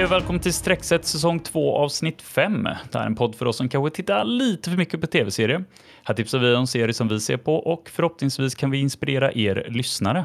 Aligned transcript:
Hej 0.00 0.04
och 0.04 0.12
välkommen 0.12 0.42
till 0.42 0.54
Streckset 0.54 1.04
säsong 1.04 1.40
2 1.40 1.76
avsnitt 1.76 2.22
5. 2.22 2.62
Det 2.62 2.94
här 2.94 3.00
är 3.00 3.06
en 3.06 3.14
podd 3.14 3.34
för 3.34 3.46
oss 3.46 3.56
som 3.56 3.68
kanske 3.68 3.96
tittar 3.96 4.24
lite 4.24 4.70
för 4.70 4.76
mycket 4.76 5.00
på 5.00 5.06
tv-serier. 5.06 5.64
Här 6.04 6.14
tipsar 6.14 6.38
vi 6.38 6.54
om 6.54 6.66
serier 6.66 6.92
som 6.92 7.08
vi 7.08 7.20
ser 7.20 7.36
på 7.36 7.56
och 7.56 7.88
förhoppningsvis 7.88 8.54
kan 8.54 8.70
vi 8.70 8.78
inspirera 8.78 9.32
er 9.32 9.66
lyssnare. 9.70 10.24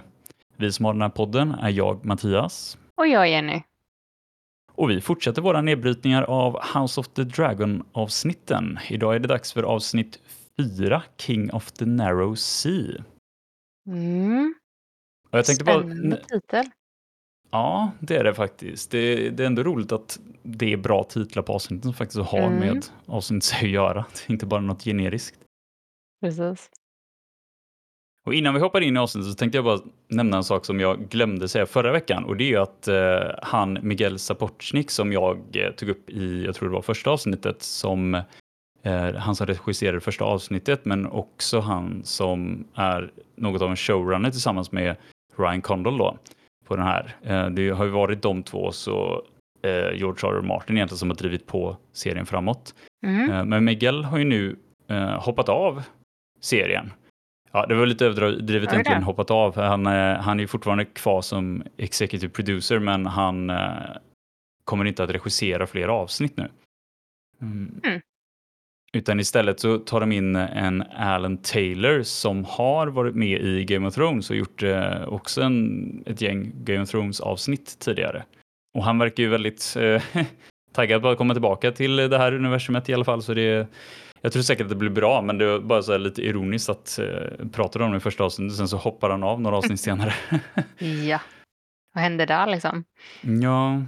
Vi 0.58 0.72
som 0.72 0.86
har 0.86 0.94
den 0.94 1.02
här 1.02 1.10
podden 1.10 1.52
är 1.52 1.70
jag, 1.70 2.06
Mattias. 2.06 2.78
Och 2.98 3.08
jag, 3.08 3.30
Jenny. 3.30 3.62
Och 4.76 4.90
vi 4.90 5.02
fortsätter 5.02 5.42
våra 5.42 5.62
nedbrytningar 5.62 6.24
av 6.24 6.60
House 6.74 7.00
of 7.00 7.08
the 7.08 7.24
Dragon-avsnitten. 7.24 8.80
Idag 8.90 9.16
är 9.16 9.20
det 9.20 9.28
dags 9.28 9.54
för 9.54 9.64
avsnitt 9.64 10.20
4, 10.78 11.04
King 11.18 11.52
of 11.54 11.72
the 11.72 11.86
Narrow 11.86 12.36
Sea. 12.36 13.04
Mm. 13.88 14.56
Och 15.32 15.38
jag 15.38 15.46
tänkte 15.46 15.66
Spännande 15.66 16.10
bara, 16.10 16.40
titel. 16.40 16.66
Ja, 17.56 17.92
det 18.00 18.16
är 18.16 18.24
det 18.24 18.34
faktiskt. 18.34 18.92
Det, 18.92 19.30
det 19.30 19.44
är 19.44 19.48
ändå 19.48 19.64
roligt 19.64 19.92
att 19.92 20.20
det 20.44 20.74
är 20.74 20.78
bra 20.78 21.04
titlar 21.04 21.44
på 21.44 21.54
avsnitten 21.54 21.84
som 21.84 21.94
faktiskt 21.94 22.20
har 22.20 22.40
Mm. 22.40 22.60
med 22.60 22.86
avsnittet 23.06 23.54
att 23.62 23.70
göra. 23.70 24.06
Det 24.14 24.30
är 24.30 24.32
inte 24.32 24.46
bara 24.46 24.62
något 24.62 24.84
generiskt. 24.84 25.40
Precis. 26.22 26.70
Och 28.28 28.34
innan 28.34 28.54
vi 28.54 28.60
hoppar 28.60 28.82
in 28.82 28.96
i 28.96 29.00
avsnittet 29.00 29.32
så 29.32 29.36
tänkte 29.36 29.58
jag 29.58 29.66
bara 29.66 29.80
nämna 30.08 30.38
en 30.38 30.44
sak 30.44 30.66
som 30.66 30.80
jag 30.80 31.10
glömde 31.10 31.48
säga 31.48 31.66
förra 31.66 31.92
veckan 31.92 32.26
och 32.26 32.38
det 32.38 32.44
är 32.44 32.48
ju 32.50 32.58
att 32.58 32.88
eh, 32.88 33.32
han 33.42 33.80
Miguel 33.82 34.20
Sapochnik 34.20 34.92
som 34.92 35.12
jag 35.14 35.38
eh, 35.54 35.72
tog 35.72 35.90
upp 35.90 36.10
i, 36.10 36.46
jag 36.46 36.56
tror 36.56 36.70
det 36.70 36.76
var 36.76 36.82
första 36.82 37.10
avsnittet, 37.10 37.62
som 37.62 38.16
eh, 38.84 39.14
han 39.16 39.36
som 39.36 39.48
regisserade 39.48 40.00
första 40.00 40.26
avsnittet 40.26 40.86
men 40.86 41.06
också 41.06 41.60
han 41.60 42.02
som 42.04 42.68
är 42.74 43.12
något 43.36 43.62
av 43.62 43.70
en 43.70 43.76
showrunner 43.76 44.32
tillsammans 44.32 44.72
med 44.72 44.96
Ryan 45.38 45.62
Condal 45.62 45.98
då 45.98 46.18
på 46.66 46.76
den 46.76 46.86
här. 46.86 47.16
Eh, 47.24 47.50
det 47.50 47.70
har 47.70 47.86
ju 47.86 47.92
varit 47.92 48.22
de 48.22 48.44
två 48.44 48.72
så 48.72 49.24
eh, 49.62 49.92
George 49.94 50.30
R. 50.30 50.38
R. 50.38 50.42
Martin 50.42 50.78
egentligen 50.78 50.98
som 50.98 51.10
har 51.10 51.18
drivit 51.18 51.48
på 51.48 51.78
serien 51.94 52.26
framåt. 52.26 52.76
Mm. 53.06 53.32
Eh, 53.32 53.46
Men 53.46 53.66
Miguel 53.66 54.04
har 54.04 54.18
ju 54.18 54.24
nu 54.24 54.56
hoppat 55.20 55.50
av 55.50 55.84
serien. 56.42 56.94
Ja, 57.52 57.66
det 57.66 57.76
var 57.76 57.86
lite 57.86 58.06
överdrivet 58.06 58.74
egentligen 58.74 59.04
hoppat 59.04 59.32
av. 59.32 59.56
Han, 59.56 59.86
han 59.86 60.40
är 60.40 60.44
ju 60.44 60.48
fortfarande 60.48 60.86
kvar 60.86 61.22
som 61.22 61.64
executive 61.78 62.34
producer 62.34 62.80
men 62.80 63.06
han 63.06 63.52
kommer 64.64 64.86
inte 64.86 65.04
att 65.04 65.10
regissera 65.10 65.68
fler 65.68 65.88
avsnitt 65.88 66.38
nu. 66.38 66.48
Mm. 67.42 67.82
Mm. 67.84 68.02
Utan 68.96 69.20
istället 69.20 69.60
så 69.60 69.78
tar 69.78 70.00
de 70.00 70.12
in 70.12 70.36
en 70.36 70.84
Alan 70.98 71.38
Taylor 71.38 72.04
som 72.04 72.46
har 72.46 72.88
varit 72.88 73.16
med 73.16 73.42
i 73.42 73.64
Game 73.66 73.88
of 73.88 73.94
Thrones 73.94 74.30
och 74.30 74.36
gjort 74.36 74.64
eh, 74.64 75.08
också 75.08 75.42
en, 75.42 76.04
ett 76.06 76.22
gäng 76.22 76.52
Game 76.56 76.82
of 76.82 76.90
Thrones 76.90 77.20
avsnitt 77.20 77.80
tidigare. 77.80 78.24
Och 78.78 78.84
han 78.84 79.00
verkar 79.00 79.24
ju 79.24 79.30
väldigt 79.30 79.76
eh, 79.80 80.04
taggad 80.74 81.02
på 81.02 81.10
att 81.10 81.18
komma 81.18 81.34
tillbaka 81.34 81.72
till 81.72 81.96
det 81.96 82.18
här 82.18 82.34
universumet 82.34 82.90
i 82.90 82.94
alla 82.94 83.04
fall. 83.04 83.24
Så 83.24 83.34
det, 83.34 83.68
jag 84.22 84.32
tror 84.32 84.44
säkert 84.44 84.64
att 84.64 84.70
det 84.70 84.76
blir 84.76 84.90
bra, 84.90 85.22
men 85.22 85.38
det 85.38 85.46
var 85.46 85.60
bara 85.60 85.84
så 85.84 85.98
lite 85.98 86.22
ironiskt 86.22 86.70
att 86.70 87.00
eh, 87.00 87.48
prata 87.52 87.84
om 87.84 87.92
det 87.92 87.98
i 87.98 88.00
första 88.00 88.24
avsnittet, 88.24 88.58
sen 88.58 88.68
så 88.68 88.78
hoppar 88.78 89.10
han 89.10 89.24
av 89.24 89.42
några 89.42 89.58
avsnitt 89.58 89.80
senare. 89.90 90.14
Ja. 91.08 91.20
Vad 91.94 92.04
hände 92.04 92.26
där 92.26 92.48
liksom? 92.48 92.84
ja. 93.22 93.82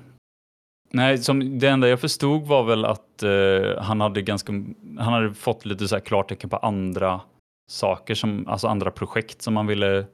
Nej, 0.90 1.18
som, 1.18 1.60
det 1.60 1.68
enda 1.68 1.88
jag 1.88 2.00
förstod 2.00 2.48
var 2.48 2.64
väl 2.64 2.86
att 2.86 3.24
eh, 3.24 3.82
han 3.84 4.02
hade 4.02 4.22
ganska, 4.22 4.54
han 4.98 5.14
hade 5.14 5.34
fått 5.34 5.66
lite 5.66 5.88
så 5.88 5.96
här 5.96 6.02
klartecken 6.02 6.50
på 6.50 6.58
andra 6.58 7.22
saker, 7.72 8.16
som, 8.16 8.48
alltså 8.48 8.68
andra 8.68 8.92
projekt 8.92 9.42
som 9.42 9.58
han 9.58 9.68
ville 9.68 10.06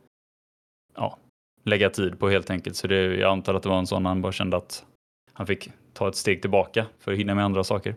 ja, 0.95 1.17
lägga 1.63 1.89
tid 1.89 2.19
på 2.19 2.29
helt 2.29 2.49
enkelt. 2.49 2.75
Så 2.75 2.87
det, 2.87 3.15
jag 3.15 3.31
antar 3.31 3.53
att 3.53 3.63
det 3.63 3.69
var 3.69 3.79
en 3.79 3.87
sån 3.87 4.05
han 4.05 4.21
bara 4.21 4.31
kände 4.31 4.57
att 4.57 4.85
han 5.33 5.47
fick 5.47 5.69
ta 5.93 6.09
ett 6.09 6.15
steg 6.15 6.41
tillbaka 6.41 6.85
för 6.99 7.11
att 7.11 7.17
hinna 7.17 7.35
med 7.35 7.45
andra 7.45 7.63
saker. 7.63 7.95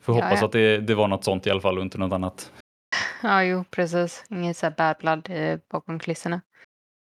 Får 0.00 0.12
hoppas 0.12 0.40
ja. 0.40 0.46
att 0.46 0.52
det, 0.52 0.78
det 0.78 0.94
var 0.94 1.08
något 1.08 1.24
sånt 1.24 1.46
i 1.46 1.50
alla 1.50 1.60
fall 1.60 1.78
och 1.78 1.84
inte 1.84 1.98
något 1.98 2.12
annat. 2.12 2.52
Ja, 3.22 3.44
jo, 3.44 3.64
precis. 3.70 4.24
Inget 4.30 4.56
så 4.56 4.70
bad 4.70 4.96
blood 5.00 5.30
eh, 5.30 5.58
bakom 5.70 5.98
kulisserna. 5.98 6.40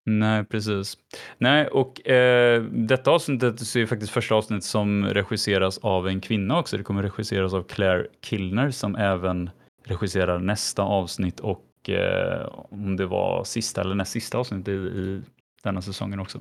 Nej, 0.07 0.45
precis. 0.45 0.99
Nej, 1.39 1.69
och 1.69 2.09
eh, 2.09 2.63
detta 2.63 3.11
avsnittet 3.11 3.61
så 3.61 3.79
är 3.79 3.87
faktiskt 3.87 4.13
första 4.13 4.35
avsnittet 4.35 4.65
som 4.65 5.05
regisseras 5.05 5.79
av 5.79 6.09
en 6.09 6.21
kvinna 6.21 6.59
också. 6.59 6.77
Det 6.77 6.83
kommer 6.83 7.03
regisseras 7.03 7.55
av 7.55 7.63
Claire 7.63 8.07
Kilner 8.23 8.71
som 8.71 8.97
även 8.97 9.51
regisserar 9.85 10.39
nästa 10.39 10.83
avsnitt 10.83 11.41
och 11.41 11.91
eh, 11.91 12.47
om 12.53 12.97
det 12.97 13.07
var 13.07 13.45
sista 13.45 13.81
eller 13.81 13.95
näst 13.95 14.13
sista 14.13 14.39
avsnittet 14.39 14.69
i, 14.69 14.73
i 14.73 15.23
denna 15.63 15.83
säsongen 15.83 16.21
också. 16.21 16.41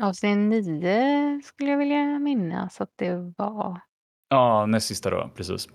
Avsnitt 0.00 0.38
nio 0.38 1.40
skulle 1.44 1.70
jag 1.70 1.78
vilja 1.78 2.18
minnas 2.18 2.80
att 2.80 2.92
det 2.96 3.32
var. 3.36 3.80
Ja, 4.28 4.66
näst 4.66 4.86
sista 4.86 5.10
då, 5.10 5.30
precis. 5.34 5.68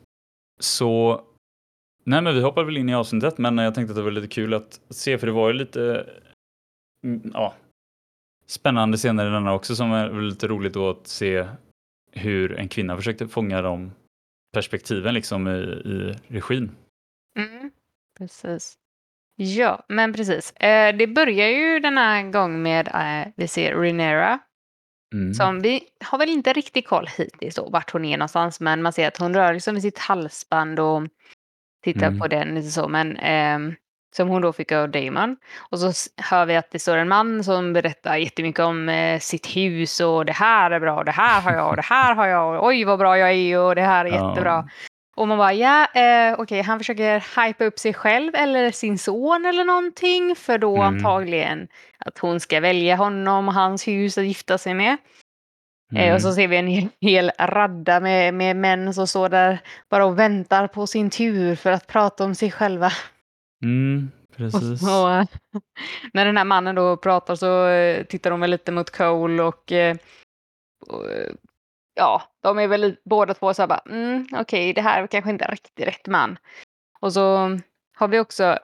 Så, 0.59 1.21
nej 2.03 2.21
men 2.21 2.35
vi 2.35 2.41
hoppar 2.41 2.63
väl 2.63 2.77
in 2.77 2.89
i 2.89 2.95
avsnittet, 2.95 3.37
men 3.37 3.57
jag 3.57 3.75
tänkte 3.75 3.91
att 3.91 3.97
det 3.97 4.03
var 4.03 4.11
lite 4.11 4.27
kul 4.27 4.53
att 4.53 4.81
se, 4.89 5.17
för 5.17 5.27
det 5.27 5.33
var 5.33 5.47
ju 5.47 5.53
lite, 5.53 6.09
ja, 7.33 7.53
spännande 8.45 8.97
scener 8.97 9.27
i 9.27 9.29
denna 9.29 9.53
också 9.53 9.75
som 9.75 9.91
är 9.91 10.21
lite 10.21 10.47
roligt 10.47 10.73
då 10.73 10.89
att 10.89 11.07
se 11.07 11.47
hur 12.11 12.59
en 12.59 12.67
kvinna 12.69 12.95
försökte 12.95 13.27
fånga 13.27 13.61
de 13.61 13.91
perspektiven 14.53 15.13
liksom 15.13 15.47
i, 15.47 15.51
i 15.85 16.15
regin. 16.27 16.71
Mm, 17.37 17.71
precis. 18.17 18.77
Ja, 19.35 19.85
men 19.87 20.13
precis. 20.13 20.51
Eh, 20.51 20.95
det 20.97 21.07
börjar 21.07 21.47
ju 21.47 21.79
denna 21.79 22.23
gång 22.23 22.61
med 22.61 22.87
eh, 22.87 23.31
vi 23.35 23.47
ser 23.47 23.75
Renera 23.75 24.39
Mm. 25.13 25.33
Som 25.33 25.61
vi 25.61 25.81
har 26.03 26.17
väl 26.17 26.29
inte 26.29 26.53
riktigt 26.53 26.87
koll 26.87 27.07
hittills 27.17 27.55
då, 27.55 27.69
vart 27.69 27.91
hon 27.91 28.05
är 28.05 28.17
någonstans, 28.17 28.59
men 28.59 28.81
man 28.81 28.93
ser 28.93 29.07
att 29.07 29.17
hon 29.17 29.33
rör 29.33 29.53
liksom 29.53 29.73
vid 29.73 29.83
sitt 29.83 29.97
halsband 29.97 30.79
och 30.79 31.03
tittar 31.83 32.07
Mm. 32.07 32.19
på 32.19 32.27
den 32.27 32.55
lite 32.55 32.71
så, 32.71 32.87
men 32.87 33.17
ehm, 33.17 33.75
som 34.15 34.27
hon 34.29 34.41
då 34.41 34.53
fick 34.53 34.71
av 34.71 34.89
Damon. 34.89 35.37
Och 35.71 35.79
så 35.79 35.91
hör 36.17 36.45
vi 36.45 36.55
att 36.55 36.71
det 36.71 36.79
står 36.79 36.97
en 36.97 37.07
man 37.07 37.43
som 37.43 37.73
berättar 37.73 38.17
jättemycket 38.17 38.65
om 38.65 38.89
eh, 38.89 39.19
sitt 39.19 39.45
hus 39.55 39.99
och 39.99 40.25
det 40.25 40.33
här 40.33 40.71
är 40.71 40.79
bra, 40.79 40.95
och 40.97 41.05
det 41.05 41.11
här 41.11 41.41
har 41.41 41.51
jag 41.53 41.69
och 41.69 41.75
det 41.75 41.81
här 41.85 42.15
har 42.15 42.27
jag 42.27 42.55
och 42.59 42.65
oj 42.67 42.83
vad 42.83 42.99
bra 42.99 43.17
jag 43.17 43.31
är 43.31 43.59
och 43.59 43.75
det 43.75 43.81
här 43.81 44.05
är 44.05 44.09
Ja. 44.09 44.29
jättebra. 44.29 44.69
Och 45.15 45.27
man 45.27 45.37
bara, 45.37 45.53
ja, 45.53 45.85
eh, 45.85 46.39
okej, 46.39 46.61
han 46.61 46.79
försöker 46.79 47.43
hypa 47.47 47.65
upp 47.65 47.79
sig 47.79 47.93
själv 47.93 48.35
eller 48.35 48.71
sin 48.71 48.97
son 48.97 49.45
eller 49.45 49.65
någonting, 49.65 50.35
för 50.35 50.57
då 50.57 50.75
Mm. 50.75 50.87
antagligen 50.87 51.67
att 52.05 52.17
hon 52.19 52.39
ska 52.39 52.59
välja 52.59 52.95
honom 52.95 53.47
och 53.47 53.53
hans 53.53 53.87
hus 53.87 54.17
att 54.17 54.23
gifta 54.25 54.57
sig 54.57 54.73
med. 54.73 54.97
Eh, 55.95 56.01
Mm. 56.03 56.15
och 56.15 56.21
så 56.21 56.33
ser 56.33 56.47
vi 56.47 56.57
en 56.57 56.67
hel, 56.67 56.87
hel 57.01 57.31
radda 57.39 57.99
med, 57.99 58.33
med 58.33 58.55
män 58.55 58.93
som 58.93 59.07
står 59.07 59.29
där 59.29 59.59
bara 59.89 60.05
och 60.05 60.19
väntar 60.19 60.67
på 60.67 60.87
sin 60.87 61.09
tur 61.09 61.55
för 61.55 61.71
att 61.71 61.87
prata 61.87 62.23
om 62.23 62.35
sig 62.35 62.51
själva. 62.51 62.91
Mm, 63.63 64.11
precis. 64.35 64.83
Och, 64.83 65.11
eh, 65.13 65.25
när 66.13 66.25
den 66.25 66.37
här 66.37 66.45
mannen 66.45 66.75
då 66.75 66.97
pratar 66.97 67.35
så 67.35 67.67
eh, 67.67 68.03
tittar 68.05 68.31
de 68.31 68.39
väl 68.39 68.49
lite 68.51 68.71
mot 68.71 68.89
Cole 68.89 69.43
och, 69.43 69.71
eh, 69.71 69.97
och 70.87 71.11
eh, 71.11 71.31
ja, 71.95 72.21
de 72.43 72.59
är 72.59 72.67
väl 72.67 72.95
båda 73.05 73.33
två 73.33 73.53
så 73.53 73.61
här 73.61 73.67
bara, 73.67 73.81
mm, 73.89 74.27
okej, 74.33 74.73
det 74.73 74.81
här 74.81 75.03
är 75.03 75.07
kanske 75.07 75.29
inte 75.29 75.45
riktigt 75.45 75.87
rätt 75.87 76.07
man. 76.07 76.37
Och 76.99 77.13
så 77.13 77.57
har 77.97 78.07
vi 78.07 78.19
också 78.19 78.57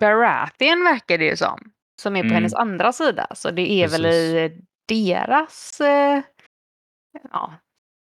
Baratheon 0.00 0.84
verkar 0.84 1.18
det 1.18 1.24
ju 1.24 1.36
som, 1.36 1.70
som 2.02 2.16
är 2.16 2.20
på 2.20 2.24
Mm. 2.24 2.34
hennes 2.34 2.54
andra 2.54 2.92
sida. 2.92 3.26
Så 3.34 3.50
det 3.50 3.70
är 3.72 3.88
väl 3.88 4.06
i 4.06 4.60
deras 4.88 5.80
eh, 5.80 6.22
ja, 7.32 7.54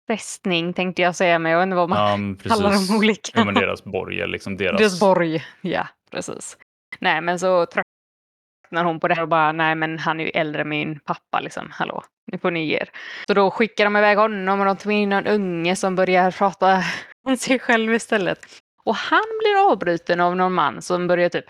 fästning 0.08 0.72
tänkte 0.72 1.02
jag 1.02 1.16
säga, 1.16 1.38
men 1.38 1.52
jag 1.52 1.58
vet 1.58 1.64
inte 1.66 1.76
vad 1.76 1.88
man 1.88 1.98
Ja, 1.98 2.36
kallar 2.48 2.70
precis. 2.70 2.88
dem 2.88 2.96
olika. 2.98 3.30
Ja, 3.34 3.44
men 3.44 3.54
deras 3.54 3.84
borg 3.84 4.26
liksom 4.28 4.56
deras... 4.56 4.78
Deras 4.78 5.00
borg, 5.00 5.44
ja 5.60 5.88
precis. 6.12 6.56
Nej 6.98 7.20
men 7.20 7.38
så 7.38 7.66
tröttnar 7.66 8.84
hon 8.84 9.00
på 9.00 9.08
det 9.08 9.14
här 9.14 9.22
och 9.22 9.28
bara, 9.28 9.52
nej 9.52 9.74
men 9.74 9.98
han 9.98 10.20
är 10.20 10.24
ju 10.24 10.30
äldre 10.30 10.62
än 10.62 10.68
min 10.68 11.00
pappa 11.00 11.40
liksom, 11.40 11.68
hallå, 11.70 12.02
nu 12.32 12.38
får 12.38 12.50
ni 12.50 12.64
ge 12.66 12.76
er. 12.76 12.90
Så 13.26 13.34
då 13.34 13.50
skickar 13.50 13.84
de 13.84 13.96
iväg 13.96 14.18
honom 14.18 14.60
och 14.60 14.66
de 14.66 14.76
tar 14.76 14.90
in 14.90 15.12
en 15.12 15.26
unge 15.26 15.76
som 15.76 15.94
börjar 15.96 16.30
prata 16.30 16.82
om 17.28 17.36
sig 17.36 17.58
själv 17.58 17.94
istället. 17.94 18.46
Och 18.84 18.94
han 18.96 19.24
blir 19.40 19.72
avbruten 19.72 20.20
av 20.20 20.36
någon 20.36 20.52
man 20.52 20.82
som 20.82 21.06
börjar 21.06 21.28
typ, 21.28 21.44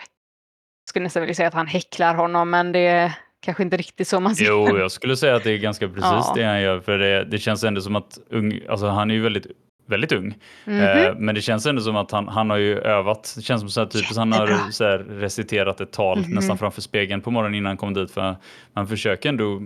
skulle 0.89 1.03
nästan 1.03 1.21
vilja 1.21 1.35
säga 1.35 1.47
att 1.47 1.53
han 1.53 1.67
häcklar 1.67 2.15
honom, 2.15 2.49
men 2.49 2.71
det 2.71 2.79
är 2.79 3.11
kanske 3.45 3.63
inte 3.63 3.77
riktigt 3.77 4.07
så 4.07 4.19
man 4.19 4.35
ser 4.35 4.45
Jo, 4.45 4.77
jag 4.77 4.91
skulle 4.91 5.17
säga 5.17 5.35
att 5.35 5.43
det 5.43 5.51
är 5.51 5.57
ganska 5.57 5.87
precis 5.87 6.03
Ja. 6.03 6.33
det 6.35 6.43
han 6.43 6.61
gör. 6.61 6.79
För 6.79 6.97
det, 6.97 7.23
det 7.25 7.37
känns 7.39 7.63
ändå 7.63 7.81
som 7.81 7.95
att 7.95 8.17
ung, 8.29 8.59
alltså 8.69 8.87
han 8.87 9.11
är 9.11 9.15
ju 9.15 9.21
väldigt, 9.21 9.47
väldigt 9.93 10.11
ung. 10.11 10.35
Mhm. 10.65 10.79
Eh, 10.81 11.15
men 11.17 11.35
det 11.35 11.41
känns 11.41 11.65
ändå 11.65 11.81
som 11.81 11.95
att 11.95 12.11
han, 12.11 12.27
han 12.27 12.49
har 12.49 12.57
ju 12.57 12.79
övat. 12.79 13.33
Det 13.35 13.41
känns 13.41 13.61
som 13.61 13.69
så 13.69 13.79
här, 13.81 13.87
typ, 13.87 14.11
att 14.11 14.17
han 14.17 14.33
har 14.33 14.71
så 14.71 14.83
här, 14.83 14.97
reciterat 14.97 15.81
ett 15.81 15.91
tal 15.91 16.19
Mhm. 16.19 16.31
nästan 16.31 16.57
framför 16.57 16.81
spegeln 16.81 17.21
på 17.21 17.31
morgonen 17.31 17.55
innan 17.55 17.69
han 17.69 17.77
kom 17.77 17.93
dit. 17.93 18.11
För 18.11 18.35
man 18.73 18.87
försöker 18.87 19.29
ändå 19.29 19.61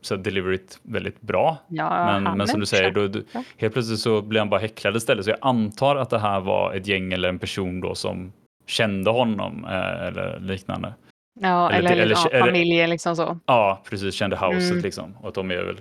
så 0.00 0.16
här, 0.16 0.22
deliver 0.22 0.52
it 0.52 0.78
väldigt 0.82 1.20
bra. 1.20 1.56
ja, 1.68 2.04
Men, 2.12 2.26
han 2.26 2.38
men 2.38 2.48
som 2.48 2.60
du 2.60 2.66
säger, 2.66 2.90
då, 2.90 3.06
då, 3.08 3.20
helt 3.56 3.72
plötsligt 3.72 3.98
så 4.00 4.22
blir 4.22 4.40
han 4.40 4.50
bara 4.50 4.60
häcklad 4.60 4.96
istället. 4.96 5.24
Så 5.24 5.30
jag 5.30 5.38
antar 5.42 5.96
att 5.96 6.10
det 6.10 6.18
här 6.18 6.40
var 6.40 6.74
ett 6.74 6.86
gäng 6.86 7.12
eller 7.12 7.28
en 7.28 7.38
person 7.38 7.80
då 7.80 7.94
som 7.94 8.32
kände 8.66 9.10
honom 9.10 9.64
eh, 9.64 10.06
eller 10.06 10.38
liknande. 10.40 10.94
Ja, 11.40 11.70
eller 11.70 11.92
eller, 11.92 12.02
eller, 12.34 12.46
eller- 12.48 12.86
liksom 12.86 13.16
så. 13.16 13.38
Ja, 13.46 13.82
precis, 13.90 14.14
kände 14.14 14.36
houset 14.36 14.70
Mm. 14.70 14.82
liksom. 14.82 15.16
Och 15.20 15.28
att 15.28 15.34
de 15.34 15.50
är 15.50 15.62
väl 15.62 15.80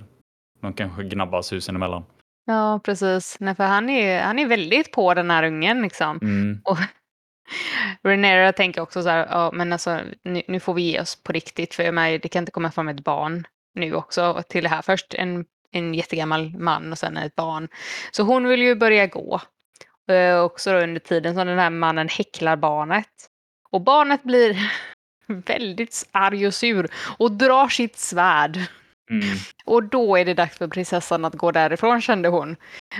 de 0.61 0.73
kanske 0.73 1.03
gnabbas 1.03 1.53
husen 1.53 1.75
emellan. 1.75 2.03
Ja, 2.49 2.79
precis. 2.83 3.37
Nej, 3.39 3.55
för 3.55 3.63
han 3.63 3.89
är, 3.89 4.21
han 4.21 4.39
är 4.39 4.45
väldigt 4.45 4.91
på 4.91 5.13
den 5.13 5.31
här 5.31 5.43
ungen 5.43 5.81
liksom. 5.81 6.19
Mm. 6.21 6.61
Och 6.65 6.77
Renera 8.03 8.53
tänker 8.53 8.81
också 8.81 9.03
så 9.03 9.09
här, 9.09 9.27
ja 9.29 9.51
men 9.53 9.73
alltså 9.73 10.01
nu, 10.23 10.41
nu 10.47 10.59
får 10.59 10.73
vi 10.73 10.81
ge 10.81 11.01
oss 11.01 11.23
på 11.23 11.31
riktigt 11.31 11.73
för 11.75 11.91
med, 11.91 12.21
det 12.21 12.29
kan 12.29 12.41
inte 12.41 12.51
komma 12.51 12.71
fram 12.71 12.87
ett 12.87 13.03
barn 13.03 13.47
nu 13.75 13.93
också 13.93 14.43
till 14.49 14.63
det 14.63 14.69
här. 14.69 14.81
Först 14.81 15.13
en, 15.13 15.45
en 15.71 15.93
jättegammal 15.93 16.57
man 16.57 16.91
och 16.91 16.97
sen 16.97 17.17
ett 17.17 17.35
barn. 17.35 17.67
Så 18.11 18.23
hon 18.23 18.47
vill 18.47 18.61
ju 18.61 18.75
börja 18.75 19.07
gå. 19.07 19.41
Eh, 20.09 20.39
också 20.39 20.71
då 20.71 20.77
under 20.77 20.99
tiden 20.99 21.35
som 21.35 21.47
den 21.47 21.59
här 21.59 21.69
mannen 21.69 22.09
häcklar 22.09 22.55
barnet. 22.55 23.29
Och 23.69 23.81
barnet 23.81 24.23
blir 24.23 24.71
väldigt 25.27 26.09
arg 26.11 26.47
och 26.47 26.53
sur 26.53 26.89
och 27.17 27.31
drar 27.31 27.67
sitt 27.67 27.97
svärd. 27.97 28.59
Mm. 29.09 29.23
Och 29.65 29.83
då 29.83 30.15
är 30.17 30.25
det 30.25 30.33
dags 30.33 30.57
för 30.57 30.67
prinsessan 30.67 31.25
att 31.25 31.33
gå 31.35 31.51
därifrån 31.51 32.01
kände 32.01 32.29
hon. 32.29 32.55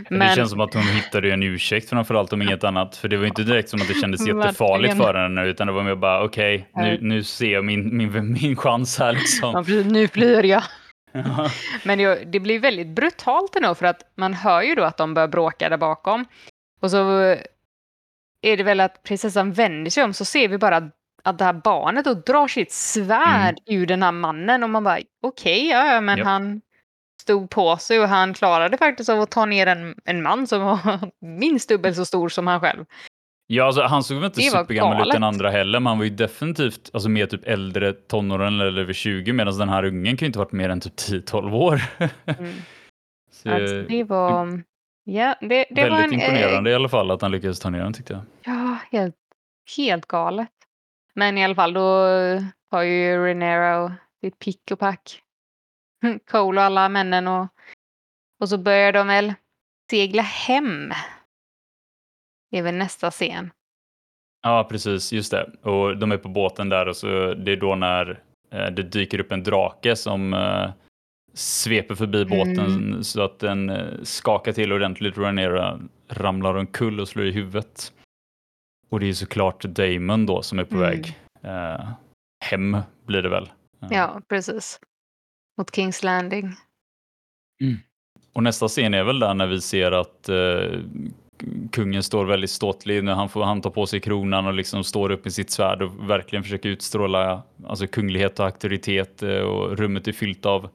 Det 0.10 0.36
känns 0.36 0.50
som 0.50 0.60
att 0.62 0.74
hon 0.74 0.84
hittade 0.84 1.34
en 1.34 1.44
ursäkt 1.44 1.90
framförallt 1.90 2.34
om 2.34 2.42
inget 2.42 2.64
annat. 2.64 2.96
För 2.96 3.08
det 3.08 3.18
var 3.18 3.26
inte 3.26 3.44
direkt 3.44 3.70
som 3.70 3.82
att 3.82 3.88
det 3.88 3.94
kändes 3.94 4.28
jättefarligt 4.28 4.94
Verkligen. 4.94 4.98
för 4.98 5.14
henne 5.14 5.46
utan 5.46 5.68
det 5.68 5.74
var 5.74 5.84
mer 5.84 5.96
bara 5.96 6.24
okej, 6.24 6.70
nu, 6.76 6.82
Nej. 6.82 6.98
nu 7.02 7.24
ser 7.24 7.54
jag 7.54 7.66
min, 7.66 7.98
min, 7.98 8.34
min 8.42 8.56
chans 8.56 9.00
här 9.00 9.14
Ja, 9.14 9.20
liksom. 9.20 9.54
precis, 9.66 9.86
nu 9.86 10.08
flyr 10.08 10.44
jag. 10.44 10.64
Ja. 11.12 11.50
Men 11.84 11.98
det, 11.98 12.24
det 12.26 12.40
blir 12.40 12.60
väldigt 12.60 12.88
brutalt 12.88 13.56
ändå 13.56 13.76
för 13.76 13.86
att 13.86 14.02
man 14.18 14.34
hör 14.34 14.62
ju 14.62 14.76
då 14.76 14.84
att 14.84 14.98
de 14.98 15.14
börjar 15.14 15.28
bråka 15.28 15.70
där 15.70 15.78
bakom. 15.78 16.26
Och 16.82 16.92
så 16.92 16.98
är 18.42 18.58
det 18.58 18.64
väl 18.64 18.80
att 18.80 19.04
prinsessan 19.04 19.54
vänder 19.54 19.92
sig 19.92 20.04
om 20.04 20.14
så 20.14 20.26
ser 20.26 20.48
vi 20.48 20.58
bara 20.58 20.78
att, 20.78 20.84
att 21.28 21.38
det 21.38 21.46
här 21.46 21.54
barnet 21.54 22.06
då 22.06 22.14
drar 22.14 22.48
sitt 22.48 22.72
svärd 22.72 23.60
ur 23.66 23.86
den 23.86 24.04
här 24.04 24.12
mannen 24.12 24.64
och 24.64 24.70
man 24.70 24.84
bara 24.84 25.00
okej, 25.24 25.68
ja, 25.68 25.94
ja, 25.94 26.02
men 26.02 26.18
Japp. 26.18 26.28
han 26.28 26.62
stod 27.22 27.50
på 27.50 27.78
sig 27.78 28.00
och 28.00 28.08
han 28.08 28.34
klarade 28.34 28.78
faktiskt 28.78 29.10
av 29.10 29.22
att 29.22 29.32
ta 29.32 29.46
ner 29.46 29.68
en, 29.68 29.96
en 30.06 30.24
man 30.24 30.48
som 30.48 30.62
var 30.62 31.00
minst 31.26 31.70
dubbelt 31.70 31.96
så 31.96 32.06
stor 32.06 32.30
som 32.30 32.48
han 32.48 32.60
själv. 32.60 32.86
Ja, 33.48 33.66
alltså, 33.66 33.82
han 33.82 34.04
såg 34.04 34.18
väl 34.18 34.26
inte 34.26 34.42
supergammal 34.42 35.08
ut 35.08 35.14
den 35.14 35.24
andra 35.24 35.50
heller, 35.50 35.80
men 35.80 35.88
han 35.88 35.98
var 35.98 36.06
ju 36.06 36.10
definitivt 36.10 36.90
alltså, 36.94 37.10
mer 37.10 37.26
typ 37.26 37.48
äldre 37.48 37.94
tonåren 37.94 38.62
eller 38.62 38.82
över 38.82 38.94
20, 38.94 39.34
medan 39.34 39.58
den 39.58 39.70
här 39.70 39.86
ungen 39.86 40.18
kan 40.18 40.26
ju 40.26 40.28
inte 40.28 40.40
varit 40.40 40.52
mer 40.52 40.70
än 40.70 40.82
typ 40.82 40.94
10-12 40.94 41.54
år. 41.54 41.82
Mm. 42.26 42.54
Så, 43.32 43.52
Alltså, 43.52 43.82
det 43.82 44.04
var... 44.04 44.64
Ja, 45.04 45.36
det, 45.42 45.48
det 45.48 45.66
väldigt 45.76 45.92
var 45.92 46.00
en, 46.00 46.14
eh, 46.14 46.14
imponerande 46.14 46.70
i 46.70 46.76
alla 46.76 46.90
fall 46.90 47.12
att 47.12 47.22
han 47.22 47.32
lyckades 47.32 47.60
ta 47.60 47.70
ner 47.70 47.80
den 47.80 47.94
tyckte 47.94 48.14
jag. 48.14 48.22
Ja, 48.56 48.78
helt, 48.92 49.16
helt 49.78 50.06
galet. 50.06 50.50
Men 51.18 51.38
i 51.38 51.44
alla 51.44 51.56
fall 51.56 51.74
då 51.74 51.82
har 52.72 52.82
ju 52.82 53.26
Renera 53.26 53.84
och 53.84 53.92
sitt 54.22 54.40
pick 54.40 54.72
och 54.72 54.80
pack. 54.80 55.22
Cole 56.32 56.62
och 56.62 56.66
alla 56.66 56.90
männen 56.90 57.28
och, 57.28 57.48
och 58.40 58.50
så 58.50 58.58
börjar 58.58 58.92
de 58.92 59.08
väl 59.08 59.34
segla 59.92 60.22
hem. 60.22 60.90
Det 62.52 62.58
är 62.58 62.64
väl 62.64 62.76
nästa 62.76 63.12
scen. 63.12 63.52
Ja, 64.42 64.68
precis, 64.70 65.14
just 65.14 65.32
det. 65.32 65.52
Och 65.62 65.98
de 65.98 66.12
är 66.12 66.18
på 66.18 66.30
båten 66.30 66.70
där 66.70 66.88
och 66.88 66.96
så 66.98 67.34
det 67.34 67.52
är 67.52 67.58
då 67.58 67.76
när 67.76 68.24
eh, 68.52 68.66
det 68.68 68.84
dyker 68.84 69.20
upp 69.20 69.32
en 69.32 69.44
drake 69.44 69.96
som 69.96 70.34
eh, 70.34 70.70
sveper 71.34 71.96
förbi 71.96 72.26
båten 72.26 72.60
Mm. 72.60 73.04
så 73.04 73.22
att 73.22 73.40
den 73.40 73.70
eh, 73.70 74.04
skakar 74.04 74.52
till 74.54 74.74
ordentligt. 74.74 75.18
Rhaenyra 75.18 75.80
ramlar 76.10 76.56
omkull 76.56 77.00
och 77.00 77.08
slår 77.08 77.26
i 77.26 77.32
huvudet. 77.32 77.94
Och 78.90 79.00
det 79.00 79.10
är 79.10 79.14
såklart 79.14 79.64
Damon 79.64 80.26
då 80.26 80.42
som 80.42 80.60
är 80.60 80.64
på 80.64 80.76
Mm. 80.76 80.90
väg 80.90 81.20
eh, 81.44 81.90
hem 82.46 82.78
blir 83.06 83.22
det 83.22 83.30
väl. 83.30 83.50
Eh, 83.82 83.88
Ja, 83.92 84.22
precis. 84.30 84.80
Mot 85.58 85.76
Kings 85.76 86.04
Landing. 86.04 86.54
Och 88.34 88.44
nästa 88.44 88.68
scen 88.68 88.94
är 88.94 89.04
väl 89.04 89.20
där 89.20 89.34
när 89.34 89.48
vi 89.48 89.62
ser 89.62 89.92
att 89.92 90.30
eh, 90.30 90.80
kungen 91.72 92.04
står 92.04 92.26
väldigt 92.26 92.50
ståtlig 92.50 93.04
när 93.04 93.14
han, 93.14 93.30
får, 93.30 93.44
han 93.44 93.62
tar 93.62 93.70
på 93.70 93.86
sig 93.86 94.00
kronan 94.00 94.48
och 94.48 94.54
liksom 94.54 94.84
står 94.84 95.12
upp 95.12 95.24
med 95.24 95.34
sitt 95.34 95.50
svärd 95.50 95.82
och 95.82 96.10
verkligen 96.10 96.44
försöker 96.44 96.70
utstråla 96.70 97.44
alltså, 97.68 97.88
kunglighet 97.88 98.40
och 98.40 98.46
auktoritet 98.46 99.24
eh, 99.24 99.40
och 99.40 99.78
rummet 99.78 100.08
är 100.08 100.12
fyllt 100.12 100.46
av 100.46 100.70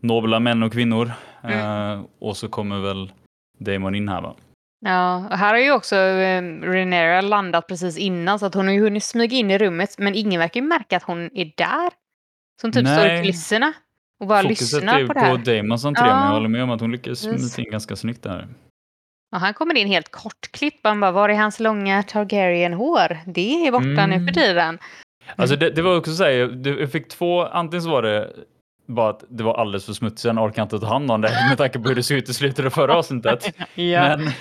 nobla 0.00 0.40
män 0.40 0.62
och 0.62 0.72
kvinnor. 0.72 1.10
Eh, 1.42 2.00
och 2.18 2.36
så 2.36 2.48
kommer 2.48 2.78
väl 2.80 3.12
Damon 3.58 3.94
in 3.94 4.08
här 4.08 4.22
va? 4.22 4.34
Ja, 4.80 5.16
och 5.30 5.38
här 5.38 5.48
har 5.54 5.58
ju 5.60 5.72
också 5.72 5.96
eh, 5.96 6.42
Renera 6.62 7.20
landat 7.20 7.66
precis 7.66 7.98
innan 7.98 8.38
så 8.38 8.46
att 8.46 8.54
hon 8.54 8.66
har 8.66 8.74
ju 8.74 8.80
hunnit 8.80 9.04
smyga 9.04 9.36
in 9.36 9.50
i 9.50 9.58
rummet 9.58 9.98
men 9.98 10.14
ingen 10.14 10.40
verkar 10.40 10.60
ju 10.60 10.66
märka 10.66 10.96
att 10.96 11.02
hon 11.02 11.30
är 11.34 11.52
där. 11.56 11.90
Som 12.60 12.72
typ 12.72 12.88
står 12.88 13.04
i 13.04 13.08
Nej. 13.08 13.22
kulisserna 13.22 13.72
och 14.20 14.26
bara 14.26 14.42
Fokuset 14.42 14.72
lyssnar 14.72 14.94
är 14.94 14.98
ju 15.00 15.06
på 15.06 15.12
det 15.12 15.20
på 15.20 15.26
här. 15.26 15.38
Damons 15.56 15.84
entré 15.84 16.04
men 16.06 16.16
Ja. 16.16 16.24
jag 16.26 16.32
håller 16.32 16.48
med 16.48 16.62
om 16.62 16.70
att 16.70 16.80
hon 16.80 16.92
lyckas 16.92 17.18
smita 17.18 17.62
in 17.62 17.70
ganska 17.70 17.96
snyggt 17.96 18.22
där. 18.22 18.48
Och 19.34 19.40
han 19.40 19.54
kommer 19.54 19.74
in 19.76 19.88
helt 19.88 20.10
kortklippt. 20.10 20.80
Han 20.82 21.00
bara, 21.00 21.10
var 21.12 21.28
är 21.28 21.34
hans 21.34 21.60
långa 21.60 22.02
Targaryen-hår? 22.02 23.18
Det 23.26 23.66
är 23.66 23.72
borta 23.72 24.06
nu 24.06 24.14
Mm. 24.14 24.26
för 24.26 24.34
tiden. 24.34 24.78
Alltså 25.36 25.56
det, 25.56 25.70
det 25.70 25.82
var 25.82 25.96
också 25.96 26.14
så 26.14 26.24
här, 26.24 26.30
jag, 26.30 26.66
jag 26.66 26.92
fick 26.92 27.08
två, 27.08 27.46
antingen 27.46 27.82
så 27.82 27.90
var 27.90 28.02
det 28.02 28.30
bara 28.86 29.10
att 29.10 29.24
det 29.28 29.42
var 29.44 29.54
alldeles 29.54 29.86
för 29.86 29.92
smutsigt, 29.92 30.20
sen 30.20 30.38
orkade 30.38 30.60
jag 30.60 30.64
inte 30.64 30.78
ta 30.78 30.86
hand 30.86 31.10
om 31.10 31.20
det 31.20 31.30
med 31.48 31.58
tanke 31.58 31.78
på 31.78 31.88
hur 31.88 31.94
det 31.96 32.02
såg 32.02 32.16
ut 32.18 32.28
i 32.28 32.34
slutet 32.34 32.66
av 32.66 32.70
förra 32.70 32.96
avsnittet. 32.96 33.54
Ja. 33.74 34.16
Men, 34.16 34.32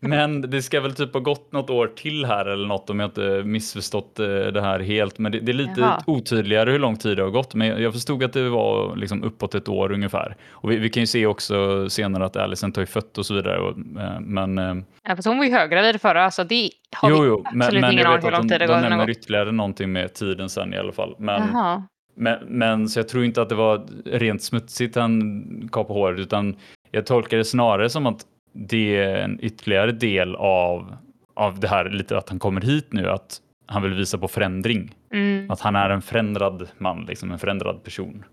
men 0.00 0.40
det 0.50 0.62
ska 0.62 0.80
väl 0.80 0.94
typ 0.94 1.12
ha 1.12 1.20
gått 1.20 1.52
något 1.52 1.70
år 1.70 1.86
till 1.96 2.24
här 2.24 2.46
eller 2.46 2.66
något 2.66 2.90
om 2.90 3.00
jag 3.00 3.06
inte 3.06 3.42
missförstått 3.44 4.18
eh, 4.18 4.26
det 4.26 4.60
här 4.60 4.80
helt. 4.80 5.18
Men 5.18 5.32
det, 5.32 5.40
det 5.40 5.52
är 5.52 5.54
lite 5.54 5.80
Jaha. 5.80 6.02
otydligare 6.06 6.70
hur 6.70 6.78
lång 6.78 6.96
tid 6.96 7.16
det 7.16 7.22
har 7.22 7.30
gått. 7.30 7.54
Men 7.54 7.82
jag, 7.82 7.92
förstod 7.92 8.24
att 8.24 8.32
det 8.32 8.48
var 8.48 8.96
liksom 8.96 9.22
uppåt 9.24 9.54
ett 9.54 9.68
år 9.68 9.92
ungefär. 9.92 10.36
Och 10.50 10.70
vi, 10.70 10.76
vi 10.76 10.88
kan 10.90 11.00
ju 11.02 11.06
se 11.06 11.26
också 11.26 11.88
senare 11.90 12.24
att 12.24 12.36
Alicent 12.36 12.76
har 12.76 12.82
ju 12.82 12.86
fött 12.86 13.18
och 13.18 13.26
så 13.26 13.34
vidare. 13.34 13.58
Och, 13.60 13.70
eh, 13.78 14.20
men 14.20 14.58
eh, 14.58 14.74
ja, 15.08 15.16
fast 15.16 15.28
hon 15.28 15.38
var 15.38 15.44
ju 15.44 15.52
höggravid 15.52 16.00
förra, 16.00 16.30
så 16.30 16.44
det 16.44 16.70
har 16.96 17.10
jo, 17.10 17.20
vi 17.22 17.28
jo, 17.28 17.42
absolut 17.46 17.82
men 17.82 17.92
ingen 17.92 18.06
aning 18.06 18.12
vet 18.14 18.24
hur 18.24 18.28
att 18.28 18.32
lång 18.38 18.48
de, 18.48 18.48
tid 18.48 18.60
det 18.60 18.66
de 18.66 18.72
har 18.72 18.80
nämner 18.80 19.06
gått. 19.06 19.16
ytterligare 19.16 19.52
någonting 19.52 19.92
med 19.92 20.14
tiden 20.14 20.48
sen 20.48 20.74
i 20.74 20.78
alla 20.78 20.92
fall. 20.92 21.14
Men, 21.18 21.42
Jaha. 21.52 21.82
Men, 22.20 22.46
men 22.46 22.88
så 22.88 22.98
jag 22.98 23.08
tror 23.08 23.24
inte 23.24 23.42
att 23.42 23.48
det 23.48 23.54
var 23.54 23.86
rent 24.04 24.42
smutsigt 24.42 24.96
han 24.96 25.68
kapade 25.72 26.00
håret 26.00 26.18
utan 26.18 26.56
jag 26.90 27.06
tolkar 27.06 27.36
det 27.36 27.44
snarare 27.44 27.90
som 27.90 28.06
att 28.06 28.26
det 28.52 28.96
är 28.96 29.16
en 29.16 29.38
ytterligare 29.44 29.92
del 29.92 30.36
av, 30.36 30.96
av 31.34 31.60
det 31.60 31.68
här 31.68 31.90
lite 31.90 32.18
att 32.18 32.28
han 32.28 32.38
kommer 32.38 32.60
hit 32.60 32.92
nu, 32.92 33.08
att 33.08 33.40
han 33.66 33.82
vill 33.82 33.94
visa 33.94 34.18
på 34.18 34.28
förändring. 34.28 34.94
Mm. 35.12 35.50
Att 35.50 35.60
han 35.60 35.76
är 35.76 35.90
en 35.90 36.02
förändrad 36.02 36.68
man, 36.78 37.04
liksom 37.04 37.32
en 37.32 37.38
förändrad 37.38 37.84
person. 37.84 38.24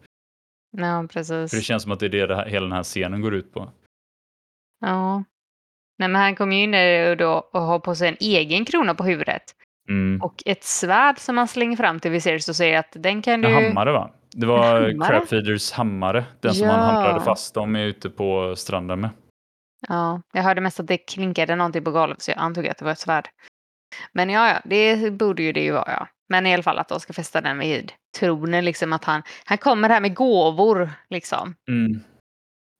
Ja, 0.77 1.07
precis. 1.09 1.51
För 1.51 1.57
det 1.57 1.63
känns 1.63 1.83
som 1.83 1.91
att 1.91 1.99
det 1.99 2.05
är 2.05 2.09
det, 2.09 2.27
det 2.27 2.35
här, 2.35 2.45
hela 2.45 2.65
den 2.65 2.75
här 2.75 2.83
scenen 2.83 3.21
går 3.21 3.35
ut 3.35 3.53
på. 3.53 3.69
Ja. 4.79 5.23
Nej, 5.99 6.09
men 6.09 6.15
han 6.15 6.35
kommer 6.35 6.55
ju 6.55 6.63
in 6.63 6.71
där 6.71 7.11
och, 7.11 7.17
då, 7.17 7.49
och 7.53 7.61
har 7.61 7.79
på 7.79 7.95
sig 7.95 8.09
en 8.09 8.17
egen 8.19 8.65
krona 8.65 8.95
på 8.95 9.03
huvudet. 9.03 9.43
Mm. 9.89 10.21
Och 10.21 10.43
ett 10.45 10.63
svärd 10.63 11.19
som 11.19 11.37
han 11.37 11.47
slänger 11.47 11.77
fram 11.77 11.99
till 11.99 12.11
Viserys 12.11 12.49
och 12.49 12.55
säger 12.55 12.79
att 12.79 12.91
den 12.91 13.21
kan 13.21 13.41
du... 13.41 13.47
En 13.47 13.65
hammare 13.65 13.91
va? 13.91 14.11
Det 14.31 14.45
var 14.45 14.81
hammare? 14.81 15.09
Crabfeeders 15.09 15.71
hammare, 15.71 16.25
den 16.39 16.53
som 16.53 16.67
han 16.67 16.95
hamrade 16.95 17.21
fast 17.21 17.53
dem 17.53 17.75
ute 17.75 18.09
på 18.09 18.55
stranden 18.55 18.99
med. 18.99 19.09
Ja, 19.87 20.21
jag 20.33 20.43
hörde 20.43 20.61
mest 20.61 20.79
att 20.79 20.87
det 20.87 20.97
klinkade 20.97 21.55
någonting 21.55 21.83
på 21.83 21.91
golvet 21.91 22.21
så 22.21 22.31
jag 22.31 22.39
antog 22.39 22.67
att 22.67 22.77
det 22.77 22.85
var 22.85 22.91
ett 22.91 22.99
svärd. 22.99 23.29
Men 24.11 24.29
ja, 24.29 24.49
ja, 24.49 24.59
det 24.63 25.13
borde 25.13 25.43
ju 25.43 25.51
det 25.51 25.63
ju 25.63 25.71
vara, 25.71 25.91
ja. 25.91 26.07
Men 26.29 26.45
i 26.45 26.53
alla 26.53 26.63
fall 26.63 26.79
att 26.79 26.89
de 26.89 26.99
ska 26.99 27.13
fästa 27.13 27.41
den 27.41 27.59
vid 27.59 27.91
tronen, 28.19 28.65
liksom 28.65 28.93
att 28.93 29.03
han, 29.03 29.23
han 29.45 29.57
kommer 29.57 29.89
här 29.89 30.01
med 30.01 30.15
gåvor, 30.15 30.89
liksom. 31.09 31.55
Mm. 31.69 32.03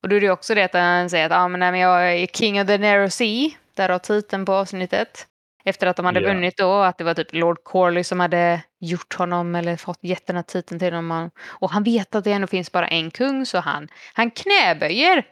Och 0.03 0.09
då 0.09 0.15
är 0.15 0.19
det 0.19 0.25
ju 0.25 0.31
också 0.31 0.55
det 0.55 0.63
att 0.63 0.73
han 0.73 1.09
säger 1.09 1.25
att 1.25 1.31
ah, 1.31 1.47
men, 1.47 1.59
nej, 1.59 1.71
men 1.71 1.79
jag 1.79 2.13
är 2.13 2.27
king 2.27 2.61
of 2.61 2.67
the 2.67 2.77
narrow 2.77 3.09
sea, 3.09 3.49
därav 3.75 3.99
titeln 3.99 4.45
på 4.45 4.53
avsnittet. 4.53 5.27
Efter 5.67 5.87
att 5.87 5.95
de 5.95 6.05
hade 6.05 6.19
Ja. 6.21 6.27
vunnit 6.27 6.57
då, 6.57 6.73
att 6.81 6.97
det 6.97 7.03
var 7.03 7.13
typ 7.13 7.27
Lord 7.33 7.63
Corley 7.63 8.03
som 8.03 8.19
hade 8.19 8.61
gjort 8.79 9.13
honom 9.13 9.55
eller 9.55 9.75
fått 9.77 9.99
gett 10.01 10.27
den 10.27 10.35
här 10.35 10.43
titeln 10.43 10.79
till 10.79 10.93
honom. 10.93 11.31
Och 11.47 11.71
han 11.71 11.83
vet 11.83 12.15
att 12.15 12.23
det 12.23 12.31
ändå 12.31 12.47
finns 12.47 12.71
bara 12.71 12.87
en 12.87 13.11
kung, 13.11 13.45
så 13.45 13.57
han, 13.59 13.87
han 14.13 14.31
knäböjer 14.31 15.23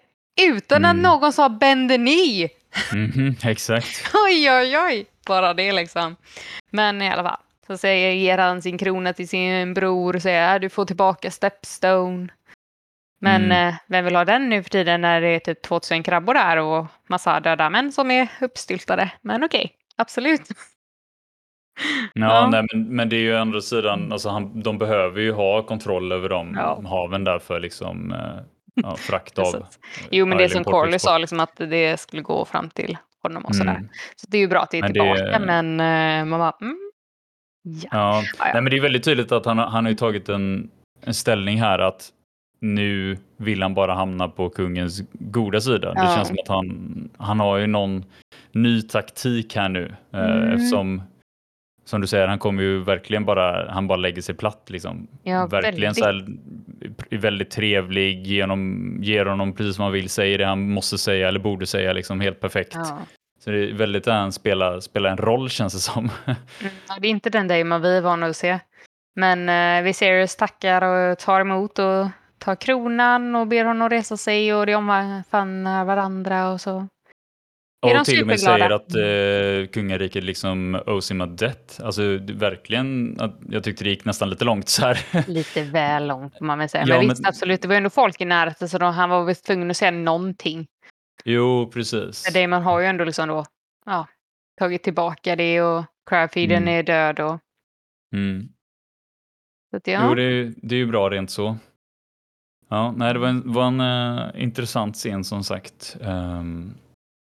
utan 0.42 0.86
Mm. 0.86 0.92
att 0.92 1.04
någon 1.04 1.34
sa 1.34 1.50
bend 1.50 1.90
the 1.90 1.96
knee. 1.98 2.50
Mhm, 2.94 3.36
exakt. 3.44 4.12
Oj, 4.28 4.52
oj, 4.52 4.78
oj. 4.80 5.06
Bara 5.28 5.54
det 5.54 5.72
liksom. 5.72 6.16
Men 6.72 7.02
i 7.02 7.10
alla 7.10 7.24
fall. 7.24 7.40
Så 7.68 7.78
säger, 7.78 8.12
ger 8.12 8.38
han 8.38 8.62
sin 8.62 8.78
krona 8.78 9.14
till 9.14 9.30
sin 9.30 9.74
bror 9.74 10.16
och 10.16 10.22
säger 10.22 10.60
du 10.60 10.70
får 10.70 10.86
tillbaka 10.86 11.32
Stepstone. 11.32 12.28
Men 13.22 13.46
Mm. 13.46 13.68
eh, 13.70 13.76
vem 13.88 14.06
vill 14.06 14.16
ha 14.16 14.26
den 14.26 14.50
nu 14.50 14.64
för 14.64 14.70
tiden 14.70 15.02
när 15.02 15.22
det 15.22 15.28
är 15.28 15.40
typ 15.40 15.62
2000 15.62 16.04
krabbor 16.04 16.34
där 16.34 16.58
och 16.58 16.86
massa 17.10 17.40
döda 17.40 17.70
män 17.70 17.92
som 17.92 18.12
är 18.12 18.28
uppstyltade. 18.42 19.12
Men 19.22 19.44
okej, 19.44 19.72
absolut. 19.98 20.42
Ja, 22.14 22.22
Ja. 22.26 22.48
Nej, 22.52 22.66
men, 22.74 22.96
men 22.96 23.10
det 23.10 23.16
är 23.16 23.20
ju 23.20 23.36
andra 23.36 23.62
sidan, 23.62 24.12
alltså 24.12 24.30
han, 24.30 24.62
de 24.62 24.78
behöver 24.78 25.22
ju 25.22 25.32
ha 25.32 25.64
kontroll 25.64 26.12
över 26.12 26.30
de 26.30 26.54
Ja. 26.58 26.82
haven 26.90 27.24
där 27.24 27.40
för 27.40 27.60
liksom 27.60 28.12
eh, 28.12 28.20
ja, 28.74 28.96
frakt 28.96 29.40
av. 29.40 29.66
Jo, 30.12 30.26
men 30.26 30.38
det 30.38 30.50
som 30.50 30.58
import 30.58 30.74
och 30.74 30.80
Corley 30.82 31.00
sa, 31.00 31.18
liksom 31.18 31.40
att 31.40 31.56
det 31.58 32.00
skulle 32.00 32.22
gå 32.22 32.46
fram 32.46 32.70
till 32.70 32.98
honom 33.24 33.46
och 33.46 33.56
sådär. 33.56 33.72
Mm. 33.76 33.90
Så 34.16 34.28
det 34.30 34.38
är 34.38 34.42
ju 34.42 34.48
bra 34.48 34.62
att 34.62 34.72
det 34.72 34.78
är 34.78 34.82
Men 34.82 34.94
det- 34.94 35.00
tillbaka, 35.16 35.40
men 35.40 35.80
eh, 35.80 36.26
man 36.26 36.40
bara, 36.40 36.54
mm, 36.62 36.78
ja. 37.64 37.90
Ja. 37.92 38.24
Nej, 38.40 38.54
men 38.62 38.66
det 38.72 38.78
är 38.78 38.82
väldigt 38.82 39.04
tydligt 39.04 39.32
att 39.32 39.46
han, 39.46 39.58
har- 39.58 39.68
han 39.68 39.86
har 39.86 39.90
ju 39.92 39.98
tagit 39.98 40.30
en, 40.30 40.70
en 41.02 41.14
ställning 41.14 41.62
här 41.62 41.80
att 41.80 42.10
nu 42.60 43.18
vill 43.38 43.62
han 43.62 43.74
bara 43.74 43.94
hamna 43.94 44.28
på 44.30 44.50
kungens 44.50 45.02
goda 45.14 45.62
sida. 45.62 45.94
Det 45.94 46.16
känns 46.16 46.28
som 46.28 46.38
att 46.44 46.48
han, 46.48 47.10
han 47.18 47.40
har 47.40 47.58
ju 47.58 47.68
någon 47.68 48.06
ny 48.56 48.82
taktik 48.82 49.56
här 49.56 49.70
nu. 49.70 49.96
eh, 50.14 50.20
Mm. 50.20 50.52
Eftersom, 50.54 51.02
som 51.86 52.02
du 52.02 52.08
säger, 52.08 52.28
han 52.28 52.40
kommer 52.40 52.64
ju 52.64 52.84
verkligen 52.84 53.26
bara, 53.26 53.72
han 53.72 53.88
bara 53.88 53.96
lägger 53.98 54.22
sig 54.22 54.36
platt 54.36 54.68
liksom. 54.70 55.08
Ja, 55.24 55.48
verkligen 55.48 55.96
så 55.96 56.06
här, 56.06 56.26
är 57.10 57.18
väldigt 57.18 57.52
trevlig, 57.52 58.28
ger 58.28 58.42
honom, 58.42 58.98
ger 59.02 59.26
honom 59.26 59.54
precis 59.54 59.78
vad 59.78 59.86
han 59.86 59.94
vill, 59.94 60.10
säger 60.10 60.38
det 60.38 60.46
han 60.46 60.70
måste 60.70 60.98
säga 60.98 61.28
eller 61.28 61.40
borde 61.40 61.66
säga 61.66 61.94
liksom 61.94 62.20
helt 62.20 62.40
perfekt. 62.40 62.72
Ja. 62.76 63.00
Så 63.40 63.52
det 63.52 63.70
är 63.70 63.74
väldigt 63.74 64.08
att 64.08 64.14
han 64.14 64.32
spelar, 64.32 64.80
spelar 64.80 65.10
en 65.10 65.18
roll 65.18 65.50
känns 65.50 65.74
det 65.74 65.80
som. 65.80 66.10
Mm, 66.26 66.74
ja, 66.88 66.96
det 67.02 67.08
är 67.08 67.12
inte 67.12 67.30
den 67.30 67.48
Damon 67.48 67.82
vi 67.82 67.98
är 67.98 68.02
vana 68.02 68.26
att 68.26 68.36
se. 68.36 68.60
Men 69.16 69.50
eh, 69.50 69.84
Viserys 69.84 70.36
tackar 70.36 70.82
och 70.82 71.20
tar 71.20 71.42
emot 71.42 71.80
och 71.80 72.08
tar 72.40 72.56
kronan 72.56 73.36
och 73.36 73.48
ber 73.48 73.66
honom 73.66 73.90
resa 73.90 74.18
sig 74.18 74.54
och 74.54 74.66
de 74.66 74.76
omfamnar 74.90 75.86
varandra 75.86 76.50
och 76.52 76.62
så. 76.62 76.88
Är 77.90 77.94
de 77.94 78.00
och 78.00 78.06
till 78.06 78.22
och 78.22 78.28
med 78.28 78.40
säger 78.40 78.70
att 78.70 78.96
eh, 78.96 79.72
kungariket 79.72 80.24
liksom 80.24 80.76
owes 80.86 81.12
him 81.12 81.22
a 81.22 81.26
debt. 81.26 81.80
Alltså 81.84 82.18
det- 82.18 82.34
verkligen, 82.34 83.18
jag 83.50 83.64
tyckte 83.64 83.84
det 83.84 83.90
gick 83.90 84.06
nästan 84.06 84.30
lite 84.30 84.46
långt 84.46 84.70
så 84.70 84.86
här. 84.86 85.26
Lite 85.30 85.64
väl 85.64 86.08
långt 86.08 86.38
får 86.38 86.46
man 86.46 86.58
väl 86.60 86.70
säga. 86.70 86.84
Ja, 86.88 86.88
men 86.88 86.98
men- 87.08 87.10
visst, 87.10 87.28
absolut. 87.28 87.62
Det 87.62 87.68
var 87.68 87.76
ju 87.76 87.78
ändå 87.78 87.90
folk 87.90 88.22
i 88.22 88.26
närheten 88.26 88.70
så 88.70 88.78
de, 88.78 88.94
han 88.94 89.10
var 89.10 89.24
väl 89.26 89.36
tvungen 89.36 89.72
att 89.72 89.78
säga 89.78 89.92
någonting. 89.92 90.68
jo, 91.26 91.72
precis. 91.74 92.24
För 92.26 92.42
Damon 92.42 92.64
har 92.64 92.80
ju 92.80 92.86
ändå 92.86 93.04
liksom 93.04 93.28
då 93.30 93.46
ja, 93.86 94.08
tagit 94.60 94.84
tillbaka 94.84 95.36
det 95.36 95.62
och 95.62 95.86
Crabfeeden 96.10 96.58
Mm. 96.64 96.74
är 96.80 96.84
död 96.84 97.20
och 97.20 97.40
Mm. 98.14 98.48
så 99.72 99.78
att, 99.78 99.88
ja. 99.88 100.06
Jo, 100.10 100.16
det, 100.16 100.24
är- 100.24 100.54
det 100.58 100.76
är 100.76 100.80
ju 100.80 100.86
bra 100.86 101.10
rent 101.10 101.32
så. 101.32 101.58
Ja, 102.70 102.92
nej, 102.98 103.14
det 103.14 103.20
var 103.20 103.28
en, 103.28 103.54
var 103.54 103.68
en 103.68 103.80
eh, 103.80 104.44
intressant 104.44 104.96
scen 104.96 105.24
som 105.24 105.44
sagt. 105.44 105.98
Ehm, 106.02 106.74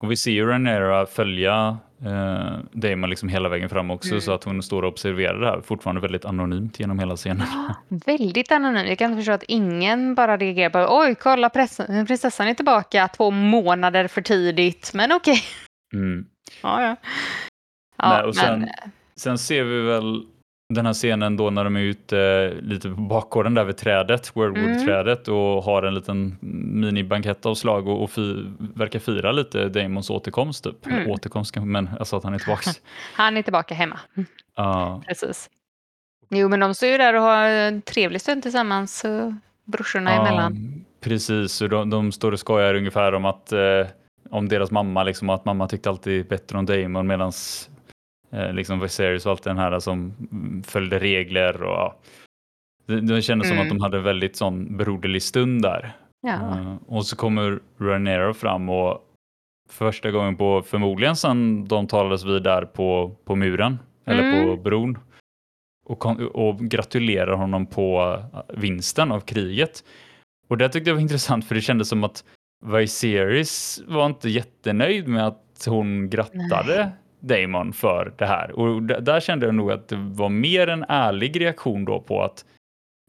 och 0.03 0.11
vi 0.11 0.15
ser 0.17 0.31
ju 0.31 0.45
Rhaenyra 0.47 1.05
följa 1.05 1.77
uh, 2.05 2.57
Damon 2.71 3.09
liksom 3.09 3.29
hela 3.29 3.49
vägen 3.49 3.69
fram 3.69 3.91
också 3.91 4.09
Mm. 4.09 4.21
så 4.21 4.31
att 4.33 4.43
hon 4.43 4.63
står 4.63 4.83
och 4.83 4.89
observerar 4.91 5.39
det 5.39 5.47
här 5.47 5.61
fortfarande 5.61 6.01
väldigt 6.01 6.25
anonymt 6.25 6.79
genom 6.79 6.99
hela 6.99 7.15
scenen. 7.15 7.47
Väldigt 8.05 8.51
anonym. 8.51 8.85
Jag 8.87 8.97
kan 8.97 9.11
inte 9.11 9.19
förstå 9.19 9.31
att 9.31 9.43
ingen 9.47 10.15
bara 10.15 10.37
reagerar 10.37 10.69
på 10.69 10.97
oj, 10.99 11.15
kolla 11.15 11.49
prinsessan 11.49 12.47
är 12.47 12.53
tillbaka 12.53 13.07
två 13.07 13.31
månader 13.31 14.07
för 14.07 14.21
tidigt. 14.21 14.91
Men 14.93 15.11
okej. 15.11 15.41
Mm. 15.93 16.25
Ja, 16.63 16.81
ja. 16.83 16.95
ja 17.97 18.09
Nej, 18.09 18.23
och 18.23 18.35
sen- 18.35 18.59
men, 18.59 18.69
Sen 19.15 19.37
ser 19.37 19.63
vi 19.63 19.81
väl 19.81 20.21
den 20.69 20.85
här 20.85 20.93
scenen 20.93 21.37
då 21.37 21.49
när 21.49 21.63
de 21.63 21.75
är 21.75 21.81
ute 21.81 22.53
lite 22.61 22.89
på 22.89 22.95
bakgården 23.01 23.53
där 23.53 23.63
vid 23.63 23.77
trädet, 23.77 24.35
Wordwood-trädet 24.35 25.27
och 25.27 25.63
har 25.63 25.83
en 25.83 25.93
liten 25.93 26.37
minibankett 26.79 27.45
av 27.45 27.55
slag 27.55 27.87
och, 27.87 28.03
och 28.03 28.11
fi, 28.11 28.45
verkar 28.59 28.99
fira 28.99 29.31
lite 29.31 29.69
Damons 29.69 30.09
återkomst 30.09 30.63
typ. 30.63 30.85
Mm. 30.85 31.11
återkomst 31.11 31.55
men 31.55 31.89
alltså 31.99 32.15
att 32.15 32.23
han 32.23 32.33
är 32.33 32.39
tillbaks. 32.39 32.81
han 33.13 33.37
är 33.37 33.41
tillbaka 33.41 33.73
hemma. 33.73 33.99
Ja, 34.55 35.01
Precis. 35.07 35.49
Jo, 36.29 36.49
men 36.49 36.59
de 36.59 36.73
står 36.73 36.89
ju 36.89 36.97
där 36.97 37.13
och 37.13 37.21
har 37.21 37.45
en 37.45 37.81
trevlig 37.81 38.21
stund 38.21 38.43
tillsammans. 38.43 38.99
Så 38.99 39.35
brorsorna 39.65 40.11
ja, 40.11 40.27
emellan. 40.27 40.85
precis, 41.01 41.61
och 41.61 41.69
de, 41.69 41.89
de 41.89 42.11
står 42.11 42.31
och 42.31 42.39
skojar 42.39 42.75
ungefär 42.75 43.13
om 43.13 43.25
att 43.25 43.51
eh, 43.51 43.87
om 44.29 44.49
deras 44.49 44.71
mamma, 44.71 45.03
liksom, 45.03 45.29
att 45.29 45.45
mamma 45.45 45.67
tyckte 45.67 45.89
alltid 45.89 46.27
bättre 46.27 46.57
om 46.57 46.65
Damon 46.65 47.07
medan 47.07 47.31
eh, 48.33 48.53
liksom 48.53 48.79
Viserys 48.79 49.25
var 49.25 49.31
alltid 49.31 49.49
den 49.49 49.57
här 49.57 49.79
som 49.79 50.13
mm, 50.31 50.63
följde 50.63 50.99
regler 50.99 51.63
och 51.63 51.73
ja. 51.73 51.95
Det, 52.85 53.01
det 53.01 53.21
kändes 53.21 53.47
som 53.47 53.57
Mm. 53.57 53.67
att 53.67 53.77
de 53.77 53.81
hade 53.81 53.99
väldigt 53.99 54.35
sån 54.35 54.77
broderlig 54.77 55.21
stund 55.23 55.61
där. 55.61 55.91
Ja. 56.21 56.31
Eh, 56.33 56.75
och 56.87 57.05
så 57.05 57.15
kommer 57.15 57.59
Rhaenyra 57.77 58.33
fram 58.33 58.69
och 58.69 59.09
första 59.69 60.11
gången 60.11 60.35
på 60.35 60.61
förmodligen 60.61 61.15
sedan 61.15 61.65
de 61.65 61.87
talades 61.87 62.25
vid 62.25 62.43
där 62.43 62.65
på, 62.65 63.15
på 63.25 63.35
muren 63.35 63.79
eller 64.05 64.31
på 64.31 64.49
Mm. 64.51 64.63
bron 64.63 64.97
och, 65.85 66.05
och 66.19 66.59
gratulerar 66.59 67.33
honom 67.35 67.65
på 67.65 68.17
eh, 68.33 68.55
vinsten 68.57 69.11
av 69.11 69.19
kriget. 69.19 69.83
Och 70.47 70.57
det 70.57 70.69
tyckte 70.69 70.89
jag 70.89 70.95
var 70.95 71.01
intressant 71.01 71.47
för 71.47 71.55
det 71.55 71.61
kändes 71.61 71.89
som 71.89 72.03
att 72.03 72.23
Viserys 72.65 73.81
var 73.87 74.05
inte 74.05 74.29
jättenöjd 74.29 75.07
med 75.07 75.27
att 75.27 75.65
hon 75.67 76.09
grattade 76.09 76.91
Damon 77.23 77.73
för 77.73 78.13
det 78.17 78.25
här. 78.25 78.51
Och 78.51 78.83
där 78.83 79.19
kände 79.19 79.45
jag 79.45 79.55
nog 79.55 79.71
att 79.71 79.87
det 79.87 79.95
var 79.95 80.29
mer 80.29 80.67
en 80.67 80.85
ärlig 80.87 81.41
reaktion 81.41 81.85
då 81.85 81.99
på 81.99 82.23
att 82.23 82.45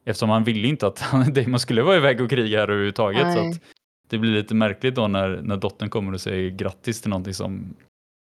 eftersom 0.05 0.31
han 0.31 0.45
ville 0.45 0.69
inte 0.69 0.87
att 0.87 1.05
Damon 1.35 1.61
skulle 1.61 1.83
vara 1.83 1.97
iväg 1.97 2.21
och 2.21 2.31
kriga 2.31 2.59
här 2.61 2.69
överhuvudtaget. 2.69 3.33
Så 3.33 3.49
att 3.49 3.61
det 4.09 4.19
blir 4.19 4.31
lite 4.31 4.55
märkligt 4.55 4.95
då 4.95 5.09
när, 5.09 5.41
när 5.43 5.57
dottern 5.57 5.91
kommer 5.91 6.13
och 6.13 6.21
säger 6.21 6.51
grattis 6.51 7.01
till 7.01 7.11
någonting 7.11 7.35
som 7.35 7.77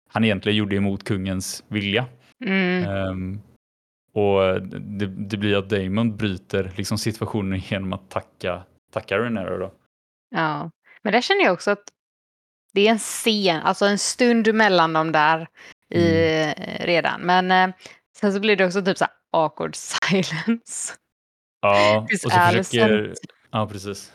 han 0.08 0.24
egentligen 0.24 0.58
gjorde 0.58 0.76
emot 0.76 1.04
kungens 1.04 1.64
vilja. 1.68 2.06
Mm. 2.44 2.84
Ehm, 2.84 3.40
och 4.12 4.62
det, 4.80 5.06
det 5.06 5.36
blir 5.36 5.56
att 5.56 5.70
Damon 5.70 6.16
bryter 6.16 6.72
liksom 6.76 6.98
situationen 6.98 7.58
genom 7.58 7.92
att 7.92 8.10
tacka, 8.10 8.62
tacka 8.92 9.18
Rhaenyra 9.18 9.58
då. 9.58 9.72
ja. 10.30 10.70
Men 11.02 11.12
där 11.12 11.20
känner 11.20 11.44
jag 11.44 11.52
också 11.52 11.70
att 11.70 11.84
det 12.72 12.86
är 12.86 12.90
en 12.90 12.98
scen, 12.98 13.60
alltså 13.60 13.84
en 13.86 13.98
stund 13.98 14.54
mellan 14.54 14.92
dem 14.92 15.12
där 15.12 15.48
i, 15.94 16.42
Mm. 16.42 16.54
eh, 16.56 16.86
redan. 16.86 17.20
Men 17.20 17.50
eh, 17.50 17.74
sen 18.20 18.32
så 18.32 18.40
blir 18.40 18.56
det 18.56 18.66
också 18.66 18.82
typ 18.82 18.98
så 18.98 19.04
här 19.04 19.12
awkward 19.32 19.76
silence. 19.76 20.94
Ja, 21.60 21.98
och 22.12 22.18
så 22.20 22.30
försöker... 22.30 23.14
Ja, 23.50 23.68
precis. 23.72 24.12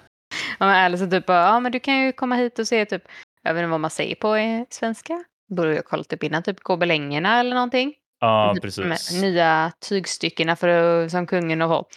Ja, 0.59 0.65
men 0.65 0.75
Alice 0.85 1.07
typ 1.07 1.25
bara, 1.25 1.45
ja 1.45 1.59
men 1.59 1.71
du 1.71 1.79
kan 1.79 1.97
ju 2.01 2.11
komma 2.11 2.35
hit 2.35 2.59
och 2.59 2.67
se 2.67 2.85
typ, 2.85 3.03
jag 3.43 3.53
vet 3.53 3.61
inte 3.61 3.69
vad 3.71 3.79
man 3.79 3.89
säger 3.91 4.15
på 4.15 4.35
eh, 4.35 4.63
svenska. 4.69 5.23
Borde 5.55 5.75
jag 5.75 5.85
kolla 5.85 6.03
typ 6.03 6.23
innan, 6.23 6.43
typ 6.43 6.59
gobelängerna 6.59 7.39
eller 7.39 7.55
någonting. 7.55 7.93
Ja, 8.19 8.51
Typ 8.55 8.63
precis. 8.63 9.09
de 9.09 9.21
nya 9.21 9.71
tygstyckena 9.89 10.55
för, 10.55 11.07
som 11.09 11.27
kungen 11.27 11.61
och 11.61 11.69
så. 11.69 11.87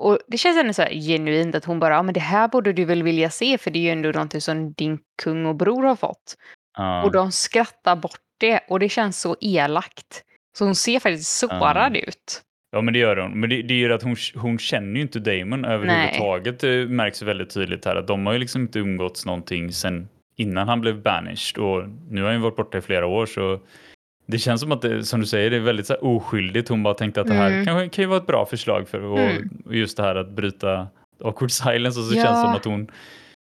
Och 0.00 0.18
det 0.26 0.38
känns 0.38 0.58
ändå 0.58 0.72
så 0.72 0.82
genuint 0.82 1.54
att 1.54 1.64
hon 1.64 1.78
bara, 1.80 1.94
ja 1.94 2.02
men 2.02 2.14
det 2.14 2.20
här 2.20 2.48
borde 2.48 2.72
du 2.72 2.84
väl 2.84 3.02
vilja 3.02 3.30
se 3.30 3.58
för 3.58 3.70
det 3.70 3.78
är 3.78 3.80
ju 3.82 3.90
ändå 3.90 4.08
någonting 4.08 4.40
som 4.40 4.72
din 4.72 4.98
kung 5.22 5.46
och 5.46 5.54
bror 5.56 5.82
har 5.82 5.96
fått. 5.96 6.34
Ja. 6.78 7.02
Och 7.04 7.12
de 7.12 7.32
skrattar 7.32 7.96
bort 7.96 8.20
det 8.38 8.60
och 8.68 8.80
det 8.80 8.88
känns 8.88 9.20
så 9.20 9.36
elakt. 9.40 10.22
Så 10.58 10.64
hon 10.64 10.74
ser 10.74 11.00
faktiskt 11.00 11.38
sårad 11.38 11.96
ut. 11.96 12.42
Ja, 12.72 12.80
men 12.80 12.94
det 12.94 13.00
gör 13.00 13.16
hon. 13.16 13.40
Men 13.40 13.50
det, 13.50 13.62
det 13.62 13.74
är 13.74 13.78
ju 13.78 13.92
att 13.92 14.02
hon, 14.02 14.16
hon 14.34 14.58
känner 14.58 14.94
ju 14.96 15.00
inte 15.02 15.18
Damon 15.18 15.64
överhuvudtaget. 15.64 16.58
Det 16.60 16.86
märks 16.88 17.22
väldigt 17.22 17.50
tydligt 17.50 17.84
här 17.84 17.96
att 17.96 18.06
de 18.06 18.26
har 18.26 18.32
ju 18.32 18.38
liksom 18.38 18.62
inte 18.62 18.78
umgåtts 18.78 19.26
någonting 19.26 19.72
sen 19.72 20.08
innan 20.36 20.68
han 20.68 20.80
blev 20.80 21.02
banished 21.02 21.58
och 21.58 21.88
nu 22.10 22.20
har 22.20 22.28
han 22.28 22.36
ju 22.36 22.42
varit 22.42 22.56
borta 22.56 22.78
i 22.78 22.80
flera 22.80 23.06
år 23.06 23.26
så 23.26 23.60
det 24.26 24.38
känns 24.38 24.60
som 24.60 24.72
att 24.72 24.82
det, 24.82 25.04
som 25.04 25.20
du 25.20 25.26
säger, 25.26 25.50
det 25.50 25.56
är 25.56 25.60
väldigt 25.60 25.86
så 25.86 25.92
här 25.92 26.04
oskyldigt. 26.04 26.68
Hon 26.68 26.82
bara 26.82 26.94
tänkte 26.94 27.20
att 27.20 27.26
det 27.26 27.34
här 27.34 27.50
Mm. 27.50 27.66
kanske 27.66 27.88
kan 27.88 28.02
ju 28.02 28.08
vara 28.08 28.18
ett 28.20 28.26
bra 28.26 28.46
förslag 28.46 28.88
för 28.88 29.02
och, 29.02 29.18
Mm. 29.20 29.48
just 29.70 29.96
det 29.96 30.02
här 30.02 30.14
att 30.16 30.30
bryta 30.30 30.88
awkward 31.24 31.50
silence 31.50 32.00
och 32.00 32.06
så 32.06 32.16
Ja. 32.16 32.22
känns 32.24 32.36
det 32.38 32.42
som 32.42 32.52
att 32.54 32.64
hon 32.64 32.90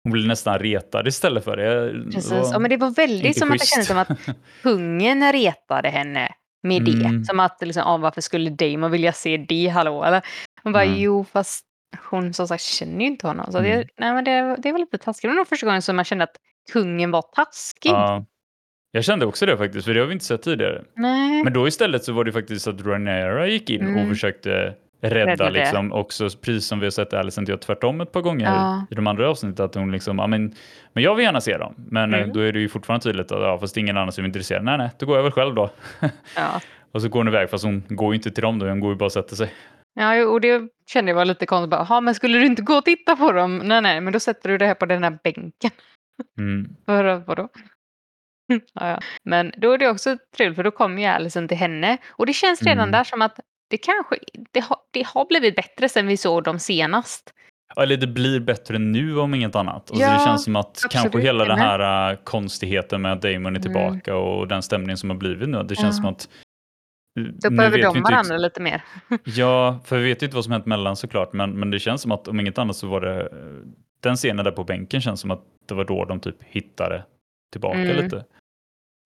hon 0.03 0.11
blir 0.11 0.27
nästan 0.27 0.59
retad 0.59 1.07
istället 1.07 1.43
för 1.43 1.57
det. 1.57 1.93
Precis. 2.11 2.31
var 2.31 2.49
Ja, 2.51 2.59
men 2.59 2.69
det 2.69 2.77
var 2.77 2.89
väldigt 2.89 3.39
som 3.39 3.51
att 3.51 3.59
det 3.59 3.65
kändes 3.65 3.87
som 3.87 3.97
att 3.97 4.09
kungen 4.63 5.31
retade 5.31 5.89
henne 5.89 6.31
med 6.63 6.83
det. 6.85 6.91
Mm. 6.91 7.23
Som 7.25 7.39
att 7.39 7.57
liksom, 7.61 7.83
ah, 7.85 7.97
varför 7.97 8.21
skulle 8.21 8.49
Damon 8.49 8.91
vilja 8.91 9.13
se 9.13 9.37
det, 9.37 9.67
hallå? 9.67 10.03
Eller 10.03 10.21
hon 10.63 10.73
bara, 10.73 10.83
Mm. 10.83 10.99
jo 10.99 11.25
fast 11.31 11.65
hon 12.09 12.33
som 12.33 12.47
sagt 12.47 12.63
känner 12.63 12.99
ju 13.01 13.05
inte 13.07 13.27
honom. 13.27 13.51
Så 13.51 13.59
det, 13.59 13.73
Mm. 13.73 13.87
nej, 13.97 14.13
men 14.13 14.23
det, 14.23 14.55
det 14.59 14.71
var 14.71 14.79
lite 14.79 14.97
taskigt. 14.97 15.21
Det 15.21 15.27
var 15.27 15.35
nog 15.35 15.47
första 15.47 15.65
gången 15.65 15.81
som 15.81 15.95
man 15.95 16.05
kände 16.05 16.23
att 16.23 16.35
kungen 16.73 17.11
var 17.11 17.21
taskig. 17.21 17.89
Ja. 17.91 18.25
Jag 18.91 19.03
kände 19.03 19.25
också 19.25 19.45
det 19.45 19.57
faktiskt, 19.57 19.85
för 19.85 19.93
det 19.93 19.99
har 19.99 20.07
vi 20.07 20.13
inte 20.13 20.25
sett 20.25 20.41
tidigare. 20.41 20.83
Nej. 20.95 21.43
Men 21.43 21.53
då 21.53 21.67
istället 21.67 22.03
så 22.03 22.13
var 22.13 22.23
det 22.23 22.31
faktiskt 22.31 22.67
att 22.67 22.81
Rhaenyra 22.85 23.47
gick 23.47 23.69
in 23.69 23.81
Mm. 23.81 24.03
och 24.03 24.09
försökte 24.09 24.73
rädda, 25.01 25.31
Rädda 25.31 25.49
liksom 25.49 25.93
också 25.93 26.29
precis 26.41 26.65
som 26.67 26.79
vi 26.79 26.85
har 26.85 26.91
sett 26.91 27.13
Alicent 27.13 27.47
göra 27.49 27.57
tvärtom 27.59 28.01
ett 28.01 28.11
par 28.11 28.21
gånger 28.21 28.45
Ja. 28.45 28.85
i 28.91 28.95
de 28.95 29.07
andra 29.07 29.29
avsnitten 29.29 29.65
att 29.65 29.75
hon 29.75 29.91
liksom, 29.91 30.19
ja 30.19 30.27
men, 30.27 30.53
men 30.93 31.03
jag 31.03 31.15
vill 31.15 31.25
gärna 31.25 31.41
se 31.41 31.57
dem. 31.57 31.73
Men 31.77 32.13
eh, 32.13 32.19
Mm. 32.19 32.33
då 32.33 32.39
är 32.39 32.51
det 32.51 32.59
ju 32.59 32.69
fortfarande 32.69 33.03
tydligt 33.03 33.31
att 33.31 33.41
ja, 33.41 33.57
fast 33.59 33.77
ingen 33.77 33.97
annan 33.97 34.11
som 34.11 34.23
är 34.23 34.27
intresserad. 34.27 34.63
Nej, 34.63 34.77
nej, 34.77 34.89
då 34.99 35.05
går 35.05 35.15
jag 35.15 35.23
väl 35.23 35.31
själv 35.31 35.55
då. 35.55 35.69
Ja. 36.35 36.61
och 36.91 37.01
så 37.01 37.09
går 37.09 37.19
hon 37.19 37.27
iväg 37.27 37.49
fast 37.49 37.63
hon 37.63 37.83
går 37.87 38.13
ju 38.13 38.15
inte 38.17 38.31
till 38.31 38.41
dem 38.43 38.59
då, 38.59 38.67
hon 38.69 38.79
går 38.79 38.91
ju 38.91 38.97
bara 38.97 39.05
och 39.05 39.11
sätter 39.11 39.35
sig. 39.35 39.53
Ja, 39.99 40.25
och 40.25 40.41
det 40.41 40.61
kände 40.91 41.11
jag 41.11 41.15
var 41.15 41.25
lite 41.25 41.45
konstigt. 41.45 41.69
Bara, 41.69 41.85
"Jaha, 41.89 42.01
men 42.01 42.15
skulle 42.15 42.39
du 42.39 42.45
inte 42.45 42.61
gå 42.61 42.73
och 42.73 42.85
titta 42.85 43.15
på 43.15 43.31
dem? 43.31 43.57
Nej, 43.57 43.81
nej, 43.81 44.01
men 44.01 44.13
då 44.13 44.19
sätter 44.19 44.49
du 44.49 44.57
det 44.57 44.65
här 44.65 44.73
på 44.73 44.85
den 44.85 45.03
här 45.03 45.17
bänken. 45.23 45.71
Mm. 46.39 46.69
För 46.85 47.15
vadå? 47.15 47.49
ja, 48.47 48.89
ja. 48.89 48.99
Men 49.23 49.51
då 49.57 49.71
är 49.71 49.77
det 49.77 49.89
också 49.89 50.17
trevligt 50.37 50.55
för 50.55 50.63
då 50.63 50.71
kommer 50.71 51.01
ju 51.01 51.07
Alison 51.07 51.47
till 51.47 51.57
henne. 51.57 51.97
Och 52.09 52.25
det 52.25 52.33
känns 52.33 52.61
redan 52.63 52.79
Mm. 52.79 52.91
där 52.91 53.03
som 53.03 53.21
att 53.21 53.39
det 53.69 53.77
kanske 53.77 54.15
det 54.51 54.59
har, 54.59 54.77
det 54.91 55.05
har 55.05 55.25
blivit 55.25 55.55
bättre 55.55 55.89
sen 55.89 56.07
vi 56.07 56.17
såg 56.17 56.43
dem 56.43 56.59
senast. 56.59 57.33
Eller 57.77 57.97
det 57.97 58.07
blir 58.07 58.39
bättre 58.39 58.77
nu 58.79 59.19
om 59.19 59.33
inget 59.33 59.55
annat. 59.55 59.75
Alltså 59.91 60.05
Ja, 60.05 60.13
det 60.13 60.25
känns 60.25 60.43
som 60.43 60.55
att 60.55 60.67
absolut, 60.67 60.91
kanske 60.91 61.19
hela 61.21 61.45
den 61.45 61.59
här 61.59 62.11
äh, 62.11 62.17
konstigheten 62.23 63.01
med 63.01 63.13
att 63.13 63.21
Damon 63.21 63.45
är 63.45 63.49
Mm. 63.49 63.61
tillbaka 63.61 64.15
och 64.15 64.47
den 64.47 64.61
stämningen 64.61 64.97
som 64.97 65.09
har 65.09 65.17
blivit 65.17 65.49
nu. 65.49 65.63
Det 65.63 65.75
känns 65.75 65.97
Ja. 65.97 66.01
som 66.01 66.05
att 66.05 66.29
nu 67.15 67.31
behöver 67.49 67.77
de 67.77 67.87
inte 67.97 67.99
varandra 68.11 68.37
lite 68.37 68.61
mer. 68.61 68.83
Ja, 69.23 69.79
för 69.85 69.97
vi 69.97 70.03
vet 70.03 70.21
ju 70.21 70.25
inte 70.25 70.35
vad 70.35 70.43
som 70.43 70.53
hänt 70.53 70.65
mellan 70.65 70.95
såklart, 70.95 71.33
men, 71.33 71.51
men 71.59 71.71
det 71.71 71.79
känns 71.79 72.01
som 72.01 72.11
att 72.11 72.27
om 72.27 72.39
inget 72.39 72.57
annat 72.57 72.75
så 72.75 72.87
var 72.87 73.01
det 73.01 73.29
den 73.99 74.15
scenen 74.15 74.45
där 74.45 74.51
på 74.51 74.63
bänken 74.63 75.01
känns 75.01 75.19
som 75.21 75.31
att 75.31 75.43
det 75.67 75.73
var 75.73 75.85
då 75.85 76.05
de 76.05 76.19
typ 76.19 76.43
hittade 76.43 77.03
tillbaka 77.51 77.77
Mm. 77.79 78.03
lite. 78.03 78.25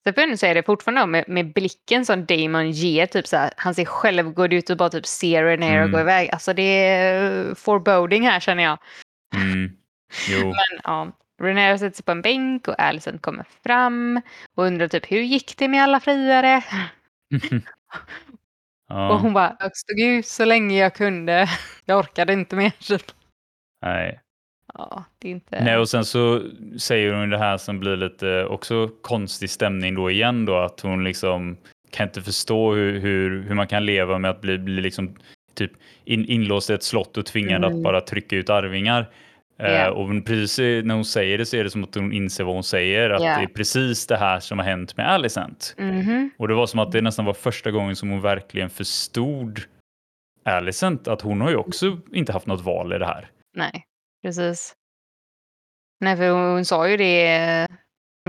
Sen 0.04 0.14
får 0.14 0.22
jag 0.24 0.38
säga 0.38 0.54
det 0.54 0.62
fortfarande 0.62 1.06
med, 1.06 1.24
med 1.28 1.52
blicken 1.52 2.06
som 2.06 2.26
Damon 2.26 2.70
ger, 2.70 3.06
typ 3.06 3.26
så 3.26 3.36
här, 3.36 3.50
han 3.56 3.74
ser 3.74 3.84
själv 3.84 4.32
gå 4.32 4.46
ut 4.46 4.70
och 4.70 4.76
bara 4.76 4.90
typ 4.90 5.06
ser 5.06 5.44
Renair 5.44 5.78
Mm. 5.78 5.92
gå 5.92 6.00
iväg. 6.00 6.30
Alltså 6.32 6.52
det 6.52 6.62
är 6.62 7.54
foreboding 7.54 8.22
här 8.28 8.40
känner 8.40 8.62
jag. 8.62 8.78
Mm. 9.34 9.76
Jo, 10.28 10.38
Men 10.46 10.80
ja, 10.84 11.12
Renair 11.42 11.76
sätter 11.76 11.96
sig 11.96 12.04
på 12.04 12.12
en 12.12 12.22
bänk 12.22 12.68
och 12.68 12.80
Allison 12.80 13.18
kommer 13.18 13.44
fram 13.64 14.20
och 14.54 14.64
undrar 14.64 14.88
typ 14.88 15.12
hur 15.12 15.20
gick 15.20 15.56
det 15.56 15.68
med 15.68 15.82
alla 15.82 16.00
friare? 16.00 16.62
Och 18.90 18.96
ja, 18.96 19.16
hon 19.18 19.32
bara, 19.32 19.56
jag 19.60 19.76
stod 19.76 20.00
ut 20.00 20.26
så 20.26 20.44
länge 20.44 20.78
jag 20.78 20.94
kunde. 20.94 21.48
Jag 21.84 21.98
orkade 21.98 22.32
inte 22.32 22.56
mer. 22.56 22.70
Typ. 22.70 23.02
nej. 23.82 24.20
Ja, 24.78 25.04
det 25.18 25.28
är 25.28 25.32
inte... 25.32 25.64
nej. 25.64 25.76
Och 25.78 25.88
sen 25.88 26.04
så 26.04 26.42
säger 26.78 27.12
hon 27.12 27.30
det 27.30 27.38
här 27.38 27.56
som 27.56 27.80
blir 27.80 27.96
lite 27.96 28.44
också 28.44 28.90
konstig 29.02 29.50
stämning 29.50 29.94
då 29.94 30.10
igen 30.10 30.44
då, 30.44 30.56
att 30.56 30.80
hon 30.80 31.04
liksom 31.04 31.56
kan 31.90 32.06
inte 32.08 32.22
förstå 32.22 32.74
hur, 32.74 33.00
hur, 33.00 33.42
hur 33.42 33.54
man 33.54 33.66
kan 33.66 33.86
leva 33.86 34.18
med 34.18 34.30
att 34.30 34.40
bli, 34.40 34.58
bli 34.58 34.82
liksom 34.82 35.14
typ 35.54 35.72
in, 36.04 36.24
inlåst 36.24 36.70
i 36.70 36.72
ett 36.72 36.82
slott 36.82 37.16
och 37.16 37.26
tvingad 37.26 37.64
Mm. 37.64 37.76
att 37.76 37.82
bara 37.82 38.00
trycka 38.00 38.36
ut 38.36 38.50
arvingar. 38.50 39.10
Ja. 39.56 39.90
och 39.90 40.24
precis 40.26 40.84
när 40.84 40.94
hon 40.94 41.04
säger 41.04 41.38
det 41.38 41.46
så 41.46 41.56
är 41.56 41.64
det 41.64 41.70
som 41.70 41.84
att 41.84 41.94
hon 41.94 42.12
inser 42.12 42.44
vad 42.44 42.54
hon 42.54 42.64
säger, 42.64 43.10
att 43.10 43.22
Ja. 43.22 43.36
det 43.38 43.42
är 43.42 43.46
precis 43.46 44.06
det 44.06 44.16
här 44.16 44.40
som 44.40 44.58
har 44.58 44.66
hänt 44.66 44.96
med 44.96 45.10
Alicent. 45.12 45.74
Mhm. 45.78 46.30
Och 46.36 46.48
det 46.48 46.54
var 46.54 46.66
som 46.66 46.80
att 46.80 46.92
det 46.92 47.00
nästan 47.00 47.24
var 47.24 47.34
första 47.34 47.70
gången 47.70 47.96
som 47.96 48.10
hon 48.10 48.20
verkligen 48.20 48.70
förstod 48.70 49.60
Alicent, 50.44 51.08
att 51.08 51.20
hon 51.20 51.40
har 51.40 51.50
ju 51.50 51.56
också 51.56 51.98
inte 52.12 52.32
haft 52.32 52.46
något 52.46 52.60
val 52.64 52.92
i 52.92 52.98
det 52.98 53.06
här. 53.06 53.30
Nej, 53.56 53.84
precis. 54.24 54.74
Nej, 56.00 56.16
för 56.16 56.30
hon, 56.30 56.52
hon 56.52 56.64
sa 56.64 56.88
ju 56.88 56.96
det 56.96 57.36
eh, 57.36 57.66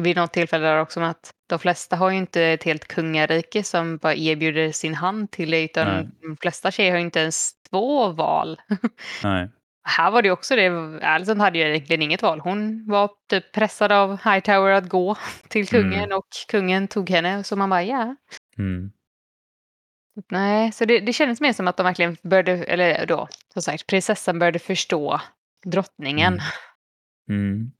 vid 0.02 0.16
något 0.16 0.34
tillfälle 0.34 0.68
där 0.68 0.80
också, 0.82 1.00
att 1.02 1.34
de 1.50 1.60
flesta 1.60 1.96
har 1.96 2.10
ju 2.10 2.18
inte 2.18 2.44
ett 2.44 2.64
helt 2.64 2.88
kungarike 2.88 3.64
som 3.64 3.98
bara 3.98 4.16
erbjuder 4.16 4.72
sin 4.72 4.94
hand 4.96 5.32
till 5.32 5.52
dig, 5.52 5.64
utan 5.64 5.88
Nej. 5.88 6.10
de 6.22 6.38
flesta 6.38 6.72
tjejer 6.72 6.92
har 6.92 6.98
ju 6.98 7.06
inte 7.06 7.20
ens 7.20 7.52
två 7.70 8.10
val. 8.10 8.62
Nej. 9.24 9.50
Här 9.88 10.12
var 10.12 10.22
det 10.22 10.32
också 10.32 10.56
det, 10.56 10.68
Alison 11.04 11.40
hade 11.40 11.58
ju 11.58 11.70
egentligen 11.70 12.02
inget 12.02 12.22
val. 12.22 12.40
Hon 12.40 12.88
var 12.88 13.10
typ 13.30 13.52
pressad 13.52 13.92
av 13.92 14.18
Hightower 14.24 14.72
att 14.72 14.90
gå 14.90 15.16
till 15.48 15.68
kungen 15.68 16.04
Mm. 16.04 16.18
och 16.18 16.28
kungen 16.48 16.88
tog 16.88 17.10
henne, 17.10 17.44
så 17.44 17.56
man 17.56 17.70
bara 17.70 17.84
ja. 17.84 18.16
Mm. 18.58 18.92
Nej, 20.32 20.72
så 20.72 20.86
det, 20.86 21.00
det 21.00 21.14
kändes 21.14 21.42
mer 21.42 21.54
som 21.54 21.68
att 21.68 21.78
de 21.78 21.84
verkligen 21.84 22.18
började, 22.22 22.52
eller 22.52 23.06
då, 23.06 23.28
som 23.54 23.62
sagt, 23.62 23.88
prinsessan 23.88 24.40
började 24.40 24.60
förstå 24.60 25.22
drottningen. 25.65 26.34
Mm. 27.29 27.50
Mm. 27.51 27.72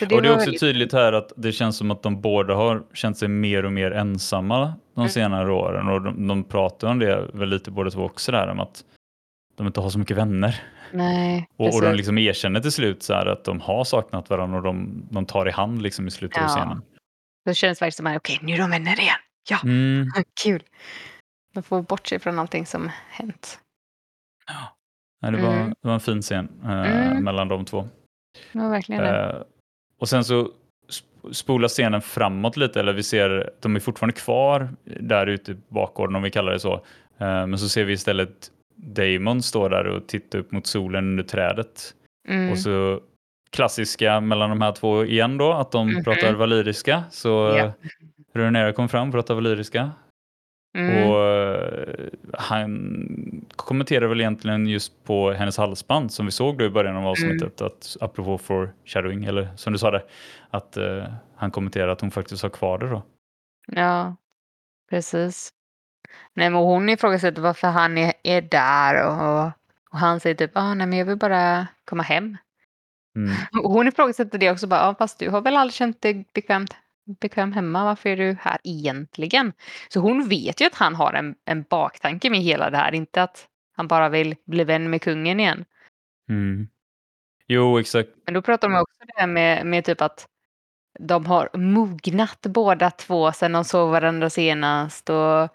Det 0.00 0.14
och 0.16 0.22
det 0.22 0.28
är 0.28 0.32
också 0.32 0.44
väldigt- 0.44 0.60
tydligt 0.60 0.92
här 0.92 1.12
att 1.12 1.32
det 1.36 1.52
känns 1.52 1.76
som 1.76 1.90
att 1.90 2.02
de 2.02 2.20
båda 2.20 2.54
har 2.54 2.84
känt 2.94 3.18
sig 3.18 3.28
mer 3.28 3.64
och 3.64 3.72
mer 3.72 3.90
ensamma 3.90 4.74
de 4.94 5.00
Mm. 5.00 5.08
senare 5.10 5.52
åren 5.52 5.88
och 5.88 6.02
de, 6.02 6.26
de 6.28 6.44
pratar 6.44 6.88
om 6.88 6.98
det 6.98 7.30
väl 7.34 7.48
lite 7.48 7.70
båda 7.70 7.90
två 7.90 8.02
också 8.04 8.32
där 8.32 8.48
om 8.48 8.60
att 8.60 8.84
de 9.56 9.66
inte 9.66 9.80
har 9.80 9.90
så 9.90 9.98
mycket 9.98 10.16
vänner. 10.16 10.62
Nej, 10.92 11.48
Och, 11.56 11.74
och 11.74 11.82
de 11.82 11.94
liksom 11.94 12.18
erkänner 12.18 12.60
till 12.60 12.72
slut 12.72 13.02
så 13.02 13.14
här 13.14 13.26
att 13.26 13.44
de 13.44 13.60
har 13.60 13.84
saknat 13.84 14.30
varandra 14.30 14.56
och 14.58 14.62
de, 14.64 15.06
de 15.10 15.26
tar 15.26 15.48
i 15.48 15.50
hand 15.50 15.82
liksom 15.82 16.08
i 16.08 16.10
slutet 16.10 16.38
av 16.38 16.44
Ja. 16.44 16.48
scenen. 16.48 16.82
Det 17.44 17.54
känns 17.54 17.82
verkligen 17.82 17.92
som 17.92 18.06
att 18.06 18.16
okej, 18.16 18.38
nu 18.42 18.52
är 18.52 18.58
de 18.58 18.70
vänner 18.70 19.00
igen. 19.00 19.16
Ja, 19.50 19.58
Mm. 19.64 20.06
kul. 20.44 20.62
De 21.54 21.62
får 21.62 21.82
bort 21.82 22.06
sig 22.06 22.18
från 22.18 22.38
allting 22.38 22.66
som 22.66 22.90
hänt. 23.10 23.60
Nej, 25.30 25.32
det, 25.40 25.46
var, 25.46 25.54
Mm. 25.54 25.68
det 25.68 25.88
var 25.88 25.94
en 25.94 26.00
fin 26.00 26.22
scen 26.22 26.48
eh, 26.64 27.06
Mm. 27.10 27.24
mellan 27.24 27.48
de 27.48 27.64
två. 27.64 27.88
Var 28.52 28.70
verkligen. 28.70 29.04
Eh, 29.04 29.34
och 29.98 30.08
sen 30.08 30.24
så 30.24 30.42
sp- 30.88 31.32
spolar 31.32 31.68
scenen 31.68 32.02
framåt 32.02 32.56
lite, 32.56 32.80
eller 32.80 32.92
vi 32.92 33.02
ser, 33.02 33.50
de 33.60 33.76
är 33.76 33.80
fortfarande 33.80 34.12
kvar 34.20 34.68
där 34.84 35.26
ute 35.26 35.52
i 35.52 35.56
bakgården 35.68 36.16
om 36.16 36.22
vi 36.22 36.30
kallar 36.30 36.52
det 36.52 36.60
så. 36.60 36.72
Eh, 37.18 37.46
men 37.46 37.58
så 37.58 37.68
ser 37.68 37.84
vi 37.84 37.92
istället 37.92 38.50
Damon 38.76 39.42
stå 39.42 39.68
där 39.68 39.86
och 39.86 40.06
titta 40.06 40.38
upp 40.38 40.52
mot 40.52 40.66
solen 40.66 41.04
under 41.08 41.24
trädet. 41.24 41.94
Mm. 42.28 42.50
Och 42.52 42.58
så 42.58 43.00
klassiska 43.50 44.20
mellan 44.20 44.50
de 44.50 44.60
här 44.60 44.72
två 44.72 45.04
igen 45.04 45.38
då, 45.38 45.52
att 45.52 45.72
de 45.72 45.88
Mhm. 45.92 46.04
pratar 46.04 46.32
valyriska. 46.34 47.04
Så 47.10 47.28
Ja. 47.28 47.56
ja. 47.58 47.72
Rhaenyra 48.34 48.72
kom 48.72 48.88
fram 48.88 49.08
och 49.08 49.14
pratade 49.14 49.34
valyriska. 49.34 49.90
Mm. 50.74 51.08
Och 51.08 51.26
eh, 51.26 52.08
han 52.32 53.46
kommenterar 53.56 54.06
väl 54.06 54.20
egentligen 54.20 54.66
just 54.66 55.04
på 55.04 55.32
hennes 55.32 55.58
halsband 55.58 56.12
som 56.12 56.26
vi 56.26 56.32
såg 56.32 56.58
då 56.58 56.64
i 56.64 56.70
början 56.70 56.96
av 56.96 57.06
avsnittet, 57.06 57.60
att 57.60 57.96
apropå 58.00 58.38
foreshadowing, 58.38 59.24
eller 59.24 59.48
som 59.56 59.72
du 59.72 59.78
sa 59.78 59.90
där, 59.90 60.04
att 60.50 60.76
eh, 60.76 61.04
han 61.36 61.50
kommenterar 61.50 61.88
att 61.88 62.00
hon 62.00 62.10
faktiskt 62.10 62.42
har 62.42 62.50
kvar 62.50 62.78
det 62.78 62.88
då. 62.88 63.02
Ja, 63.66 64.16
precis. 64.90 65.50
Nej, 66.34 66.50
men 66.50 66.62
hon 66.62 66.88
ifrågasätter 66.88 67.42
varför 67.42 67.68
han 67.68 67.98
är, 67.98 68.12
är 68.22 68.42
där 68.42 69.06
och, 69.06 69.52
och 69.90 69.98
han 69.98 70.20
säger 70.20 70.36
typ 70.36 70.50
ah, 70.54 70.74
nej, 70.74 70.86
men 70.86 70.98
jag 70.98 71.06
vill 71.06 71.18
bara 71.18 71.66
komma 71.84 72.02
hem. 72.02 72.36
Mm. 73.16 73.34
Och 73.64 73.70
hon 73.70 73.88
ifrågasätter 73.88 74.38
det 74.38 74.50
också 74.50 74.66
bara, 74.66 74.80
ah, 74.80 74.94
fast 74.94 75.18
du 75.18 75.30
har 75.30 75.40
väl 75.40 75.56
aldrig 75.56 75.74
känt 75.74 76.02
dig 76.02 76.24
bekvämt, 76.32 76.76
bekväm 77.04 77.52
hemma, 77.52 77.84
varför 77.84 78.10
är 78.10 78.16
du 78.16 78.36
här 78.40 78.58
egentligen? 78.64 79.52
Så 79.88 80.00
hon 80.00 80.28
vet 80.28 80.60
ju 80.60 80.66
att 80.66 80.74
han 80.74 80.94
har 80.94 81.12
en, 81.12 81.34
en 81.44 81.62
baktanke 81.62 82.30
med 82.30 82.40
hela 82.40 82.70
det 82.70 82.76
här, 82.76 82.94
inte 82.94 83.22
att 83.22 83.48
han 83.76 83.88
bara 83.88 84.08
vill 84.08 84.36
bli 84.44 84.64
vän 84.64 84.90
med 84.90 85.02
kungen 85.02 85.40
igen. 85.40 85.64
Mm. 86.28 86.68
Jo, 87.46 87.78
exakt. 87.78 88.08
Men 88.24 88.34
då 88.34 88.42
pratar 88.42 88.68
de 88.68 88.80
också 88.80 88.96
det 89.06 89.20
här 89.20 89.26
med, 89.26 89.66
med 89.66 89.84
typ 89.84 90.00
att 90.00 90.26
de 90.98 91.26
har 91.26 91.48
mognat 91.54 92.40
båda 92.42 92.90
två 92.90 93.32
sedan 93.32 93.52
de 93.52 93.64
såg 93.64 93.90
varandra 93.90 94.30
senast. 94.30 95.10
Och 95.10 95.48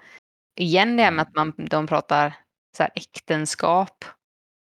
igen 0.55 0.97
det 0.97 1.03
här 1.03 1.11
med 1.11 1.21
att 1.21 1.35
man, 1.35 1.53
de 1.57 1.87
pratar 1.87 2.33
så 2.77 2.83
här 2.83 2.91
äktenskap. 2.95 4.05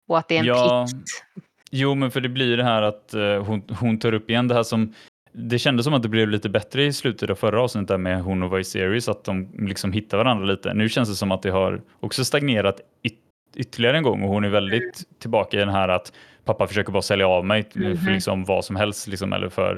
Och 0.07 0.17
att 0.17 0.27
det 0.27 0.35
är 0.35 0.39
en 0.39 0.45
Ja. 0.45 0.87
plikt. 0.87 1.25
Jo, 1.71 1.95
men 1.95 2.11
för 2.11 2.21
det 2.21 2.29
blir 2.29 2.57
det 2.57 2.63
här 2.63 2.81
att 2.81 3.13
eh, 3.13 3.43
hon, 3.43 3.63
hon 3.79 3.99
tar 3.99 4.13
upp 4.13 4.29
igen 4.29 4.47
det 4.47 4.55
här 4.55 4.63
som 4.63 4.93
det 5.37 5.59
kändes 5.59 5.83
som 5.83 5.93
att 5.93 6.03
det 6.03 6.09
blev 6.09 6.29
lite 6.29 6.49
bättre 6.49 6.83
i 6.83 6.93
slutet 6.93 7.29
av 7.29 7.35
förra 7.35 7.61
avsnittet 7.61 7.87
där 7.87 7.97
med 7.97 8.21
hon 8.23 8.43
och 8.43 8.57
Viserys, 8.59 9.09
att 9.09 9.23
de 9.23 9.49
liksom 9.67 9.91
hittar 9.91 10.17
varandra 10.17 10.45
lite. 10.45 10.73
Nu 10.73 10.89
känns 10.89 11.09
det 11.09 11.15
som 11.15 11.31
att 11.31 11.41
det 11.41 11.49
har 11.49 11.81
också 11.99 12.25
stagnerat 12.25 12.81
yt 13.03 13.13
ytterligare 13.57 13.97
en 13.97 14.03
gång 14.03 14.23
och 14.23 14.29
hon 14.29 14.43
är 14.45 14.49
väldigt 14.49 15.03
tillbaka 15.19 15.57
i 15.57 15.59
den 15.59 15.69
här 15.69 15.87
att 15.89 16.13
pappa 16.45 16.67
försöker 16.67 16.91
bara 16.91 17.01
sälja 17.01 17.27
av 17.27 17.45
mig 17.45 17.63
för 17.71 17.79
Mhm. 17.79 18.13
liksom 18.13 18.45
vad 18.45 18.65
som 18.65 18.75
helst 18.75 19.07
liksom, 19.07 19.33
eller 19.33 19.49
för 19.49 19.75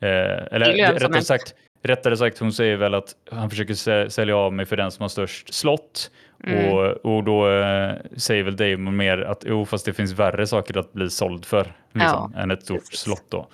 eh, 0.00 0.08
eller 0.52 0.92
rättare 0.94 1.22
sagt, 1.22 1.54
rättare 1.82 2.16
sagt, 2.16 2.38
hon 2.38 2.52
säger 2.52 2.76
väl 2.76 2.94
att 2.94 3.14
han 3.30 3.50
försöker 3.50 3.74
sä- 3.74 4.08
sälja 4.08 4.36
av 4.36 4.52
mig 4.52 4.66
för 4.66 4.76
den 4.76 4.90
som 4.90 5.02
har 5.02 5.08
störst 5.08 5.54
slott 5.54 6.10
Mm. 6.44 6.72
och, 6.72 6.84
och 6.86 7.24
då 7.24 7.50
eh, 7.50 7.94
säger 8.16 8.42
väl 8.42 8.56
Damon 8.56 8.96
mer 8.96 9.18
att 9.18 9.44
jo, 9.46 9.64
fast 9.66 9.84
det 9.84 9.92
finns 9.92 10.12
värre 10.12 10.46
saker 10.46 10.78
att 10.78 10.92
bli 10.92 11.10
såld 11.10 11.44
för 11.44 11.72
liksom, 11.92 12.34
än 12.36 12.50
ett 12.50 12.62
stort 12.62 12.78
precis. 12.80 13.00
slott 13.00 13.24
då. 13.28 13.48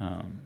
Um, 0.00 0.40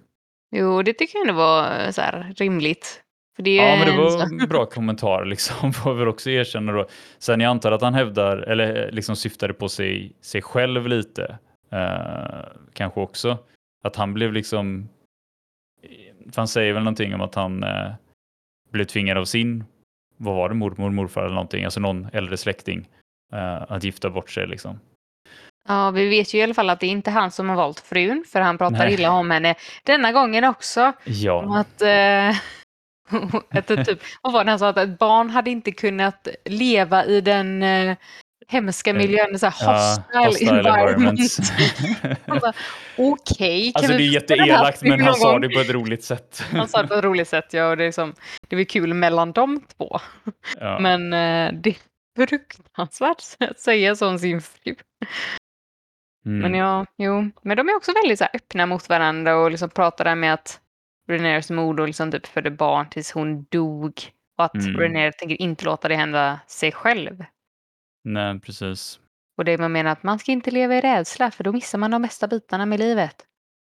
Jo, 0.56 0.82
det 0.82 0.92
tycker 0.92 1.18
jag 1.18 1.28
ändå 1.28 1.40
var 1.40 1.80
eh, 1.80 1.90
så 1.90 2.00
här, 2.00 2.34
rimligt. 2.36 3.00
För 3.36 3.42
det 3.42 3.58
är 3.58 3.70
ja, 3.70 3.76
men 3.76 3.86
det 3.86 4.02
var 4.02 4.42
en 4.42 4.48
bra 4.48 4.66
kommentar 4.70 5.24
liksom, 5.24 5.72
får 5.82 5.94
väl 5.94 6.08
också 6.08 6.30
erkänna 6.30 6.72
då. 6.72 6.86
Sen 7.18 7.40
jag 7.40 7.50
antar 7.50 7.72
att 7.72 7.82
han 7.82 7.94
hävdar, 7.94 8.36
eller 8.36 8.92
liksom 8.92 9.16
syftade 9.16 9.54
på 9.54 9.68
sig, 9.68 10.16
sig 10.20 10.42
själv 10.42 10.86
lite, 10.86 11.38
eh, 11.70 12.46
kanske 12.72 13.00
också, 13.00 13.38
att 13.84 13.96
han 13.96 14.14
blev 14.14 14.32
liksom, 14.32 14.88
för 16.32 16.36
han 16.36 16.48
säger 16.48 16.72
väl 16.72 16.82
någonting 16.82 17.14
om 17.14 17.20
att 17.20 17.34
han 17.34 17.62
eh, 17.62 17.92
blev 18.70 18.84
tvingad 18.84 19.18
av 19.18 19.24
sin, 19.24 19.64
vad 20.16 20.36
var 20.36 20.48
det, 20.48 20.54
mormor, 20.54 20.90
morfar 20.90 21.22
eller 21.22 21.34
någonting, 21.34 21.64
alltså 21.64 21.80
någon 21.80 22.08
äldre 22.12 22.36
släkting, 22.36 22.88
eh, 23.32 23.62
att 23.72 23.84
gifta 23.84 24.10
bort 24.10 24.30
sig 24.30 24.46
liksom. 24.46 24.80
Ja, 25.68 25.90
vi 25.90 26.08
vet 26.08 26.34
ju 26.34 26.38
i 26.38 26.42
alla 26.42 26.54
fall 26.54 26.70
att 26.70 26.80
det 26.80 26.86
är 26.86 26.90
inte 26.90 27.10
han 27.10 27.30
som 27.30 27.48
har 27.48 27.56
valt 27.56 27.80
frun, 27.80 28.24
för 28.32 28.40
han 28.40 28.58
pratar 28.58 28.78
Nej. 28.78 28.94
illa 28.94 29.10
om 29.10 29.30
henne 29.30 29.54
denna 29.82 30.12
gången 30.12 30.44
också. 30.44 30.84
Om 30.84 30.92
Ja, 31.04 31.58
att, 31.58 31.82
eh, 31.82 32.36
att 33.58 33.66
typ, 33.86 34.02
vad 34.22 34.32
var 34.32 34.44
det 34.44 34.50
han 34.50 34.58
sa? 34.58 34.68
Att 34.68 34.76
ett 34.76 34.98
barn 34.98 35.30
hade 35.30 35.50
inte 35.50 35.72
kunnat 35.72 36.28
leva 36.44 37.04
i 37.04 37.20
den 37.20 37.62
eh, 37.62 37.96
hemska 38.48 38.90
Eh, 38.90 38.96
miljön, 38.96 39.38
så 39.38 39.46
här 39.46 39.54
ja, 40.12 40.26
hostile, 40.26 40.50
hostile 40.50 40.58
environment. 40.58 41.20
bara, 42.26 42.52
Okej, 42.96 43.72
kan 43.72 43.80
alltså 43.80 43.96
det 43.96 44.04
är 44.04 44.12
jätteelakt 44.12 44.82
men 44.82 45.00
han 45.00 45.14
sa 45.14 45.38
det 45.38 45.48
på 45.48 45.60
ett 45.60 45.70
roligt 45.70 46.04
sätt. 46.04 46.42
Han 46.52 46.68
sa 46.68 46.82
det 46.82 46.88
på 46.88 46.94
ett 46.94 47.04
roligt 47.04 47.28
sätt, 47.28 47.52
ja, 47.52 47.68
och 47.68 47.76
det 47.76 47.84
är, 47.84 47.92
som, 47.92 48.14
det 48.48 48.56
är 48.56 48.64
kul 48.64 48.94
mellan 48.94 49.32
de 49.32 49.60
två. 49.76 50.00
ja. 50.60 50.78
Men 50.80 51.12
eh, 51.12 51.60
det 51.60 51.70
är 51.70 51.76
fruktansvärt 52.26 53.22
att 53.40 53.60
säga 53.60 53.96
så 53.96 54.08
om 54.08 54.18
sin 54.18 54.42
fru. 54.42 54.74
Mm. 56.26 56.38
Men 56.38 56.54
ja, 56.54 56.86
jo. 56.96 57.30
Men 57.42 57.56
de 57.56 57.68
är 57.68 57.76
också 57.76 57.92
väldigt 58.02 58.18
så 58.18 58.24
öppna 58.34 58.66
mot 58.66 58.88
varandra 58.88 59.36
och 59.36 59.50
liksom 59.50 59.70
pratar 59.70 60.04
där 60.04 60.14
med 60.14 60.34
att 60.34 60.60
Renairs 61.08 61.50
mor 61.50 61.74
då 61.74 61.86
liksom 61.86 62.10
typ 62.12 62.26
födde 62.26 62.50
barn 62.50 62.88
tills 62.90 63.12
hon 63.12 63.44
dog. 63.44 63.92
Och 64.38 64.44
att 64.44 64.54
Mm. 64.54 64.76
Rhaenyra 64.80 65.12
tänker 65.12 65.42
inte 65.42 65.64
låta 65.64 65.88
det 65.88 65.96
hända 65.96 66.40
sig 66.46 66.72
själv. 66.72 67.24
Nej, 68.04 68.40
precis. 68.40 69.00
Och 69.38 69.44
det 69.44 69.58
man 69.58 69.72
menar 69.72 69.90
att 69.90 70.02
man 70.02 70.18
ska 70.18 70.32
inte 70.32 70.50
leva 70.50 70.74
i 70.74 70.80
rädsla 70.80 71.30
för 71.30 71.44
då 71.44 71.52
missar 71.52 71.78
man 71.78 71.90
de 71.90 72.02
bästa 72.02 72.28
bitarna 72.28 72.66
med 72.66 72.78
livet. 72.80 73.16
Och 73.20 73.26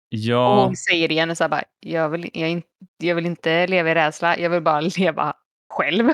Ja, 0.10 0.66
hon 0.66 0.76
säger 0.76 1.12
igen 1.12 1.36
så 1.36 1.44
här 1.44 1.50
bara, 1.50 1.64
jag 1.80 2.10
vill, 2.10 2.30
jag, 2.34 2.62
jag 2.98 3.16
vill 3.16 3.26
inte 3.26 3.68
leva 3.68 3.92
i 3.92 3.96
rädsla, 3.96 4.38
jag 4.38 4.50
vill 4.50 4.62
bara 4.62 4.82
leva 4.98 5.34
själv. 5.74 6.10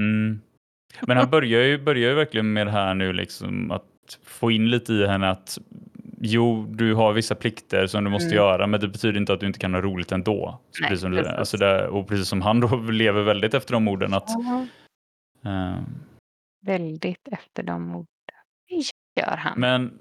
mm. 0.00 0.40
Men 1.00 1.16
han 1.16 1.30
börjar 1.30 1.62
ju, 1.62 1.78
börjar 1.78 2.08
ju 2.10 2.14
verkligen 2.14 2.52
med 2.52 2.66
det 2.66 2.70
här 2.70 2.94
nu 2.94 3.12
liksom 3.12 3.70
att 3.70 3.84
få 4.24 4.50
in 4.50 4.70
lite 4.70 4.92
i 4.92 5.06
henne 5.06 5.30
att 5.30 5.58
jo, 6.20 6.66
du 6.70 6.94
har 6.94 7.12
vissa 7.12 7.34
plikter 7.34 7.86
som 7.86 8.04
du 8.04 8.10
måste 8.10 8.26
Mm. 8.26 8.36
göra, 8.36 8.66
men 8.66 8.80
det 8.80 8.88
betyder 8.88 9.20
inte 9.20 9.32
att 9.32 9.40
du 9.40 9.46
inte 9.46 9.58
kan 9.58 9.74
ha 9.74 9.80
roligt 9.80 10.12
ändå. 10.12 10.60
Nej, 10.80 10.88
precis 10.90 11.00
som 11.02 11.10
du, 11.10 11.16
precis. 11.16 11.32
alltså 11.32 11.56
det, 11.56 11.88
och 11.88 12.08
precis 12.08 12.28
som 12.28 12.42
han 12.42 12.60
då 12.60 12.76
lever 12.90 13.22
väldigt 13.22 13.54
efter 13.54 13.72
de 13.72 13.88
orden 13.88 14.14
att 14.14 14.28
eh, 15.44 15.78
Väldigt 16.66 17.28
efter 17.32 17.62
de 17.62 17.90
orden. 17.94 18.06
Det 18.68 19.20
gör 19.22 19.36
han. 19.36 19.60
Men 19.60 19.98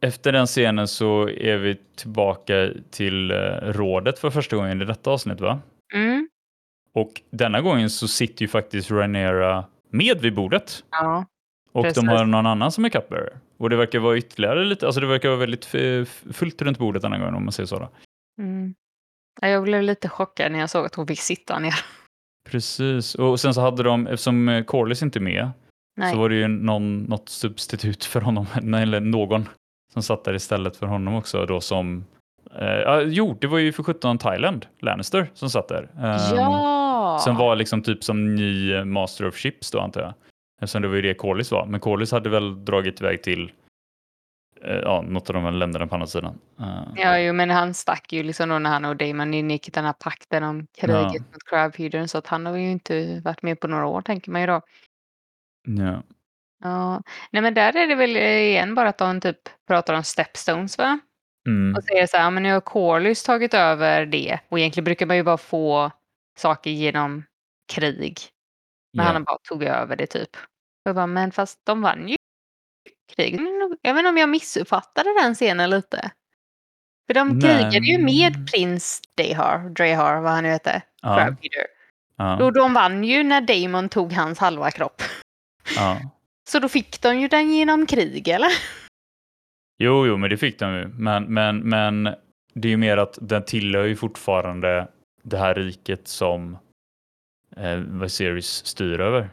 efter 0.00 0.32
den 0.32 0.46
scenen 0.46 0.88
så 0.88 1.28
är 1.28 1.56
vi 1.56 1.76
tillbaka 1.96 2.70
till 2.90 3.30
eh, 3.30 3.36
rådet 3.62 4.18
för 4.18 4.30
första 4.30 4.56
gången 4.56 4.82
i 4.82 4.84
detta 4.84 5.10
avsnitt 5.10 5.40
va? 5.40 5.60
Mm, 5.94 6.28
Och 6.94 7.22
denna 7.30 7.60
gången 7.60 7.90
så 7.90 8.08
sitter 8.08 8.42
ju 8.42 8.48
faktiskt 8.48 8.90
Rhaenyra 8.90 9.64
med 9.90 10.20
vid 10.20 10.34
bordet. 10.34 10.84
ja. 10.90 11.24
Och 11.72 11.84
Precis. 11.84 12.02
de 12.02 12.08
har 12.08 12.24
någon 12.24 12.46
annan 12.46 12.72
som 12.72 12.84
är 12.84 12.88
cupbearer. 12.88 13.38
Och 13.58 13.70
det 13.70 13.76
verkar 13.76 13.98
vara 13.98 14.16
ytterligare 14.16 14.64
lite, 14.64 14.86
alltså 14.86 15.00
det 15.00 15.06
verkar 15.06 15.28
vara 15.28 15.38
väldigt 15.38 15.64
fullt 16.32 16.62
runt 16.62 16.78
bordet 16.78 17.02
denna 17.02 17.18
gången 17.18 17.34
om 17.34 17.44
man 17.44 17.52
säger 17.52 17.66
så. 17.66 17.88
Mm. 18.38 18.74
Ja, 19.40 19.48
Jag 19.48 19.62
blev 19.62 19.82
lite 19.82 20.08
chockad 20.08 20.52
när 20.52 20.58
jag 20.58 20.70
såg 20.70 20.86
att 20.86 20.94
hon 20.94 21.06
fick 21.06 21.20
sitta 21.20 21.58
ner. 21.58 21.74
Precis, 22.50 23.14
och 23.14 23.40
sen 23.40 23.54
så 23.54 23.60
hade 23.60 23.82
de, 23.82 24.06
eftersom 24.06 24.48
eh, 24.48 24.64
Corlys 24.64 25.02
inte 25.02 25.18
är 25.18 25.20
med, 25.20 25.50
Nej. 25.96 26.12
så 26.12 26.18
var 26.18 26.28
det 26.28 26.34
ju 26.34 26.48
någon, 26.48 27.02
något 27.02 27.28
substitut 27.28 28.04
för 28.04 28.20
honom, 28.20 28.46
eller 28.74 29.00
någon 29.00 29.48
som 29.92 30.02
satt 30.02 30.24
där 30.24 30.34
istället 30.34 30.76
för 30.76 30.86
honom 30.86 31.14
också 31.14 31.46
då 31.46 31.60
som 31.60 32.04
eh, 32.60 32.98
jo, 33.06 33.38
det 33.40 33.46
var 33.46 33.58
ju 33.58 33.72
för 33.72 33.82
17 33.82 34.18
Thailand, 34.18 34.66
Lannister, 34.80 35.30
som 35.34 35.50
satt 35.50 35.68
där. 35.68 35.82
Ehm, 35.82 36.36
ja! 36.36 37.18
Som 37.24 37.36
var 37.36 37.56
liksom 37.56 37.82
typ 37.82 38.04
som 38.04 38.34
ny 38.34 38.72
eh, 38.74 38.84
Master 38.84 39.28
of 39.28 39.34
Ships 39.36 39.70
då 39.70 39.80
antar 39.80 40.00
jag. 40.00 40.14
Eftersom 40.62 40.82
det 40.82 40.88
var 40.88 40.94
ju 40.96 41.02
det 41.02 41.14
Corlys 41.14 41.50
var. 41.50 41.66
Men 41.66 41.80
Corlys 41.80 42.12
hade 42.12 42.28
väl 42.28 42.64
dragit 42.64 43.00
iväg 43.00 43.22
till 43.22 43.52
eh, 44.64 44.76
ja, 44.76 45.02
något 45.08 45.30
av 45.30 45.34
de 45.34 45.44
här 45.44 45.50
länderna 45.50 45.86
på 45.86 45.94
andra 45.94 46.06
sidan. 46.06 46.38
Eh, 46.60 46.84
Ja, 46.96 47.18
jo, 47.18 47.32
men 47.32 47.50
han 47.50 47.74
stack 47.74 48.12
ju 48.12 48.22
liksom 48.22 48.48
då 48.48 48.58
när 48.58 48.70
han 48.70 48.84
och 48.84 48.96
Damon 48.96 49.34
ingick 49.34 49.68
i 49.68 49.70
den 49.70 49.84
här 49.84 49.92
pakten 49.92 50.42
om 50.42 50.66
kriget 50.78 50.96
Ja. 51.14 51.20
mot 51.32 51.44
Crabfeedern 51.48 52.08
så 52.08 52.18
att 52.18 52.26
han 52.26 52.46
har 52.46 52.56
ju 52.56 52.70
inte 52.70 53.20
varit 53.24 53.42
med 53.42 53.60
på 53.60 53.68
några 53.68 53.86
år 53.86 54.02
tänker 54.02 54.30
man 54.30 54.40
ju 54.40 54.46
då. 54.46 54.60
ja. 55.66 56.02
Ja. 56.64 57.02
Nej 57.30 57.42
men 57.42 57.54
där 57.54 57.76
är 57.76 57.86
det 57.86 57.94
väl 57.94 58.16
eh, 58.16 58.22
igen 58.38 58.74
bara 58.74 58.88
att 58.88 58.98
de 58.98 59.20
typ 59.20 59.38
pratar 59.68 59.94
om 59.94 60.02
stepstones 60.02 60.78
va? 60.78 60.98
Mm. 61.46 61.76
Och 61.76 61.84
säger 61.84 62.06
så 62.06 62.16
här, 62.16 62.24
"Ja, 62.24 62.30
men 62.30 62.42
nu 62.42 62.52
har 62.52 62.60
Corlys 62.60 63.22
tagit 63.24 63.54
över 63.54 64.06
det 64.06 64.38
och 64.48 64.58
egentligen 64.58 64.84
brukar 64.84 65.06
man 65.06 65.16
ju 65.16 65.22
bara 65.22 65.38
få 65.38 65.90
saker 66.38 66.70
genom 66.70 67.24
krig. 67.72 68.18
Men 68.96 69.06
Ja. 69.06 69.12
han 69.12 69.24
bara 69.24 69.38
tog 69.48 69.62
över 69.64 69.96
det 69.96 70.06
typ. 70.06 70.30
Jag 70.82 70.94
bara, 70.94 71.06
men 71.06 71.32
fast 71.32 71.60
de 71.64 71.82
vann 71.82 72.08
ju 72.08 72.16
kriget. 73.16 73.40
Jag 73.82 73.94
vet 73.94 73.98
inte 74.00 74.08
om 74.08 74.16
jag 74.16 74.28
missuppfattade 74.28 75.08
den 75.22 75.34
scenen 75.34 75.70
lite. 75.70 76.10
För 77.06 77.14
de 77.14 77.28
Nej. 77.28 77.40
krigade 77.40 77.86
ju 77.86 77.98
med 77.98 78.50
prins 78.52 79.02
Dehar, 79.14 79.68
Drehar, 79.70 80.20
vad 80.20 80.32
han 80.32 80.44
nu 80.44 80.50
hette, 80.50 80.82
Ja. 81.02 81.36
Ja. 82.16 82.44
Och 82.44 82.52
de 82.52 82.74
vann 82.74 83.04
ju 83.04 83.22
när 83.22 83.40
Damon 83.40 83.88
tog 83.88 84.12
hans 84.12 84.38
halva 84.38 84.70
kropp. 84.70 85.02
ja. 85.76 86.00
Så 86.48 86.58
då 86.58 86.68
fick 86.68 87.02
de 87.02 87.20
ju 87.20 87.28
den 87.28 87.50
genom 87.52 87.86
krig, 87.86 88.28
eller? 88.28 88.50
Jo, 89.78 90.06
jo, 90.06 90.16
men 90.16 90.30
det 90.30 90.36
fick 90.36 90.58
de 90.58 90.74
ju. 90.74 90.88
Men, 90.88 91.24
men, 91.24 91.58
men 91.58 92.04
det 92.54 92.68
är 92.68 92.70
ju 92.70 92.76
mer 92.76 92.96
att 92.96 93.18
den 93.20 93.44
tillhör 93.44 93.84
ju 93.84 93.96
fortfarande 93.96 94.88
det 95.22 95.38
här 95.38 95.54
riket 95.54 96.08
som 96.08 96.58
eh, 97.56 97.76
Viserys 97.76 98.66
styr 98.66 99.00
över. 99.00 99.30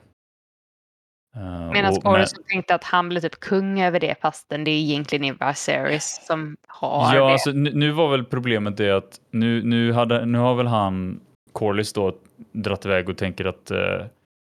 Eh, 1.40 1.72
Medan 1.72 1.98
och 1.98 2.12
med- 2.14 2.28
tänkte 2.48 2.76
att 2.76 2.84
han 2.84 3.10
blev 3.10 3.22
typ 3.22 3.40
kung 3.40 3.82
över 3.82 4.00
det 4.00 4.16
fastän 4.22 4.64
det 4.64 4.72
egentligen 4.72 5.26
är 5.26 5.48
Viserys 5.48 6.20
som 6.28 6.58
har 6.68 7.16
Ja, 7.16 7.26
det. 7.26 7.32
alltså, 7.32 7.52
nu, 7.52 7.72
nu 7.74 7.92
var 7.92 8.10
väl 8.10 8.24
problemet 8.26 8.78
det 8.78 8.92
att 8.92 9.20
nu, 9.32 9.64
nu, 9.64 9.94
hade, 9.94 10.26
nu 10.26 10.38
har 10.38 10.56
väl 10.56 10.68
han, 10.68 11.20
Corlys 11.52 11.94
då, 11.94 12.16
dratt 12.52 12.86
iväg 12.86 13.10
och 13.10 13.18
tänker 13.18 13.46
att 13.46 13.72
eh, 13.72 14.06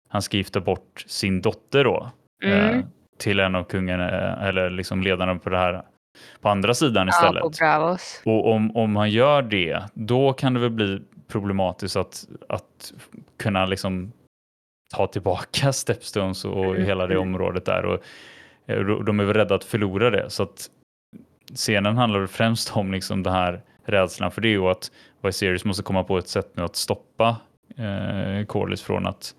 han 0.10 0.22
ska 0.22 0.38
gifta 0.38 0.60
bort 0.60 1.04
sin 1.08 1.42
dotter 1.42 1.84
då 1.84 2.10
eh, 2.44 2.70
Mm. 2.70 2.86
till 3.18 3.40
en 3.40 3.56
av 3.56 3.64
kungarna, 3.64 4.10
eh, 4.10 4.44
eller 4.48 4.70
liksom 4.70 5.02
ledarna 5.04 5.36
på 5.36 5.50
det 5.50 5.58
här, 5.58 5.82
på 6.42 6.50
andra 6.50 6.74
sidan 6.74 7.08
ja, 7.08 7.14
istället. 7.14 7.60
Bravos. 7.60 8.22
Och 8.26 8.52
om, 8.52 8.76
om 8.78 8.96
han 8.96 9.10
gör 9.10 9.42
det, 9.42 9.84
då 9.94 10.34
kan 10.34 10.54
det 10.54 10.60
väl 10.60 10.70
bli 10.70 11.02
problematiskt 11.28 11.96
att, 11.96 12.26
att 12.50 12.94
kunna 13.40 13.66
liksom 13.66 14.12
ta 14.94 15.08
tillbaka 15.08 15.74
Stepstones 15.74 16.46
och 16.46 16.66
Mm, 16.76 16.86
hela 16.86 17.08
det 17.08 17.14
mm. 17.14 17.28
området 17.30 17.66
där. 17.66 17.86
Och, 17.86 18.00
eh, 18.68 18.80
de 18.86 19.20
är 19.20 19.24
väl 19.24 19.34
rädda 19.34 19.56
att 19.56 19.64
förlora 19.64 20.10
det. 20.10 20.30
Så 20.30 20.44
att 20.44 20.70
scenen 21.56 21.98
handlar 21.98 22.28
främst 22.28 22.78
om 22.78 22.92
liksom 22.92 23.24
den 23.24 23.34
här 23.34 23.62
rädslan 23.86 24.32
för 24.32 24.42
det 24.42 24.58
och 24.58 24.72
att 24.72 24.92
Viserys 25.22 25.66
måste 25.66 25.84
komma 25.84 26.04
på 26.04 26.18
ett 26.18 26.28
sätt 26.28 26.52
nu 26.54 26.64
att 26.64 26.76
stoppa 26.76 27.36
eh, 27.78 28.46
Corlys 28.46 28.82
från 28.82 29.08
att 29.08 29.36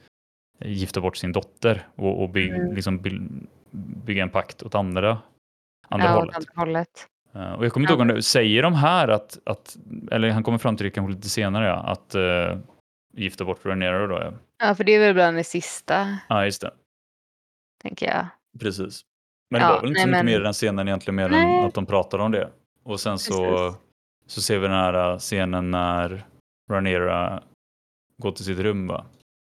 gifta 0.65 1.01
bort 1.01 1.17
sin 1.17 1.33
dotter 1.33 1.87
och, 1.97 2.23
och 2.23 2.29
by, 2.29 2.49
Mm. 2.51 2.75
liksom 2.75 2.99
by, 2.99 3.21
bygga 4.05 4.23
en 4.23 4.31
pakt 4.31 4.63
åt 4.63 4.75
andra, 4.75 5.19
andra 5.89 6.07
ja, 6.07 6.13
hållet. 6.13 6.37
andra 6.37 6.51
hållet. 6.55 6.89
Eh, 7.35 7.53
och 7.53 7.65
jag 7.65 7.73
kommer 7.73 7.85
inte 7.85 7.93
Ja. 7.93 7.97
ihåg 7.97 8.01
om 8.01 8.09
det, 8.17 8.23
säger 8.23 8.63
de 8.63 8.75
här 8.75 9.09
att, 9.09 9.39
att, 9.47 9.77
eller 10.11 10.31
han 10.31 10.43
kommer 10.43 10.59
fram 10.59 10.77
till 10.77 10.85
det 10.85 10.91
kanske 10.91 11.15
lite 11.15 11.29
senare, 11.29 11.67
ja, 11.67 11.75
att 11.77 12.15
uh, 12.15 12.59
gifta 13.17 13.45
bort 13.45 13.67
Rhaenyra 13.67 14.07
då. 14.07 14.15
Ja. 14.21 14.33
Ja, 14.63 14.75
för 14.75 14.85
det 14.85 14.93
är 14.95 14.99
väl 15.01 15.15
bland 15.15 15.37
det 15.37 15.45
sista, 15.45 16.19
ja, 16.29 16.45
just 16.45 16.61
det. 16.61 16.71
tänker 17.83 18.07
jag. 18.07 18.27
Precis. 18.61 19.01
Men 19.51 19.61
Ja, 19.61 19.67
det 19.69 19.75
var 19.75 19.81
väl 19.81 19.89
inte 19.91 20.01
så 20.01 20.07
nej, 20.07 20.13
mycket 20.13 20.25
men- 20.25 20.33
mer 20.35 20.41
i 20.41 20.43
den 20.43 20.53
scenen 20.53 20.89
egentligen, 20.89 21.15
mer 21.17 21.29
Nej. 21.29 21.59
än 21.59 21.65
att 21.65 21.75
de 21.75 21.87
pratar 21.87 22.19
om 22.19 22.33
det. 22.33 22.51
Och 22.83 23.01
sen 23.01 23.19
så, 23.19 23.45
Precis. 23.45 23.81
så 24.27 24.43
ser 24.43 24.59
vi 24.59 24.67
den 24.67 24.77
här 24.77 25.11
eh, 25.13 25.19
scenen 25.19 25.71
när 25.71 26.27
Rhaenyra 26.71 27.43
går 28.19 28.33
till 28.33 28.45
sitt 28.45 28.59
rum. 28.59 28.87
Va? 28.87 29.07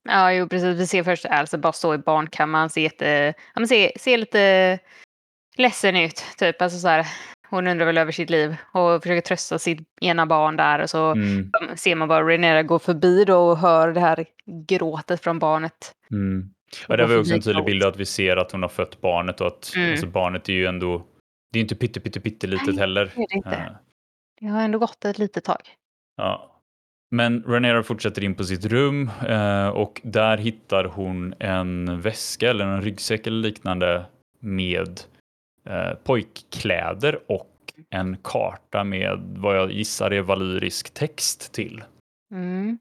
Ja, 0.08 0.32
jo, 0.32 0.48
precis. 0.48 0.78
Vi 0.80 0.86
ser 0.86 1.02
först 1.02 1.24
Alice 1.26 1.58
bara 1.58 1.72
stå 1.72 1.94
i 1.94 1.98
barnkammaren, 1.98 2.70
ser, 2.70 2.80
jätte, 2.80 3.34
ja, 3.54 3.60
men 3.60 3.68
ser, 3.68 3.92
ser 3.98 4.18
lite 4.18 4.78
ledsen 5.56 5.96
ut. 5.96 6.24
Typ. 6.38 6.62
Alltså 6.62 6.78
så 6.78 6.88
här, 6.88 7.06
hon 7.50 7.66
undrar 7.66 7.86
väl 7.86 7.98
över 7.98 8.12
sitt 8.12 8.30
liv 8.30 8.56
och 8.72 9.02
försöker 9.02 9.20
trösta 9.20 9.58
sitt 9.58 9.88
ena 10.00 10.26
barn 10.26 10.56
där. 10.56 10.78
Och 10.82 10.90
så 10.90 11.10
Mm, 11.12 11.50
ser 11.76 11.94
man 11.94 12.08
bara 12.08 12.26
Renera 12.28 12.62
gå 12.62 12.78
förbi 12.78 13.24
då 13.24 13.36
och 13.50 13.58
hör 13.58 13.92
det 13.92 14.00
här 14.00 14.24
gråtet 14.68 15.20
från 15.22 15.38
barnet. 15.38 15.94
mm. 16.10 16.50
Ja, 16.88 16.96
det 16.96 17.06
var 17.06 17.18
också 17.20 17.34
en 17.34 17.40
tydlig 17.40 17.64
bild 17.64 17.82
att 17.84 17.96
vi 17.96 18.06
ser 18.06 18.36
att 18.36 18.52
hon 18.52 18.62
har 18.62 18.68
fött 18.68 19.00
barnet 19.00 19.40
och 19.40 19.46
att 19.46 19.72
Mm. 19.76 19.90
alltså, 19.90 20.06
barnet 20.06 20.48
är 20.48 20.52
ju 20.52 20.66
ändå, 20.66 21.06
det 21.52 21.58
är 21.58 21.60
inte 21.60 21.74
pytte, 21.74 22.00
pytte, 22.00 22.20
pyttelitet 22.20 22.66
Nej, 22.66 22.76
heller. 22.78 23.12
det 23.16 23.22
är 23.22 23.26
det 23.28 23.34
inte. 23.36 23.50
Eh, 23.50 23.72
Det 24.40 24.46
har 24.46 24.62
ändå 24.62 24.78
gått 24.78 25.04
ett 25.04 25.18
litet 25.18 25.44
tag. 25.44 25.60
Ja. 26.16 26.60
Men 27.10 27.42
Rhaenyra 27.42 27.82
fortsätter 27.82 28.24
in 28.24 28.34
på 28.34 28.44
sitt 28.44 28.64
rum 28.64 29.10
eh, 29.28 29.68
och 29.68 30.00
där 30.04 30.36
hittar 30.36 30.84
hon 30.84 31.34
en 31.40 32.00
väska 32.00 32.50
eller 32.50 32.64
en 32.66 32.82
ryggsäck 32.82 33.26
eller 33.26 33.36
liknande 33.42 34.06
med 34.40 35.00
eh, 35.66 35.94
pojkkläder 36.04 37.32
och 37.32 37.50
en 37.90 38.16
karta 38.16 38.84
med 38.84 39.18
vad 39.36 39.56
jag 39.56 39.72
gissar 39.72 40.10
är 40.10 40.20
valyrisk 40.20 40.94
text 40.94 41.52
till. 41.52 41.84
Mm. 42.30 42.78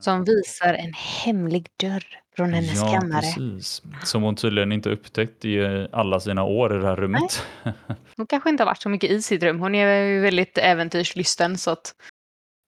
Som 0.00 0.24
visar 0.24 0.74
en 0.74 0.92
hemlig 0.92 1.68
dörr 1.80 2.04
från 2.36 2.52
hennes 2.52 2.80
ja, 2.82 2.92
kammare. 2.92 3.20
precis. 3.20 3.82
Som 4.04 4.22
hon 4.22 4.36
tydligen 4.36 4.72
inte 4.72 4.90
upptäckt 4.90 5.44
i 5.44 5.56
eh, 5.56 5.86
alla 5.92 6.20
sina 6.20 6.44
år 6.44 6.76
i 6.76 6.78
det 6.78 6.86
här 6.86 6.96
rummet. 6.96 7.46
Hon 8.16 8.26
kanske 8.26 8.50
inte 8.50 8.62
har 8.62 8.66
varit 8.66 8.82
så 8.82 8.88
mycket 8.88 9.10
i 9.10 9.22
sitt 9.22 9.42
rum. 9.42 9.60
Hon 9.60 9.74
är 9.74 10.04
ju 10.04 10.20
väldigt 10.20 10.58
äventyrslysten 10.58 11.58
så 11.58 11.70
att 11.70 11.94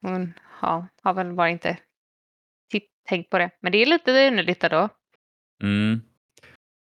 hon 0.03 0.33
ja, 0.62 0.87
har 1.03 1.14
väl 1.14 1.33
bara 1.33 1.51
inte 1.51 1.79
tänkt 3.09 3.31
på 3.31 3.38
det. 3.38 3.51
Men 3.61 3.73
det 3.73 3.79
är 3.79 3.87
lite 3.87 4.29
underligt 4.29 4.61
då. 4.61 4.88
Mm. 5.62 6.01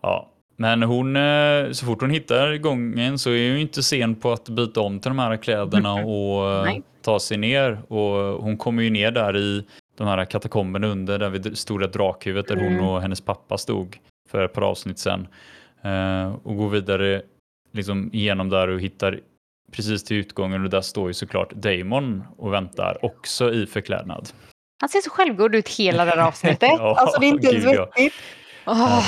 Ja, 0.03 0.33
men 0.61 0.83
hon, 0.83 1.17
eh, 1.17 1.71
så 1.73 1.87
fort 1.87 2.01
hon 2.01 2.11
hittar 2.11 2.57
gången 2.57 3.19
så 3.19 3.31
är 3.31 3.51
hon 3.51 3.59
inte 3.61 3.83
sen 3.83 4.15
på 4.15 4.33
att 4.33 4.49
byta 4.49 4.81
om 4.81 5.01
till 5.01 5.11
de 5.11 5.19
här 5.19 5.37
kläderna 5.37 5.93
och 6.05 6.51
eh, 6.53 6.65
Nej. 6.65 6.83
ta 7.03 7.21
sig 7.21 7.37
ner. 7.37 7.79
Och 7.89 8.43
hon 8.43 8.57
kommer 8.57 8.83
ju 8.83 8.91
ner 8.91 9.11
där 9.11 9.37
i 9.37 9.65
de 9.97 10.07
här 10.07 10.25
katakomberna 10.25 10.87
under, 10.87 11.19
där 11.19 11.29
vid 11.31 11.59
stora 11.59 11.87
drakhuvudet 11.87 12.49
där 12.49 12.57
hon 12.57 12.67
Mm. 12.73 12.85
och 12.85 13.03
hennes 13.03 13.21
pappa 13.21 13.59
stod 13.59 13.99
för 14.31 14.45
ett 14.45 14.53
par 14.53 14.63
avsnitt 14.63 14.99
sedan. 14.99 15.29
Eh, 15.83 16.33
och 16.43 16.57
går 16.57 16.69
vidare 16.69 17.23
liksom 17.73 18.11
igenom 18.13 18.49
där 18.49 18.69
och 18.69 18.81
hittar 18.81 19.21
precis 19.73 20.05
till 20.05 20.17
utgången 20.17 20.65
och 20.65 20.71
där 20.71 20.81
står 20.81 21.09
ju 21.09 21.15
såklart 21.15 21.53
Damon 21.53 22.25
och 22.37 22.53
väntar 22.53 23.05
också 23.05 23.53
i 23.53 23.67
förklädnad. 23.67 24.29
Han 24.81 24.89
ser 24.89 25.01
så 25.01 25.11
självgod 25.11 25.55
ut 25.55 25.69
hela 25.69 26.05
det 26.05 26.11
här 26.11 26.19
avsnittet. 26.29 26.71
Ja, 26.79 26.97
alltså 26.99 27.21
det 27.21 27.27
är 27.27 27.29
inte 27.29 27.47
ens 27.47 27.65
gud, 27.65 27.75
ja. 27.75 27.85
vettigt. 27.85 28.15
Åh, 28.67 29.01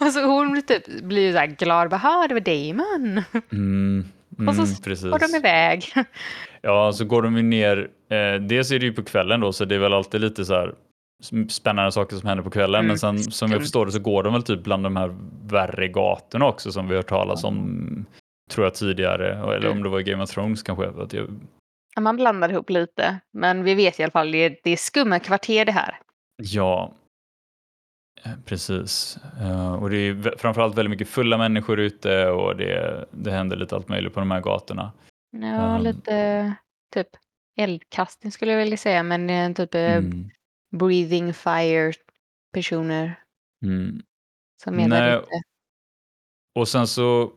Herre 0.00 0.06
Jesus. 0.08 0.16
alltså 0.16 0.22
hon 0.30 0.62
typ 0.62 1.02
blir 1.02 1.32
så 1.32 1.38
här 1.38 1.46
glad. 1.46 1.90
Bara, 1.90 2.00
"Ah, 2.04 2.26
det 2.28 2.34
var 2.34 2.40
Damon. 2.40 3.22
Mm, 3.52 4.04
Och 4.48 4.54
så 4.54 4.62
mm, 4.62 4.74
går 4.74 4.82
precis. 4.84 5.32
de 5.32 5.36
iväg. 5.36 5.84
Ja, 6.62 6.92
så 6.92 7.04
går 7.04 7.22
de 7.22 7.36
ju 7.36 7.42
ner. 7.42 7.88
Eh, 8.10 8.40
dels 8.40 8.70
är 8.72 8.78
det 8.78 8.86
ju 8.86 8.92
på 8.92 9.02
kvällen 9.04 9.40
då, 9.40 9.52
så 9.52 9.64
det 9.64 9.74
är 9.74 9.78
väl 9.78 9.92
alltid 9.94 10.20
lite 10.20 10.44
så 10.44 10.54
här 10.54 10.74
spännande 11.48 11.92
saker 11.92 12.16
som 12.16 12.28
händer 12.28 12.44
på 12.44 12.50
kvällen. 12.50 12.74
Mm, 12.80 12.86
Men 12.86 12.98
sen 12.98 13.18
som 13.18 13.50
jag 13.52 13.60
förstår 13.60 13.86
det 13.86 13.92
så 13.92 13.98
går 13.98 14.22
de 14.22 14.32
väl 14.32 14.42
typ 14.42 14.62
bland 14.64 14.82
de 14.84 14.96
här 14.96 15.16
värre 15.48 15.88
gatorna 15.88 16.46
också 16.46 16.72
som 16.72 16.86
vi 16.88 16.94
har 16.94 16.96
hört 16.96 17.08
talas 17.08 17.44
om, 17.44 18.04
tror 18.50 18.66
jag 18.66 18.74
tidigare. 18.74 19.28
Eller 19.32 19.66
om 19.66 19.72
Mm. 19.72 19.82
det 19.82 19.88
var 19.88 20.00
i 20.00 20.02
Game 20.02 20.22
of 20.22 20.30
Thrones 20.30 20.62
kanske. 20.62 20.86
Att 21.02 21.12
jag, 21.12 21.28
Ja, 21.94 22.00
Man 22.00 22.16
blandar 22.16 22.48
ihop 22.52 22.70
lite. 22.70 23.16
Men 23.32 23.64
vi 23.64 23.74
vet 23.74 24.00
i 24.00 24.02
alla 24.02 24.12
fall, 24.12 24.32
det 24.32 24.38
är, 24.38 24.56
det 24.64 24.70
är 24.70 24.76
skumma 24.76 25.18
kvarter 25.18 25.64
det 25.64 25.72
här. 25.72 25.94
ja, 26.36 26.92
precis. 28.44 29.18
Eh, 29.40 29.74
och 29.74 29.90
det 29.90 29.96
är 29.96 30.38
framförallt 30.38 30.78
väldigt 30.78 30.90
mycket 30.90 31.08
fulla 31.08 31.38
människor 31.38 31.78
ute 31.80 32.26
och 32.28 32.56
det, 32.56 33.04
det 33.10 33.30
händer 33.30 33.56
lite 33.56 33.76
allt 33.76 33.88
möjligt 33.88 34.14
på 34.14 34.20
de 34.20 34.30
här 34.30 34.40
gatorna. 34.40 34.92
Ja, 35.30 35.76
Um. 35.76 35.82
lite 35.82 36.54
typ 36.94 37.08
eldkastning 37.56 38.32
skulle 38.32 38.52
jag 38.52 38.58
vilja 38.58 38.76
säga. 38.76 39.02
Men 39.02 39.30
eh, 39.30 39.52
typ 39.52 39.74
eh, 39.74 39.94
Mm. 39.96 40.30
breathing 40.76 41.34
fire 41.34 41.92
personer 42.52 43.14
Mm. 43.64 44.02
som 44.62 44.74
Nej, 44.76 45.14
ute. 45.16 45.26
Och 46.54 46.68
sen 46.68 46.86
så 46.86 47.32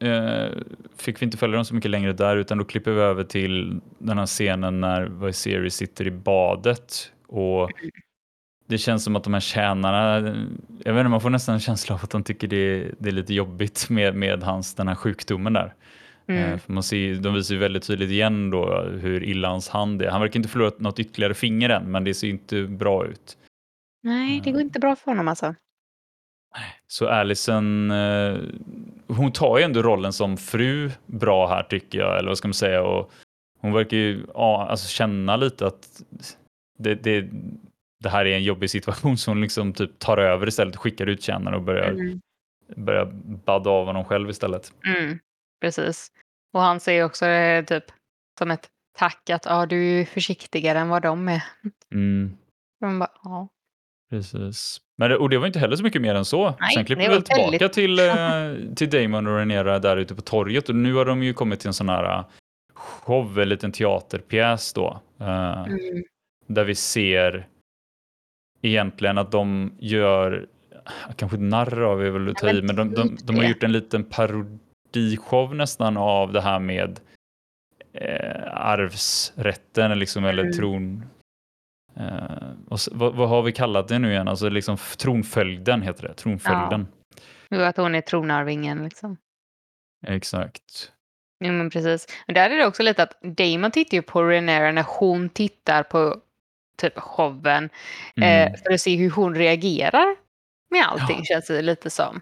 eh, 0.00 0.48
fick 0.96 1.22
vi 1.22 1.24
inte 1.24 1.36
följa 1.38 1.56
dem 1.56 1.64
så 1.64 1.74
mycket 1.74 1.90
längre 1.90 2.12
där 2.12 2.36
utan 2.36 2.58
då 2.58 2.64
klipper 2.64 2.90
vi 2.90 3.00
över 3.00 3.24
till 3.24 3.80
den 3.98 4.18
här 4.18 4.26
scenen 4.26 4.80
när 4.80 5.02
Viserys 5.02 5.74
sitter 5.74 6.06
i 6.06 6.10
badet 6.10 7.12
och 7.26 7.70
det 8.66 8.78
känns 8.78 9.04
som 9.04 9.16
att 9.16 9.24
de 9.24 9.32
här 9.34 9.40
tjänarna, 9.40 10.14
jag 10.84 10.94
vet 10.94 11.00
inte, 11.00 11.08
man 11.08 11.20
får 11.20 11.30
nästan 11.30 11.54
en 11.54 11.60
känsla 11.60 11.94
av 11.94 12.00
att 12.04 12.10
de 12.10 12.22
tycker 12.24 12.48
det 12.48 12.56
är, 12.56 12.94
det 12.98 13.08
är 13.08 13.12
lite 13.12 13.34
jobbigt 13.34 13.90
med, 13.90 14.14
med 14.14 14.42
hans, 14.42 14.74
den 14.74 14.88
här 14.88 14.94
sjukdomen 14.94 15.52
där. 15.52 15.74
Eh, 16.28 16.44
Mm. 16.46 16.58
för 16.58 16.72
man 16.72 16.82
ser, 16.82 17.14
de 17.14 17.34
visar 17.34 17.54
ju 17.54 17.60
väldigt 17.60 17.86
tydligt 17.86 18.10
igen 18.10 18.50
då 18.50 18.82
hur 18.82 19.22
illa 19.24 19.48
hans 19.48 19.68
hand 19.68 20.02
är. 20.02 20.10
Han 20.10 20.20
verkar 20.20 20.36
inte 20.36 20.48
förlorat 20.48 20.80
något 20.80 20.98
ytterligare 20.98 21.34
finger 21.34 21.68
än, 21.68 21.90
men 21.90 22.04
det 22.04 22.14
ser 22.14 22.26
ju 22.26 22.32
inte 22.32 22.62
bra 22.62 23.06
ut. 23.06 23.36
Nej, 24.02 24.40
det 24.44 24.50
går 24.52 24.60
inte 24.60 24.78
bra 24.80 24.96
för 24.96 25.10
honom 25.10 25.28
alltså. 25.28 25.54
Så 26.86 27.08
Alison, 27.08 27.90
eh, 27.90 28.36
hon 29.06 29.32
tar 29.32 29.58
ju 29.58 29.64
ändå 29.64 29.82
rollen 29.82 30.12
som 30.12 30.36
fru 30.36 30.90
bra 31.06 31.48
här 31.48 31.62
tycker 31.62 31.98
jag, 31.98 32.18
eller 32.18 32.28
vad 32.28 32.38
ska 32.38 32.48
man 32.48 32.54
säga. 32.54 32.82
Och 32.82 33.12
hon 33.60 33.72
verkar 33.72 33.96
ju 33.96 34.26
ja, 34.34 34.66
alltså 34.70 34.88
känna 34.88 35.36
lite 35.36 35.66
att 35.66 36.02
det, 36.78 36.94
det, 36.94 37.28
det 38.02 38.08
här 38.08 38.24
är 38.26 38.36
en 38.36 38.44
jobbig 38.44 38.70
situation 38.70 39.16
hon 39.26 39.40
liksom 39.40 39.72
typ 39.72 39.98
tar 39.98 40.18
över 40.18 40.46
istället, 40.48 40.76
skickar 40.76 41.06
ut 41.06 41.22
tjänaren 41.22 41.54
och 41.54 41.62
börjar, 41.62 41.90
Mm. 41.90 42.20
börjar 42.76 43.04
badda 43.46 43.70
av 43.70 43.86
honom 43.86 44.04
själv 44.04 44.30
istället. 44.30 44.72
Mm. 44.86 45.18
Precis. 45.60 46.08
Och 46.52 46.60
han 46.60 46.80
säger 46.80 47.04
också 47.04 47.24
det 47.24 47.62
typ 47.62 47.84
som 48.38 48.50
ett 48.50 48.68
tack 48.98 49.30
att 49.30 49.46
ah, 49.46 49.66
du 49.66 50.00
är 50.00 50.04
försiktigare 50.04 50.78
än 50.78 50.88
vad 50.88 51.02
de 51.02 51.28
är. 51.28 51.42
Mm, 51.92 52.36
De 52.80 52.98
bara, 52.98 53.10
ja. 53.22 53.48
precis. 54.10 54.80
Men 54.98 55.10
det, 55.10 55.16
och 55.16 55.30
det 55.30 55.38
var 55.38 55.46
inte 55.46 55.58
heller 55.58 55.76
så 55.76 55.82
mycket 55.82 56.02
mer 56.02 56.14
än 56.14 56.24
så. 56.24 56.54
Nej, 56.60 56.74
Sen 56.74 56.84
klipper 56.84 57.02
vi 57.02 57.08
väl 57.08 57.22
tillbaka 57.22 57.50
väldigt- 57.50 57.72
till, 57.72 57.98
eh, 57.98 58.74
till 58.76 58.90
Damon 58.90 59.26
och 59.26 59.36
Renera 59.36 59.78
där 59.78 59.96
ute 59.96 60.14
på 60.14 60.20
torget 60.22 60.68
och 60.68 60.74
nu 60.74 60.94
har 60.94 61.04
de 61.04 61.22
ju 61.22 61.34
kommit 61.34 61.60
till 61.60 61.68
en 61.68 61.74
sån 61.74 61.88
här 61.88 62.18
eh, 62.18 62.24
show, 62.74 63.38
en 63.38 63.48
liten 63.48 63.72
teaterpjäs 63.72 64.72
då. 64.72 65.00
Eh, 65.20 65.62
Mm. 65.62 66.02
där 66.46 66.64
vi 66.64 66.74
ser 66.74 67.48
egentligen 68.62 69.18
att 69.18 69.30
de 69.32 69.72
gör, 69.78 70.46
kanske 71.16 71.36
narr 71.36 71.80
av 71.80 72.02
är 72.04 72.10
väl 72.10 72.28
att 72.28 72.36
ta 72.36 72.46
Ja, 72.46 72.54
i, 72.54 72.62
men 72.62 72.76
de, 72.76 72.94
de, 72.94 73.16
de 73.24 73.36
har 73.36 73.44
gjort 73.44 73.62
en 73.62 73.72
liten 73.72 74.04
parodishow 74.04 75.54
nästan 75.54 75.96
av 75.96 76.32
det 76.32 76.40
här 76.40 76.58
med 76.58 77.00
eh, 77.92 78.56
arvsrätten 78.66 79.98
liksom, 79.98 80.24
eller 80.24 80.42
Mm. 80.42 80.52
tron. 80.52 81.04
Eh, 81.96 82.50
och 82.68 82.78
vad, 82.92 83.14
vad 83.14 83.28
har 83.28 83.42
vi 83.42 83.52
kallat 83.52 83.88
det 83.88 83.98
nu 83.98 84.10
igen? 84.10 84.28
Alltså 84.28 84.48
liksom 84.48 84.76
tronföljden 84.98 85.82
heter 85.82 86.08
det, 86.08 86.14
tronföljden. 86.14 86.88
Jo, 87.50 87.60
att 87.60 87.76
hon 87.76 87.94
är 87.94 88.00
tronarvingen 88.00 88.84
liksom. 88.84 89.16
Exakt. 90.06 90.92
Jo, 91.44 91.52
men 91.52 91.70
precis. 91.70 92.06
Men 92.26 92.34
där 92.34 92.50
är 92.50 92.56
det 92.56 92.66
också 92.66 92.82
lite 92.82 93.02
att 93.02 93.20
Damon 93.22 93.70
tittar 93.70 93.96
ju 93.96 94.02
på 94.02 94.22
Renera 94.22 94.72
när 94.72 94.84
hon 94.88 95.28
tittar 95.28 95.82
på 95.82 96.20
typ 96.76 96.98
showen 96.98 97.68
Mm. 98.16 98.52
eh, 98.52 98.58
för 98.66 98.72
att 98.74 98.80
se 98.80 98.96
hur 98.96 99.10
hon 99.10 99.34
reagerar 99.34 100.16
med 100.70 100.84
allting 100.88 101.16
Ja. 101.18 101.24
känns 101.24 101.46
det 101.46 101.62
lite 101.62 101.90
som. 101.90 102.20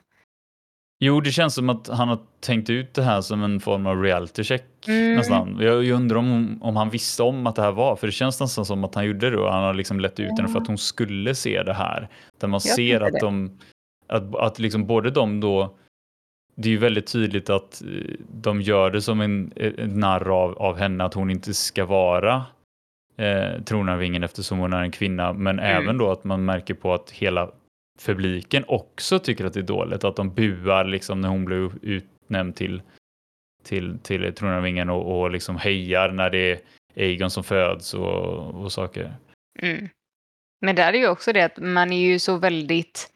Jo, 1.01 1.21
det 1.21 1.31
känns 1.33 1.55
som 1.55 1.69
att 1.71 1.89
han 1.89 2.09
har 2.09 2.19
tänkt 2.41 2.71
ut 2.71 2.95
det 2.95 3.03
här 3.03 3.21
som 3.21 3.43
en 3.43 3.61
form 3.61 3.87
av 3.87 4.03
reality 4.03 4.45
check 4.45 4.65
Mm. 4.89 5.15
nästan. 5.17 5.59
Jag, 5.61 5.85
jag 5.85 5.97
undrar 5.97 6.17
om, 6.17 6.59
om 6.63 6.77
han 6.77 6.91
visste 6.91 7.23
om 7.23 7.47
att 7.47 7.57
det 7.57 7.63
här 7.63 7.73
var, 7.73 7.97
för 7.97 8.07
det 8.07 8.13
känns 8.13 8.41
nästan 8.41 8.65
som 8.65 8.85
att 8.85 8.95
han 8.95 9.07
gjorde 9.07 9.31
det 9.31 9.37
och 9.37 9.53
han 9.53 9.63
har 9.65 9.75
liksom 9.75 10.01
lett 10.01 10.21
ut 10.21 10.31
henne 10.39 10.49
för 10.49 10.59
att 10.61 10.67
hon 10.67 10.79
skulle 10.79 11.35
se 11.35 11.63
det 11.63 11.75
här. 11.75 12.09
Där 12.41 12.49
man 12.49 12.61
Jag 12.65 12.75
ser 12.75 13.01
att 13.01 13.13
det. 13.13 13.19
de, 13.21 13.59
att, 14.09 14.35
att 14.35 14.59
liksom 14.59 14.87
både 14.87 15.11
de 15.11 15.41
då, 15.41 15.77
det 16.57 16.69
är 16.69 16.71
ju 16.71 16.79
väldigt 16.79 17.07
tydligt 17.13 17.51
att 17.51 17.83
eh, 17.83 18.15
de 18.29 18.61
gör 18.61 18.91
det 18.91 19.03
som 19.03 19.21
en, 19.21 19.53
en 19.57 20.01
narr 20.01 20.29
av, 20.43 20.59
av 20.59 20.77
henne, 20.79 21.05
att 21.05 21.15
hon 21.15 21.31
inte 21.31 21.55
ska 21.55 21.85
vara 21.87 22.45
eh, 23.17 23.63
tronarvingen 23.63 24.23
eftersom 24.23 24.59
hon 24.59 24.73
är 24.73 24.83
en 24.83 24.91
kvinna, 24.91 25.33
men 25.33 25.59
Mm. 25.59 25.83
även 25.83 25.99
då 25.99 26.11
att 26.11 26.25
man 26.25 26.45
märker 26.45 26.75
på 26.75 26.95
att 26.95 27.11
hela 27.11 27.51
publiken 28.05 28.65
också 28.69 29.19
tycker 29.19 29.45
att 29.45 29.53
det 29.53 29.61
är 29.61 29.65
dåligt, 29.65 30.05
att 30.05 30.17
de 30.17 30.35
buar 30.35 30.85
liksom 30.85 31.21
när 31.21 31.29
hon 31.29 31.45
blev 31.45 31.73
utnämnd 31.83 32.57
till, 32.57 32.83
till, 33.65 33.99
till 33.99 34.35
tronarvingen 34.35 34.91
och, 34.91 35.21
och 35.21 35.31
liksom 35.31 35.57
hejar 35.57 36.09
när 36.13 36.31
det 36.31 36.39
är 36.39 36.59
Aegon 36.97 37.31
som 37.31 37.45
föds 37.45 37.95
och, 37.95 38.55
och 38.63 38.73
saker. 38.73 39.15
Mm. 39.63 39.89
Men 40.61 40.77
där 40.77 40.93
är 40.93 40.99
ju 40.99 41.09
också 41.09 41.33
det 41.33 41.43
att 41.43 41.59
man 41.59 41.93
är 41.93 42.01
ju 42.01 42.19
så 42.19 42.37
väldigt... 42.37 43.11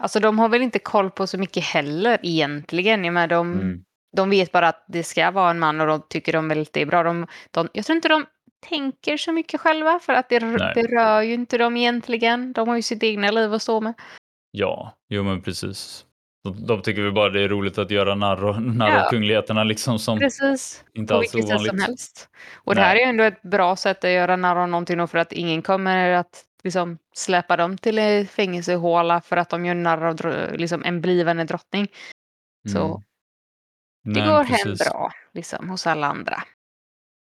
Alltså 0.00 0.20
de 0.20 0.38
har 0.38 0.48
väl 0.48 0.62
inte 0.62 0.78
koll 0.78 1.10
på 1.10 1.26
så 1.26 1.38
mycket 1.38 1.64
heller 1.64 2.18
egentligen. 2.22 3.04
Jag 3.04 3.14
menar, 3.14 3.26
de, 3.28 3.52
Mm. 3.52 3.84
de 4.16 4.30
vet 4.30 4.52
bara 4.52 4.68
att 4.68 4.84
det 4.88 5.02
ska 5.02 5.30
vara 5.30 5.50
en 5.50 5.58
man 5.58 5.80
och 5.80 5.86
de 5.86 6.02
tycker 6.08 6.32
de 6.32 6.48
väl 6.48 6.60
att 6.62 6.72
det 6.72 6.82
är 6.82 6.86
bra. 6.86 7.02
De, 7.02 7.26
de, 7.50 7.68
jag 7.72 7.84
tror 7.84 7.96
inte 7.96 8.08
de 8.08 8.26
tänker 8.68 9.16
så 9.16 9.32
mycket 9.32 9.60
själva 9.60 9.98
för 9.98 10.12
att 10.12 10.28
det 10.28 10.40
Nej. 10.40 10.72
berör 10.74 11.22
ju 11.22 11.34
inte 11.34 11.58
dem 11.58 11.76
egentligen. 11.76 12.52
De 12.52 12.68
har 12.68 12.76
ju 12.76 12.82
sitt 12.82 13.02
egna 13.02 13.30
liv 13.30 13.54
att 13.54 13.62
stå 13.62 13.80
med. 13.80 13.94
Ja, 14.50 14.96
jo 15.08 15.22
men 15.22 15.42
precis. 15.42 16.06
De, 16.44 16.66
de 16.66 16.82
tycker 16.82 17.02
väl 17.02 17.12
bara 17.12 17.30
det 17.30 17.40
är 17.42 17.48
roligt 17.48 17.78
att 17.78 17.90
göra 17.90 18.14
narr, 18.14 18.44
och- 18.44 18.62
narr 18.76 18.90
Ja. 18.98 19.08
kungligheterna 19.10 19.64
liksom 19.64 19.98
som 19.98 20.18
Precis. 20.18 20.84
inte 20.94 21.12
På 21.14 21.18
alls 21.18 21.34
vilket 21.34 21.48
sätt 21.48 21.58
som 21.58 21.66
ovanligt. 21.66 21.86
helst. 21.86 22.28
Och 22.54 22.74
det 22.74 22.80
här 22.80 22.90
är 22.90 22.94
Nej. 22.94 23.04
ju 23.04 23.08
ändå 23.08 23.24
ett 23.24 23.42
bra 23.42 23.76
sätt 23.76 24.04
att 24.04 24.10
göra 24.10 24.36
narr 24.36 24.56
av 24.56 24.68
någonting 24.68 24.98
då 24.98 25.06
för 25.06 25.18
att 25.18 25.32
ingen 25.32 25.62
kommer 25.62 26.10
att 26.12 26.44
liksom 26.64 26.98
släpa 27.14 27.56
dem 27.56 27.78
till 27.78 28.26
fängelsehåla 28.28 29.20
för 29.20 29.36
att 29.36 29.48
de 29.50 29.64
gör 29.64 29.74
narr 29.74 30.02
av 30.04 30.16
liksom, 30.58 30.84
en 30.84 31.00
blivande 31.00 31.44
drottning. 31.44 31.88
Så 32.72 32.84
Mm. 32.86 33.02
det 34.16 34.20
Nej, 34.20 34.28
går 34.28 34.44
hem 34.44 34.58
precis. 34.64 34.88
bra 34.90 35.12
liksom, 35.32 35.68
hos 35.68 35.86
alla 35.86 36.06
andra. 36.06 36.42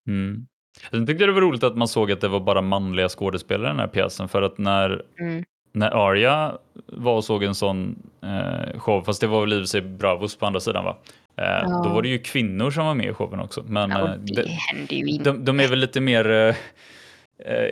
Mm. 0.08 0.46
Tyckte 0.90 1.12
jag 1.12 1.28
det 1.28 1.32
var 1.32 1.40
roligt 1.40 1.62
att 1.64 1.76
man 1.76 1.88
såg 1.88 2.12
att 2.12 2.20
det 2.20 2.28
var 2.28 2.40
bara 2.40 2.60
manliga 2.62 3.08
skådespelare 3.08 3.66
i 3.66 3.70
den 3.70 3.78
här 3.80 3.86
pjäsen 3.86 4.28
för 4.28 4.42
att 4.42 4.58
när, 4.58 5.02
Mm. 5.20 5.44
när 5.72 5.90
Arya 6.08 6.52
var 6.86 7.12
och 7.16 7.24
såg 7.24 7.42
en 7.44 7.54
sån 7.54 7.96
eh, 8.22 8.78
show, 8.80 9.02
fast 9.02 9.20
det 9.20 9.26
var 9.26 9.40
väl 9.40 9.52
i 9.52 9.56
och 9.56 9.60
för 9.60 9.66
sig 9.66 9.80
Bravos 9.80 10.36
på 10.36 10.46
andra 10.46 10.60
sidan 10.60 10.84
va? 10.84 10.96
Eh, 11.36 11.44
Ja. 11.44 11.82
Då 11.84 11.90
var 11.90 12.02
det 12.02 12.08
ju 12.08 12.18
kvinnor 12.18 12.70
som 12.70 12.86
var 12.86 12.94
med 12.94 13.06
i 13.06 13.12
showen 13.12 13.40
också. 13.40 13.64
Men 13.68 13.90
Ja, 13.90 13.98
eh, 14.08 14.14
det 14.18 14.42
de, 14.42 14.48
händer 14.48 14.94
ju 14.96 15.06
inte. 15.06 15.24
de, 15.30 15.44
de 15.44 15.60
är 15.60 15.68
väl 15.68 15.78
lite 15.78 16.00
mer 16.00 16.30
eh, 16.30 16.54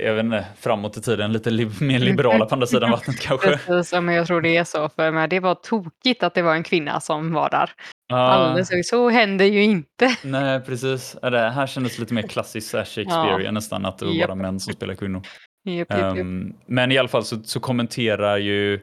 jag 0.03 0.15
vet 0.15 0.25
inte, 0.25 0.47
framåt 0.61 0.97
i 0.97 1.01
tiden, 1.01 1.33
lite 1.33 1.51
li 1.51 1.71
mer 1.81 1.99
liberala 1.99 2.47
på 2.47 2.55
andra 2.55 2.67
sidan 2.67 2.91
vattnet 2.91 3.21
kanske. 3.21 3.59
Precis, 3.59 3.93
ja, 3.93 4.01
men 4.01 4.15
jag 4.15 4.27
tror 4.27 4.41
det 4.41 4.57
är 4.57 4.65
så. 4.65 4.89
För 4.89 5.11
men 5.11 5.29
det 5.29 5.41
var 5.41 5.55
tokigt 5.55 6.23
att 6.23 6.35
det 6.35 6.43
var 6.43 6.55
en 6.55 6.63
kvinna 6.63 7.01
som 7.01 7.33
var 7.33 7.51
där. 7.51 7.71
Ja, 8.09 8.17
Alldeles, 8.17 8.89
så 8.89 9.09
händer 9.09 9.45
ju 9.45 9.63
inte. 9.63 10.17
nej, 10.25 10.61
precis. 10.61 11.17
Ja, 11.23 11.31
Det 11.31 11.51
här 11.51 11.67
kändes 11.67 11.99
lite 11.99 12.15
mer 12.15 12.23
klassiskt 12.23 12.71
Shakespeare 12.73 13.51
nästan, 13.51 13.87
att 13.87 13.99
det 13.99 14.05
var 14.07 14.13
Japp. 14.13 14.29
bara 14.29 14.35
män 14.35 14.61
som 14.61 14.73
spelar 14.73 14.95
kvinnor. 14.95 15.23
Japp, 15.65 15.91
japp. 15.91 16.19
Ehm, 16.19 16.55
men 16.67 16.93
i 16.93 16.99
alla 16.99 17.09
fall 17.09 17.25
så, 17.25 17.37
så 17.45 17.61
kommenterar 17.61 18.37
ju 18.37 18.75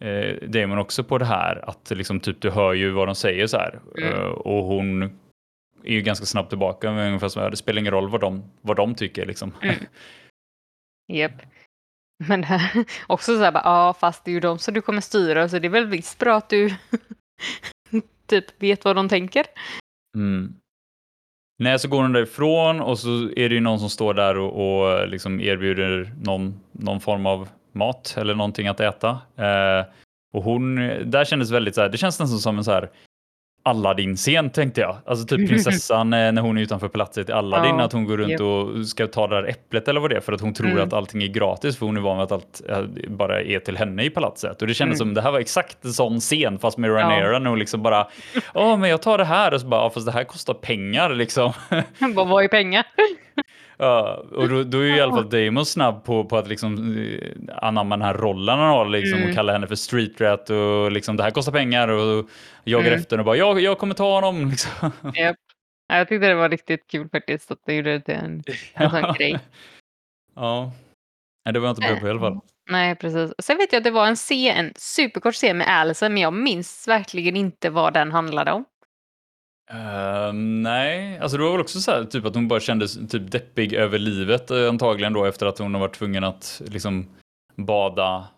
eh, 0.00 0.48
Damon 0.48 0.78
också 0.78 1.04
på 1.04 1.18
det 1.18 1.24
här 1.24 1.64
att 1.70 1.90
liksom 1.90 2.20
typ 2.20 2.40
du 2.40 2.50
hör 2.50 2.72
ju 2.72 2.90
vad 2.90 3.08
de 3.08 3.14
säger 3.14 3.46
så 3.46 3.56
här 3.56 3.78
Mm. 3.98 4.12
Eh, 4.14 4.20
och 4.24 4.64
hon 4.64 5.10
är 5.84 5.92
ju 5.92 6.02
ganska 6.02 6.26
snabbt 6.26 6.48
tillbaka 6.48 6.92
med 6.92 7.06
ungefär 7.06 7.28
som 7.28 7.50
det 7.50 7.56
spelar 7.56 7.80
ingen 7.80 7.92
roll 7.92 8.08
vad 8.08 8.20
de, 8.20 8.50
vad 8.60 8.76
de 8.76 8.94
tycker 8.94 9.26
liksom. 9.26 9.52
Mm. 9.62 9.76
Japp. 11.12 11.42
Men 12.28 12.44
här, 12.44 12.84
också 13.06 13.36
så 13.36 13.42
här 13.44 13.52
bara, 13.52 13.62
ja 13.64 13.94
fast 14.00 14.24
det 14.24 14.30
är 14.30 14.32
ju 14.32 14.40
de 14.40 14.58
som 14.58 14.74
du 14.74 14.80
kommer 14.80 15.00
styra 15.00 15.48
så 15.48 15.58
det 15.58 15.66
är 15.66 15.70
väl 15.70 15.86
visst 15.86 16.18
bra 16.18 16.36
att 16.36 16.48
du 16.48 16.74
typ 18.26 18.62
vet 18.62 18.84
vad 18.84 18.96
de 18.96 19.08
tänker. 19.08 19.46
Mm. 20.16 20.54
Nej, 21.58 21.78
så 21.78 21.88
går 21.88 22.02
hon 22.02 22.12
därifrån 22.12 22.80
och 22.80 22.98
så 22.98 23.08
är 23.36 23.48
det 23.48 23.54
ju 23.54 23.60
någon 23.60 23.80
som 23.80 23.90
står 23.90 24.14
där 24.14 24.38
och, 24.38 24.52
och 24.52 25.08
liksom 25.08 25.40
erbjuder 25.40 26.14
någon, 26.22 26.60
någon 26.72 27.00
form 27.00 27.26
av 27.26 27.48
mat 27.72 28.14
eller 28.18 28.34
någonting 28.34 28.68
att 28.68 28.80
äta. 28.80 29.10
Eh, 29.36 29.86
och 30.34 30.42
hon, 30.42 30.76
där 31.10 31.24
kändes 31.24 31.50
väldigt 31.50 31.74
så 31.74 31.80
här, 31.80 31.88
det 31.88 31.98
känns 31.98 32.20
nästan 32.20 32.38
som 32.38 32.58
en 32.58 32.64
så 32.64 32.72
här 32.72 32.90
Aladdin-scen 33.64 34.50
tänkte 34.50 34.80
jag. 34.80 34.96
Alltså 35.06 35.26
typ 35.26 35.48
prinsessan 35.48 36.12
eh, 36.12 36.32
när 36.32 36.42
hon 36.42 36.58
är 36.58 36.62
utanför 36.62 36.88
palatset 36.88 37.28
i 37.28 37.32
Aladdin, 37.32 37.74
Ja, 37.78 37.84
att 37.84 37.92
hon 37.92 38.04
går 38.04 38.16
runt 38.16 38.30
japp. 38.30 38.40
och 38.40 38.86
ska 38.86 39.06
ta 39.06 39.26
det 39.26 39.36
där 39.42 39.48
äpplet 39.48 39.88
eller 39.88 40.00
vad 40.00 40.10
det 40.10 40.16
är 40.16 40.20
för 40.20 40.32
att 40.32 40.40
hon 40.40 40.54
tror 40.54 40.70
Mm. 40.70 40.82
att 40.84 40.92
allting 40.92 41.22
är 41.22 41.26
gratis 41.26 41.76
för 41.78 41.86
hon 41.86 41.96
är 41.96 42.00
van 42.00 42.16
vid 42.16 42.24
att 42.24 42.32
allt 42.32 42.62
eh, 42.68 42.82
bara 43.08 43.40
är 43.42 43.58
till 43.58 43.76
henne 43.76 44.04
i 44.04 44.10
palatset. 44.10 44.62
Och 44.62 44.68
det 44.68 44.74
kändes 44.74 45.00
Mm. 45.00 45.08
som 45.08 45.14
det 45.14 45.22
här 45.22 45.30
var 45.30 45.38
exakt 45.40 45.84
en 45.84 45.92
sån 45.92 46.20
scen 46.20 46.58
fast 46.58 46.78
med 46.78 46.90
Rhaenyra 46.90 47.38
när 47.38 47.50
hon 47.50 47.58
liksom 47.58 47.82
bara 47.82 48.06
Ja 48.54 48.76
men 48.76 48.90
jag 48.90 49.02
tar 49.02 49.18
det 49.18 49.24
här 49.24 49.54
och 49.54 49.60
så 49.60 49.66
bara 49.66 49.80
ja, 49.80 49.90
fast 49.90 50.06
det 50.06 50.12
här 50.12 50.24
kostar 50.24 50.54
pengar 50.54 51.10
liksom. 51.10 51.52
Vad 52.14 52.28
var 52.28 52.42
ju 52.42 52.48
pengar? 52.48 52.84
Ja, 53.78 54.24
och 54.32 54.48
då, 54.48 54.62
då 54.62 54.78
är 54.78 54.82
ju 54.84 54.96
i 54.96 55.00
alla 55.00 55.12
fall 55.12 55.30
Damon 55.30 55.66
snabb 55.66 56.04
på, 56.04 56.24
på 56.24 56.36
att 56.36 56.48
liksom 56.48 56.96
eh, 56.98 57.28
anamma 57.56 57.96
den 57.96 58.06
här 58.06 58.14
rollen 58.14 58.58
han 58.58 58.68
har 58.68 58.86
liksom, 58.86 59.18
Mm. 59.18 59.28
och 59.30 59.34
kalla 59.34 59.52
henne 59.52 59.66
för 59.66 59.74
street 59.74 60.20
rat 60.20 60.50
och 60.50 60.92
liksom 60.92 61.16
det 61.16 61.22
här 61.22 61.30
kostar 61.30 61.52
pengar 61.52 61.88
och 61.88 62.28
jagar 62.64 62.86
Mm. 62.86 63.00
efter 63.00 63.18
och 63.18 63.24
bara 63.24 63.36
jag, 63.36 63.60
jag 63.60 63.78
kommer 63.78 63.94
ta 63.94 64.14
honom. 64.14 64.48
Liksom. 64.50 64.92
Ja, 65.14 65.34
Jag 65.88 66.08
tyckte 66.08 66.28
det 66.28 66.34
var 66.34 66.48
riktigt 66.48 66.86
kul 66.90 67.08
faktiskt 67.08 67.50
att 67.50 67.58
det 67.66 67.74
gjorde 67.74 67.92
det 67.92 68.00
till 68.00 68.14
en, 68.14 68.42
en 68.74 68.90
sån 68.90 69.14
grej. 69.14 69.38
Ja. 70.36 70.72
Det 71.52 71.58
var 71.58 71.66
jag 71.66 71.72
inte 71.72 71.80
beredd 71.80 72.00
på 72.00 72.06
i 72.06 72.10
alla 72.10 72.20
fall. 72.20 72.40
Nej, 72.70 72.96
precis. 72.96 73.32
Sen 73.38 73.56
vet 73.56 73.72
jag 73.72 73.78
att 73.80 73.84
det 73.84 73.90
var 73.90 74.06
en 74.06 74.16
scen, 74.16 74.56
en 74.66 74.72
superkort 74.76 75.34
scen 75.34 75.58
med 75.58 75.68
Alison, 75.68 76.12
men 76.14 76.22
jag 76.22 76.32
minns 76.32 76.88
verkligen 76.88 77.36
inte 77.36 77.70
vad 77.70 77.94
den 77.94 78.12
handlade 78.12 78.52
om. 78.52 78.64
Eh, 79.70 80.32
nej, 80.32 81.18
alltså 81.18 81.36
det 81.38 81.44
var 81.44 81.52
väl 81.52 81.60
också 81.60 81.80
så 81.80 81.90
här 81.90 82.04
typ 82.04 82.24
att 82.24 82.34
hon 82.34 82.48
bara 82.48 82.60
kändes 82.60 83.08
typ 83.08 83.30
deppig 83.30 83.72
över 83.72 83.98
livet 83.98 84.50
eh, 84.50 84.68
antagligen 84.68 85.12
då 85.12 85.24
efter 85.24 85.46
att 85.46 85.58
hon 85.58 85.74
har 85.74 85.80
varit 85.80 85.94
tvungen 85.94 86.24
att 86.24 86.62
liksom 86.66 87.08
bada 87.56 88.28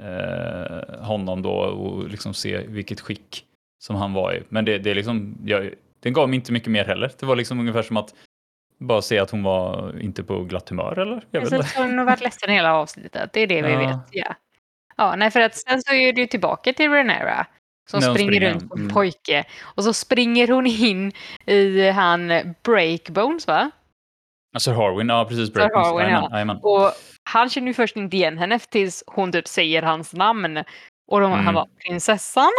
eh, 0.00 1.00
honom 1.04 1.42
då 1.42 1.50
och 1.52 2.08
liksom 2.08 2.34
se 2.34 2.58
vilket 2.66 3.00
skick 3.00 3.44
som 3.84 3.96
han 3.96 4.12
var 4.12 4.32
i. 4.34 4.42
Men 4.48 4.64
det, 4.64 4.78
det 4.78 4.94
liksom, 4.94 5.38
jag, 5.44 5.70
den 6.00 6.12
gav 6.12 6.28
mig 6.28 6.36
inte 6.36 6.52
mycket 6.52 6.68
mer 6.72 6.84
heller. 6.84 7.12
Det 7.18 7.26
var 7.26 7.36
liksom 7.36 7.60
ungefär 7.60 7.82
som 7.82 7.96
att 7.96 8.14
bara 8.78 9.02
se 9.02 9.18
att 9.18 9.30
hon 9.30 9.42
var 9.42 9.94
inte 10.00 10.22
på 10.24 10.44
glatt 10.44 10.68
humör 10.68 10.98
eller? 10.98 11.24
Jag 11.30 11.40
vet 11.40 11.50
Jag 11.50 11.60
inte. 11.60 11.82
hon 11.82 11.98
har 11.98 12.04
varit 12.04 12.20
ledsen 12.20 12.50
hela 12.50 12.74
avsnittet, 12.74 13.30
det 13.32 13.40
är 13.40 13.46
det 13.46 13.62
vi 13.62 13.72
Ja. 13.72 13.78
vet. 13.78 13.96
Ja. 14.10 14.34
ja, 14.96 15.16
nej 15.16 15.30
för 15.30 15.40
att 15.40 15.54
sen 15.56 15.82
så 15.82 15.92
är 15.94 16.18
ju 16.18 16.26
tillbaka 16.26 16.72
till 16.72 16.90
Renera 16.90 17.46
som 17.90 18.02
springer, 18.02 18.32
springer, 18.32 18.50
runt 18.52 18.72
en 18.72 18.78
mm. 18.78 18.88
pojke 18.88 19.44
och 19.62 19.84
så 19.84 19.92
springer 19.92 20.48
hon 20.48 20.66
in 20.66 21.12
i 21.46 21.90
han 21.90 22.32
Breakbones 22.62 23.46
va? 23.46 23.70
Alltså 24.54 24.72
Harwin, 24.72 25.08
ja 25.08 25.24
precis. 25.24 25.52
Breakdance. 25.52 25.90
Harwin, 25.90 26.10
ja. 26.10 26.28
jajamän. 26.32 26.58
Och 26.62 26.92
han 27.24 27.50
känner 27.50 27.66
ju 27.66 27.74
först 27.74 27.96
inte 27.96 28.16
igen 28.16 28.38
henne 28.38 28.58
tills 28.58 29.04
hon 29.06 29.32
typ 29.32 29.48
säger 29.48 29.82
hans 29.82 30.12
namn. 30.12 30.56
Och 31.08 31.20
de, 31.20 31.32
Mm. 31.32 31.44
han 31.44 31.54
var 31.54 31.68
prinsessan. 31.84 32.50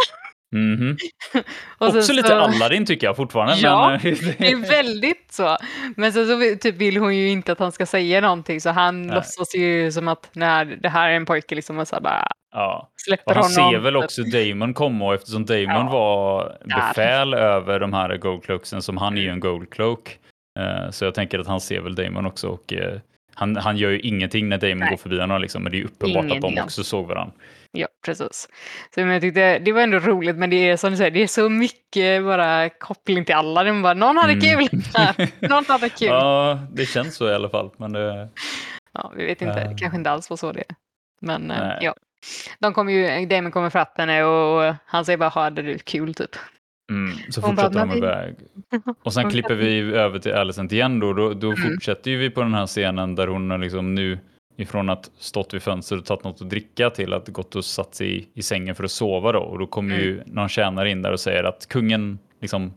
Och 1.78 1.88
sen 1.90 1.98
Också 1.98 2.12
lite 2.12 2.28
så- 2.28 2.34
Aladdin 2.34 2.86
tycker 2.86 3.06
jag 3.06 3.16
fortfarande. 3.16 3.54
Ja, 3.62 3.88
men, 3.90 4.00
Det 4.38 4.50
är 4.50 4.68
väldigt 4.70 5.32
så. 5.32 5.56
Men 5.96 6.12
sen 6.12 6.26
så 6.26 6.56
typ 6.60 6.76
vill 6.76 6.96
hon 6.96 7.16
ju 7.16 7.28
inte 7.28 7.52
att 7.52 7.58
han 7.58 7.72
ska 7.72 7.86
säga 7.86 8.20
någonting 8.20 8.60
så 8.60 8.70
han 8.70 9.02
Nej. 9.02 9.14
låtsas 9.14 9.54
ju 9.54 9.92
som 9.92 10.08
att 10.08 10.30
nej, 10.32 10.78
det 10.82 10.88
här 10.88 11.08
är 11.10 11.14
en 11.16 11.26
pojke 11.26 11.54
liksom 11.54 11.78
och 11.78 11.88
så 11.88 12.00
bara 12.00 12.28
ja. 12.54 12.90
släpper 12.96 13.30
Och 13.30 13.44
han 13.44 13.52
honom. 13.56 13.72
ser 13.72 13.78
väl 13.78 13.96
också 13.96 14.22
Damon 14.22 14.74
komma 14.74 15.04
och 15.04 15.14
eftersom 15.14 15.44
Damon 15.44 15.66
Ja. 15.68 15.88
var 15.92 16.56
befäl 16.64 17.34
över 17.34 17.80
de 17.80 17.92
här 17.92 18.16
Goldcloaksen 18.16 18.82
som 18.82 18.96
han 18.96 19.18
är 19.18 19.22
ju 19.22 19.28
en 19.28 19.40
Goldcloak. 19.40 20.18
Eh, 20.60 20.90
Så 20.90 21.04
jag 21.04 21.14
tänker 21.14 21.38
att 21.38 21.46
han 21.46 21.60
ser 21.60 21.80
väl 21.80 21.94
Damon 21.94 22.26
också 22.26 22.48
och 22.48 22.72
eh, 22.72 22.98
han, 23.34 23.56
han 23.56 23.76
gör 23.76 23.90
ju 23.90 24.00
ingenting 24.00 24.48
när 24.48 24.58
Damon 24.58 24.78
Nej. 24.78 24.90
går 24.90 24.96
förbi 24.96 25.20
honom 25.20 25.40
liksom, 25.40 25.62
men 25.62 25.72
det 25.72 25.78
är 25.80 25.84
uppenbart 25.84 26.24
att 26.24 26.30
Ingenting 26.30 26.54
de 26.54 26.60
också 26.62 26.84
såg 26.84 27.06
varandra. 27.08 27.32
Ja, 27.72 27.88
precis. 28.04 28.48
Så 28.94 29.00
men 29.00 29.08
jag 29.08 29.20
tyckte 29.22 29.58
det 29.58 29.72
var 29.72 29.80
ändå 29.80 29.98
roligt 29.98 30.36
men 30.36 30.50
det 30.50 30.56
är 30.70 30.76
som 30.76 30.90
du 30.90 30.96
säger, 30.96 31.10
det 31.10 31.22
är 31.22 31.26
så 31.26 31.48
mycket 31.48 32.24
bara 32.24 32.68
koppling 32.70 33.24
till 33.24 33.34
alla. 33.34 33.64
De 33.64 33.82
bara, 33.82 33.94
någon 33.94 34.16
hade 34.16 34.32
Mm. 34.32 34.68
kul 34.68 34.80
här, 34.94 35.28
någon 35.48 35.64
hade 35.68 35.88
kul. 35.88 36.08
Ja. 36.08 36.18
Ja, 36.58 36.58
det 36.72 36.86
känns 36.86 37.14
så 37.16 37.28
i 37.30 37.34
alla 37.34 37.48
fall. 37.48 37.70
Men 37.76 37.92
det, 37.92 38.28
vi 39.16 39.24
vet 39.26 39.42
inte, 39.42 39.54
det 39.54 39.60
Eh. 39.70 39.76
kanske 39.76 39.96
inte 39.98 40.10
alls 40.10 40.30
var 40.30 40.36
så 40.36 40.52
det. 40.52 40.64
Men 41.20 41.50
eh, 41.50 41.58
Nej. 41.58 41.78
ja. 41.80 41.94
De 42.58 42.72
kommer 42.74 42.92
ju, 42.92 43.26
Damon 43.26 43.50
kommer 43.52 43.70
fatt 43.70 43.94
henne 43.98 44.24
och 44.24 44.74
han 44.86 45.04
säger 45.04 45.16
bara, 45.16 45.28
hade 45.28 45.62
du 45.62 45.78
kul 45.78 46.14
typ. 46.14 46.30
mm, 46.90 47.16
så 47.30 47.40
Hon 47.40 47.50
fortsätter 47.56 47.78
de 47.78 47.88
"Men 47.88 47.90
vi- 47.90 47.98
iväg. 47.98 48.34
Och 49.02 49.12
sen 49.12 49.30
klipper 49.30 49.54
vi 49.54 49.78
över 49.80 50.18
till 50.18 50.34
Alicent 50.34 50.72
igen 50.72 51.00
då. 51.00 51.12
Då, 51.12 51.34
då 51.34 51.52
Mm. 51.52 51.62
fortsätter 51.70 52.10
ju 52.10 52.16
vi 52.16 52.30
på 52.30 52.40
den 52.42 52.54
här 52.54 52.66
scenen 52.66 53.14
där 53.14 53.26
hon 53.26 53.60
liksom 53.60 53.94
nu 53.94 54.18
ifrån 54.60 54.88
att 54.90 55.10
stått 55.18 55.54
vid 55.54 55.62
fönstret 55.62 56.00
och 56.00 56.06
tagit 56.06 56.24
något 56.24 56.42
att 56.42 56.50
dricka 56.50 56.90
till 56.90 57.12
att 57.12 57.28
gått 57.28 57.56
och 57.56 57.64
satt 57.64 57.94
sig 57.94 58.16
i, 58.18 58.28
i 58.34 58.42
sängen 58.42 58.74
för 58.74 58.84
att 58.84 58.90
sova 58.90 59.32
då. 59.32 59.38
Och 59.40 59.58
då 59.58 59.66
kommer 59.66 59.94
Mm. 59.94 60.06
ju 60.06 60.22
någon 60.26 60.48
tjänare 60.48 60.90
in 60.90 61.02
där 61.02 61.12
och 61.12 61.20
säger 61.20 61.44
att 61.44 61.66
kungen 61.68 62.18
liksom 62.40 62.74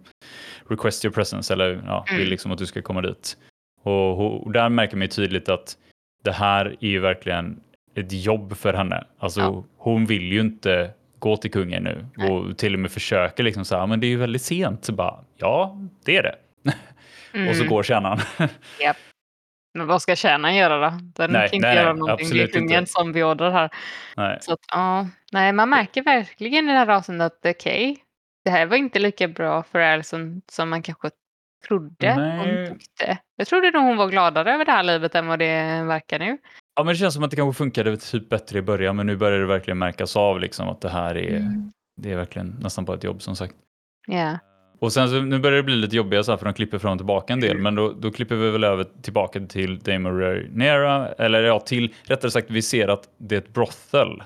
request 0.70 1.06
your 1.06 1.14
presence 1.14 1.54
eller 1.54 1.84
ja, 1.88 2.06
Mm. 2.10 2.20
vill 2.20 2.30
liksom 2.30 2.52
att 2.52 2.58
du 2.58 2.66
ska 2.66 2.82
komma 2.82 3.02
dit. 3.02 3.38
Och, 3.84 4.42
och 4.46 4.52
där 4.52 4.70
märker 4.70 4.96
man 4.98 5.02
ju 5.02 5.08
tydligt 5.08 5.50
att 5.50 5.78
det 6.24 6.32
här 6.32 6.66
är 6.80 6.88
ju 6.88 7.00
verkligen 7.00 7.60
ett 7.96 8.12
jobb 8.26 8.58
för 8.58 8.74
henne. 8.74 9.04
Alltså 9.20 9.42
Ja. 9.42 9.64
hon 9.78 10.06
vill 10.06 10.32
ju 10.32 10.40
inte 10.42 10.92
gå 11.20 11.38
till 11.38 11.52
kungen 11.52 11.84
nu 11.84 12.06
Nej. 12.18 12.30
och 12.32 12.58
till 12.58 12.74
och 12.74 12.80
med 12.80 12.92
försöker 12.92 13.44
liksom 13.44 13.66
så 13.66 13.78
här, 13.78 13.88
men 13.88 14.00
det 14.00 14.08
är 14.08 14.10
ju 14.10 14.18
väldigt 14.18 14.42
sent. 14.42 14.86
Så 14.86 14.94
bara, 14.94 15.20
ja, 15.38 15.78
det 16.06 16.18
är 16.18 16.24
det. 16.24 16.36
Och 17.50 17.56
så 17.56 17.62
Mm. 17.62 17.68
går 17.70 17.84
tjänaren. 17.84 18.20
Men 19.74 19.88
vad 19.88 20.02
ska 20.02 20.16
tjänaren 20.16 20.56
göra 20.56 20.90
då? 20.90 20.98
Den 21.16 21.32
Nej, 21.32 21.50
kan 21.50 21.56
inte 21.56 21.68
nej, 21.68 21.76
göra 21.78 21.94
någonting. 21.94 22.30
Det 22.30 22.44
är 22.44 22.48
kungen 22.48 22.80
inte. 22.80 22.92
som 22.92 23.12
beordrar 23.12 23.52
här. 23.52 23.70
Nej. 24.18 24.38
Så 24.42 24.54
att, 24.54 24.60
ja, 24.72 25.08
nej, 25.32 25.54
man 25.54 25.70
märker 25.70 26.04
verkligen 26.04 26.70
i 26.70 26.72
det 26.72 26.78
här 26.78 26.88
avsnittet 26.90 27.22
att 27.22 27.56
okej, 27.56 27.98
det 28.46 28.50
här 28.52 28.66
var 28.66 28.78
inte 28.78 29.00
lika 29.00 29.28
bra 29.28 29.64
för 29.64 29.80
Alison 29.80 30.42
som 30.52 30.70
man 30.70 30.82
kanske 30.84 31.10
trodde 31.68 32.16
Nej. 32.16 32.38
hon 32.68 32.80
tyckte. 32.80 33.18
Jag 33.36 33.48
trodde 33.48 33.72
nog 33.72 33.84
hon 33.84 33.98
var 33.98 34.08
gladare 34.08 34.54
över 34.54 34.66
det 34.66 34.72
här 34.72 34.84
livet 34.84 35.16
än 35.16 35.28
vad 35.28 35.40
det 35.40 35.84
verkar 35.84 36.20
nu. 36.20 36.38
Ja, 36.76 36.84
men 36.84 36.88
det 36.94 36.96
känns 37.00 37.14
som 37.14 37.24
att 37.24 37.30
det 37.32 37.36
kanske 37.36 37.58
funkade 37.58 37.98
typ 37.98 38.30
bättre 38.30 38.60
i 38.60 38.62
början, 38.62 38.96
men 38.96 39.08
nu 39.08 39.16
börjar 39.18 39.40
det 39.40 39.46
verkligen 39.46 39.78
märkas 39.78 40.16
av 40.16 40.40
liksom 40.40 40.70
att 40.70 40.82
det 40.82 40.90
här 40.90 41.18
är, 41.18 41.38
Mm. 41.38 41.72
det 42.02 42.12
är 42.12 42.16
verkligen 42.16 42.48
nästan 42.62 42.86
bara 42.86 42.98
ett 42.98 43.04
jobb 43.04 43.22
som 43.22 43.36
sagt. 43.36 43.54
Ja, 44.08 44.38
Och 44.82 44.94
sen 44.94 45.10
så, 45.10 45.22
nu 45.22 45.40
börjar 45.40 45.58
det 45.58 45.64
bli 45.64 45.76
lite 45.76 45.96
jobbigare 45.96 46.24
så 46.24 46.32
här, 46.32 46.38
för 46.38 46.46
de 46.46 46.54
klipper 46.54 46.78
fram 46.78 46.92
och 46.92 47.00
tillbaka 47.00 47.34
en 47.34 47.40
del, 47.40 47.58
men 47.58 47.76
då, 47.76 47.92
då 47.92 48.12
klipper 48.12 48.36
vi 48.36 48.50
väl 48.50 48.64
över 48.64 48.86
tillbaka 49.02 49.40
till 49.40 49.80
Damon 49.80 50.20
Rhaenyra, 50.20 51.08
eller 51.08 51.44
ja, 51.44 51.60
till, 51.60 51.94
rättare 52.04 52.32
sagt, 52.32 52.52
vi 52.52 52.62
ser 52.62 52.88
att 52.88 53.10
det 53.18 53.36
är 53.36 53.40
ett 53.40 53.54
brothel 53.54 54.24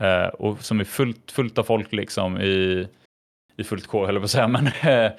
eh, 0.00 0.26
och 0.26 0.64
som 0.64 0.80
är 0.80 0.84
fullt, 0.84 1.30
fullt 1.30 1.58
av 1.58 1.62
folk 1.62 1.92
liksom 1.92 2.40
i, 2.40 2.88
i 3.56 3.64
fullt 3.64 3.86
K, 3.86 4.06
höll 4.06 4.14
jag 4.14 4.22
på 4.22 4.24
att 4.24 4.30
säga, 4.30 4.48
men 4.48 4.66
eh, 4.66 5.12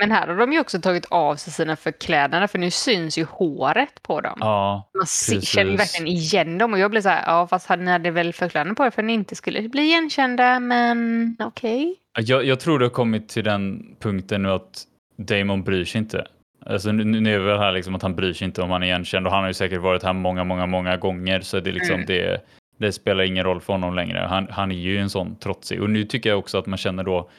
Men 0.00 0.10
här 0.10 0.26
har 0.26 0.36
de 0.36 0.52
ju 0.52 0.60
också 0.60 0.80
tagit 0.80 1.06
av 1.10 1.36
sig 1.36 1.52
sina 1.52 1.76
förklädnader 1.76 2.46
för 2.46 2.58
nu 2.58 2.70
syns 2.70 3.18
ju 3.18 3.24
håret 3.24 4.02
på 4.02 4.20
dem. 4.20 4.38
ja, 4.40 4.90
Man 4.98 5.06
ser, 5.06 5.40
känner 5.40 5.76
verkligen 5.76 6.06
igen 6.06 6.58
dem 6.58 6.72
och 6.72 6.78
jag 6.78 6.90
blev 6.90 7.00
så 7.02 7.08
här, 7.08 7.22
ja 7.26 7.46
fast 7.46 7.68
ni 7.70 7.90
hade 7.90 8.10
väl 8.10 8.32
förklädnader 8.32 8.74
på 8.74 8.86
er 8.86 8.90
för 8.90 9.02
att 9.02 9.06
ni 9.06 9.12
inte 9.12 9.34
skulle 9.36 9.68
bli 9.68 9.82
igenkända, 9.82 10.60
men 10.60 11.36
okej. 11.40 11.94
Jag, 12.18 12.44
jag 12.44 12.60
tror 12.60 12.78
det 12.78 12.84
har 12.84 12.90
kommit 12.90 13.28
till 13.28 13.44
den 13.44 13.96
punkten 14.00 14.42
nu 14.42 14.50
att 14.50 14.82
Damon 15.18 15.62
bryr 15.62 15.84
sig 15.84 15.98
inte. 15.98 16.26
Alltså 16.66 16.92
nu, 16.92 17.20
nu 17.20 17.34
är 17.34 17.40
det 17.40 17.58
här 17.58 17.72
liksom 17.72 17.94
att 17.94 18.02
han 18.02 18.14
bryr 18.16 18.32
sig 18.32 18.44
inte 18.44 18.62
om 18.62 18.70
han 18.70 18.82
är 18.82 18.86
igenkänd 18.86 19.26
och 19.26 19.32
han 19.32 19.40
har 19.42 19.48
ju 19.48 19.54
säkert 19.54 19.80
varit 19.80 20.02
här 20.02 20.12
många, 20.12 20.44
många, 20.44 20.66
många 20.66 20.96
gånger 20.96 21.40
så 21.40 21.60
det, 21.60 21.70
är 21.70 21.74
liksom, 21.74 21.94
Mm. 21.94 22.06
det, 22.06 22.40
det 22.78 22.92
spelar 22.92 23.24
ingen 23.24 23.44
roll 23.44 23.60
för 23.60 23.72
honom 23.72 23.94
längre. 23.94 24.26
Han, 24.30 24.46
han 24.50 24.70
är 24.72 24.76
ju 24.76 24.98
en 24.98 25.10
sån 25.10 25.36
trotsig 25.36 25.82
och 25.82 25.90
nu 25.90 26.04
tycker 26.04 26.30
jag 26.30 26.38
också 26.38 26.58
att 26.58 26.66
man 26.66 26.78
känner 26.78 27.04
då 27.04 27.30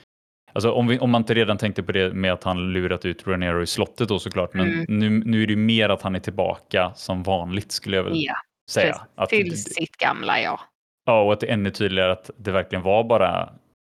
Alltså 0.58 0.72
om, 0.72 0.88
vi, 0.88 1.00
om 1.00 1.10
man 1.12 1.22
inte 1.22 1.34
redan 1.34 1.58
tänkte 1.58 1.84
på 1.84 1.92
det 1.92 2.14
med 2.14 2.34
att 2.34 2.44
han 2.44 2.74
lurat 2.74 3.06
ut 3.06 3.28
Renero 3.28 3.62
i 3.64 3.68
slottet 3.68 4.08
då 4.10 4.20
såklart, 4.20 4.54
men 4.54 4.68
Mm. 4.68 4.86
nu, 5.00 5.10
nu 5.10 5.44
är 5.44 5.48
det 5.48 5.54
ju 5.54 5.58
mer 5.60 5.90
att 5.90 6.02
han 6.02 6.16
är 6.16 6.20
tillbaka 6.20 6.92
som 6.96 7.24
vanligt 7.24 7.72
skulle 7.72 7.96
jag 7.98 8.04
väl 8.04 8.14
Ja, 8.16 8.34
säga. 8.72 8.92
precis. 8.94 9.08
Att, 9.16 9.30
till 9.30 9.64
sitt 9.64 9.98
gamla 9.98 10.42
ja. 10.42 10.60
Ja, 11.06 11.22
och 11.22 11.34
att 11.34 11.40
det 11.40 11.48
är 11.48 11.54
ännu 11.54 11.72
tydligare 11.72 12.12
att 12.12 12.30
det 12.38 12.52
verkligen 12.52 12.84
var 12.84 13.04
bara 13.04 13.50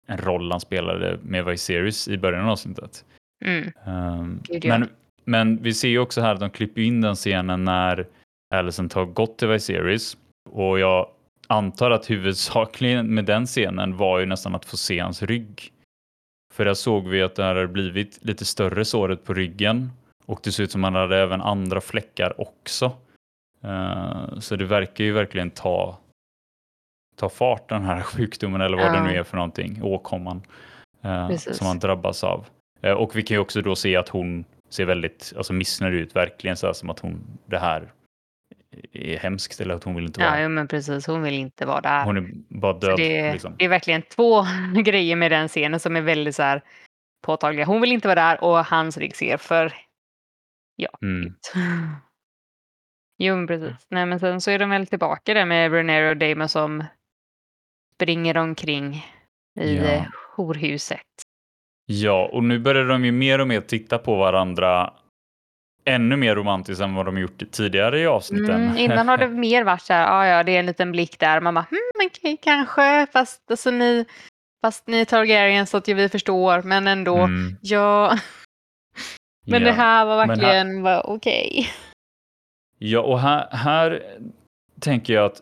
en 0.08 0.18
roll 0.18 0.52
han 0.52 0.60
spelade 0.60 1.20
med 1.24 1.46
Vice 1.46 1.64
Series 1.66 2.08
i 2.08 2.18
början 2.18 2.44
av 2.46 2.50
avsnittet. 2.52 3.06
Mm. 3.46 3.72
Um, 3.86 4.42
men, 4.64 4.90
men 5.26 5.64
vi 5.64 5.74
ser 5.74 5.88
ju 5.90 6.00
också 6.00 6.22
här 6.22 6.34
att 6.34 6.40
de 6.40 6.50
klipper 6.50 6.82
in 6.82 7.02
den 7.02 7.16
scenen 7.16 7.64
när 7.64 8.08
Allison 8.56 8.90
har 8.94 9.06
gått 9.06 9.38
till 9.38 9.48
Vice 9.48 9.66
Series 9.74 10.18
och 10.50 10.80
jag 10.80 11.10
antar 11.48 11.92
att 11.92 12.10
huvudsakligen 12.10 13.14
med 13.14 13.26
den 13.26 13.46
scenen 13.46 13.98
var 13.98 14.20
ju 14.20 14.26
nästan 14.26 14.56
att 14.56 14.66
få 14.66 14.78
se 14.78 15.00
hans 15.00 15.24
rygg. 15.24 15.72
För 16.60 16.66
där 16.66 16.74
såg 16.74 17.08
vi 17.08 17.22
att 17.22 17.36
det 17.36 17.44
hade 17.44 17.68
blivit 17.68 18.20
lite 18.22 18.46
större 18.46 18.86
såret 18.86 19.24
på 19.24 19.34
ryggen 19.34 19.92
och 20.26 20.40
det 20.44 20.52
ser 20.52 20.64
ut 20.64 20.72
som 20.72 20.84
att 20.84 20.94
han 20.94 21.02
hade 21.02 21.18
även 21.18 21.42
andra 21.42 21.82
fläckar 21.82 22.42
också. 22.42 22.86
Uh, 23.66 24.40
så 24.40 24.56
det 24.56 24.66
verkar 24.66 25.04
ju 25.04 25.12
verkligen 25.12 25.50
ta, 25.52 25.98
ta 27.16 27.30
fart 27.30 27.70
den 27.70 27.84
här 27.84 28.02
sjukdomen 28.04 28.62
eller 28.62 28.78
vad 28.78 28.86
Ja. 28.86 28.92
det 28.92 29.04
nu 29.04 29.16
är 29.16 29.24
för 29.24 29.38
någonting, 29.38 29.84
åkomman 29.84 30.42
uh, 31.06 31.36
som 31.38 31.68
han 31.68 31.80
drabbas 31.80 32.24
av. 32.24 32.46
Eh, 32.82 32.94
Och 32.94 33.16
vi 33.16 33.24
kan 33.24 33.36
ju 33.36 33.42
också 33.42 33.62
då 33.62 33.76
se 33.76 33.96
att 33.96 34.10
hon 34.10 34.46
ser 34.70 34.86
väldigt 34.86 35.34
alltså, 35.38 35.54
missnöjd 35.54 35.94
ut, 35.96 36.16
verkligen 36.16 36.58
så 36.58 36.66
här, 36.66 36.74
som 36.74 36.90
att 36.90 37.00
hon, 37.00 37.22
det 37.46 37.60
här 37.60 37.92
är 38.94 39.18
hemskt 39.18 39.62
eller 39.62 39.76
att 39.76 39.84
hon 39.84 39.96
vill 39.96 40.06
inte 40.06 40.20
vara 40.20 40.42
Ja, 40.42 40.50
men 40.50 40.68
precis. 40.68 41.08
Hon 41.08 41.22
vill 41.24 41.34
inte 41.34 41.66
vara 41.66 41.82
där. 41.82 42.04
Hon 42.06 42.18
är 42.18 42.32
bara 42.60 42.74
död. 42.74 42.98
det, 42.98 43.32
liksom. 43.34 43.56
det 43.60 43.66
är 43.66 43.70
verkligen 43.70 44.02
två 44.02 44.46
grejer 44.84 45.16
med 45.16 45.32
den 45.32 45.48
scenen 45.48 45.80
som 45.80 45.96
är 45.96 46.02
väldigt 46.02 46.36
så 46.36 46.44
här 46.44 46.62
påtagliga. 47.26 47.66
Hon 47.66 47.82
vill 47.82 47.92
inte 47.92 48.08
vara 48.08 48.16
där 48.22 48.44
och 48.44 48.66
hans 48.66 48.98
rygg 48.98 49.16
ser 49.16 49.38
för 49.38 49.74
ja, 50.76 50.90
Mm. 51.02 51.34
Jo, 53.22 53.36
men 53.36 53.48
precis. 53.48 53.88
Nej, 53.90 54.06
men 54.06 54.20
sen 54.20 54.42
så 54.42 54.52
är 54.52 54.60
de 54.60 54.70
väl 54.70 54.88
tillbaka 54.88 55.34
där 55.34 55.46
med 55.46 55.72
Renero 55.72 56.10
och 56.10 56.18
Damon 56.18 56.50
som 56.50 56.84
springer 57.96 58.38
omkring 58.38 59.06
i 59.60 59.76
Ja. 59.78 60.06
horhuset. 60.36 61.02
Ja, 61.86 62.30
och 62.34 62.44
nu 62.44 62.60
börjar 62.60 62.86
de 62.86 63.06
ju 63.06 63.12
mer 63.12 63.40
och 63.40 63.48
mer 63.48 63.62
titta 63.62 63.98
på 63.98 64.16
varandra 64.16 64.94
ännu 65.90 66.16
mer 66.16 66.36
romantiskt 66.36 66.82
än 66.82 66.96
vad 66.96 67.06
de 67.06 67.18
gjort 67.18 67.52
tidigare 67.52 68.00
i 68.00 68.06
avsnitten. 68.08 68.64
Mm, 68.64 68.78
innan 68.78 69.08
har 69.08 69.18
det 69.18 69.28
mer 69.48 69.64
varit 69.64 69.82
så 69.82 69.94
här, 69.94 70.02
ja, 70.06 70.28
ja, 70.38 70.44
det 70.44 70.52
är 70.56 70.60
en 70.60 70.66
liten 70.66 70.92
blick 70.92 71.20
där. 71.20 71.42
Man 71.42 71.54
bara, 71.54 71.66
hmm, 71.70 72.08
okej, 72.08 72.38
kanske, 72.42 73.08
fast 73.14 73.52
alltså 73.52 73.72
ni, 73.72 74.06
fast 74.66 74.88
ni 74.88 75.02
är 75.02 75.06
Targaryens 75.06 75.70
så 75.70 75.78
att 75.78 75.88
vi 75.88 76.10
förstår, 76.10 76.62
men 76.62 76.88
ändå, 76.88 77.16
Mm, 77.18 77.56
ja. 77.62 78.18
Men 79.48 79.62
ja. 79.62 79.68
det 79.68 79.74
här 79.74 80.06
var 80.06 80.18
här- 80.20 80.28
verkligen, 80.28 80.82
var 80.82 81.10
okej. 81.10 81.70
Ja, 82.78 83.00
och 83.02 83.20
här, 83.20 83.48
här 83.52 84.04
tänker 84.82 85.14
jag 85.14 85.26
att 85.26 85.42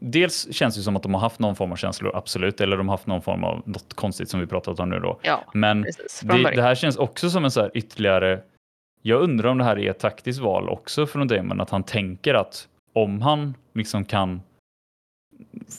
dels 0.00 0.52
känns 0.54 0.76
det 0.76 0.82
som 0.82 0.96
att 0.96 1.02
de 1.02 1.14
har 1.14 1.20
haft 1.20 1.38
någon 1.38 1.56
form 1.56 1.72
av 1.72 1.76
känslor, 1.76 2.16
absolut, 2.16 2.60
eller 2.60 2.76
de 2.76 2.88
har 2.88 2.94
haft 2.96 3.06
någon 3.06 3.22
form 3.22 3.44
av 3.44 3.62
något 3.66 3.94
konstigt 3.94 4.28
som 4.28 4.40
vi 4.40 4.46
pratat 4.46 4.80
om 4.80 4.90
nu 4.90 4.98
då. 4.98 5.18
Ja, 5.22 5.44
Men 5.54 5.82
precis. 5.82 6.20
Det, 6.20 6.50
det 6.54 6.62
här 6.62 6.74
känns 6.74 6.96
också 6.96 7.30
som 7.30 7.44
en 7.44 7.50
så 7.50 7.60
här 7.60 7.70
ytterligare, 7.74 8.40
jag 9.02 9.20
undrar 9.22 9.48
om 9.50 9.58
det 9.58 9.64
här 9.64 9.78
är 9.78 9.90
ett 9.90 9.98
taktiskt 9.98 10.40
val 10.40 10.68
också 10.68 11.06
från 11.06 11.28
Damon, 11.28 11.60
att 11.60 11.70
han 11.70 11.82
tänker 11.82 12.34
att 12.34 12.68
om 12.92 13.22
han 13.22 13.54
liksom 13.74 14.04
kan 14.04 14.40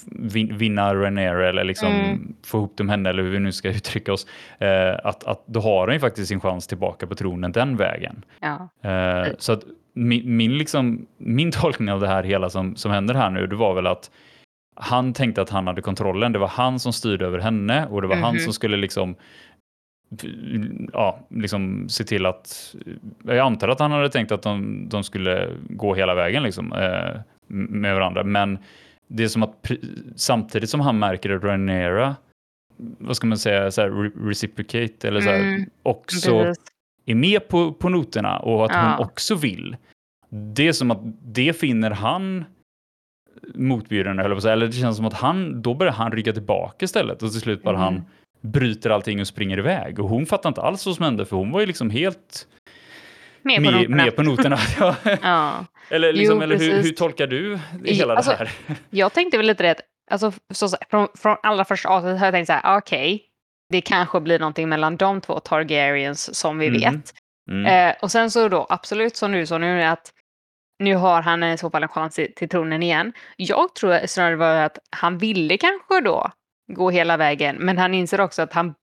vin- 0.06 0.58
vinna 0.58 0.96
Rhaenyra 0.96 1.50
eller 1.50 1.64
liksom 1.64 1.92
Mm. 1.92 2.34
få 2.44 2.58
ihop 2.58 2.78
dem 2.78 2.90
henne 2.90 3.10
eller 3.10 3.24
hur 3.24 3.30
vi 3.30 3.40
nu 3.40 3.52
ska 3.52 3.70
uttrycka 3.78 4.14
oss, 4.14 4.28
eh, 4.60 4.96
att, 5.04 5.24
att 5.24 5.44
då 5.46 5.60
har 5.60 5.88
han 5.88 5.96
ju 5.96 6.00
faktiskt 6.00 6.28
sin 6.28 6.40
chans 6.42 6.68
tillbaka 6.68 7.08
på 7.08 7.16
tronen 7.16 7.52
den 7.52 7.78
vägen. 7.78 8.26
Ja. 8.40 8.70
Eh, 8.90 9.28
så 9.38 9.54
att 9.54 9.64
min, 9.94 10.38
min, 10.38 10.58
liksom, 10.58 11.06
min 11.18 11.52
tolkning 11.62 11.92
av 11.92 12.00
det 12.00 12.08
här 12.08 12.24
hela 12.24 12.50
som, 12.50 12.76
som 12.76 12.92
händer 12.92 13.14
här 13.14 13.30
nu, 13.30 13.48
det 13.48 13.56
var 13.56 13.74
väl 13.74 13.88
att 13.88 14.12
han 14.76 15.14
tänkte 15.14 15.42
att 15.42 15.50
han 15.50 15.68
hade 15.68 15.82
kontrollen. 15.82 16.32
Det 16.32 16.40
var 16.40 16.48
han 16.48 16.80
som 16.80 16.94
styrde 16.94 17.26
över 17.26 17.40
henne 17.40 17.88
och 17.88 18.02
det 18.02 18.08
var 18.08 18.16
han 18.16 18.34
Mhm. 18.36 18.40
som 18.40 18.54
skulle 18.54 18.78
liksom 18.78 19.16
ja, 20.94 21.20
liksom 21.30 21.90
se 21.90 22.04
till 22.04 22.26
att 22.26 22.76
jag 23.24 23.38
antar 23.38 23.68
att 23.70 23.80
han 23.80 23.92
hade 23.92 24.10
tänkt 24.10 24.32
att 24.32 24.42
de, 24.42 24.86
de 24.90 25.04
skulle 25.04 25.50
gå 25.70 25.96
hela 25.96 26.16
vägen 26.16 26.44
liksom, 26.44 26.74
eh, 26.74 27.20
med 27.48 27.94
varandra. 27.96 28.24
Men 28.24 28.58
det 29.08 29.24
är 29.24 29.28
som 29.28 29.44
att 29.44 29.72
samtidigt 30.16 30.70
som 30.70 30.80
han 30.80 31.00
märker 31.00 31.30
att 31.30 31.44
Rhaenyra, 31.44 32.16
vad 32.78 33.16
ska 33.16 33.28
man 33.28 33.38
säga, 33.38 33.72
så 33.72 33.82
re- 33.82 34.28
reciprocate 34.28 35.08
eller 35.08 35.22
så 35.22 35.30
här, 35.30 35.40
Mm, 35.40 35.70
också 35.84 36.32
Precis. 36.44 36.64
är 37.06 37.16
med 37.16 37.48
på, 37.48 37.74
på 37.74 37.90
noterna 37.90 38.40
och 38.40 38.66
att 38.66 38.72
Ja. 38.74 38.82
hon 38.98 39.06
också 39.06 39.36
vill. 39.36 39.76
Det 40.30 40.68
är 40.68 40.74
som 40.74 40.92
att 40.92 41.00
det 41.22 41.54
finner 41.60 41.92
han 41.92 42.46
motbjudande, 43.56 44.24
eller, 44.24 44.48
eller 44.48 44.66
det 44.66 44.72
känns 44.74 44.98
som 44.98 45.06
att 45.06 45.14
han, 45.14 45.62
då 45.62 45.74
börjar 45.74 45.94
han 45.94 46.12
rygga 46.12 46.34
tillbaka 46.34 46.86
istället 46.86 47.24
och 47.24 47.32
till 47.32 47.42
slut 47.42 47.64
bara 47.64 47.76
Mm. 47.78 47.84
han 47.94 48.06
bryter 48.42 48.90
allting 48.90 49.22
och 49.22 49.28
springer 49.28 49.58
iväg. 49.60 50.00
Och 50.00 50.10
hon 50.10 50.26
fattar 50.26 50.50
inte 50.50 50.62
alls 50.62 50.86
vad 50.86 50.96
som 50.96 51.06
hände 51.06 51.26
för 51.26 51.36
hon 51.36 51.52
var 51.52 51.60
ju 51.60 51.66
liksom 51.66 51.90
helt 51.90 52.48
Med 53.42 53.56
på 53.56 53.62
med, 53.62 53.74
noterna. 53.74 53.96
med 53.96 54.16
på 54.16 54.24
noterna. 54.24 54.58
Ja. 55.22 55.66
Eller 55.90 56.14
liksom, 56.14 56.38
Jo, 56.38 56.44
eller 56.44 56.58
hur, 56.58 56.84
hur 56.84 56.92
tolkar 56.92 57.28
du 57.28 57.60
hela 57.86 58.16
alltså- 58.16 58.32
det 58.32 58.38
här? 58.38 58.52
Jag 58.90 59.14
tänkte 59.14 59.38
väl 59.38 59.46
lite 59.48 59.64
rätt, 59.64 59.82
alltså 60.12 60.32
så, 60.54 60.70
så, 60.70 60.78
från, 60.90 61.08
från 61.18 61.38
allra 61.44 61.66
första 61.66 61.90
avsnittet 61.90 62.20
har 62.20 62.28
jag 62.28 62.34
tänkt 62.34 62.48
så 62.48 62.54
här, 62.54 62.78
okej, 62.78 63.24
det 63.70 63.82
kanske 63.82 64.20
blir 64.20 64.40
någonting 64.40 64.70
mellan 64.70 64.98
de 64.98 65.22
två 65.22 65.40
Targaryens 65.40 66.36
som 66.40 66.58
vi 66.58 66.68
Mm. 66.68 66.80
vet. 66.82 67.14
Mm. 67.52 67.66
Eh, 67.90 67.96
och 68.02 68.12
sen 68.12 68.32
så 68.32 68.48
då, 68.48 68.66
absolut 68.70 69.16
som 69.16 69.32
du 69.32 69.46
sa 69.46 69.58
nu, 69.58 69.84
att 69.84 70.12
nu 70.80 70.96
har 70.96 71.22
han 71.22 71.44
i 71.44 71.58
så 71.58 71.70
fall 71.70 71.84
en 71.84 71.90
chans 71.90 72.16
till, 72.16 72.34
till 72.36 72.50
tronen 72.50 72.84
igen. 72.84 73.14
Jag 73.38 73.76
tror 73.76 74.08
snarare 74.08 74.36
var 74.36 74.56
att 74.56 74.78
han 74.90 75.18
ville 75.18 75.58
kanske 75.58 76.02
då 76.02 76.32
gå 76.74 76.90
hela 76.90 77.18
vägen, 77.18 77.56
men 77.56 77.78
han 77.78 77.94
inser 77.94 78.22
också 78.22 78.42
att 78.42 78.54
han 78.54 78.74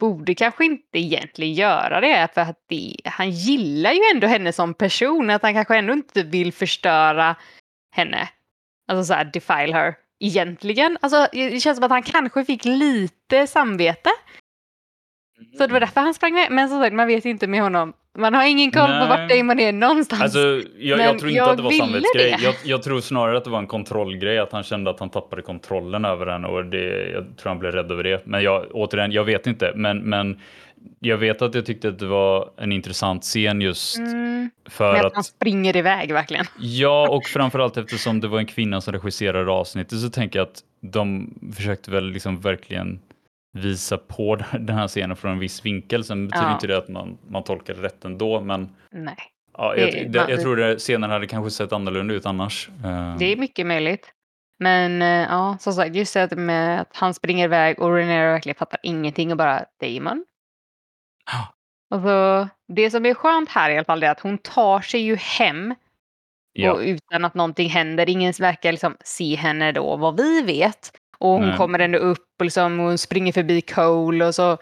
borde 0.00 0.34
kanske 0.34 0.64
inte 0.64 0.98
egentligen 0.98 1.54
göra 1.54 2.00
det, 2.00 2.28
för 2.34 2.40
att 2.40 2.64
det, 2.68 2.96
han 3.04 3.30
gillar 3.30 3.92
ju 3.92 4.00
ändå 4.14 4.26
henne 4.26 4.52
som 4.52 4.74
person, 4.74 5.30
att 5.30 5.42
han 5.42 5.54
kanske 5.54 5.76
ändå 5.76 5.92
inte 5.92 6.22
vill 6.22 6.52
förstöra 6.52 7.36
henne. 7.92 8.28
Alltså 8.88 9.04
så 9.04 9.14
här, 9.14 9.24
defile 9.24 9.72
her. 9.72 9.94
Egentligen. 10.20 10.98
Alltså, 11.00 11.28
det 11.32 11.60
känns 11.60 11.76
som 11.76 11.84
att 11.84 11.90
han 11.90 12.02
kanske 12.02 12.44
fick 12.44 12.64
lite 12.64 13.46
samvete. 13.46 14.10
Så 15.58 15.66
det 15.66 15.72
var 15.72 15.80
därför 15.80 16.00
han 16.00 16.14
sprang 16.14 16.34
med. 16.34 16.50
Men 16.50 16.68
som 16.68 16.80
sagt, 16.80 16.94
man 16.94 17.06
vet 17.06 17.24
inte 17.24 17.46
med 17.46 17.62
honom. 17.62 17.92
Man 18.18 18.34
har 18.34 18.46
ingen 18.46 18.70
koll 18.70 18.86
på 18.86 18.92
Nej. 18.92 19.08
vart 19.08 19.30
Damon 19.30 19.60
är 19.60 19.72
någonstans. 19.72 20.22
Alltså, 20.22 20.62
jag, 20.78 21.00
jag 21.00 21.18
tror 21.18 21.30
inte 21.30 21.38
jag 21.38 21.48
att 21.48 21.56
det 21.56 21.62
var 21.62 21.70
samvetsgrej. 21.70 22.36
Jag, 22.42 22.54
jag 22.64 22.82
tror 22.82 23.00
snarare 23.00 23.36
att 23.36 23.44
det 23.44 23.50
var 23.50 23.58
en 23.58 23.66
kontrollgrej, 23.66 24.38
att 24.38 24.52
han 24.52 24.62
kände 24.62 24.90
att 24.90 25.00
han 25.00 25.10
tappade 25.10 25.42
kontrollen 25.42 26.04
över 26.04 26.26
den 26.26 26.44
och 26.44 26.64
det, 26.64 27.10
jag 27.12 27.36
tror 27.36 27.48
han 27.48 27.58
blev 27.58 27.72
rädd 27.72 27.92
över 27.92 28.02
det. 28.02 28.26
Men 28.26 28.42
jag, 28.42 28.66
återigen, 28.72 29.12
jag 29.12 29.24
vet 29.24 29.46
inte. 29.46 29.72
Men, 29.74 29.98
men 29.98 30.40
jag 31.00 31.16
vet 31.16 31.42
att 31.42 31.54
jag 31.54 31.66
tyckte 31.66 31.88
att 31.88 31.98
det 31.98 32.06
var 32.06 32.50
en 32.56 32.72
intressant 32.72 33.22
scen 33.22 33.60
just 33.60 33.98
mm, 33.98 34.50
för 34.68 34.92
med 34.92 35.00
att 35.00 35.06
att... 35.06 35.14
han 35.14 35.24
springer 35.24 35.76
iväg 35.76 36.12
verkligen. 36.12 36.44
Ja, 36.58 37.08
och 37.08 37.24
framförallt 37.24 37.76
eftersom 37.76 38.20
det 38.20 38.28
var 38.28 38.38
en 38.38 38.46
kvinna 38.46 38.80
som 38.80 38.92
regisserade 38.92 39.50
avsnittet 39.50 40.00
så 40.00 40.10
tänker 40.10 40.38
jag 40.38 40.48
att 40.48 40.60
de 40.80 41.34
försökte 41.56 41.90
väl 41.90 42.10
liksom 42.10 42.40
verkligen 42.40 43.00
visa 43.54 43.98
på 43.98 44.36
den 44.52 44.76
här 44.76 44.88
scenen 44.88 45.16
från 45.16 45.32
en 45.32 45.38
viss 45.38 45.64
vinkel. 45.66 46.04
Sen 46.04 46.28
betyder 46.28 46.46
Ja. 46.48 46.54
inte 46.54 46.66
det 46.66 46.78
att 46.78 46.88
man, 46.88 47.18
man 47.28 47.44
tolkar 47.44 47.74
det 47.74 47.82
rätt 47.82 48.04
ändå, 48.04 48.40
men 48.40 48.76
Nej, 48.90 49.16
ja, 49.58 49.72
Det- 49.74 49.80
jag, 49.80 50.12
det, 50.12 50.18
man- 50.20 50.30
jag 50.30 50.40
tror 50.40 50.56
det 50.56 50.76
scenen 50.78 51.10
hade 51.10 51.26
kanske 51.26 51.50
sett 51.50 51.72
annorlunda 51.72 52.14
ut 52.14 52.26
annars. 52.26 52.68
Eh, 52.84 53.16
det 53.18 53.32
är 53.32 53.36
mycket 53.36 53.66
möjligt. 53.66 54.10
Men 54.58 55.02
eh, 55.02 55.08
ja, 55.08 55.56
som 55.60 55.72
sagt, 55.72 55.96
just 55.96 56.14
det 56.14 56.36
med 56.36 56.80
att 56.80 56.96
han 56.96 57.14
springer 57.14 57.44
iväg 57.44 57.78
och 57.78 57.94
Renero 57.94 58.32
verkligen 58.32 58.56
fattar 58.56 58.80
ingenting 58.82 59.30
och 59.30 59.36
bara 59.38 59.64
Damon. 59.80 60.24
Ja. 61.32 61.48
Och 61.96 62.02
så, 62.02 62.48
det 62.74 62.90
som 62.90 63.06
är 63.06 63.14
skönt 63.14 63.48
här 63.50 63.70
i 63.70 63.76
alla 63.76 63.84
fall 63.84 64.02
är 64.02 64.10
att 64.10 64.20
hon 64.20 64.38
tar 64.38 64.80
sig 64.80 65.00
ju 65.00 65.16
hem 65.16 65.74
ja. 66.52 66.72
och 66.72 66.78
utan 66.80 67.24
att 67.24 67.34
någonting 67.34 67.68
händer. 67.68 68.08
Ingen 68.10 68.32
verkar 68.40 68.72
liksom 68.72 68.96
se 69.04 69.34
henne 69.34 69.72
då, 69.72 69.96
vad 69.96 70.16
vi 70.16 70.42
vet. 70.42 70.92
Och 71.24 71.30
hon 71.30 71.48
Nej. 71.48 71.56
kommer 71.56 71.78
ändå 71.78 71.98
upp 71.98 72.26
och, 72.38 72.44
liksom, 72.44 72.80
och 72.80 72.86
hon 72.86 72.98
springer 72.98 73.32
förbi 73.32 73.60
Cole 73.60 74.24
och 74.26 74.34
så 74.34 74.58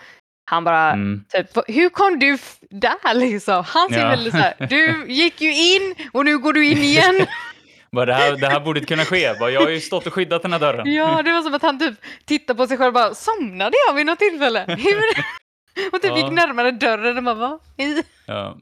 han 0.50 0.64
bara 0.64 0.90
Mm. 0.92 1.24
typ, 1.32 1.56
"Va- 1.56 1.62
hur 1.66 1.88
kom 1.88 2.18
du 2.18 2.38
där 2.70 3.14
liksom? 3.14 3.64
Han 3.66 3.88
ser 3.88 4.00
Ja. 4.00 4.08
väldigt 4.08 4.32
så 4.32 4.38
här, 4.38 4.54
du 4.70 5.04
gick 5.12 5.40
ju 5.40 5.54
in 5.74 5.94
och 6.12 6.24
nu 6.24 6.38
går 6.38 6.52
du 6.52 6.66
in 6.66 6.78
igen. 6.78 7.26
Bara, 7.92 8.06
det, 8.06 8.14
här, 8.14 8.36
det 8.36 8.46
här 8.46 8.60
borde 8.60 8.80
kunna 8.80 9.04
ske. 9.04 9.34
Bara, 9.40 9.50
jag 9.50 9.60
har 9.60 9.68
ju 9.68 9.80
stått 9.80 10.06
och 10.06 10.12
skyddat 10.12 10.42
den 10.42 10.52
här 10.52 10.60
dörren. 10.60 10.94
ja, 10.94 11.22
det 11.24 11.32
var 11.32 11.42
som 11.42 11.54
att 11.54 11.62
han 11.62 11.78
typ 11.78 11.94
tittade 12.24 12.56
på 12.56 12.66
sig 12.66 12.76
själv 12.76 12.88
och 12.88 12.92
bara, 12.94 13.14
somnade 13.14 13.76
jag 13.88 13.94
vid 13.94 14.06
något 14.06 14.18
tillfälle? 14.18 14.64
Hur? 14.68 15.02
och 15.92 16.02
typ 16.02 16.10
Ja. 16.10 16.16
gick 16.16 16.30
närmare 16.32 16.70
dörren 16.70 17.16
och 17.18 17.24
bara, 17.24 17.34
va? 17.34 17.58
Ja. 18.26 18.56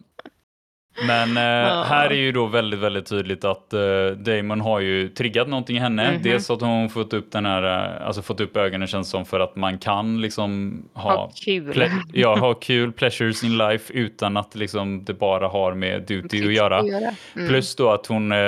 Men 1.06 1.36
eh, 1.36 1.82
här 1.84 2.10
är 2.10 2.14
ju 2.14 2.32
då 2.32 2.46
väldigt, 2.46 2.80
väldigt 2.80 3.06
tydligt 3.06 3.44
att 3.44 3.72
eh, 3.72 3.80
Damon 4.16 4.60
har 4.60 4.80
ju 4.80 5.08
triggat 5.08 5.48
någonting 5.48 5.76
i 5.76 5.80
henne. 5.80 6.12
Mhm. 6.12 6.22
Dels 6.22 6.50
att 6.50 6.60
hon 6.60 6.88
fått 6.90 7.12
upp 7.12 7.32
den 7.32 7.46
här, 7.46 7.62
eh, 8.00 8.06
alltså 8.06 8.22
fått 8.22 8.40
upp 8.40 8.56
ögonen 8.56 8.88
känns 8.88 9.10
som 9.10 9.24
för 9.24 9.40
att 9.40 9.56
man 9.56 9.78
kan 9.78 10.20
liksom 10.20 10.82
ha, 10.94 11.16
Ha 11.16 11.30
kul. 11.44 11.72
ple- 11.72 11.90
ja, 12.12 12.36
ha 12.38 12.54
kul, 12.54 12.92
pleasures 12.92 13.44
in 13.44 13.58
life 13.58 13.92
utan 13.92 14.36
att 14.36 14.54
liksom 14.54 15.04
det 15.04 15.14
bara 15.14 15.48
har 15.48 15.74
med 15.74 16.02
duty 16.02 16.46
att 16.46 16.54
göra. 16.54 16.78
Mm. 16.80 17.48
Plus 17.48 17.76
då 17.76 17.90
att 17.90 18.06
hon, 18.06 18.32
eh, 18.32 18.38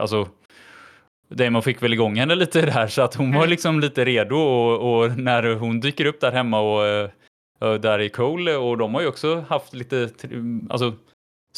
alltså 0.00 0.28
Damon 1.34 1.62
fick 1.62 1.82
väl 1.82 1.92
igång 1.92 2.16
henne 2.18 2.34
lite 2.34 2.62
där 2.62 2.86
så 2.86 3.02
att 3.02 3.14
hon 3.14 3.30
var 3.32 3.38
Mm. 3.40 3.50
liksom 3.50 3.80
lite 3.80 4.04
redo 4.04 4.36
och, 4.36 5.00
och 5.02 5.18
när 5.18 5.54
hon 5.54 5.80
dyker 5.80 6.04
upp 6.04 6.20
där 6.20 6.32
hemma 6.32 6.60
och 6.60 6.86
eh, 6.86 7.08
där 7.80 7.98
i 7.98 8.08
Cole 8.08 8.54
och 8.56 8.78
de 8.78 8.94
har 8.94 9.00
ju 9.00 9.06
också 9.08 9.44
haft 9.48 9.74
lite 9.74 10.08
alltså, 10.70 10.92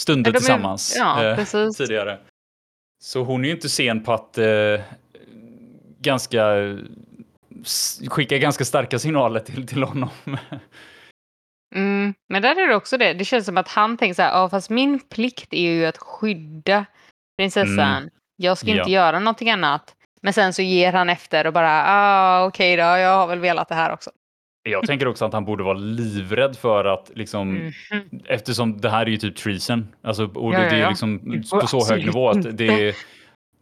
stunder 0.01 0.32
tillsammans 0.32 0.94
ja, 0.98 1.24
eh, 1.24 1.70
tidigare. 1.76 2.18
Så 3.03 3.22
hon 3.22 3.44
är 3.44 3.48
ju 3.48 3.55
inte 3.55 3.68
sen 3.68 4.03
på 4.03 4.12
att 4.12 4.38
eh, 4.38 4.80
ganska 6.01 6.44
skicka 8.09 8.38
ganska 8.38 8.64
starka 8.64 8.98
signaler 8.98 9.40
till, 9.40 9.66
till 9.66 9.82
honom. 9.82 10.11
Mm, 11.74 12.14
men 12.28 12.42
där 12.42 12.57
är 12.61 12.68
det 12.68 12.74
också 12.76 12.98
det. 12.98 13.12
Det 13.12 13.24
känns 13.24 13.46
som 13.46 13.57
att 13.57 13.68
han 13.68 13.96
tänker 13.96 14.14
så 14.14 14.22
här, 14.22 14.30
ja 14.30 14.48
fast 14.48 14.70
min 14.70 15.01
plikt 15.01 15.53
är 15.53 15.70
ju 15.70 15.86
att 15.86 15.98
skydda 15.98 16.86
prinsessan. 17.38 18.11
Jag 18.36 18.59
ska 18.59 18.66
inte 18.70 18.78
Ja. 18.80 18.88
göra 18.88 19.18
någonting 19.18 19.51
annat. 19.51 19.94
Men 20.22 20.32
sen 20.32 20.53
så 20.53 20.62
ger 20.62 20.92
han 20.92 21.11
efter 21.11 21.46
och 21.46 21.53
bara, 21.53 21.84
ah 21.86 22.44
okej 22.46 22.76
då, 22.76 22.82
jag 22.82 23.16
har 23.16 23.26
väl 23.26 23.38
velat 23.38 23.68
det 23.68 23.74
här 23.74 23.92
också. 23.92 24.11
Jag 24.62 24.86
tänker 24.86 25.08
också 25.08 25.24
att 25.24 25.32
han 25.32 25.44
borde 25.44 25.64
vara 25.64 25.78
livrädd 25.78 26.56
för 26.56 26.84
att 26.84 27.11
liksom 27.14 27.52
Mhm. 27.54 27.72
eftersom 28.26 28.80
det 28.80 28.90
här 28.90 29.06
är 29.06 29.11
ju 29.11 29.16
typ 29.16 29.36
treason. 29.36 29.88
Alltså, 30.02 30.24
och 30.34 30.54
Ja, 30.54 30.58
det, 30.58 30.64
ja, 30.64 30.70
det 30.70 30.76
är 30.76 30.80
ja. 30.80 30.88
liksom 30.88 31.42
på 31.61 31.66
så 31.66 31.92
hög 31.92 32.06
nivå 32.06 32.28
att 32.28 32.56
det 32.58 32.66
är 32.88 32.94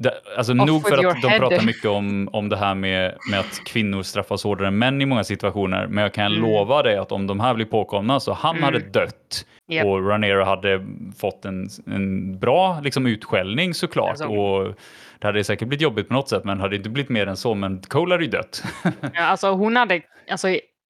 det, 0.01 0.14
alltså 0.36 0.53
Off 0.53 0.66
nog 0.66 0.82
för 0.88 1.07
att 1.09 1.22
de 1.22 1.28
head. 1.28 1.38
pratar 1.38 1.62
mycket 1.66 1.84
om, 1.84 2.28
om 2.32 2.49
det 2.49 2.57
här 2.57 2.74
med, 2.74 3.14
med 3.30 3.40
att 3.40 3.61
kvinnor 3.66 4.03
straffas 4.03 4.44
hårdare 4.44 4.68
än 4.68 4.78
män 4.78 5.03
i 5.03 5.07
många 5.07 5.24
situationer. 5.24 5.86
Men 5.86 6.03
jag 6.03 6.14
kan 6.14 6.26
Mm. 6.26 6.42
lova 6.42 6.82
dig 6.82 6.96
att 6.96 7.12
om 7.12 7.26
de 7.26 7.40
här 7.40 7.55
blir 7.55 7.66
påkomna 7.66 8.20
så 8.20 8.32
han 8.32 8.51
Mm. 8.57 8.64
hade 8.64 8.78
dött. 8.78 9.46
Japp. 9.70 9.86
Och 9.86 10.09
Ranero 10.09 10.44
hade 10.44 10.86
fått 11.20 11.44
en, 11.44 11.68
en 11.86 12.38
bra 12.38 12.80
liksom, 12.84 13.07
utskällning 13.07 13.74
såklart. 13.74 14.09
Alltså. 14.11 14.26
Och 14.26 14.74
det 15.18 15.26
hade 15.26 15.44
säkert 15.44 15.68
blivit 15.68 15.82
jobbigt 15.82 16.09
på 16.09 16.14
något 16.14 16.28
sätt, 16.28 16.44
men 16.44 16.61
hade 16.61 16.76
inte 16.76 16.88
blivit 16.90 17.11
mer 17.11 17.26
än 17.26 17.36
så. 17.36 17.55
Men 17.55 17.80
Cole 17.82 18.14
hade 18.14 18.24
ju 18.24 18.30
dött. 18.30 18.62
Ja, 19.14 19.20
alltså 19.22 19.51
hon 19.51 19.76
hade, 19.76 20.01
alltså 20.30 20.49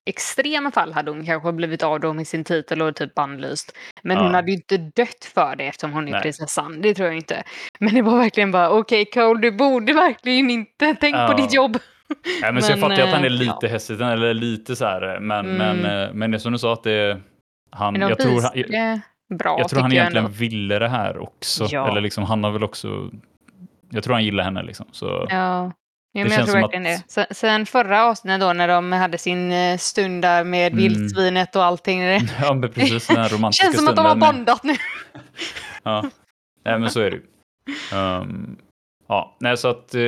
extrema 0.09 0.71
fall 0.71 0.93
hade 0.93 1.11
hon 1.11 1.27
kanske 1.27 1.53
blivit 1.53 1.83
av 1.83 2.01
då 2.01 2.13
med 2.13 2.27
sin 2.27 2.45
titel 2.45 2.83
och 2.83 2.97
typ 2.97 3.15
bannlyst. 3.15 3.77
Men 4.03 4.17
Ja. 4.17 4.23
hon 4.23 4.35
hade 4.35 4.51
ju 4.51 4.57
inte 4.57 4.77
dött 4.77 5.25
för 5.35 5.57
det 5.57 5.65
eftersom 5.67 5.93
hon 5.93 6.09
är 6.09 6.13
Nej. 6.13 6.23
prinsessan. 6.23 6.81
Det 6.83 6.95
tror 6.95 7.09
jag 7.09 7.17
inte. 7.17 7.43
Men 7.79 7.95
det 7.95 8.03
var 8.03 8.19
verkligen 8.19 8.51
bara 8.51 8.71
okej 8.71 9.05
Cole, 9.05 9.41
du 9.41 9.51
borde 9.53 9.93
verkligen 9.93 10.51
inte. 10.51 10.97
Tänk 11.01 11.15
på 11.17 11.21
Ja. 11.23 11.35
ditt 11.37 11.55
jobb. 11.55 11.79
Nej, 12.43 12.53
men 12.53 12.63
så 12.63 12.73
jag 12.73 12.79
Men, 12.79 12.91
fattar 12.91 13.03
ju 13.03 13.09
att 13.09 13.15
han 13.15 13.25
är 13.25 13.27
eh, 13.27 13.33
lite 13.33 13.57
ja. 13.63 13.69
hesitant, 13.69 14.13
eller 14.13 14.35
lite 14.35 14.77
så 14.77 14.85
här. 14.85 15.21
Men, 15.21 15.47
Mm. 15.47 15.57
men, 15.79 16.03
eh, 16.09 16.15
men 16.15 16.31
det 16.31 16.37
är 16.37 16.39
som 16.39 16.53
du 16.53 16.59
sa 16.59 16.73
att 16.73 16.83
det 16.83 17.21
han, 17.71 17.93
Men 17.93 18.01
de 18.01 18.09
jag 18.09 18.19
tror, 18.19 18.41
han, 18.43 18.51
jag, 18.55 19.01
bra 19.39 19.59
jag 19.59 19.69
tror 19.69 19.81
han 19.81 19.93
egentligen 19.93 20.25
ändå. 20.25 20.37
ville 20.39 20.79
det 20.79 20.89
här 20.89 21.19
också. 21.19 21.67
Ja. 21.71 21.89
Eller 21.91 22.01
liksom, 22.01 22.25
han 22.25 22.45
har 22.45 22.51
väl 22.51 22.65
också, 22.65 23.11
jag 23.91 24.05
tror 24.05 24.15
han 24.15 24.25
gillar 24.25 24.45
henne 24.45 24.63
liksom. 24.63 24.87
Så, 24.93 25.27
Ja. 25.31 25.73
Ja, 26.13 26.25
men 26.25 26.33
jag 26.33 26.47
tror 26.47 26.61
verkligen 26.61 26.87
att- 26.87 27.07
det. 27.07 27.13
Sen, 27.13 27.27
sen 27.31 27.67
förra 27.67 28.05
avsnittet 28.05 28.41
då 28.41 28.53
när 28.53 28.69
de 28.69 28.93
hade 28.93 29.19
sin 29.19 29.53
eh, 29.53 29.79
stund 29.79 30.23
där 30.23 30.45
med 30.45 30.73
Mm. 30.73 30.79
vildsvinet 30.85 31.57
och 31.57 31.65
allting. 31.65 32.03
Ja, 32.41 32.55
men 32.55 32.73
precis 32.73 33.07
den 33.07 33.17
här 33.17 33.29
romantiska 33.37 33.65
känns 33.65 33.77
som 33.77 33.89
att 33.89 33.97
de 33.97 34.07
har 34.07 34.17
bondat 34.17 34.65
nu. 34.65 34.75
Ja, 35.83 36.05
nej, 36.65 36.79
men 36.79 36.91
så 36.91 37.01
är 37.01 37.11
det 37.11 37.17
ju. 37.17 37.23
Ehm, 37.99 38.57
ja, 39.09 39.37
nej, 39.41 39.57
så 39.57 39.69
att 39.69 39.95
eh, 39.95 40.01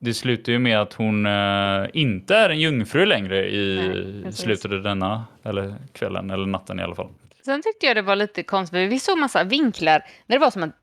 det 0.00 0.14
slutar 0.14 0.52
ju 0.52 0.58
med 0.58 0.80
att 0.80 0.92
hon 0.94 1.26
eh, 1.26 1.86
inte 1.92 2.36
är 2.36 2.50
en 2.50 2.60
jungfru 2.60 3.06
längre 3.06 3.50
i 3.50 3.90
Nej, 4.24 4.32
slutet 4.32 4.72
av 4.72 4.82
denna, 4.82 5.24
eller 5.44 5.74
kvällen, 5.92 6.30
eller 6.30 6.46
natten 6.46 6.80
i 6.80 6.82
alla 6.82 6.94
fall. 6.94 7.08
Sen 7.44 7.62
tyckte 7.62 7.86
jag 7.86 7.96
det 7.96 8.02
var 8.02 8.16
lite 8.16 8.42
konstigt, 8.42 8.90
vi 8.92 9.00
såg 9.00 9.18
massa 9.18 9.44
vinklar 9.44 10.04
när 10.26 10.36
det 10.36 10.40
var 10.40 10.50
som 10.50 10.62
att 10.62 10.76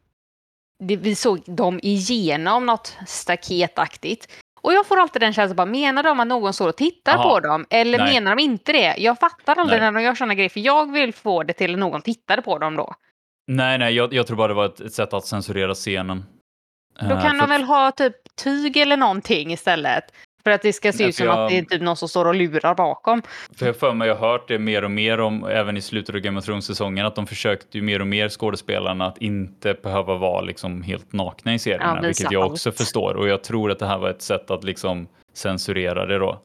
vi 0.80 1.16
såg 1.16 1.40
dem 1.46 1.80
igenom 1.84 2.66
något 2.66 2.98
staketaktigt. 3.08 4.28
Och 4.62 4.74
jag 4.74 4.86
får 4.88 5.00
alltid 5.00 5.22
den 5.22 5.34
känslan, 5.34 5.56
bara, 5.56 5.66
menar 5.66 6.04
de 6.04 6.20
att 6.20 6.28
någon 6.28 6.54
står 6.54 6.70
och 6.70 6.76
tittar 6.78 7.14
Aha. 7.16 7.24
på 7.30 7.40
dem? 7.40 7.66
Eller 7.70 7.98
Nej. 7.98 8.14
menar 8.14 8.36
de 8.36 8.42
inte 8.42 8.72
det? 8.74 8.96
Jag 8.98 9.20
fattar 9.20 9.56
aldrig 9.60 9.82
Nej. 9.82 9.92
när 9.92 10.00
de 10.00 10.06
gör 10.06 10.16
sådana 10.16 10.34
grejer, 10.34 10.50
för 10.50 10.60
jag 10.60 10.92
vill 10.92 11.14
få 11.14 11.44
det 11.44 11.54
till 11.54 11.74
att 11.74 11.80
någon 11.80 12.02
tittade 12.02 12.42
på 12.42 12.58
dem 12.58 12.76
då. 12.76 12.96
Nej, 13.48 13.78
nej, 13.78 13.94
jag, 13.94 14.14
jag 14.14 14.28
tror 14.28 14.38
bara 14.38 14.48
det 14.48 14.54
var 14.54 14.66
ett, 14.66 14.80
ett 14.80 14.94
sätt 14.94 15.14
att 15.14 15.26
censurera 15.26 15.74
scenen. 15.74 16.26
Då 17.00 17.06
Eh, 17.16 17.22
kan 17.22 17.32
för- 17.32 17.38
de 17.40 17.50
väl 17.50 17.64
ha 17.64 17.92
typ 17.92 18.16
tyg 18.44 18.78
eller 18.78 18.98
någonting 18.98 19.54
istället. 19.54 20.04
För 20.48 20.52
att 20.52 20.62
det 20.62 20.74
ska 20.74 20.92
se 20.94 21.04
ut 21.08 21.16
som 21.16 21.26
jag- 21.26 21.40
att 21.44 21.50
det 21.50 21.58
är 21.58 21.62
typ 21.62 21.82
någon 21.82 21.96
som 21.98 22.10
står 22.10 22.26
och 22.26 22.36
lurar 22.36 22.76
bakom. 22.76 23.22
För 23.58 23.66
jag 23.66 23.76
för 23.76 23.94
mig, 23.94 24.08
jag 24.08 24.16
har 24.16 24.28
hört 24.32 24.48
det 24.48 24.60
mer 24.60 24.84
och 24.84 24.92
mer 24.92 25.20
om, 25.20 25.44
även 25.46 25.78
i 25.78 25.82
slutet 25.82 26.16
av 26.16 26.22
Game 26.22 26.40
of 26.40 26.46
Thrones-säsongen, 26.46 27.06
att 27.06 27.16
de 27.16 27.28
försökte 27.28 27.78
ju 27.78 27.84
mer 27.84 28.00
och 28.02 28.08
mer 28.08 28.30
skådespelarna 28.30 29.06
att 29.06 29.18
inte 29.18 29.74
behöva 29.84 30.16
vara 30.16 30.42
liksom 30.42 30.82
helt 30.82 31.14
nakna 31.14 31.54
i 31.54 31.60
serierna, 31.60 31.94
Ja, 32.02 32.08
vilket 32.08 32.32
jag 32.32 32.52
också 32.52 32.70
allt. 32.70 32.78
förstår. 32.78 33.14
Och 33.16 33.28
jag 33.28 33.44
tror 33.44 33.72
att 33.72 33.80
det 33.80 33.86
här 33.88 33.98
var 33.98 34.10
ett 34.10 34.22
sätt 34.22 34.52
att 34.52 34.64
liksom 34.64 35.08
censurera 35.34 36.06
det 36.06 36.18
då. 36.20 36.40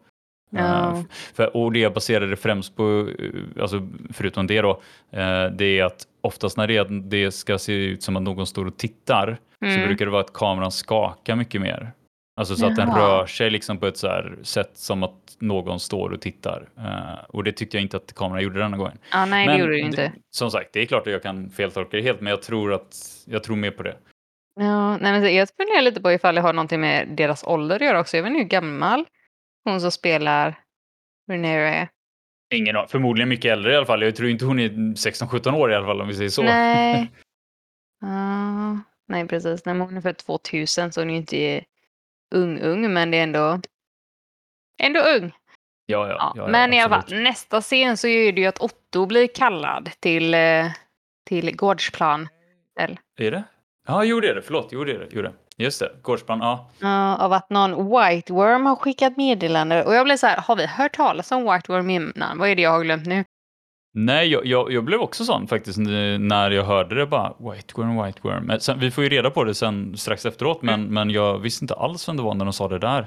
Ja. 0.51 0.61
Eh, 0.93 1.01
för, 1.35 1.57
och 1.57 1.73
det 1.73 1.79
jag 1.79 1.93
baserade 1.95 2.31
det 2.31 2.37
främst 2.37 2.77
på, 2.77 3.09
eh, 3.19 3.63
alltså 3.63 3.89
förutom 4.13 4.47
det 4.47 4.61
då, 4.63 4.71
eh, 5.13 5.45
det 5.47 5.79
är 5.79 5.85
att 5.85 6.03
oftast 6.21 6.57
när 6.57 6.67
det, 6.67 6.85
det 7.11 7.31
ska 7.33 7.59
se 7.59 7.73
ut 7.73 8.03
som 8.03 8.17
att 8.17 8.23
någon 8.23 8.47
står 8.47 8.67
och 8.67 8.77
tittar 8.77 9.39
så 9.59 9.67
Mm. 9.67 9.87
brukar 9.87 10.05
det 10.05 10.11
vara 10.11 10.23
att 10.23 10.33
kameran 10.33 10.73
skakar 10.73 11.37
mycket 11.37 11.61
mer. 11.61 11.93
Alltså 12.37 12.57
så 12.57 12.67
att 12.67 12.77
den 12.77 12.89
Jaha. 12.89 12.99
rör 12.99 13.27
sig 13.27 13.51
liksom 13.51 13.79
på 13.79 13.87
ett 13.87 13.97
så 13.97 14.07
här 14.09 14.39
sätt 14.43 14.71
som 14.75 15.03
att 15.03 15.37
någon 15.39 15.81
står 15.81 16.11
och 16.13 16.21
tittar. 16.21 16.69
Eh, 16.79 17.25
och 17.29 17.45
det 17.45 17.53
tyckte 17.53 17.77
jag 17.77 17.83
inte 17.83 17.97
att 17.97 18.15
kameran 18.15 18.43
gjorde 18.43 18.59
denna 18.61 18.77
gången. 18.77 18.99
Ja, 19.11 19.25
nej, 19.27 19.47
det 19.47 19.53
Men 19.53 19.61
gjorde 19.61 19.73
det 19.73 19.79
inte. 19.79 20.13
Som 20.31 20.51
sagt, 20.51 20.73
det 20.73 20.81
är 20.81 20.87
klart 20.87 21.07
att 21.07 21.13
jag 21.13 21.23
kan 21.23 21.51
feltolka 21.51 21.97
det 21.97 22.03
helt, 22.03 22.21
men 22.21 22.31
jag 22.31 22.43
tror 22.43 22.73
att 22.73 22.97
jag 23.25 23.43
tror 23.43 23.57
mer 23.57 23.71
på 23.71 23.83
det. 23.83 23.97
Ja, 24.55 24.97
nej, 24.97 25.13
men 25.21 25.35
jag 25.35 25.49
funderar 25.57 25.83
lite 25.83 26.01
på 26.01 26.13
ifall 26.13 26.35
det 26.35 26.41
har 26.41 26.53
någonting 26.53 26.81
med 26.81 27.09
deras 27.09 27.45
ålder 27.45 27.77
att 27.77 27.83
göra 27.83 28.01
också. 28.01 28.17
Jag 28.17 28.25
vet 28.25 28.31
inte 28.31 28.43
hur 28.43 28.49
gammal 28.49 29.05
hon 29.65 29.81
som 29.81 29.91
spelar 29.91 30.59
Rhaenyra 31.31 31.69
är. 31.75 31.89
Ingen 32.55 32.77
aning. 32.77 32.89
Förmodligen 32.89 33.29
mycket 33.29 33.53
äldre 33.53 33.73
i 33.73 33.77
alla 33.77 33.87
fall. 33.87 34.03
Jag 34.03 34.17
tror 34.17 34.29
inte 34.29 34.45
hon 34.45 34.59
är 34.59 34.69
16-17 34.69 35.55
år 35.55 35.73
i 35.73 35.75
alla 35.75 35.87
fall 35.87 36.01
om 36.01 36.09
vi 36.09 36.15
säger 36.15 36.31
så. 36.31 36.43
Nej. 36.43 37.11
Ja, 38.05 38.79
nej, 39.09 39.29
precis. 39.29 39.65
Nej, 39.65 39.75
men 39.75 39.87
hon 39.87 39.97
är 39.97 40.01
född 40.01 40.17
2000 40.17 40.93
så 40.93 41.01
hon 41.01 41.11
är 41.11 41.15
ju 41.15 41.19
inte 41.21 41.65
ung, 42.33 42.61
ung, 42.61 42.93
men 42.93 43.11
det 43.11 43.19
är 43.19 43.23
ändå, 43.23 43.61
ändå 44.83 45.01
ung. 45.01 45.33
Ja, 45.87 46.09
ja, 46.09 46.15
Ja, 46.19 46.33
ja, 46.37 46.47
men 46.47 46.73
i 46.73 46.81
alla 46.81 47.03
fall, 47.03 47.15
nästa 47.23 47.61
scen 47.61 47.97
så 47.97 48.09
är 48.09 48.33
det 48.33 48.41
ju 48.41 48.47
att 48.47 48.61
Otto 48.61 49.07
blir 49.07 49.27
kallad 49.35 49.91
till, 50.01 50.35
eh, 50.35 50.67
till 51.27 51.57
gårdsplan. 51.57 52.29
Eller, 52.81 52.99
Är 53.19 53.31
det? 53.31 53.43
Ja, 53.87 54.05
jo 54.05 54.21
det 54.21 54.29
är 54.29 54.35
det. 54.35 54.43
Förlåt, 54.43 54.69
jo 54.73 54.85
det 54.85 54.93
är 54.93 54.99
det. 54.99 55.09
Jo, 55.11 55.23
det. 55.23 55.33
Just 55.57 55.81
det, 55.81 55.93
gårdsplan. 56.03 56.39
Ja. 56.39 56.71
Ja, 56.79 57.17
av 57.17 57.33
att 57.33 57.51
någon 57.51 57.71
White 57.91 58.33
Worm 58.33 58.67
har 58.67 58.77
skickat 58.77 59.17
meddelande. 59.17 59.85
Och 59.85 59.95
jag 59.95 60.05
blev 60.05 60.17
så 60.17 60.27
här, 60.27 60.37
har 60.37 60.57
vi 60.57 60.67
hört 60.67 60.97
talas 60.97 61.33
om 61.33 61.53
White 61.53 61.73
Worm 61.73 61.91
innan? 61.91 62.39
Vad 62.39 62.49
är 62.49 62.57
det 62.57 62.63
jag 62.63 62.71
har 62.71 62.83
glömt 62.83 63.07
nu? 63.07 63.25
Nej, 63.95 64.29
jag, 64.29 64.47
jag, 64.47 64.73
jag 64.73 64.85
blev 64.85 65.01
också 65.01 65.25
sån 65.25 65.47
faktiskt 65.49 65.79
när 66.19 66.51
jag 66.51 66.65
hörde 66.65 66.95
det 66.95 67.07
bara 67.07 67.33
White 67.53 67.75
Worm, 67.77 68.05
White 68.05 68.19
Worm. 68.23 68.61
Sen, 68.61 68.79
vi 68.79 68.91
får 68.91 69.05
ju 69.05 69.11
reda 69.11 69.31
på 69.31 69.45
det 69.45 69.55
sen 69.55 69.97
strax 69.97 70.27
efteråt, 70.27 70.63
men, 70.63 70.75
Mm. 70.81 70.95
men 70.95 71.11
jag 71.11 71.39
visste 71.39 71.65
inte 71.65 71.75
alls 71.75 72.09
vem 72.09 72.17
det 72.17 72.23
var 72.23 72.35
när 72.35 72.45
de 72.45 72.53
sa 72.53 72.69
det 72.69 72.79
där. 72.79 73.07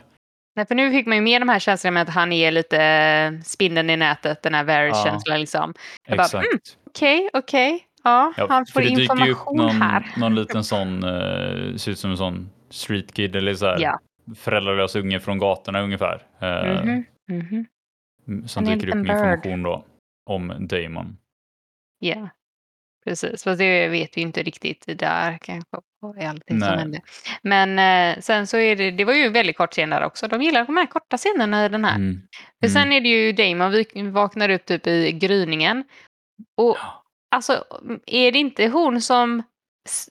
Nej, 0.55 0.65
för 0.65 0.75
nu 0.75 0.91
fick 0.91 1.07
man 1.07 1.15
ju 1.17 1.21
med 1.21 1.41
de 1.41 1.49
här 1.49 1.59
känslorna 1.59 1.93
med 1.93 2.01
att 2.03 2.09
han 2.15 2.31
är 2.31 2.51
lite 2.51 2.83
eh, 2.83 3.41
spindeln 3.41 3.89
i 3.89 3.97
nätet, 3.97 4.41
den 4.41 4.53
här 4.53 4.63
Varys-känslan 4.63 5.39
liksom. 5.39 5.73
Jag 6.07 6.17
bara, 6.17 6.23
Exakt. 6.23 6.45
mm, 6.47 6.59
Okej, 6.87 7.29
okej. 7.33 7.85
Ja, 8.03 8.33
Ja, 8.37 8.45
han 8.49 8.65
får 8.65 8.71
för 8.73 8.81
det 8.81 8.87
dyker 8.95 8.99
ju 9.01 9.05
upp 9.05 9.11
information 9.11 9.57
någon, 9.57 9.81
här. 9.81 10.11
någon 10.17 10.35
liten 10.35 10.63
sån, 10.63 11.03
uh, 11.03 11.75
ser 11.75 11.91
ut 11.91 11.99
som 11.99 12.11
en 12.11 12.17
sån 12.17 12.49
street 12.69 13.13
kid 13.13 13.35
eller 13.35 13.53
så 13.53 13.65
här, 13.65 13.79
Ja. 13.79 13.99
föräldralös 14.35 14.95
unge 14.95 15.19
från 15.19 15.39
gatorna 15.39 15.81
ungefär. 15.81 16.21
eh, 16.39 16.83
Mhm, 16.83 17.05
mhm. 17.29 17.65
Som 18.47 18.63
Han 18.63 18.67
är 18.67 18.71
en 18.73 18.79
dyker 18.79 18.87
upp 18.89 18.95
med 18.95 19.03
bird. 19.05 19.11
information 19.15 19.63
då 19.63 19.83
om 20.25 20.67
Damon. 20.67 21.17
Ja, 21.99 22.29
precis. 23.05 23.43
Fast 23.43 23.59
det 23.59 23.87
vet 23.87 24.17
vi 24.17 24.21
inte 24.21 24.43
riktigt 24.43 24.83
där 24.99 25.37
kanske. 25.41 25.77
allting 26.29 26.59
som 26.61 26.69
hände. 26.77 27.01
Men 27.41 27.79
eh, 27.79 28.21
sen 28.21 28.47
så 28.47 28.57
är 28.57 28.75
det, 28.75 28.91
det 28.91 29.05
var 29.05 29.13
ju 29.13 29.23
en 29.25 29.33
väldigt 29.33 29.57
kort 29.57 29.71
scen 29.71 29.89
där 29.89 30.03
också. 30.03 30.27
De 30.27 30.41
gillar 30.41 30.65
de 30.65 30.77
här 30.77 30.85
korta 30.85 31.17
scenerna 31.17 31.65
i 31.65 31.69
den 31.69 31.85
här. 31.85 31.95
Mm. 31.95 32.21
För 32.59 32.67
Mm. 32.67 32.73
sen 32.73 32.91
är 32.91 33.01
det 33.01 33.09
ju 33.09 33.31
Damon 33.31 33.71
vi- 33.71 34.09
vaknar 34.09 34.49
upp 34.49 34.65
typ 34.65 34.87
i 34.87 35.11
gryningen. 35.11 35.83
Och 36.57 36.77
alltså, 37.35 37.63
är 38.05 38.31
det 38.31 38.39
inte 38.39 38.67
hon 38.67 39.01
som 39.01 39.43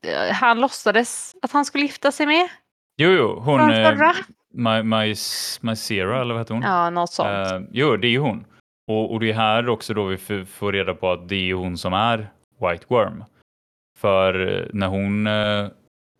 eh, 0.02 0.32
han 0.34 0.60
låtsades 0.60 1.34
att 1.42 1.52
han 1.52 1.64
skulle 1.64 1.84
gifta 1.84 2.12
sig 2.12 2.26
med? 2.26 2.48
Jo, 2.96 3.10
jo, 3.10 3.40
hon... 3.40 3.58
Från 3.58 3.70
eh? 3.72 4.12
My, 4.56 4.82
my, 4.82 5.14
my 5.60 5.76
Sierra, 5.76 6.20
eller 6.20 6.34
vad 6.34 6.40
heter 6.40 6.54
hon? 6.54 6.62
Ja, 6.62 6.90
något 6.90 7.10
sånt. 7.12 7.28
Eh, 7.52 7.60
jo, 7.72 7.96
det 7.96 8.06
är 8.06 8.10
ju 8.10 8.18
hon. 8.18 8.44
Och, 8.86 9.12
och 9.12 9.20
det 9.20 9.30
är 9.30 9.34
här 9.34 9.68
också 9.68 9.94
då 9.94 10.04
vi 10.04 10.16
får 10.46 10.72
reda 10.72 10.94
på 10.94 11.12
att 11.12 11.28
det 11.28 11.50
är 11.50 11.54
hon 11.54 11.78
som 11.78 11.92
är 11.92 12.30
White 12.60 12.84
Worm. 12.88 13.24
För 13.98 14.46
eh, 14.46 14.66
när 14.72 14.86
hon 14.86 15.26
eh, 15.26 15.68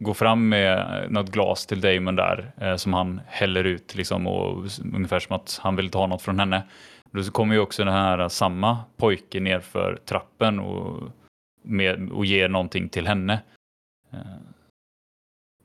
går 0.05 0.15
fram 0.15 0.49
med 0.49 0.79
eh, 0.79 1.11
något 1.11 1.31
glas 1.31 1.67
till 1.67 1.81
Damon 1.81 2.17
där 2.17 2.53
eh, 2.61 2.77
som 2.77 2.93
han 2.93 3.21
häller 3.27 3.65
ut 3.65 3.95
liksom 3.95 4.27
och 4.27 4.65
ungefär 4.95 5.19
som 5.19 5.37
att 5.37 5.61
han 5.62 5.77
vill 5.77 5.91
ta 5.91 6.07
något 6.07 6.23
från 6.23 6.39
henne. 6.39 6.62
Då 7.11 7.23
så 7.23 7.33
kommer 7.33 7.55
ju 7.55 7.61
också 7.61 7.85
den 7.85 7.95
här 7.95 8.19
eh, 8.19 8.29
samma 8.29 8.79
pojke 8.97 9.41
ner 9.41 9.61
för 9.61 9.97
trappen 10.05 10.59
och, 10.59 11.03
med, 11.62 12.11
och 12.11 12.27
ger 12.27 12.49
någonting 12.49 12.89
till 12.89 13.07
henne. 13.07 13.43
Eh, 14.12 14.19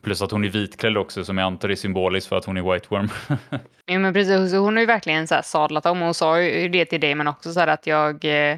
Plus 0.02 0.22
att 0.22 0.32
hon 0.32 0.43
är 0.45 0.50
vitklädd 0.50 0.97
också 0.97 1.24
som 1.26 1.38
jag 1.38 1.45
antar 1.45 1.70
är 1.70 1.76
symboliskt 1.76 2.30
för 2.30 2.36
att 2.38 2.45
hon 2.45 2.58
är 2.58 2.74
White 2.74 2.88
Worm. 2.89 3.10
Ja, 3.86 4.00
men 4.00 4.14
precis. 4.14 4.54
Hon 4.54 4.74
har 4.76 4.80
ju 4.82 4.86
verkligen 4.86 5.28
så 5.28 5.36
här 5.36 5.41
sadlat 5.41 5.86
om. 5.86 6.00
Hon 6.00 6.14
sa 6.14 6.41
ju 6.41 6.70
det 6.70 6.86
till 6.86 7.00
Damon 7.02 7.28
också, 7.28 7.54
så 7.54 7.60
här 7.60 7.68
att 7.68 7.88
jag... 7.88 8.26
Eh, 8.26 8.58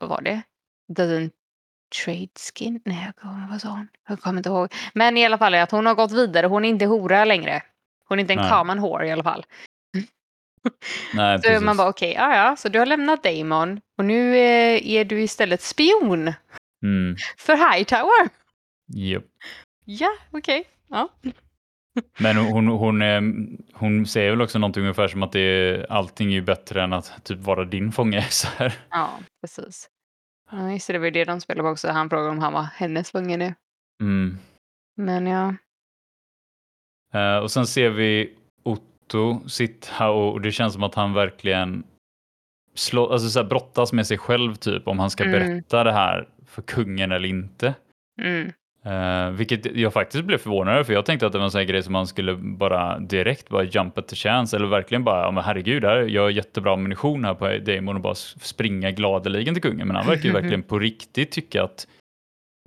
vad 0.00 0.08
var 0.10 0.20
det? 0.22 0.42
Doesn't 0.92 1.30
trade 2.04 2.28
skin? 2.54 2.80
Nej, 2.84 3.02
jag 3.06 3.16
kommer, 3.16 3.48
vad 3.50 3.60
sa 3.60 3.68
hon? 3.68 3.88
Jag 4.08 4.20
kommer 4.20 4.36
inte 4.38 4.48
ihåg. 4.48 4.72
Men 4.94 5.16
i 5.16 5.24
alla 5.26 5.38
fall 5.38 5.54
att 5.54 5.70
hon 5.70 5.86
har 5.86 5.94
gått 5.94 6.12
vidare. 6.12 6.46
Hon 6.46 6.64
är 6.64 6.68
inte 6.68 6.84
hora 6.86 7.24
längre. 7.24 7.62
Hon 8.08 8.18
är 8.18 8.20
inte 8.20 8.32
en 8.32 8.38
Nej. 8.38 8.50
common 8.50 8.80
whore 8.80 9.06
i 9.08 9.12
alla 9.12 9.22
fall. 9.22 9.44
Nej, 11.14 11.38
Så 11.42 11.42
precis. 11.48 11.62
man 11.64 11.76
bara 11.76 11.88
okej, 11.88 12.12
ja 12.12 12.36
ja, 12.36 12.56
så 12.56 12.68
du 12.68 12.78
har 12.78 12.86
lämnat 12.86 13.22
Damon 13.22 13.80
och 13.98 14.04
nu 14.04 14.36
eh, 14.36 14.86
är 14.90 15.04
du 15.04 15.22
istället 15.22 15.62
spion 15.62 16.32
Mm, 16.82 17.16
för 17.38 17.72
Hightower. 17.72 18.28
japp. 18.86 19.24
Ja, 19.84 20.08
okej. 20.30 20.64
Ja. 20.88 21.08
Men 22.18 22.36
hon, 22.36 22.66
hon, 22.68 23.02
eh, 23.02 23.20
hon 23.74 24.06
säger 24.06 24.30
väl 24.30 24.42
också 24.42 24.58
någonting 24.58 24.82
ungefär 24.82 25.08
som 25.08 25.22
att 25.22 25.32
det 25.32 25.40
är, 25.40 25.92
allting 25.92 26.28
är 26.28 26.32
ju 26.32 26.42
bättre 26.42 26.82
än 26.82 26.92
att 26.92 27.24
typ 27.24 27.38
vara 27.38 27.64
din 27.64 27.92
fånge. 27.92 28.22
Så 28.30 28.48
här. 28.56 28.74
Ja, 28.90 29.18
precis. 29.40 29.88
Ja, 30.50 30.72
just 30.72 30.86
det, 30.86 30.92
det 30.92 30.98
var 30.98 31.06
ju 31.06 31.10
det 31.10 31.24
de 31.24 31.40
spelade 31.40 31.62
på 31.66 31.70
också. 31.72 31.88
Han 31.88 32.10
frågade 32.10 32.30
om 32.30 32.38
han 32.38 32.52
var 32.52 32.62
hennes 32.62 33.10
fånge 33.10 33.36
nu. 33.36 33.54
Mm. 34.02 34.38
Men 34.96 35.26
ja. 35.26 35.54
Eh, 37.14 37.36
och 37.38 37.50
sen 37.50 37.66
ser 37.66 37.90
vi 37.90 38.36
Otto 38.62 39.48
sitta 39.48 40.10
och, 40.10 40.32
och 40.32 40.40
det 40.40 40.52
känns 40.52 40.72
som 40.74 40.82
att 40.82 40.94
han 40.94 41.12
verkligen 41.14 41.84
slå, 42.74 43.12
alltså 43.12 43.28
så 43.28 43.38
här, 43.42 43.46
brottas 43.48 43.92
med 43.92 44.06
sig 44.06 44.18
själv 44.18 44.54
typ 44.54 44.88
om 44.88 44.98
han 44.98 45.10
ska 45.10 45.24
Mm. 45.24 45.32
berätta 45.32 45.84
det 45.84 45.92
här 45.92 46.28
för 46.46 46.62
kungen 46.62 47.12
eller 47.12 47.28
inte. 47.28 47.74
Mm. 48.20 48.52
Eh, 48.84 49.30
vilket 49.30 49.76
jag 49.76 49.92
faktiskt 49.92 50.24
blev 50.24 50.38
förvånad 50.38 50.74
över 50.74 50.84
för 50.84 50.92
jag 50.92 51.06
tänkte 51.06 51.26
att 51.26 51.32
det 51.32 51.38
var 51.38 51.44
en 51.44 51.50
sån 51.50 51.58
här 51.58 51.66
grej 51.66 51.82
som 51.82 51.92
man 51.92 52.06
skulle 52.06 52.34
bara 52.34 52.98
direkt 52.98 53.48
bara 53.48 53.62
jump 53.62 53.98
at 53.98 54.08
the 54.08 54.16
chance 54.16 54.56
eller 54.56 54.66
verkligen 54.66 55.04
bara, 55.04 55.24
ja 55.24 55.30
men 55.30 55.44
herregud, 55.44 55.84
här, 55.84 55.96
jag 55.96 56.22
har 56.22 56.30
jättebra 56.30 56.72
ammunition 56.72 57.24
här 57.24 57.34
på 57.34 57.58
Damon 57.58 57.96
och 57.96 58.02
bara 58.02 58.14
springa 58.14 58.90
gladeligen 58.90 59.54
till 59.54 59.62
kungen. 59.62 59.86
Men 59.86 59.96
han 59.96 60.06
verkar 60.06 60.24
ju 60.24 60.32
verkligen 60.40 60.62
på 60.62 60.78
riktigt 60.78 61.30
tycka 61.30 61.62
att 61.62 61.86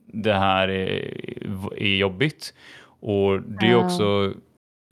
det 0.07 0.33
här 0.33 0.67
är, 0.67 1.77
är 1.77 1.95
jobbigt. 1.95 2.53
Och 2.99 3.41
det 3.41 3.67
är 3.67 3.75
också, 3.75 4.33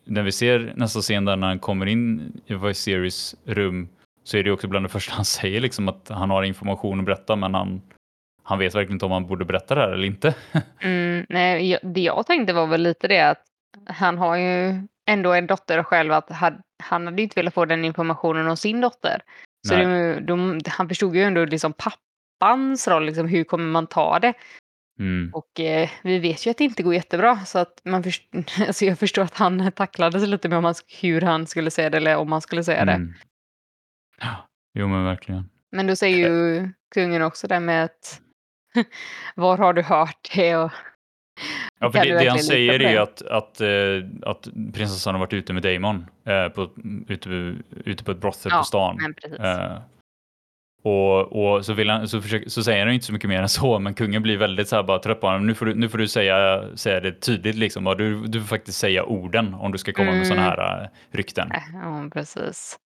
när 0.05 0.23
vi 0.23 0.31
ser 0.31 0.73
nästa 0.75 1.01
scen 1.01 1.25
där 1.25 1.35
när 1.35 1.47
han 1.47 1.59
kommer 1.59 1.85
in 1.85 2.33
i 2.45 2.53
Viserys 2.53 3.35
rum 3.45 3.87
så 4.23 4.37
är 4.37 4.43
det 4.43 4.51
också 4.51 4.67
bland 4.67 4.85
det 4.85 4.89
första 4.89 5.13
han 5.13 5.25
säger 5.25 5.61
liksom 5.61 5.89
att 5.89 6.09
han 6.09 6.29
har 6.29 6.43
information 6.43 6.99
att 6.99 7.05
berätta 7.05 7.35
men 7.35 7.53
han, 7.53 7.81
han 8.43 8.59
vet 8.59 8.75
verkligen 8.75 8.95
inte 8.95 9.05
om 9.05 9.11
han 9.11 9.27
borde 9.27 9.45
berätta 9.45 9.75
det 9.75 9.81
här 9.81 9.89
eller 9.89 10.07
inte. 10.07 10.35
Mm, 10.79 11.25
nej, 11.29 11.69
jag, 11.69 11.79
det 11.83 12.01
jag 12.01 12.25
tänkte 12.25 12.53
var 12.53 12.67
väl 12.67 12.81
lite 12.81 13.07
det 13.07 13.19
att 13.19 13.43
han 13.85 14.17
har 14.17 14.37
ju 14.37 14.81
ändå 15.05 15.33
en 15.33 15.47
dotter 15.47 15.83
själv 15.83 16.13
att 16.13 16.29
han 16.83 17.07
hade 17.07 17.21
inte 17.21 17.39
velat 17.39 17.53
få 17.53 17.65
den 17.65 17.85
informationen 17.85 18.47
om 18.47 18.57
sin 18.57 18.81
dotter. 18.81 19.21
Så 19.67 19.75
det, 19.75 20.19
de, 20.19 20.59
han 20.67 20.87
förstod 20.87 21.15
ju 21.15 21.23
ändå 21.23 21.45
liksom 21.45 21.73
pappans 21.73 22.87
roll, 22.87 23.05
liksom, 23.05 23.27
hur 23.27 23.43
kommer 23.43 23.65
man 23.65 23.87
ta 23.87 24.19
det? 24.19 24.33
Mm. 24.99 25.31
Och 25.33 25.59
eh, 25.59 25.89
vi 26.03 26.19
vet 26.19 26.45
ju 26.45 26.51
att 26.51 26.57
det 26.57 26.63
inte 26.63 26.83
går 26.83 26.93
jättebra 26.93 27.39
så 27.39 27.59
att 27.59 27.81
man 27.83 28.03
först, 28.03 28.23
alltså 28.67 28.85
jag 28.85 28.99
förstår 28.99 29.23
att 29.23 29.37
han 29.37 29.71
tacklades 29.71 30.27
lite 30.27 30.49
med 30.49 30.57
om 30.57 30.65
han, 30.65 30.75
hur 31.01 31.21
han 31.21 31.47
skulle 31.47 31.71
säga 31.71 31.89
det 31.89 31.97
eller 31.97 32.17
om 32.17 32.31
han 32.31 32.41
skulle 32.41 32.63
säga 32.63 32.85
det. 32.85 32.91
Mm. 32.91 33.13
Ja, 34.19 34.47
Jo 34.73 34.87
men 34.87 35.03
verkligen. 35.03 35.49
Men 35.71 35.87
då 35.87 35.95
säger 35.95 36.17
ju 36.17 36.69
kungen 36.95 37.21
också 37.21 37.47
det 37.47 37.59
med 37.59 37.83
att 37.83 38.21
var 39.35 39.57
har 39.57 39.73
du 39.73 39.81
hört 39.81 40.29
det? 40.35 40.55
Och, 40.55 40.71
Ja, 41.79 41.91
för 41.91 42.05
det, 42.05 42.19
det 42.19 42.29
han 42.29 42.39
säger 42.39 42.81
är 42.81 42.99
att, 42.99 43.21
att, 43.21 43.61
eh, 43.61 43.69
att 44.25 44.47
prinsessan 44.73 45.13
har 45.15 45.19
varit 45.19 45.33
ute 45.33 45.53
med 45.53 45.63
Damon 45.63 46.05
eh, 46.25 46.49
på, 46.49 46.69
ute, 47.07 47.55
ute 47.85 48.03
på 48.03 48.11
ett 48.11 48.17
brothel 48.17 48.51
Ja, 48.51 48.57
på 48.57 48.63
stan. 48.63 49.15
Eh, 49.39 49.77
och, 50.83 51.55
och 51.55 51.65
så, 51.65 51.73
vill 51.73 51.89
han, 51.89 52.07
så, 52.07 52.21
försöker, 52.21 52.49
så 52.49 52.63
säger 52.63 52.85
han 52.85 52.93
inte 52.93 53.05
så 53.05 53.13
mycket 53.13 53.29
mer 53.29 53.41
än 53.41 53.49
så, 53.49 53.79
men 53.79 53.93
kungen 53.93 54.21
blir 54.23 54.37
väldigt 54.37 54.67
så 54.67 54.75
här 54.75 54.83
bara 54.83 54.99
trött 54.99 55.21
på 55.21 55.27
honom. 55.27 55.47
Nu 55.47 55.55
får 55.55 55.65
du, 55.65 55.75
nu 55.75 55.89
får 55.89 55.97
du 55.97 56.07
säga, 56.07 56.63
säga 56.77 56.99
det 56.99 57.11
tydligt 57.21 57.55
liksom. 57.55 57.95
Du, 57.97 58.27
du 58.27 58.39
får 58.39 58.47
faktiskt 58.47 58.79
säga 58.79 59.03
orden 59.03 59.53
om 59.53 59.71
du 59.71 59.77
ska 59.77 59.93
komma 59.93 60.11
med 60.11 60.15
Mm. 60.15 60.25
sådana 60.25 60.43
här 60.49 60.83
eh, 60.83 60.87
rykten. 61.17 61.51
Ja, 61.73 62.09
precis. 62.13 62.77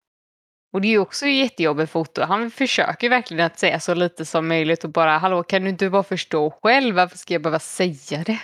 Och 0.73 0.81
det 0.81 0.89
är 0.89 0.91
ju 0.91 0.99
också 0.99 1.27
jättejobbigt 1.27 1.93
för 1.93 2.01
Otto. 2.01 2.23
Han 2.23 2.51
försöker 2.51 3.11
verkligen 3.11 3.47
att 3.47 3.59
säga 3.59 3.81
så 3.81 3.95
lite 3.95 4.25
som 4.25 4.49
möjligt 4.49 4.85
och 4.85 4.91
bara 4.91 5.19
hallå 5.19 5.43
kan 5.43 5.62
du 5.62 5.69
inte 5.69 5.91
bara 5.91 6.03
förstå 6.03 6.51
själv? 6.62 6.95
Varför 6.95 7.19
ska 7.19 7.35
jag 7.35 7.43
behöva 7.43 7.59
säga 7.59 8.25
det? 8.25 8.41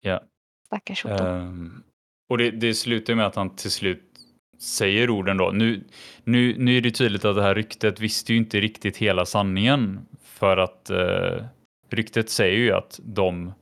Ja. 0.00 0.22
Stackars 0.66 1.04
Otto. 1.04 1.24
Ehm, 1.24 1.82
och 2.28 2.38
det, 2.38 2.50
det 2.50 2.74
slutar 2.74 3.14
med 3.14 3.26
att 3.26 3.36
han 3.36 3.56
till 3.56 3.70
slut 3.70 4.12
säger 4.58 5.10
orden 5.10 5.36
då. 5.36 5.50
Nu, 5.50 5.84
nu, 6.24 6.54
nu 6.58 6.76
är 6.76 6.80
det 6.80 6.90
tydligt 6.90 7.24
att 7.24 7.36
det 7.36 7.42
här 7.42 7.54
ryktet 7.54 8.00
visste 8.00 8.32
ju 8.32 8.38
inte 8.38 8.60
riktigt 8.60 8.96
hela 8.96 9.26
sanningen. 9.26 10.06
För 10.22 10.56
att 10.56 10.90
eh, 10.90 11.44
ryktet 11.90 12.30
säger 12.30 12.58
ju 12.58 12.72
att 12.72 13.00
de 13.02 13.52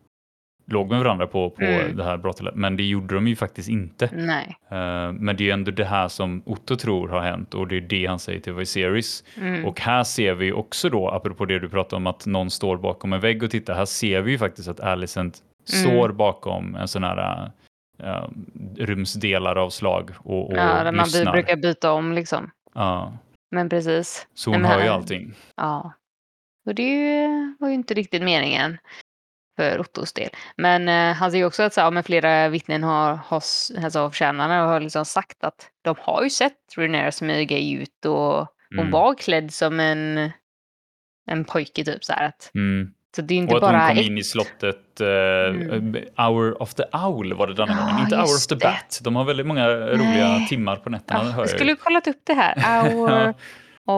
låg 0.70 0.88
med 0.90 0.98
varandra 0.98 1.26
på, 1.26 1.50
på 1.50 1.62
Mm. 1.62 1.96
det 1.96 2.04
här 2.04 2.16
brottet. 2.16 2.54
Men 2.54 2.76
det 2.76 2.82
gjorde 2.82 3.14
de 3.14 3.28
ju 3.28 3.36
faktiskt 3.36 3.68
inte. 3.68 4.10
Nej. 4.12 4.56
Eh, 4.70 5.12
men 5.12 5.36
det 5.36 5.42
är 5.42 5.46
ju 5.46 5.50
ändå 5.50 5.70
det 5.70 5.84
här 5.84 6.08
som 6.08 6.42
Otto 6.46 6.76
tror 6.76 7.08
har 7.08 7.20
hänt 7.20 7.54
och 7.54 7.68
det 7.68 7.76
är 7.76 7.80
det 7.80 8.06
han 8.06 8.18
säger 8.18 8.40
till 8.40 8.52
Viserys. 8.52 9.24
Mm. 9.36 9.64
Och 9.64 9.80
här 9.80 10.04
ser 10.04 10.34
vi 10.34 10.52
också 10.52 10.88
då, 10.88 11.08
apropå 11.08 11.44
det 11.44 11.58
du 11.58 11.68
pratade 11.68 11.96
om 11.96 12.06
att 12.06 12.26
någon 12.26 12.50
står 12.50 12.76
bakom 12.76 13.12
en 13.12 13.20
vägg 13.20 13.42
och 13.42 13.50
tittar, 13.50 13.74
här 13.74 13.84
ser 13.84 14.20
vi 14.20 14.30
ju 14.32 14.38
faktiskt 14.38 14.68
att 14.68 14.80
Alicent 14.80 15.38
Mm. 15.74 15.84
står 15.90 16.08
bakom 16.08 16.74
en 16.74 16.88
sån 16.88 17.04
här 17.04 17.50
äh, 18.02 18.24
rumsdelar 18.78 19.56
av 19.56 19.70
slag 19.70 20.10
och, 20.18 20.50
och 20.50 20.56
ja, 20.56 20.84
där 20.84 20.92
man 20.92 21.04
lyssnar. 21.04 21.32
brukar 21.32 21.56
byta 21.56 21.92
om 21.92 22.12
liksom. 22.12 22.50
Ja, 22.74 23.12
Men 23.50 23.68
precis. 23.68 24.26
så 24.34 24.50
hon 24.50 24.64
hör 24.64 24.82
ju 24.82 24.88
allting. 24.88 25.34
Ja. 25.56 25.92
Och 26.66 26.74
det 26.74 27.26
var 27.58 27.68
ju 27.68 27.74
inte 27.74 27.94
riktigt 27.94 28.22
meningen 28.22 28.78
för 29.61 29.80
Ottos 29.80 30.12
del. 30.12 30.28
Men 30.56 30.88
eh, 30.88 31.14
han 31.16 31.30
säger 31.30 31.44
också 31.44 31.62
att 31.62 31.74
så, 31.74 31.80
här, 31.80 31.90
men 31.90 32.02
flera 32.04 32.48
vittnen 32.48 32.82
har, 32.84 33.14
har 33.14 33.36
alltså, 33.84 33.98
avtjänarna 34.00 34.66
har 34.66 34.80
liksom 34.80 35.04
sagt 35.04 35.44
att 35.44 35.66
de 35.82 35.94
har 35.98 36.22
ju 36.22 36.30
sett 36.30 36.52
Rhaenyra 36.76 37.12
smyga 37.12 37.58
ut 37.58 38.04
och 38.06 38.46
hon 38.70 38.78
Mm. 38.78 38.90
var 38.90 39.14
klädd 39.14 39.52
som 39.52 39.80
en, 39.80 40.30
en 41.30 41.44
pojke 41.44 41.84
typ 41.84 42.04
så 42.04 42.12
här. 42.12 42.24
Att, 42.28 42.50
Mm. 42.54 42.90
så 43.16 43.22
det 43.22 43.34
är 43.34 43.38
inte 43.38 43.54
Och 43.54 43.56
att 43.56 43.72
bara 43.72 43.78
hon 43.78 43.88
kom 43.88 43.98
ett... 43.98 44.04
in 44.06 44.18
i 44.18 44.24
slottet, 44.24 45.00
eh, 45.00 45.06
Mm. 45.06 45.96
Hour 46.16 46.62
of 46.62 46.74
the 46.74 46.82
Owl 46.92 47.32
var 47.34 47.46
det 47.46 47.54
denna 47.54 47.74
gången, 47.80 48.00
inte 48.00 48.16
Hour 48.16 48.24
of 48.24 48.46
the 48.46 48.54
det. 48.54 48.64
Bat. 48.64 49.00
De 49.02 49.16
har 49.16 49.24
väldigt 49.24 49.46
många 49.46 49.68
roliga 49.68 50.28
Nej. 50.28 50.46
timmar 50.48 50.76
på 50.76 50.90
nätterna. 50.90 51.24
Hör 51.32 51.42
jag 51.42 51.48
skulle 51.50 51.74
kollat 51.76 52.06
upp 52.06 52.20
det 52.24 52.34
här. 52.34 52.54
Hour 52.90 53.34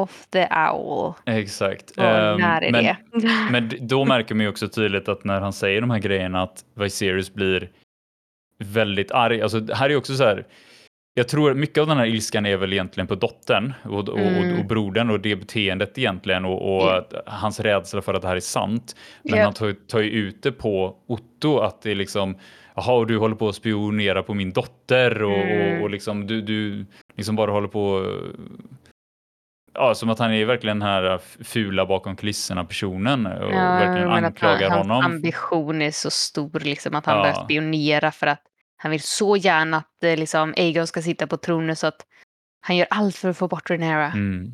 of 0.01 0.27
the 0.31 0.49
Owl. 0.73 1.13
Exakt. 1.27 1.99
Ehm, 1.99 2.41
när 2.41 2.63
är 2.63 2.73
men, 2.73 2.85
det? 2.85 2.97
Men 3.51 3.71
då 3.81 4.05
märker 4.05 4.35
man 4.35 4.45
ju 4.45 4.51
också 4.51 4.69
tydligt 4.69 5.09
att 5.09 5.25
när 5.25 5.41
han 5.41 5.53
säger 5.53 5.81
de 5.81 5.91
här 5.91 5.99
grejerna 5.99 6.43
att 6.43 6.65
Viserys 6.75 7.35
blir 7.35 7.69
väldigt 8.59 9.11
arg. 9.13 9.43
Alltså 9.43 9.75
här 9.75 9.91
är 9.91 9.97
också 9.97 10.15
så 10.15 10.25
här. 10.25 10.47
Jag 11.15 11.29
tror 11.29 11.55
mycket 11.55 11.79
av 11.79 11.87
den 11.87 11.97
här 11.99 12.07
ilskan 12.07 12.47
är 12.47 12.57
väl 12.57 12.73
egentligen 12.73 13.07
på 13.07 13.15
dottern 13.15 13.73
och, 13.85 14.09
och, 14.09 14.19
Mm. 14.19 14.53
och, 14.55 14.59
och 14.59 14.65
brodern 14.67 15.11
och 15.11 15.21
det 15.21 15.37
beteendet 15.37 15.99
egentligen 15.99 16.45
och, 16.45 16.77
och 16.77 16.97
att 16.97 17.15
hans 17.27 17.61
rädsla 17.61 18.03
för 18.03 18.15
att 18.15 18.23
det 18.23 18.29
här 18.29 18.37
är 18.37 18.41
sant. 18.41 18.97
Men 19.23 19.39
Ja. 19.39 19.45
han 19.45 19.53
tar, 19.55 19.73
tar 19.89 20.01
ju 20.01 20.11
ut 20.11 20.43
det 20.43 20.53
på 20.53 20.97
Otto 21.07 21.59
att 21.59 21.83
det 21.83 21.91
är 21.91 21.95
liksom 21.95 22.37
Jaha, 22.75 22.93
och 22.95 23.07
du 23.07 23.19
håller 23.19 23.35
på 23.35 23.49
att 23.49 23.55
spionera 23.55 24.23
på 24.23 24.35
min 24.35 24.53
dotter 24.53 25.23
och, 25.23 25.39
Mm. 25.39 25.77
och, 25.79 25.83
och 25.83 25.91
liksom 25.91 26.27
du, 26.27 26.43
du 26.43 26.87
liksom 27.17 27.37
bara 27.37 27.51
håller 27.51 27.69
på 27.69 28.07
Ja, 29.75 29.95
som 29.95 30.11
att 30.11 30.19
han 30.19 30.33
är 30.33 30.45
verkligen 30.45 30.79
den 30.79 30.89
här 30.89 31.19
fula 31.45 31.87
bakom 31.87 32.17
kulisserna 32.17 32.65
personen 32.65 33.27
och 33.27 33.51
verkligen 33.53 34.09
men 34.09 34.25
att 34.25 34.25
anklagar 34.25 34.71
han, 34.71 34.79
honom. 34.79 34.91
Hans 35.03 35.15
ambition 35.15 35.83
är 35.83 35.91
så 35.91 36.11
stor, 36.11 36.61
liksom, 36.61 36.95
att 36.95 37.07
han 37.07 37.17
Ja. 37.17 37.23
börjar 37.23 37.45
spionera 37.45 38.11
för 38.13 38.27
att 38.27 38.43
han 38.77 38.91
vill 38.91 39.03
så 39.03 39.37
gärna 39.37 39.77
att 39.77 40.05
eh, 40.05 40.17
liksom, 40.17 40.55
Aegon 40.57 40.87
ska 40.87 41.03
sitta 41.03 41.27
på 41.27 41.37
tronen 41.37 41.77
så 41.77 41.87
att 41.87 42.07
han 42.61 42.77
gör 42.77 42.87
allt 42.91 43.17
för 43.17 43.29
att 43.29 43.37
få 43.37 43.49
bort 43.49 43.71
Rhaenyra. 43.71 44.07
Mm. 44.07 44.53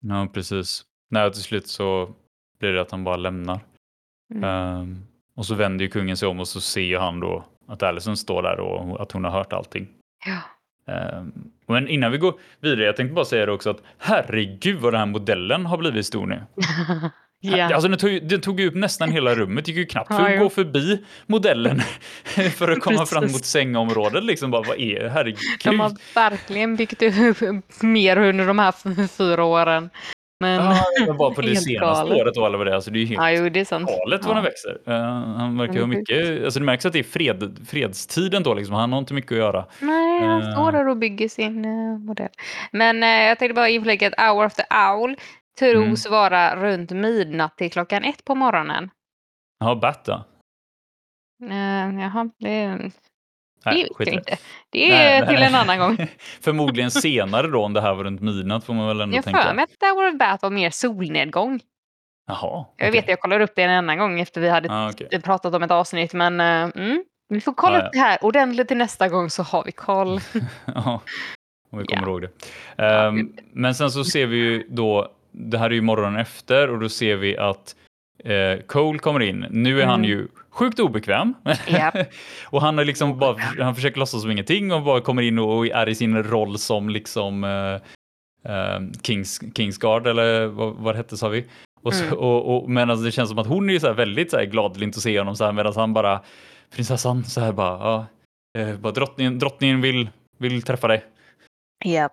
Ja, 0.00 0.28
precis. 0.34 0.84
Nej, 1.10 1.32
till 1.32 1.42
slut 1.42 1.68
så 1.68 2.14
blir 2.58 2.72
det 2.72 2.80
att 2.80 2.90
han 2.90 3.04
bara 3.04 3.16
lämnar. 3.16 3.60
Mm. 4.34 4.44
Ehm, 4.44 5.06
och 5.36 5.46
så 5.46 5.54
vänder 5.54 5.84
ju 5.84 5.90
kungen 5.90 6.16
sig 6.16 6.28
om 6.28 6.40
och 6.40 6.48
så 6.48 6.60
ser 6.60 6.80
ju 6.80 6.98
han 6.98 7.20
då 7.20 7.44
att 7.68 7.82
Alison 7.82 8.16
står 8.16 8.42
där 8.42 8.60
och 8.60 9.02
att 9.02 9.12
hon 9.12 9.24
har 9.24 9.30
hört 9.30 9.52
allting. 9.52 9.88
Ja. 10.26 10.38
Ehm, 10.90 11.32
men 11.68 11.88
innan 11.88 12.12
vi 12.12 12.18
går 12.18 12.34
vidare, 12.60 12.84
jag 12.84 12.96
tänkte 12.96 13.14
bara 13.14 13.24
säga 13.24 13.46
det 13.46 13.52
också 13.52 13.70
att 13.70 13.82
herregud 13.98 14.78
vad 14.80 14.92
den 14.92 14.98
här 14.98 15.06
modellen 15.06 15.66
har 15.66 15.78
blivit 15.78 16.06
stor 16.06 16.26
nu. 16.26 16.42
ja. 17.40 17.74
Alltså 17.74 17.88
den 17.88 17.98
tog, 17.98 18.28
den 18.28 18.40
tog 18.40 18.60
upp 18.60 18.74
nästan 18.74 19.10
hela 19.10 19.34
rummet, 19.34 19.68
gick 19.68 19.76
ju 19.76 19.86
knappt 19.86 20.14
för 20.14 20.30
att 20.30 20.38
gå 20.38 20.50
förbi 20.50 21.04
modellen 21.26 21.82
för 22.56 22.68
att 22.68 22.80
komma 22.80 23.06
fram 23.06 23.22
mot 23.22 23.44
sängområdet. 23.44 24.24
Liksom 24.24 24.50
bara, 24.50 24.62
vad 24.62 24.78
är 24.78 25.02
det? 25.02 25.10
Herregud. 25.10 25.38
De 25.64 25.80
har 25.80 25.92
verkligen 26.14 26.76
byggt 26.76 27.02
upp 27.02 27.38
mer 27.82 28.16
under 28.16 28.46
de 28.46 28.58
här 28.58 29.06
fyra 29.08 29.44
åren. 29.44 29.90
Men 30.40 30.54
Ja, 30.64 30.84
men 31.06 31.16
bara 31.16 31.30
på 31.34 31.40
det 31.40 31.56
senaste 31.56 32.04
galet. 32.04 32.22
året 32.22 32.36
och 32.36 32.46
alla 32.46 32.58
vad 32.58 32.66
det 32.66 32.70
är. 32.70 32.74
Alltså 32.74 32.90
det 32.90 32.98
är 32.98 33.00
ju 33.00 33.06
helt 33.06 33.20
ja, 33.20 33.30
jo, 33.30 33.48
det 33.48 33.60
är 33.60 33.64
sant. 33.64 33.88
galet 33.88 34.24
vad 34.24 34.30
ja. 34.30 34.34
den 34.34 34.44
växer. 34.44 34.80
Eh, 34.86 34.94
han 35.36 35.58
verkar 35.58 35.74
ha 35.74 35.80
är 35.82 35.86
mycket, 35.86 36.44
alltså 36.44 36.58
det 36.60 36.64
märks 36.66 36.86
att 36.86 36.92
det 36.92 36.98
är 36.98 37.02
fred, 37.02 37.66
fredstiden 37.68 38.42
då 38.42 38.54
liksom. 38.54 38.74
Han 38.74 38.92
har 38.92 38.98
inte 38.98 39.14
mycket 39.14 39.32
att 39.32 39.38
göra. 39.38 39.66
Nej, 39.80 40.20
han 40.26 40.42
Eh. 40.42 40.52
står 40.52 40.72
där 40.72 40.88
och 40.88 40.96
bygger 40.96 41.28
sin 41.28 41.64
eh, 41.64 41.98
modell. 41.98 42.28
Men 42.72 43.02
jag 43.02 43.38
tänkte 43.38 43.54
bara 43.54 43.68
inflika 43.68 44.06
att 44.08 44.14
Hour 44.20 44.46
of 44.46 44.54
the 44.54 44.64
Owl 44.92 45.16
tros 45.58 46.06
Mm. 46.06 46.12
vara 46.12 46.56
runt 46.56 46.90
midnatt 46.90 47.56
till 47.56 47.70
klockan 47.72 48.04
ett 48.04 48.24
på 48.24 48.34
morgonen. 48.34 48.90
Jaha, 49.60 49.74
Bat 49.76 50.04
då? 50.04 50.24
Uh, 51.44 52.00
jaha, 52.00 52.30
det, 52.38 52.48
det 52.48 52.90
Nej, 53.64 53.82
vet 53.82 53.90
jag 53.98 54.06
det. 54.06 54.10
inte. 54.10 54.36
Det 54.70 54.90
är 54.92 55.20
nej, 55.20 55.28
till 55.28 55.38
nej. 55.38 55.44
en 55.48 55.54
annan 55.54 55.78
gång. 55.78 55.96
Förmodligen 56.40 56.90
senare 56.90 57.46
då 57.46 57.64
om 57.64 57.72
det 57.72 57.80
här 57.80 57.94
var 57.94 58.04
runt 58.04 58.20
midnatt 58.20 58.64
får 58.64 58.74
man 58.74 58.86
väl 58.88 59.00
ändå 59.00 59.16
Jag 59.16 59.24
tänka. 59.24 59.42
för 59.42 59.54
mig 59.54 59.62
att 59.64 59.90
Hour 59.90 60.08
of 60.08 60.18
Bath 60.18 60.42
var 60.42 60.50
mer 60.50 60.70
solnedgång. 60.70 61.60
Jaha. 62.26 62.64
Jag 62.76 62.92
vet, 62.92 63.08
jag 63.08 63.20
kollar 63.20 63.40
upp 63.40 63.52
det 63.56 63.62
en 63.62 63.70
annan 63.70 63.98
gång 63.98 64.20
efter 64.20 64.40
vi 64.40 64.48
hade 64.48 64.68
Ah, 64.72 64.92
t- 64.92 65.20
pratat 65.20 65.54
om 65.54 65.62
ett 65.62 65.70
avsnitt, 65.70 66.12
men 66.14 66.40
eh, 66.40 66.70
mm, 66.82 67.04
Vi 67.28 67.40
får 67.40 67.52
kolla 67.54 67.78
Ja, 67.78 67.84
upp 67.86 67.92
det 67.92 67.98
här 67.98 68.18
ordentligt 68.24 68.68
till 68.68 68.76
nästa 68.76 69.08
gång 69.08 69.30
så 69.30 69.42
har 69.42 69.64
vi 69.64 69.72
koll. 69.72 70.20
Ja, 70.74 71.00
om 71.70 71.78
vi 71.78 71.84
kommer 71.86 72.02
Ja. 72.02 72.08
ihåg 72.08 72.22
det. 72.22 72.30
Ehm, 72.84 73.32
men 73.52 73.74
sen 73.74 73.90
så 73.90 74.04
ser 74.04 74.26
vi 74.26 74.36
ju 74.36 74.66
då, 74.68 75.12
det 75.32 75.58
här 75.58 75.66
är 75.70 75.74
ju 75.74 75.80
morgonen 75.80 76.20
efter 76.20 76.70
och 76.70 76.80
då 76.80 76.88
ser 76.88 77.16
vi 77.16 77.38
att 77.38 77.76
eh, 78.24 78.60
Cole 78.66 78.98
kommer 78.98 79.20
in. 79.20 79.46
Nu 79.50 79.80
är 79.82 79.86
han 79.86 80.00
Mm. 80.00 80.10
ju 80.10 80.28
sjukt 80.50 80.80
obekväm. 80.80 81.34
Japp. 81.68 81.94
och 82.46 82.60
han 82.62 82.78
är 82.78 82.84
liksom 82.84 83.18
bara, 83.18 83.36
han 83.60 83.74
försöker 83.74 83.98
låtsas 83.98 84.22
som 84.22 84.30
ingenting 84.30 84.72
och 84.72 84.82
bara 84.82 85.00
kommer 85.00 85.22
in 85.22 85.38
och 85.38 85.66
är 85.66 85.88
i 85.88 85.94
sin 85.94 86.22
roll 86.22 86.58
som 86.58 86.88
liksom 86.88 87.44
eh, 87.44 87.74
eh, 88.54 88.80
Kings, 89.02 89.40
Kingsguard 89.56 90.06
eller 90.06 90.46
vad, 90.46 90.74
vad 90.74 90.96
hette 90.96 91.16
sa 91.16 91.28
vi. 91.28 91.44
Och, 91.82 91.94
så, 91.94 92.04
Mm. 92.04 92.18
och, 92.18 92.56
och 92.56 92.70
medan 92.70 93.04
det 93.04 93.10
känns 93.12 93.28
som 93.28 93.38
att 93.38 93.46
hon 93.46 93.70
är 93.70 93.78
så 93.78 93.92
väldigt 93.92 94.30
så 94.30 94.36
här 94.36 94.44
gladlynt 94.44 94.96
att 94.96 95.02
se 95.02 95.18
honom 95.18 95.36
så 95.36 95.44
här 95.44 95.52
medan 95.52 95.72
han 95.76 95.92
bara 95.94 96.20
prinsessan 96.74 97.24
så 97.24 97.40
här 97.40 97.52
bara, 97.52 97.78
ja, 97.78 98.06
eh, 98.60 98.76
bara 98.76 98.92
drottningen, 98.92 99.38
drottningen 99.38 99.80
vill, 99.80 100.10
vill 100.38 100.62
träffa 100.62 100.88
dig. 100.88 101.04
Japp. 101.84 102.12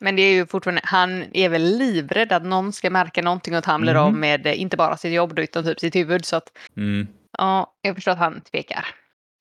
Men 0.00 0.16
det 0.16 0.22
är 0.22 0.34
ju 0.34 0.46
fortfarande, 0.46 0.80
han 0.84 1.24
är 1.32 1.48
väl 1.48 1.62
livrädd 1.78 2.32
att 2.32 2.44
någon 2.44 2.72
ska 2.72 2.90
märka 2.90 3.22
någonting 3.22 3.54
och 3.54 3.58
att 3.58 3.64
han 3.64 3.80
blir 3.80 3.92
Mhm. 3.94 4.02
av 4.02 4.14
med 4.14 4.46
eh, 4.46 4.60
inte 4.60 4.76
bara 4.76 4.96
sitt 4.96 5.12
jobb 5.14 5.34
då, 5.34 5.42
utan 5.42 5.64
typ 5.64 5.80
sitt 5.80 5.96
huvud. 5.96 6.24
Så 6.24 6.36
att 6.36 6.58
Mm. 6.76 7.06
ja, 7.38 7.72
jag 7.82 7.94
förstår 7.94 8.12
att 8.12 8.18
han 8.18 8.40
tvekar. 8.40 8.86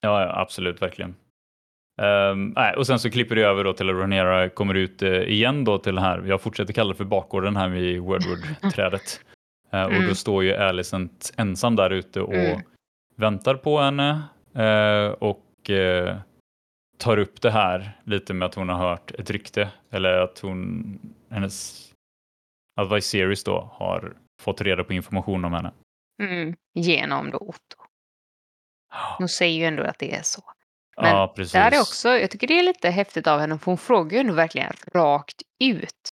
Ja, 0.01 0.21
ja, 0.21 0.41
absolut, 0.41 0.81
verkligen. 0.81 1.15
Ehm, 2.01 2.53
nej, 2.55 2.73
och 2.75 2.87
sen 2.87 2.99
så 2.99 3.09
klipper 3.11 3.35
det 3.35 3.41
över 3.41 3.63
då 3.63 3.73
till 3.73 3.89
att 3.89 3.95
Rhaenyra 3.95 4.49
kommer 4.49 4.73
ut 4.73 5.01
eh, 5.01 5.11
igen 5.11 5.63
då 5.63 5.77
till 5.77 5.95
den 5.95 6.03
här, 6.03 6.23
jag 6.27 6.41
fortsätter 6.41 6.73
kalla 6.73 6.89
det 6.91 6.97
för 6.97 7.03
bakgården 7.05 7.55
här 7.57 7.67
vid 7.69 7.99
Wordwood-trädet. 8.01 9.19
Eh, 9.73 9.83
Och 9.83 9.91
Mm. 9.93 10.07
då 10.07 10.15
står 10.15 10.43
ju 10.43 10.53
Alicent 10.55 11.33
ensam 11.37 11.75
där 11.75 11.89
ute 11.89 12.21
och 12.21 12.33
Mm. 12.33 12.61
väntar 13.15 13.55
på 13.55 13.79
henne 13.79 14.21
eh, 14.55 15.11
och 15.11 15.69
tar 16.97 17.17
upp 17.17 17.41
det 17.41 17.51
här 17.51 17.99
lite 18.03 18.33
med 18.33 18.45
att 18.45 18.55
hon 18.55 18.69
har 18.69 18.77
hört 18.77 19.11
ett 19.11 19.29
rykte 19.29 19.69
eller 19.91 20.13
att 20.13 20.39
hon, 20.39 20.99
hennes, 21.31 21.87
att 22.75 22.91
Viserys 22.91 23.43
då 23.43 23.71
har 23.73 24.17
fått 24.41 24.61
reda 24.61 24.83
på 24.83 24.93
information 24.93 25.45
om 25.45 25.53
henne. 25.53 25.73
Mm. 26.23 26.55
Genom 26.73 27.31
då 27.31 27.37
Otto. 27.37 27.77
Hon 29.17 29.29
säger 29.29 29.59
ju 29.59 29.65
ändå 29.65 29.83
att 29.83 29.99
det 29.99 30.15
är 30.15 30.21
så. 30.21 30.41
Men 30.97 31.09
ja, 31.09 31.33
precis. 31.35 31.51
Där 31.51 31.71
är 31.71 31.79
också, 31.79 32.09
jag 32.09 32.31
tycker 32.31 32.47
det 32.47 32.59
är 32.59 32.63
lite 32.63 32.89
häftigt 32.89 33.27
av 33.27 33.39
henne, 33.39 33.59
för 33.59 33.65
hon 33.65 33.77
frågar 33.77 34.11
ju 34.11 34.19
ändå 34.19 34.33
verkligen 34.33 34.73
rakt 34.93 35.41
ut. 35.59 36.09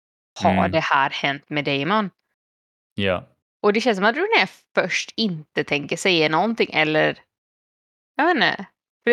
Har 0.42 0.50
Mm. 0.50 0.70
det 0.70 0.80
här 0.80 1.10
hänt 1.10 1.50
med 1.50 1.64
Damon? 1.64 2.10
Ja. 2.94 3.24
Och 3.62 3.72
det 3.72 3.80
känns 3.80 3.96
som 3.98 4.04
att 4.06 4.16
René 4.16 4.46
först 4.74 5.12
inte 5.16 5.64
tänker 5.64 5.96
säga 5.96 6.28
någonting 6.28 6.70
eller... 6.72 7.18
Jag 8.16 8.26
vet 8.26 8.34
inte. 8.34 8.66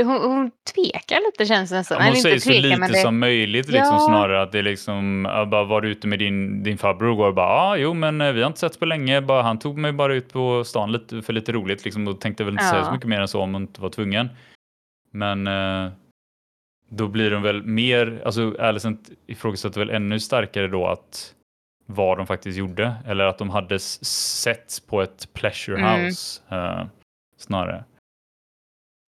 Hon, 0.03 0.21
hon 0.21 0.51
tvekar 0.73 1.19
lite 1.31 1.45
känns 1.45 1.69
det 1.69 1.75
nästan. 1.75 1.97
Ja, 1.97 2.03
hon 2.03 2.11
Eller 2.11 2.19
säger 2.21 2.35
inte 2.35 2.43
så 2.45 2.49
tvekar, 2.51 2.67
lite 2.79 2.91
det... 2.93 3.01
som 3.01 3.19
möjligt 3.19 3.67
liksom 3.67 3.93
Ja. 3.95 3.99
snarare 4.07 4.41
att 4.41 4.51
det 4.51 4.59
är 4.59 4.63
liksom, 4.63 5.23
bara 5.51 5.63
var 5.63 5.81
du 5.81 5.89
ute 5.89 6.07
med 6.07 6.19
din, 6.19 6.63
din 6.63 6.77
farbror 6.77 7.27
och 7.27 7.33
bara, 7.33 7.47
ja 7.47 7.61
ah, 7.61 7.75
jo 7.75 7.93
men 7.93 8.21
eh, 8.21 8.31
vi 8.31 8.41
har 8.41 8.47
inte 8.47 8.59
sett 8.59 8.79
på 8.79 8.85
länge, 8.85 9.21
bara, 9.21 9.41
han 9.41 9.59
tog 9.59 9.77
mig 9.77 9.91
bara 9.91 10.13
ut 10.15 10.33
på 10.33 10.63
stan 10.63 10.91
lite, 10.91 11.21
för 11.21 11.33
lite 11.33 11.51
roligt 11.51 11.85
liksom 11.85 12.07
och 12.07 12.21
tänkte 12.21 12.43
väl 12.43 12.53
inte 12.53 12.63
säga 12.63 12.79
Ja. 12.79 12.85
så 12.85 12.91
mycket 12.91 13.07
mer 13.07 13.21
än 13.21 13.27
så 13.27 13.41
om 13.41 13.53
hon 13.53 13.61
inte 13.61 13.81
var 13.81 13.89
tvungen. 13.89 14.29
Men 15.11 15.47
eh, 15.47 15.91
då 16.89 17.07
blir 17.07 17.31
de 17.31 17.41
väl 17.41 17.63
mer, 17.63 18.21
alltså 18.25 18.55
Alicent 18.59 19.09
ifrågasätter 19.27 19.79
väl 19.79 19.89
ännu 19.89 20.19
starkare 20.19 20.67
då 20.67 20.87
att 20.87 21.31
vad 21.87 22.17
de 22.17 22.27
faktiskt 22.27 22.57
gjorde 22.57 22.93
eller 23.07 23.25
att 23.25 23.37
de 23.37 23.49
hade 23.49 23.75
s- 23.75 24.05
setts 24.41 24.79
på 24.79 25.01
ett 25.01 25.33
pleasure 25.33 25.77
Mm. 25.77 26.05
house 26.05 26.41
eh, 26.51 26.85
snarare. 27.37 27.83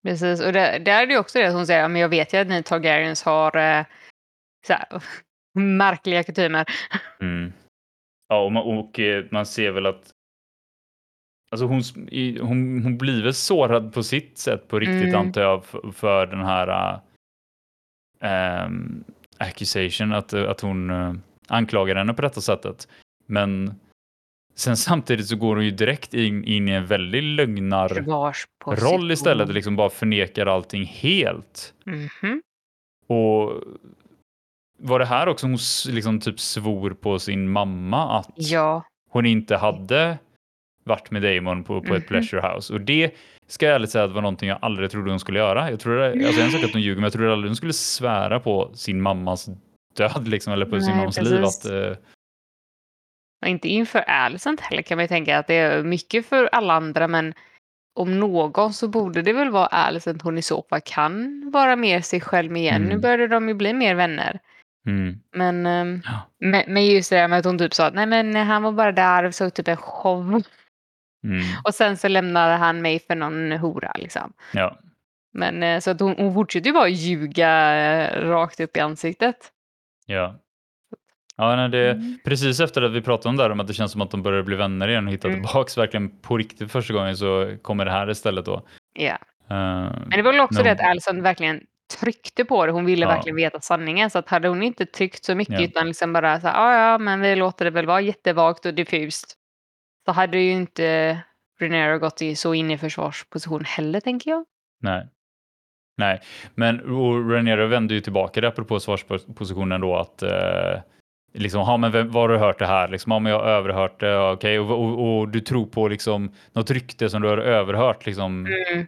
Precis, 0.08 0.42
och 0.42 0.54
där, 0.54 0.80
där 0.80 1.02
är 1.02 1.08
det 1.08 1.14
ju 1.14 1.20
också 1.20 1.40
det 1.40 1.52
som 1.52 1.66
säger, 1.66 1.88
men 1.88 2.02
jag 2.02 2.10
vet 2.10 2.34
ju 2.34 2.38
att 2.38 2.48
ni 2.48 2.64
Targaryens 2.64 3.24
har 3.24 3.58
eh, 3.58 3.86
så 4.68 4.74
här, 4.74 5.04
märkliga 5.60 6.24
kutymer. 6.24 6.66
Mm. 7.22 7.54
Ja, 8.28 8.44
och 8.44 8.52
man, 8.52 8.64
och 8.64 9.00
eh, 9.00 9.26
man 9.32 9.46
ser 9.46 9.72
väl 9.72 9.86
att 9.86 10.12
Alltså 11.52 11.66
hon, 11.66 11.82
hon, 12.42 12.84
hon 12.84 12.98
blir 12.98 13.24
väl 13.24 13.34
sårad 13.34 13.94
på 13.94 14.04
sitt 14.04 14.38
sätt 14.38 14.68
på 14.68 14.80
riktigt 14.80 15.08
Mm. 15.08 15.20
antar 15.20 15.42
jag 15.42 15.66
för, 15.66 15.92
för 15.92 16.26
den 16.26 16.46
här 16.46 17.02
äh, 18.22 18.70
accusation 19.38 20.14
att, 20.14 20.34
att 20.34 20.62
hon 20.62 20.90
äh, 20.90 21.14
anklagar 21.48 21.96
henne 21.96 22.14
på 22.14 22.22
detta 22.22 22.42
sättet. 22.42 22.88
Men 23.26 23.80
sen 24.58 24.78
samtidigt 24.78 25.28
så 25.28 25.36
går 25.36 25.56
hon 25.56 25.66
ju 25.66 25.72
direkt 25.72 26.14
in, 26.14 26.44
in 26.44 26.68
i 26.70 26.72
en 26.72 26.86
väldigt 26.86 27.24
lögnar 27.24 27.90
roll 28.66 29.12
istället 29.12 29.48
och 29.48 29.54
liksom 29.56 29.76
bara 29.76 29.90
förnekar 29.90 30.46
allting 30.46 30.86
helt. 30.86 31.74
Mhm. 31.86 32.42
Och 33.08 33.64
var 34.80 35.00
det 35.00 35.06
här 35.06 35.28
också 35.28 35.48
hon 35.48 35.58
liksom 35.90 36.20
typ 36.20 36.40
svor 36.40 36.90
på 36.92 37.20
sin 37.20 37.50
mamma 37.52 38.20
att 38.20 38.32
Ja, 38.36 38.84
hon 39.10 39.26
inte 39.26 39.58
hade 39.58 40.18
varit 40.84 41.12
med 41.12 41.22
Damon 41.22 41.64
på, 41.64 41.82
på 41.82 41.88
Mhm. 41.88 41.96
ett 41.96 42.08
pleasure 42.08 42.42
house. 42.54 42.74
Och 42.74 42.82
det 42.82 43.12
ska 43.48 43.66
jag 43.66 43.76
ärligt 43.76 43.90
säga 43.90 44.04
att 44.04 44.12
var 44.12 44.22
någonting 44.22 44.50
jag 44.50 44.58
aldrig 44.62 44.92
trodde 44.92 45.10
hon 45.10 45.20
skulle 45.20 45.40
göra. 45.40 45.72
Jag 45.72 45.80
tror 45.80 46.02
alltså 46.02 46.42
en 46.42 46.52
sak 46.52 46.64
att 46.64 46.74
hon 46.74 46.82
ljuger, 46.82 46.96
men 46.96 47.04
jag 47.04 47.14
trodde 47.14 47.32
aldrig 47.34 47.50
hon 47.50 47.56
skulle 47.56 47.74
svära 47.74 48.40
på 48.40 48.72
sin 48.74 49.02
mammas 49.02 49.50
död 49.98 50.28
liksom, 50.28 50.54
eller 50.54 50.66
på 50.66 50.80
sin 50.80 50.90
Nej, 50.90 50.98
mammas 50.98 51.16
precis. 51.18 51.34
liv. 51.34 51.44
Att, 51.44 51.66
eh, 51.66 51.98
och 53.42 53.48
inte 53.48 53.68
inför 53.70 54.00
Alicent 54.00 54.60
heller 54.62 54.82
kan 54.82 54.98
man 54.98 55.04
ju 55.04 55.08
tänka 55.08 55.38
att 55.40 55.48
det 55.48 55.54
är 55.56 55.84
mycket 55.84 56.26
för 56.26 56.50
alla 56.52 56.74
andra, 56.74 57.08
men 57.08 57.34
om 58.00 58.20
någon 58.20 58.74
så 58.74 58.88
borde 58.88 59.22
det 59.22 59.34
väl 59.34 59.50
vara 59.50 59.66
Alicent 59.66 60.22
hon 60.22 60.38
i 60.38 60.42
så 60.42 60.64
fall 60.70 60.82
kan 60.86 61.42
vara 61.52 61.76
mer 61.76 62.02
sig 62.02 62.22
själv 62.22 62.58
igen. 62.58 62.82
Nu 62.82 62.88
Mm. 62.88 63.02
började 63.02 63.28
de 63.28 63.48
ju 63.48 63.54
bli 63.54 63.74
mer 63.74 63.96
vänner. 63.96 64.40
mm, 64.88 65.20
Men, 65.36 65.66
ehm, 65.66 66.02
Ja. 66.06 66.22
men, 66.40 66.64
men 66.68 66.86
just 66.86 67.10
det 67.10 67.16
där 67.16 67.28
med 67.28 67.40
att 67.40 67.46
hon 67.46 67.58
typ 67.58 67.74
sa 67.74 67.86
att 67.86 67.94
nej 67.94 68.06
men 68.06 68.36
han 68.36 68.64
var 68.64 68.72
bara 68.72 68.92
där 68.92 69.24
och 69.24 69.36
såg 69.36 69.54
typ 69.54 69.68
en 69.68 69.78
show. 69.78 70.42
mm, 71.24 71.42
Och 71.64 71.74
sen 71.76 71.98
så 71.98 72.08
lämnade 72.08 72.54
han 72.54 72.82
mig 72.82 73.00
för 73.00 73.16
någon 73.16 73.52
hora 73.52 73.92
liksom. 73.96 74.34
ja. 74.54 74.78
Men 75.34 75.64
eh, 75.64 75.80
så 75.80 75.92
att 75.92 76.00
hon, 76.00 76.16
hon 76.18 76.34
fortsätter 76.34 76.68
ju 76.68 76.74
bara 76.74 76.88
ljuga 76.88 77.76
eh, 77.76 78.22
rakt 78.30 78.60
upp 78.60 78.78
i 78.78 78.80
ansiktet. 78.80 79.52
Ja. 80.06 80.36
Ja, 81.38 81.56
nej, 81.56 81.70
det, 81.70 81.92
Mm. 81.92 82.20
Precis 82.26 82.60
efter 82.60 82.82
att 82.82 82.92
vi 82.92 83.02
pratade 83.02 83.30
om 83.30 83.38
det 83.38 83.44
här, 83.44 83.50
om 83.50 83.60
att 83.60 83.68
det 83.68 83.74
känns 83.74 83.92
som 83.92 84.02
att 84.02 84.12
de 84.12 84.24
börjar 84.24 84.44
bli 84.44 84.56
vänner 84.56 84.88
igen 84.88 85.08
och 85.08 85.14
hitta 85.14 85.28
Mm. 85.28 85.44
tillbaks 85.44 85.78
verkligen 85.78 86.20
på 86.20 86.38
riktigt 86.38 86.72
första 86.72 86.94
gången 86.94 87.18
så 87.18 87.58
kommer 87.62 87.86
det 87.86 87.92
här 87.92 88.10
istället 88.10 88.46
då. 88.46 88.62
Ja. 88.94 89.18
Eh, 89.50 89.92
Men 90.08 90.10
det 90.10 90.22
var 90.22 90.32
väl 90.32 90.42
också 90.42 90.60
No. 90.60 90.64
det 90.64 90.72
att 90.72 90.82
Alison 90.82 91.22
verkligen 91.24 91.62
tryckte 92.00 92.46
på 92.46 92.66
det. 92.66 92.72
Hon 92.72 92.86
ville 92.86 93.06
Ja. 93.06 93.10
verkligen 93.10 93.36
veta 93.36 93.60
sanningen. 93.60 94.10
Så 94.10 94.20
att 94.20 94.30
hade 94.30 94.48
hon 94.48 94.64
inte 94.64 94.86
tryckt 94.86 95.24
så 95.26 95.36
mycket 95.36 95.60
Ja. 95.60 95.66
utan 95.68 95.88
liksom 95.88 96.14
bara 96.14 96.42
så 96.42 96.48
här, 96.48 96.54
"Ah, 96.58 96.92
ja 96.92 96.98
men 96.98 97.22
vi 97.22 97.36
låter 97.36 97.66
det 97.66 97.72
väl 97.72 97.86
vara 97.86 98.02
jättevagt 98.02 98.66
och 98.66 98.74
diffust. 98.74 99.36
Så 100.06 100.12
hade 100.12 100.38
ju 100.38 100.52
inte 100.52 101.18
Renero 101.60 101.98
gått 102.00 102.22
i, 102.22 102.36
så 102.36 102.54
in 102.54 102.72
i 102.72 102.78
försvarsposition 102.78 103.64
heller 103.66 104.00
tänker 104.00 104.32
jag. 104.32 104.46
Nej. 104.82 105.08
Nej, 105.98 106.22
men 106.56 106.80
Rhaenyra 107.30 107.66
vände 107.68 107.94
ju 107.94 108.00
tillbaka 108.02 108.42
det 108.42 108.48
apropå 108.48 108.80
svarspositionen 108.80 109.82
då 109.82 109.96
att 109.96 110.24
eh, 110.24 110.80
liksom, 111.38 111.60
ja 111.62 111.78
men 111.78 112.12
var 112.12 112.22
har 112.22 112.30
du 112.30 112.38
hört 112.38 112.60
det 112.60 112.66
här? 112.68 112.88
Liksom, 112.88 113.12
ja 113.12 113.20
men 113.20 113.32
jag 113.32 113.40
har 113.40 113.46
överhört 113.48 114.00
det, 114.00 114.18
okej, 114.32 114.60
och, 114.60 114.72
och, 114.72 115.20
och 115.20 115.28
du 115.30 115.40
tror 115.40 115.66
på 115.66 115.88
liksom 115.88 116.32
något 116.54 116.72
rykte 116.72 117.10
som 117.10 117.22
du 117.22 117.28
har 117.30 117.38
överhört 117.38 118.06
liksom 118.06 118.46
Mm. 118.46 118.88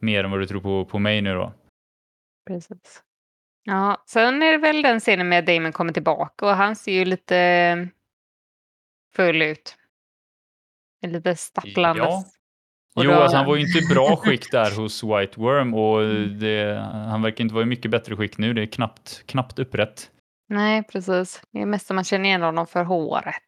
mer 0.00 0.24
än 0.24 0.30
vad 0.30 0.40
du 0.40 0.46
tror 0.46 0.60
på, 0.60 0.84
på 0.84 0.98
mig 0.98 1.20
nu 1.22 1.34
då. 1.34 1.52
Precis. 2.46 3.02
Ja, 3.64 4.02
sen 4.06 4.42
är 4.42 4.52
det 4.52 4.58
väl 4.58 4.82
den 4.82 5.00
scenen 5.00 5.28
med 5.28 5.44
Damon 5.44 5.72
kommer 5.72 5.92
tillbaka 5.92 6.46
och 6.46 6.52
han 6.54 6.76
ser 6.76 6.92
ju 6.92 7.04
lite 7.04 7.36
eh, 7.38 7.86
full 9.16 9.42
ut. 9.42 9.76
Lite 11.06 11.36
stapplandes. 11.36 12.04
Ja. 12.06 12.24
Och 12.96 13.04
Jo, 13.04 13.10
då- 13.10 13.16
alltså, 13.16 13.36
han 13.36 13.46
var 13.46 13.56
ju 13.56 13.62
inte 13.66 13.78
i 13.78 13.94
bra 13.94 14.16
skick 14.22 14.50
där 14.52 14.76
hos 14.76 15.04
White 15.04 15.40
Worm 15.40 15.74
och 15.74 16.00
det, 16.28 16.78
han 16.92 17.22
verkar 17.22 17.44
inte 17.44 17.54
vara 17.54 17.62
i 17.64 17.66
mycket 17.66 17.90
bättre 17.90 18.16
skick 18.16 18.38
nu. 18.38 18.52
Det 18.54 18.62
är 18.62 18.66
knappt, 18.66 19.22
knappt 19.26 19.58
upprätt. 19.58 20.10
Nej, 20.48 20.82
precis. 20.82 21.42
Det 21.52 21.60
är 21.60 21.66
mest 21.66 21.90
att 21.90 21.94
man 21.94 22.04
känner 22.04 22.24
igen 22.28 22.42
honom 22.42 22.66
för 22.66 22.84
håret. 22.84 23.42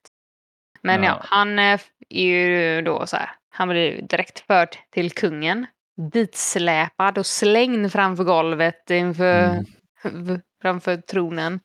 Men 0.83 1.03
ja, 1.03 1.09
Ja. 1.09 1.21
han 1.25 1.59
eh, 1.59 1.81
är 2.09 2.23
ju 2.25 2.83
då 2.83 3.07
så 3.07 3.17
här. 3.17 3.31
Han 3.51 3.69
blir 3.69 3.81
ju 3.93 4.01
direkt 4.07 4.39
förd 4.41 4.69
till 4.91 5.11
kungen. 5.13 5.67
Ditsläpad 6.13 7.19
och 7.19 7.27
slängd 7.27 7.93
framför 7.93 8.25
golvet 8.25 8.91
inför, 8.91 9.65
Mm. 10.05 10.41
framför 10.63 10.97
tronen. 10.97 11.61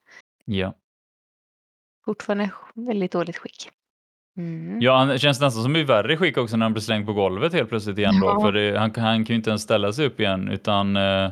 Ja. 0.46 0.74
Fortfarande 2.06 2.50
väldigt 2.76 3.12
dåligt 3.12 3.38
skick. 3.38 3.70
Mm. 4.38 4.82
Ja, 4.82 4.98
han 4.98 5.18
känns 5.20 5.42
nästan 5.42 5.64
som 5.64 5.76
i 5.76 5.84
värre 5.84 6.18
skick 6.18 6.38
också 6.38 6.58
när 6.58 6.66
han 6.66 6.74
blir 6.74 6.82
slängd 6.82 7.06
på 7.06 7.14
golvet 7.14 7.54
helt 7.54 7.70
plötsligt 7.70 7.98
igen 7.98 8.20
då. 8.22 8.28
Ja. 8.28 8.42
För 8.42 8.52
det, 8.52 8.80
han, 8.80 8.92
han 8.96 9.26
kan 9.26 9.34
ju 9.34 9.36
inte 9.36 9.50
ens 9.50 9.62
ställa 9.62 9.94
sig 9.94 10.06
upp 10.06 10.20
igen 10.20 10.50
utan 10.50 10.96
eh, 10.96 11.04
eh, 11.04 11.32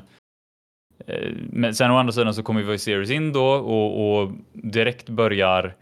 men 1.49 1.75
sen 1.75 1.91
å 1.91 1.97
andra 1.97 2.11
sidan 2.13 2.33
så 2.33 2.43
kommer 2.43 2.63
Viserys 2.63 3.09
in 3.11 3.33
då 3.33 3.45
och, 3.45 4.21
och 4.21 4.31
direkt 4.53 5.09
börjar 5.09 5.75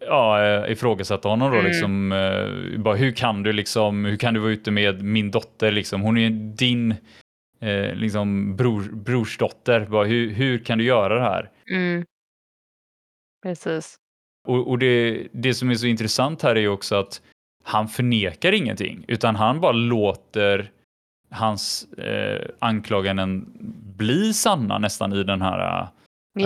ja, 0.00 0.44
eh, 0.44 0.72
ifrågasätta 0.72 1.28
honom 1.28 1.50
då 1.50 1.58
Mm. 1.58 1.66
liksom. 1.70 2.12
Eh, 2.12 2.80
bara, 2.80 2.96
hur 2.96 3.12
kan 3.12 3.42
du 3.42 3.52
liksom, 3.52 4.04
hur 4.04 4.16
kan 4.16 4.34
du 4.34 4.40
vara 4.40 4.52
ute 4.52 4.70
med 4.70 5.02
min 5.02 5.30
dotter 5.30 5.72
liksom? 5.72 6.02
Hon 6.02 6.18
är 6.18 6.30
din 6.56 6.94
eh, 7.60 7.94
liksom 7.94 8.56
bror, 8.56 8.82
brorsdotter. 8.92 9.86
Bara, 9.86 10.04
hur, 10.04 10.30
hur 10.30 10.58
kan 10.58 10.78
du 10.78 10.84
göra 10.84 11.14
det 11.14 11.20
här? 11.20 11.50
Mm. 11.70 12.04
Precis. 13.42 13.96
Och, 14.48 14.68
och 14.68 14.78
det, 14.78 15.26
det 15.32 15.54
som 15.54 15.70
är 15.70 15.74
så 15.74 15.86
intressant 15.86 16.42
här 16.42 16.56
är 16.56 16.60
ju 16.60 16.68
också 16.68 16.96
att 16.96 17.22
han 17.64 17.88
förnekar 17.88 18.52
ingenting, 18.52 19.04
utan 19.08 19.36
han 19.36 19.60
bara 19.60 19.72
låter 19.72 20.70
hans 21.30 21.92
eh, 21.92 22.48
anklaganden 22.58 23.46
bli 23.96 24.34
sanna 24.34 24.78
nästan 24.78 25.12
i 25.12 25.22
den 25.22 25.42
här 25.42 25.80
eh, 25.80 25.88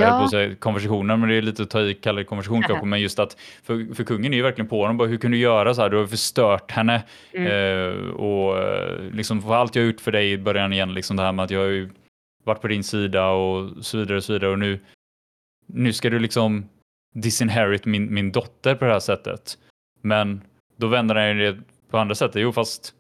höll 0.01 0.11
på 0.11 0.16
Ja, 0.18 0.24
att 0.24 0.30
säga 0.30 0.55
konversationen, 0.55 1.20
men 1.20 1.28
det 1.28 1.35
är 1.35 1.43
lite 1.43 1.62
att 1.62 1.70
ta 1.70 1.80
i 1.80 1.95
kalla 1.95 2.24
konversation 2.24 2.62
kanske, 2.62 2.87
men 2.87 3.01
just 3.01 3.18
att 3.18 3.37
för, 3.62 3.95
för 3.95 4.05
kungen 4.05 4.33
är 4.33 4.37
ju 4.37 4.43
verkligen 4.43 4.68
på 4.68 4.80
honom, 4.83 4.97
bara 4.97 5.09
hur 5.09 5.16
kan 5.16 5.30
du 5.30 5.37
göra 5.39 5.74
så 5.74 5.83
här? 5.83 5.91
Du 5.91 5.97
har 5.97 6.07
förstört 6.07 6.70
henne 6.70 7.03
Mm. 7.33 7.47
eh, 7.47 8.11
och 8.11 8.59
eh, 8.59 9.01
liksom 9.12 9.43
för 9.43 9.55
allt 9.55 9.76
jag 9.76 9.87
gjort 9.87 10.01
för 10.01 10.12
dig 10.12 10.33
i 10.33 10.39
början 10.39 10.72
igen, 10.72 10.95
liksom 10.95 11.16
det 11.16 11.22
här 11.22 11.33
med 11.33 11.45
att 11.45 11.51
jag 11.51 11.61
har 11.61 11.66
ju 11.66 11.91
varit 12.45 12.61
på 12.61 12.68
din 12.68 12.85
sida 12.85 13.28
och 13.28 13.85
så 13.85 13.99
vidare 13.99 14.16
och 14.16 14.24
så 14.24 14.33
vidare 14.33 14.51
och 14.51 14.59
nu, 14.59 14.80
nu 15.66 15.93
ska 15.93 16.11
du 16.11 16.18
liksom 16.18 16.68
disinherit 17.14 17.85
min, 17.85 18.14
min 18.14 18.33
dotter 18.33 18.74
på 18.74 18.85
det 18.85 18.93
här 18.93 19.01
sättet. 19.01 19.59
Men 20.01 20.41
då 20.76 20.87
vänder 20.87 21.14
han 21.14 21.28
ju 21.39 21.53
det 21.53 21.59
på 21.91 21.99
andra 21.99 22.14
sättet, 22.14 22.43
jo 22.43 22.53
fast 22.53 22.95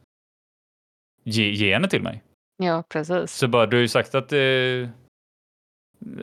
ge, 1.22 1.50
ge 1.50 1.72
henne 1.72 1.88
till 1.88 2.02
mig. 2.02 2.22
ja, 2.56 2.82
precis. 2.88 3.32
Så 3.32 3.48
bara, 3.48 3.66
du 3.66 3.76
har 3.76 3.82
ju 3.82 3.88
sagt 3.88 4.14
att 4.14 4.32
eh, 4.32 4.88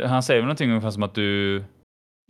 han 0.06 0.24
säger 0.24 0.40
väl 0.40 0.46
någonting 0.46 0.70
ungefär 0.70 0.92
som 0.92 1.04
att 1.04 1.16
du 1.16 1.64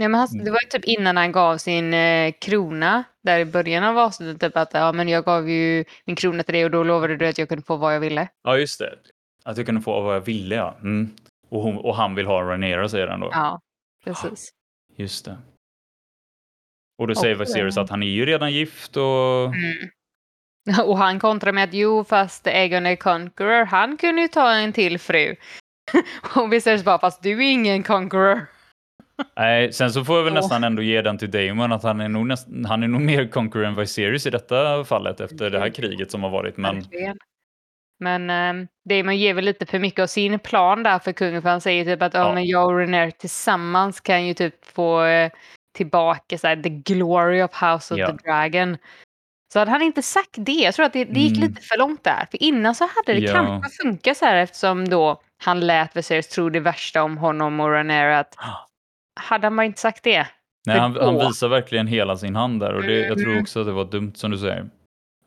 Ja, 0.02 0.10
men 0.10 0.20
han, 0.20 0.28
det 0.44 0.52
var 0.52 0.60
ju 0.64 0.70
typ 0.70 0.86
innan 0.86 1.18
han 1.18 1.32
gav 1.32 1.58
sin 1.58 1.94
eh, 1.94 2.34
krona, 2.42 3.04
där 3.24 3.40
i 3.40 3.46
början 3.46 3.84
av 3.84 3.98
avsnittet, 3.98 4.42
typ 4.42 4.58
att 4.58 4.74
ja, 4.74 4.92
men 4.92 5.08
jag 5.08 5.26
gav 5.26 5.50
ju 5.50 5.86
min 6.06 6.16
krona 6.16 6.44
till 6.44 6.54
dig 6.54 6.66
och 6.66 6.72
då 6.72 6.84
lovade 6.84 7.18
du 7.18 7.28
att 7.28 7.38
jag 7.38 7.50
kunde 7.50 7.64
få 7.64 7.78
vad 7.78 7.96
jag 7.96 8.00
ville. 8.00 8.28
Ja, 8.44 8.58
just 8.58 8.80
det. 8.80 9.00
Att 9.44 9.58
jag 9.58 9.66
kunde 9.66 9.82
få 9.82 10.02
vad 10.02 10.16
jag 10.16 10.22
ville, 10.22 10.56
ja. 10.56 10.78
Mm. 10.82 11.10
Och, 11.50 11.62
hon, 11.62 11.78
och 11.78 11.96
han 11.96 12.16
vill 12.16 12.26
ha 12.26 12.42
Rhaenyra, 12.42 12.90
säger 12.90 13.08
han 13.08 13.20
då. 13.20 13.30
Ja, 13.32 13.62
precis. 14.04 14.50
Just 14.96 15.26
det. 15.26 15.38
Och 16.98 17.08
då 17.08 17.16
säger 17.16 17.36
Viserys 17.36 17.78
eh, 17.78 17.84
att 17.84 17.90
han 17.90 18.04
är 18.04 18.08
ju 18.08 18.26
redan 18.26 18.52
gift 18.52 18.98
och... 18.98 19.46
Mm. 19.46 19.90
Och 20.84 20.97
han 20.97 21.20
kontrar 21.20 21.51
med 21.51 21.64
att 21.64 21.74
jo, 21.74 22.03
fast 22.03 22.47
Aegon 22.47 22.86
är 22.86 22.95
conqueror, 22.95 23.66
han 23.66 23.97
kunde 23.97 24.22
ju 24.22 24.28
ta 24.28 24.51
en 24.53 24.74
till 24.74 24.99
fru. 24.99 25.36
och 26.36 26.53
Viserys 26.53 26.84
bara, 26.84 26.99
fast 26.99 27.24
du 27.24 27.32
är 27.32 27.51
ingen 27.51 27.84
conqueror. 27.84 28.45
Nej, 29.36 29.74
sen 29.74 29.91
så 29.91 30.05
får 30.05 30.16
jag 30.16 30.24
väl 30.24 30.34
Åh. 30.34 30.39
nästan 30.39 30.64
ändå 30.64 30.82
ge 30.82 31.01
den 31.01 31.18
till 31.18 31.32
Damon 31.32 31.72
att 31.72 31.84
han 31.84 32.01
är 32.01 32.10
nog, 32.10 32.28
näst, 32.28 32.47
han 32.68 32.84
är 32.84 32.88
nog 32.88 33.01
mer 33.01 33.28
conqueror 33.28 33.66
än 33.66 33.76
Viserys 33.76 34.26
i 34.26 34.30
detta 34.30 34.84
fallet 34.84 35.20
efter 35.20 35.49
det 35.49 35.60
här 35.60 35.70
kriget 35.70 36.12
som 36.12 36.24
har 36.24 36.30
varit. 36.30 36.57
Men. 36.57 36.84
Men 37.99 38.30
um, 38.30 38.68
Damon 38.89 39.18
ger 39.18 39.34
väl 39.34 39.45
lite 39.45 39.66
för 39.66 39.80
mycket 39.80 40.03
av 40.03 40.07
sin 40.07 40.39
plan 40.39 40.84
där 40.84 40.99
för 40.99 41.12
kungen, 41.12 41.41
för 41.41 41.49
han 41.49 41.62
säger 41.62 41.86
typ 41.86 42.01
att 42.01 42.14
ja. 42.14 42.20
Ja. 42.28 42.34
men 42.34 42.47
jag 42.47 42.66
och 42.66 42.78
Renair 42.78 43.12
tillsammans 43.12 44.01
kan 44.01 44.28
ju 44.28 44.34
typ 44.34 44.66
få 44.66 45.03
eh, 45.03 45.32
tillbaka 45.78 46.38
så 46.38 46.47
här, 46.47 46.55
the 46.55 46.70
glory 46.70 47.41
of 47.41 47.51
House 47.62 47.93
of 47.93 47.99
Ja. 47.99 48.07
the 48.07 48.14
Dragon. 48.14 48.78
Så 49.54 49.60
hade 49.60 49.72
han 49.72 49.82
inte 49.82 50.02
sagt 50.02 50.30
det, 50.38 50.52
jag 50.52 50.74
tror 50.76 50.86
att 50.86 50.93
det, 50.93 51.06
det 51.06 51.20
gick 51.20 51.38
Mm. 51.38 51.50
lite 51.50 51.62
för 51.62 51.78
långt 51.78 52.04
där. 52.04 52.28
För 52.32 52.43
innan 52.43 52.76
så 52.76 52.84
hade 52.84 53.20
det 53.20 53.26
Ja. 53.26 53.34
kanske 53.34 53.82
funkat 53.84 54.18
så 54.18 54.26
här 54.26 54.36
eftersom 54.36 54.89
då 54.89 55.22
han 55.38 55.60
lät 55.60 55.95
Viserys 55.97 56.28
tro 56.28 56.50
det 56.50 56.60
värsta 56.60 57.04
om 57.04 57.18
honom 57.18 57.60
och 57.60 57.72
Renair 57.72 58.10
att 58.10 58.36
hade 59.16 59.45
han 59.47 59.56
bara 59.56 59.66
inte 59.66 59.80
sagt 59.82 60.04
det. 60.04 60.28
nej, 60.68 60.80
han, 60.80 60.95
han 60.95 61.16
visar 61.16 61.47
verkligen 61.47 61.88
hela 61.88 62.18
sin 62.18 62.36
hand 62.36 62.60
där 62.60 62.74
och 62.74 62.82
det, 62.84 63.00
jag 63.00 63.18
tror 63.18 63.30
Mm. 63.32 63.41
också 63.41 63.60
att 63.60 63.66
det 63.66 63.72
var 63.72 63.86
dumt 63.86 64.12
som 64.16 64.32
du 64.32 64.38
säger. 64.38 64.70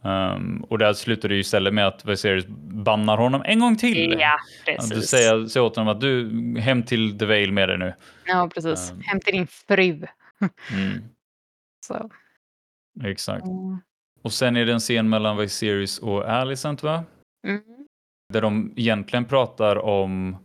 Um, 0.05 0.65
och 0.71 0.79
där 0.79 0.93
slutar 0.93 1.29
det 1.29 1.35
ju 1.35 1.41
istället 1.41 1.75
med 1.75 1.87
att 1.87 2.05
Viserys 2.05 2.45
bannar 2.85 3.17
honom 3.17 3.43
en 3.45 3.61
gång 3.61 3.77
till. 3.77 4.17
Ja, 4.21 4.39
precis. 4.67 4.91
Du 4.91 5.01
säger, 5.03 5.47
säger 5.47 5.67
åt 5.67 5.77
honom 5.77 5.95
att 5.95 6.01
du, 6.01 6.31
hem 6.61 6.83
till 6.83 7.19
The 7.19 7.25
Vale 7.27 7.53
med 7.53 7.69
dig 7.69 7.79
nu. 7.79 7.95
Ja, 8.27 8.51
precis. 8.55 8.91
Ehm. 8.91 9.01
Hem 9.01 9.21
till 9.21 9.33
din 9.35 9.47
fru. 9.47 10.07
Mm, 10.73 11.05
Så. 11.87 12.11
exakt. 13.05 13.45
Mm. 13.45 13.81
Och 14.23 14.33
sen 14.33 14.57
är 14.57 14.67
det 14.67 14.73
en 14.73 14.81
scen 14.81 15.09
mellan 15.09 15.37
Viserys 15.37 15.99
och 15.99 16.31
Alicent 16.31 16.83
va? 16.83 17.05
Mm. 17.47 17.63
Där 18.33 18.41
de 18.41 18.73
egentligen 18.77 19.25
pratar 19.25 19.79
om 19.79 20.37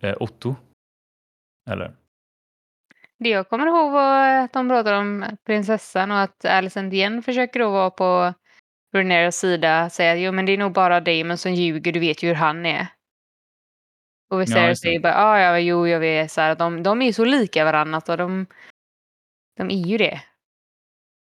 eh, 0.00 0.14
Otto. 0.20 0.54
Eller? 1.70 1.94
Det 3.18 3.28
jag 3.28 3.48
kommer 3.48 3.66
ihåg 3.66 3.92
var 3.92 4.28
att 4.28 4.52
de 4.52 4.68
pratade 4.68 4.96
om 4.96 5.24
prinsessan 5.46 6.10
och 6.10 6.20
att 6.20 6.44
Alicent 6.44 6.92
igen 6.92 7.22
försöker 7.22 7.60
då 7.60 7.70
vara 7.70 7.90
på 7.90 8.34
Rhaenyras 8.94 9.36
sida. 9.36 9.90
Säga 9.90 10.16
jo 10.16 10.32
men 10.32 10.46
det 10.46 10.52
är 10.52 10.58
nog 10.58 10.72
bara 10.72 11.00
Damon 11.00 11.38
som 11.38 11.54
ljuger, 11.54 11.92
du 11.92 12.00
vet 12.00 12.22
ju 12.22 12.28
hur 12.28 12.34
han 12.34 12.66
är. 12.66 12.86
Och 14.30 14.40
Viserys 14.40 14.80
det. 14.80 14.86
säger 14.86 15.00
bara 15.00 15.16
ah, 15.16 15.40
ja, 15.40 15.58
jo 15.58 15.88
jag 15.88 16.00
vet 16.00 16.30
så 16.30 16.40
här, 16.40 16.54
de, 16.54 16.82
de 16.82 17.02
är 17.02 17.12
så 17.12 17.24
lika 17.24 17.64
varandra 17.64 18.02
och 18.08 18.16
de, 18.16 18.46
de 19.56 19.70
är 19.70 19.86
ju 19.86 19.98
det. 19.98 20.20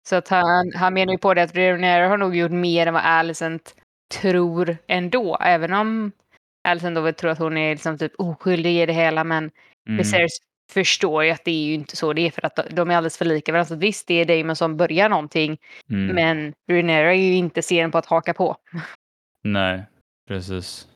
Så 0.10 0.16
att 0.16 0.28
han, 0.28 0.72
han 0.76 0.93
menar 0.93 1.14
ju 1.14 1.18
på 1.18 1.34
det 1.34 1.43
att 1.43 1.55
Rhaenyra 1.55 2.07
har 2.07 2.18
nog 2.18 2.36
gjort 2.36 2.51
mer 2.51 2.88
än 2.88 2.93
vad 2.93 3.03
Alicent 3.03 3.76
tror 4.22 4.78
ändå. 4.88 5.38
Även 5.41 5.74
om 5.74 6.12
Alicent 6.68 6.95
då 6.95 7.12
tror 7.12 7.32
att 7.32 7.39
hon 7.39 7.57
är 7.57 7.72
liksom 7.72 7.97
typ 7.97 8.14
oskyldig 8.18 8.82
i 8.82 8.86
det 8.86 8.93
hela 8.93 9.24
men 9.24 9.51
Mm, 9.89 9.97
Viserys 9.97 10.38
förstår 10.72 11.24
ju 11.24 11.32
att 11.32 11.45
det 11.45 11.51
är 11.51 11.66
ju 11.66 11.74
inte 11.74 11.95
så 11.95 12.14
det 12.14 12.28
är 12.28 12.32
för 12.32 12.45
att 12.45 12.60
de 12.72 12.91
är 12.91 12.95
alldeles 12.95 13.18
för 13.18 13.26
lika 13.26 13.51
varandra. 13.51 13.68
Så 13.68 13.76
visst, 13.76 14.07
det 14.07 14.14
är 14.14 14.26
Damon 14.26 14.55
som 14.55 14.78
börjar 14.78 15.10
någonting, 15.10 15.57
mm. 15.89 16.16
men 16.16 16.53
Rhaenyra 16.72 17.14
är 17.14 17.18
ju 17.18 17.34
inte 17.34 17.62
sen 17.62 17.91
på 17.91 17.97
att 17.97 18.05
haka 18.05 18.34
på. 18.34 18.55
Nej, 19.43 19.84
precis. 20.28 20.88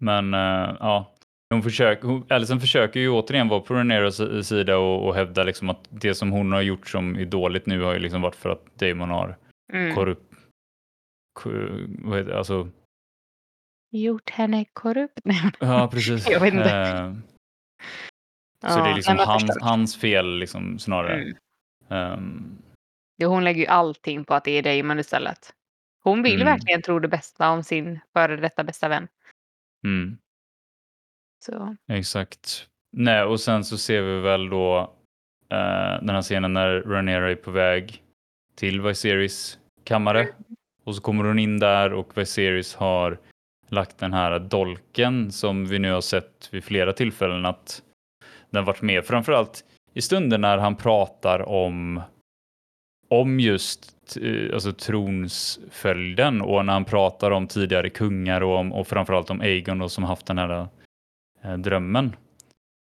Men 0.00 0.34
eh, 0.34 0.76
ja, 0.80 1.14
hon 1.50 1.62
försöker, 1.62 2.08
hon, 2.08 2.26
Alicent 2.32 2.60
försöker 2.60 3.00
ju 3.00 3.08
återigen 3.10 3.48
vara 3.48 3.60
på 3.60 4.10
si- 4.12 4.44
sida 4.44 4.78
och, 4.78 5.06
och 5.08 5.14
hävda 5.14 5.44
liksom 5.44 5.70
att 5.70 5.88
det 5.90 6.14
som 6.14 6.30
hon 6.32 6.52
har 6.52 6.60
gjort 6.62 6.88
som 6.88 7.16
är 7.16 7.24
dåligt 7.24 7.66
nu 7.66 7.82
har 7.82 7.92
ju 7.92 7.98
liksom 7.98 8.22
varit 8.22 8.34
för 8.36 8.50
att 8.50 8.74
Damon 8.78 9.10
har 9.10 9.36
Mm. 9.72 9.94
korrupt, 9.94 10.34
ko- 11.40 11.50
vad 11.98 12.18
heter 12.18 12.30
det, 12.32 12.38
alltså, 12.38 12.68
Gjort 13.90 14.30
henne 14.30 14.64
korrupt? 14.72 15.20
Ja 15.60 15.88
precis. 15.92 16.26
Jag 16.30 16.40
vet 16.40 16.54
inte. 16.54 16.70
Eh, 16.70 17.12
så 18.72 18.78
ja, 18.78 18.84
det 18.84 18.90
är 18.90 18.94
liksom 18.94 19.18
hans, 19.18 19.58
hans 19.60 19.96
fel 20.00 20.38
liksom 20.38 20.78
snarare. 20.78 21.14
Mm. 21.22 21.36
Ehm, 21.88 22.58
Jo, 23.18 23.28
hon 23.30 23.44
lägger 23.44 23.60
ju 23.60 23.66
allting 23.66 24.24
på 24.24 24.34
att 24.34 24.44
det 24.44 24.50
är 24.50 24.62
Damon 24.82 24.98
istället. 24.98 25.54
Hon 26.02 26.22
vill 26.22 26.34
Mm. 26.42 26.46
verkligen 26.46 26.82
tro 26.82 26.98
det 26.98 27.08
bästa 27.08 27.50
om 27.50 27.62
sin 27.64 28.00
före 28.12 28.36
detta 28.36 28.64
bästa 28.64 28.88
vän. 28.88 29.08
mm. 29.84 30.18
Så. 31.46 31.76
Exakt. 31.88 32.68
Nej, 32.92 33.22
och 33.22 33.40
sen 33.40 33.64
så 33.64 33.78
ser 33.78 34.02
vi 34.02 34.20
väl 34.20 34.48
då 34.48 34.78
eh, 35.50 36.02
den 36.02 36.10
här 36.10 36.22
scenen 36.22 36.52
när 36.52 36.80
Rhaenyra 36.80 37.30
är 37.30 37.34
på 37.34 37.50
väg 37.50 38.02
till 38.54 38.80
Viserys 38.80 39.58
kammare. 39.84 40.28
Och 40.84 40.94
så 40.94 41.02
kommer 41.02 41.24
hon 41.24 41.38
in 41.38 41.58
där 41.58 41.92
och 41.92 42.18
Viserys 42.18 42.74
har 42.74 43.18
lagt 43.68 43.98
den 43.98 44.12
här 44.12 44.38
dolken 44.38 45.32
som 45.32 45.66
vi 45.66 45.78
nu 45.78 45.92
har 45.92 46.00
sett 46.00 46.48
vid 46.52 46.64
flera 46.64 46.92
tillfällen 46.92 47.46
att 47.46 47.82
den 48.50 48.64
varit 48.64 48.82
med. 48.82 49.04
Framförallt 49.04 49.64
i 49.94 50.02
stunden 50.02 50.40
när 50.40 50.58
han 50.58 50.76
pratar 50.76 51.48
om 51.48 52.02
om 53.08 53.40
just 53.40 54.16
eh, 54.22 54.54
alltså 54.54 54.72
tronsföljden 54.72 56.42
och 56.42 56.66
när 56.66 56.72
han 56.72 56.84
pratar 56.84 57.30
om 57.30 57.46
tidigare 57.46 57.90
kungar 57.90 58.40
och, 58.40 58.58
om, 58.58 58.72
och 58.72 58.86
framförallt 58.86 59.30
om 59.30 59.40
Aegon 59.40 59.78
då, 59.78 59.88
som 59.88 60.04
haft 60.04 60.26
den 60.26 60.38
här 60.38 60.68
drömmen 61.58 62.16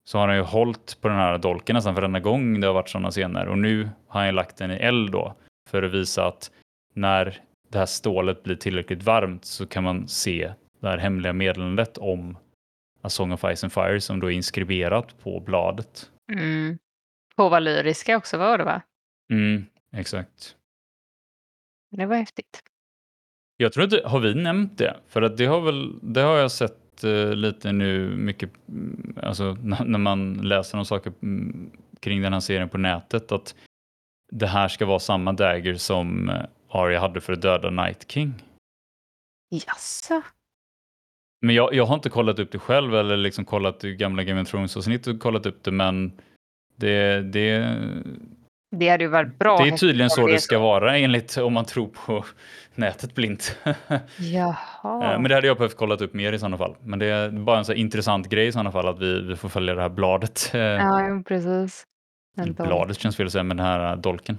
så 0.08 0.18
har 0.18 0.28
han 0.28 0.38
ju 0.38 0.44
hållit 0.44 1.02
på 1.02 1.08
den 1.08 1.18
här 1.18 1.38
dolken 1.38 1.74
nästan 1.74 1.96
varenda 1.96 2.20
gång 2.20 2.62
det 2.62 2.68
har 2.68 2.74
varit 2.74 2.90
sådana 2.90 3.12
scener 3.12 3.48
och 3.48 3.58
nu 3.58 3.90
har 4.08 4.20
han 4.20 4.26
ju 4.26 4.32
lagt 4.32 4.58
den 4.58 4.72
i 4.72 4.76
eld 4.76 5.12
då 5.12 5.36
för 5.70 5.84
att 5.84 5.94
visa 5.94 6.28
att 6.28 6.52
när 6.94 7.42
det 7.70 7.78
här 7.78 7.86
stålet 7.86 8.44
blir 8.44 8.56
tillräckligt 8.56 9.04
varmt 9.04 9.46
så 9.46 9.68
kan 9.68 9.84
man 9.84 10.08
se 10.08 10.54
det 10.80 10.88
här 10.88 10.98
hemliga 10.98 11.34
meddelandet 11.34 11.98
om 11.98 12.38
A 13.02 13.10
Song 13.10 13.32
of 13.32 13.46
Ice 13.56 13.64
and 13.64 13.74
Fire 13.74 14.02
som 14.02 14.20
då 14.20 14.28
är 14.28 14.36
inskriberat 14.36 15.24
på 15.24 15.40
bladet. 15.40 16.12
Mm. 16.32 16.78
På 17.36 17.50
valyriska 17.50 18.18
också 18.18 18.38
var 18.38 18.58
det 18.58 18.64
va? 18.64 18.82
Mm, 19.32 19.66
exakt. 19.94 20.56
Det 21.92 22.06
var 22.06 22.16
häftigt. 22.16 22.64
Jag 23.58 23.74
tror 23.74 23.84
inte, 23.84 24.02
har 24.06 24.20
vi 24.20 24.36
nämnt 24.36 24.78
det? 24.78 24.98
För 25.08 25.22
att 25.22 25.38
det 25.38 25.46
har 25.46 25.62
väl, 25.62 26.14
det 26.14 26.22
har 26.22 26.38
jag 26.38 26.52
sett 26.52 26.87
eh, 27.04 27.34
lite 27.34 27.72
nu 27.72 28.16
mycket, 28.16 28.50
mm, 28.70 29.18
alltså 29.24 29.58
när, 29.64 29.98
man 29.98 30.34
läser 30.34 30.78
om 30.78 30.86
saker 30.86 31.14
mm, 31.22 31.72
kring 32.00 32.22
den 32.22 32.34
här 32.34 32.40
serien 32.40 32.70
på 32.70 32.78
nätet, 32.78 33.32
att 33.32 33.56
det 34.32 34.48
här 34.48 34.68
ska 34.68 34.86
vara 34.86 35.00
samma 35.00 35.34
dagger 35.34 35.76
som 35.76 36.30
eh, 36.30 36.46
Arya 36.70 37.00
hade 37.00 37.22
för 37.22 37.34
att 37.34 37.42
döda 37.42 37.70
Night 37.70 38.12
King. 38.12 38.34
Jaså? 39.50 40.22
Men 41.42 41.56
jag, 41.56 41.74
jag 41.74 41.86
har 41.86 41.96
inte 41.96 42.10
kollat 42.10 42.40
upp 42.40 42.52
det 42.52 42.60
själv 42.60 42.96
eller 42.96 43.18
liksom 43.18 43.46
kollat 43.46 43.82
gamla 43.82 44.24
Game 44.24 44.42
of 44.42 44.50
Thrones 44.50 44.78
avsnitt 44.78 45.08
och 45.08 45.20
kollat 45.20 45.46
upp 45.46 45.64
det, 45.64 45.72
men 45.72 46.22
det, 46.76 47.22
det, 47.22 47.78
Det 48.80 48.90
hade 48.90 49.04
ju 49.04 49.10
varit 49.10 49.40
bra. 49.40 49.58
Det 49.58 49.68
är 49.68 49.78
tydligen 49.78 50.10
så 50.10 50.28
det 50.28 50.40
ska 50.40 50.60
vara 50.60 50.98
enligt 50.98 51.38
om 51.38 51.54
man 51.54 51.66
tror 51.66 51.88
på 52.06 52.26
nätet 52.76 53.16
blint. 53.16 53.58
Jaha. 54.18 55.14
Eh, 55.14 55.20
Men 55.20 55.24
det 55.24 55.36
hade 55.36 55.48
jag 55.48 55.58
behövt 55.58 55.78
kollat 55.78 56.02
upp 56.02 56.14
mer 56.14 56.34
i 56.34 56.40
sådana 56.40 56.58
fall. 56.58 56.76
Men 56.84 57.00
det 57.00 57.06
är 57.06 57.30
bara 57.30 57.58
en 57.58 57.66
så 57.66 57.74
intressant 57.74 58.30
grej 58.30 58.48
i 58.48 58.52
sådana 58.52 58.72
fall 58.72 58.88
att 58.88 59.00
vi, 59.00 59.22
vi 59.22 59.36
får 59.36 59.50
följa 59.50 59.76
det 59.76 59.82
här 59.82 59.90
bladet. 59.90 60.52
Eh, 60.54 60.60
Ja, 60.62 61.22
precis. 61.28 61.84
Vänta. 62.38 62.66
Bladet 62.66 63.00
känns 63.00 63.18
fel 63.18 63.26
att 63.26 63.32
säga, 63.32 63.44
men 63.44 63.58
den 63.58 63.66
här 63.66 63.92
eh, 63.92 63.98
dolken. 63.98 64.38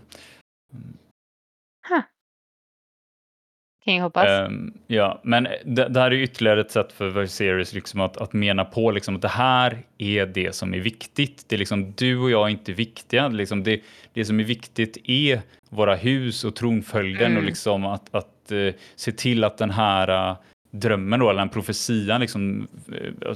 Kan 3.89 3.95
jag 3.95 4.03
hoppas. 4.03 4.28
Ehm, 4.28 4.72
ja, 4.86 5.20
men 5.22 5.49
det, 5.64 5.89
det 5.89 6.01
här 6.01 6.11
är 6.11 6.16
ytterligare 6.16 6.61
ett 6.61 6.70
sätt 6.70 6.93
för 6.93 7.09
Viserys 7.09 7.72
liksom 7.72 8.01
att, 8.01 8.16
att 8.16 8.32
mena 8.32 8.64
på 8.64 8.91
liksom 8.91 9.16
att 9.16 9.22
det 9.22 9.28
här 9.28 9.78
är 9.99 10.26
det 10.26 10.55
som 10.55 10.74
är 10.74 10.78
viktigt. 10.78 11.45
Det 11.49 11.57
är 11.57 11.59
liksom 11.59 11.93
du 11.97 12.18
och 12.18 12.30
jag 12.30 12.47
är 12.47 12.51
inte 12.51 12.72
viktiga. 12.72 13.28
Liksom 13.28 13.62
det, 13.62 13.80
det 14.12 14.24
som 14.24 14.41
är 14.41 14.45
viktigt 14.45 14.99
är 15.05 15.41
våra 15.68 15.95
hus 15.95 16.45
och 16.45 16.57
tronföljden 16.57 17.26
Mm. 17.26 17.39
och 17.39 17.45
liksom 17.45 17.86
att, 17.86 18.14
att 18.14 18.53
eh, 18.53 18.74
se 18.97 19.12
till 19.12 19.45
att 19.45 19.59
den 19.59 19.70
här 19.70 20.30
eh, 20.30 20.36
drömmen 20.70 21.20
då, 21.20 21.30
eller 21.30 21.39
den 21.39 21.49
profetian 21.49 22.20
liksom 22.20 22.68
eh, 22.93 23.34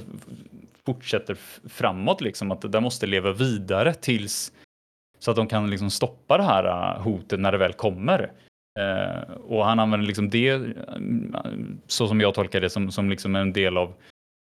fortsätter 0.85 1.37
framåt 1.69 2.21
liksom. 2.21 2.51
Att 2.51 2.71
det 2.71 2.81
måste 2.81 3.07
leva 3.07 3.31
vidare 3.31 3.93
tills 3.93 4.51
så 5.19 5.31
att 5.31 5.37
de 5.37 5.47
kan 5.47 5.69
liksom 5.69 5.89
stoppa 5.89 6.37
det 6.37 6.43
här 6.43 6.97
hotet 6.99 7.39
när 7.39 7.51
det 7.51 7.57
väl 7.57 7.73
kommer. 7.73 8.31
Eh, 8.79 9.33
och 9.33 9.65
han 9.65 9.79
använder 9.79 10.07
liksom 10.07 10.29
det, 10.29 10.49
eh, 10.49 10.61
så 11.87 12.07
som 12.07 12.21
jag 12.21 12.33
tolkar 12.33 12.61
det, 12.61 12.69
som, 12.69 12.91
som 12.91 13.09
liksom 13.09 13.35
en 13.35 13.53
del 13.53 13.77
av 13.77 13.93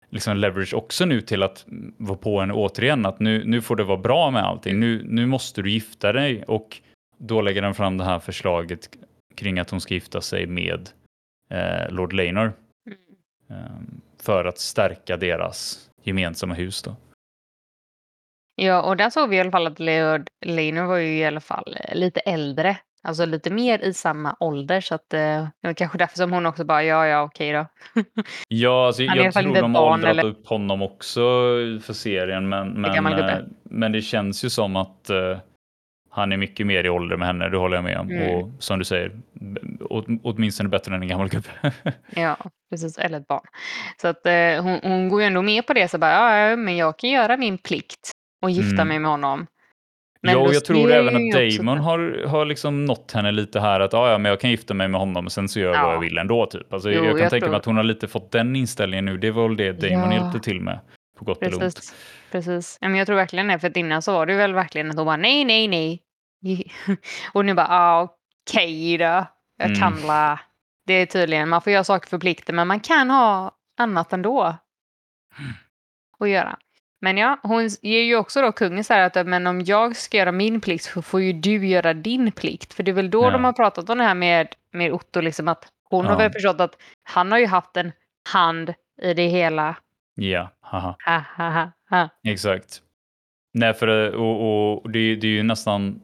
liksom 0.09 0.37
leverage 0.37 0.73
också 0.73 1.05
nu 1.05 1.21
till 1.21 1.43
att 1.43 1.65
vara 1.97 2.17
på 2.17 2.39
en 2.39 2.51
återigen 2.51 3.05
att 3.05 3.19
nu, 3.19 3.43
nu 3.45 3.61
får 3.61 3.75
det 3.75 3.83
vara 3.83 3.97
bra 3.97 4.31
med 4.31 4.43
allting. 4.43 4.79
Nu, 4.79 5.03
nu 5.05 5.25
måste 5.25 5.61
du 5.61 5.71
gifta 5.71 6.13
dig 6.13 6.43
och 6.43 6.81
då 7.17 7.41
lägger 7.41 7.61
han 7.63 7.75
fram 7.75 7.97
det 7.97 8.03
här 8.03 8.19
förslaget 8.19 8.89
kring 9.35 9.59
att 9.59 9.69
hon 9.69 9.81
ska 9.81 9.93
gifta 9.93 10.21
sig 10.21 10.45
med 10.45 10.89
eh, 11.49 11.89
Lord 11.93 12.13
Laynor 12.13 12.53
Mm. 13.49 13.63
eh, 13.63 13.77
för 14.21 14.45
att 14.45 14.57
stärka 14.59 15.17
deras 15.17 15.89
gemensamma 16.03 16.53
hus. 16.53 16.81
Då. 16.81 16.95
Ja, 18.55 18.81
och 18.81 18.97
där 18.97 19.09
såg 19.09 19.29
vi 19.29 19.35
i 19.35 19.39
alla 19.39 19.51
fall 19.51 19.67
att 19.67 19.79
Leod 19.79 20.29
Leinor 20.45 20.83
var 20.85 20.97
ju 20.97 21.17
i 21.17 21.25
alla 21.25 21.39
fall 21.41 21.77
lite 21.93 22.19
äldre. 22.19 22.77
Alltså 23.07 23.25
lite 23.25 23.49
mer 23.49 23.79
i 23.79 23.93
samma 23.93 24.35
ålder. 24.39 24.81
Så 24.81 24.95
att 24.95 25.13
eh, 25.13 25.19
det 25.19 25.67
var 25.67 25.73
kanske 25.73 25.97
därför 25.97 26.17
som 26.17 26.33
hon 26.33 26.45
också 26.45 26.63
bara, 26.65 26.83
ja, 26.83 27.07
ja, 27.07 27.21
okej 27.21 27.53
då. 27.53 27.65
Ja, 28.47 28.87
alltså, 28.87 29.03
jag 29.03 29.33
fall 29.33 29.43
tror 29.43 29.55
de 29.55 29.61
har 29.61 29.69
barn, 29.81 29.93
åldrat 29.93 30.11
eller? 30.11 30.23
upp 30.25 30.47
honom 30.47 30.81
också 30.81 31.21
för 31.81 31.93
serien, 31.93 32.49
men, 32.49 32.69
men, 32.69 33.05
eh, 33.19 33.37
men 33.63 33.91
det 33.91 34.01
känns 34.01 34.45
ju 34.45 34.49
som 34.49 34.75
att 34.75 35.09
eh, 35.09 35.37
han 36.09 36.31
är 36.31 36.37
mycket 36.37 36.67
mer 36.67 36.83
i 36.83 36.89
ålder 36.89 37.17
med 37.17 37.27
henne, 37.27 37.49
det 37.49 37.57
håller 37.57 37.77
jag 37.77 37.83
med 37.83 37.97
om. 37.97 38.09
Mm. 38.09 38.35
Och 38.35 38.63
som 38.63 38.79
du 38.79 38.85
säger, 38.85 39.11
åt, 39.79 40.05
åtminstone 40.23 40.69
bättre 40.69 40.95
än 40.95 41.01
en 41.01 41.07
gammal 41.07 41.29
gubbe. 41.29 41.49
Ja, 42.09 42.37
precis. 42.69 42.97
Eller 42.97 43.19
ett 43.19 43.27
barn. 43.27 43.45
Så 44.01 44.07
att 44.07 44.25
eh, 44.25 44.63
hon, 44.63 44.79
hon 44.83 45.09
går 45.09 45.21
ju 45.21 45.27
ändå 45.27 45.41
med 45.41 45.67
på 45.67 45.73
det. 45.73 45.87
Så 45.87 45.97
bara, 45.97 46.39
ja, 46.39 46.55
men 46.55 46.77
jag 46.77 46.99
kan 46.99 47.09
göra 47.09 47.37
min 47.37 47.57
plikt 47.57 48.11
och 48.41 48.49
gifta 48.49 48.81
Mm. 48.81 48.87
mig 48.87 48.99
med 48.99 49.11
honom. 49.11 49.47
Då 50.21 50.39
och 50.41 50.53
jag 50.53 50.65
tror 50.65 50.91
även 50.91 51.15
att 51.15 51.57
Damon 51.57 51.77
har, 51.77 52.25
har 52.27 52.45
liksom 52.45 52.85
nått 52.85 53.11
henne 53.11 53.31
lite 53.31 53.59
här 53.59 53.79
att 53.79 53.93
ah, 53.93 54.11
ja, 54.11 54.17
men 54.17 54.29
jag 54.29 54.39
kan 54.39 54.49
gifta 54.49 54.73
mig 54.73 54.87
med 54.87 54.99
honom 54.99 55.25
och 55.25 55.31
sen 55.31 55.49
så 55.49 55.59
gör 55.59 55.73
jag 55.73 55.81
vad 55.81 55.89
Ja. 55.89 55.93
jag 55.93 55.99
vill 56.01 56.17
ändå. 56.17 56.45
Typ. 56.45 56.73
Alltså, 56.73 56.89
Jo, 56.91 57.03
jag 57.03 57.11
kan 57.13 57.21
jag 57.21 57.29
tänka 57.29 57.45
tror- 57.45 57.51
mig 57.51 57.57
att 57.57 57.65
hon 57.65 57.75
har 57.77 57.83
lite 57.83 58.07
fått 58.07 58.31
den 58.31 58.55
inställningen 58.55 59.05
nu. 59.05 59.17
Det 59.17 59.31
var 59.31 59.47
väl 59.47 59.57
det 59.57 59.71
Damon 59.71 60.11
Ja. 60.11 60.13
hjälpte 60.21 60.39
till 60.39 60.61
med, 60.61 60.79
på 61.19 61.25
gott 61.25 61.41
eller 61.43 61.53
ont. 61.53 61.59
Precis. 61.75 61.95
Precis. 62.31 62.77
Men 62.81 62.95
jag 62.95 63.07
tror 63.07 63.15
verkligen 63.15 63.47
det. 63.47 63.59
För 63.59 63.67
att 63.67 63.77
innan 63.77 64.01
så 64.01 64.13
var 64.13 64.25
det 64.25 64.35
väl 64.35 64.53
verkligen 64.53 64.89
att 64.89 64.95
hon 64.97 65.05
bara, 65.05 65.17
nej, 65.17 65.45
nej, 65.45 65.67
nej. 65.67 66.03
Och 67.33 67.45
nu 67.45 67.53
bara, 67.53 67.67
ah, 67.69 68.01
okej 68.49 68.97
då. 68.97 69.03
Jag 69.57 69.65
Mm. 69.67 69.79
kan 69.79 69.93
la. 70.07 70.39
Det 70.87 70.93
är 70.93 71.05
tydligen, 71.05 71.49
man 71.49 71.61
får 71.61 71.73
göra 71.73 71.83
saker 71.83 72.09
för 72.09 72.17
plikten, 72.17 72.55
men 72.55 72.67
man 72.67 72.79
kan 72.79 73.09
ha 73.09 73.51
annat 73.79 74.13
ändå. 74.13 74.55
Att 76.19 76.29
göra. 76.29 76.57
Men 77.01 77.17
ja, 77.17 77.39
hon 77.43 77.69
ger 77.81 78.01
ju 78.01 78.15
också 78.15 78.41
då 78.41 78.51
kungen 78.51 78.83
så 78.83 78.93
här 78.93 79.17
att 79.19 79.27
men 79.27 79.47
om 79.47 79.61
jag 79.61 79.95
ska 79.95 80.17
göra 80.17 80.31
min 80.31 80.61
plikt 80.61 80.83
så 80.83 81.01
får 81.01 81.21
ju 81.21 81.33
du 81.33 81.67
göra 81.67 81.93
din 81.93 82.31
plikt. 82.31 82.73
För 82.73 82.83
det 82.83 82.91
är 82.91 82.93
väl 82.93 83.09
då 83.09 83.23
Ja. 83.23 83.29
de 83.31 83.43
har 83.43 83.53
pratat 83.53 83.89
om 83.89 83.97
det 83.97 84.03
här 84.03 84.15
med, 84.15 84.47
med 84.71 84.91
Otto, 84.93 85.21
liksom 85.21 85.47
att 85.47 85.67
hon 85.89 86.05
har 86.05 86.11
Ja. 86.13 86.17
väl 86.17 86.31
förstått 86.31 86.59
att 86.61 86.77
han 87.03 87.31
har 87.31 87.39
ju 87.39 87.45
haft 87.45 87.77
en 87.77 87.91
hand 88.29 88.73
i 89.01 89.13
det 89.13 89.27
hela. 89.27 89.75
Ja, 90.15 90.49
haha. 90.61 90.95
Ha, 91.05 91.23
ha, 91.37 91.49
ha, 91.49 91.71
ha. 91.89 92.09
Exakt. 92.27 92.81
Nej, 93.53 93.73
för 93.73 93.87
det- 93.87 94.11
och, 94.15 94.73
och 94.83 94.89
det, 94.91 94.99
är- 94.99 95.15
det 95.15 95.27
är 95.27 95.31
ju 95.31 95.43
nästan 95.43 96.01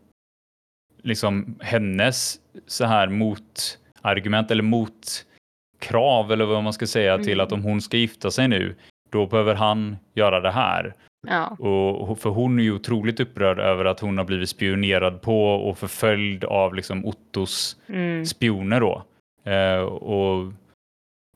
liksom 1.01 1.57
hennes 1.61 2.39
så 2.67 2.85
här 2.85 3.07
motargument 3.07 4.51
eller 4.51 4.63
motkrav 4.63 6.31
eller 6.31 6.45
vad 6.45 6.63
man 6.63 6.73
ska 6.73 6.87
säga 6.87 7.17
till 7.17 7.33
Mm. 7.33 7.43
att 7.45 7.51
om 7.51 7.63
hon 7.63 7.81
ska 7.81 7.97
gifta 7.97 8.31
sig 8.31 8.47
nu, 8.47 8.75
då 9.13 9.25
behöver 9.25 9.55
han 9.55 9.97
göra 10.13 10.39
det 10.39 10.51
här. 10.51 10.93
Ja. 11.27 11.47
Och, 11.47 12.19
för 12.19 12.29
hon 12.29 12.59
är 12.59 12.63
ju 12.63 12.73
otroligt 12.73 13.19
upprörd 13.19 13.59
över 13.59 13.85
att 13.85 13.99
hon 13.99 14.17
har 14.17 14.25
blivit 14.25 14.49
spionerad 14.49 15.21
på 15.21 15.53
och 15.53 15.77
förföljd 15.77 16.43
av 16.43 16.75
liksom 16.75 17.05
Ottos 17.05 17.77
Mm. 17.87 18.25
spioner 18.25 18.79
då. 18.79 19.03
Eh, 19.51 19.81
och 19.81 20.53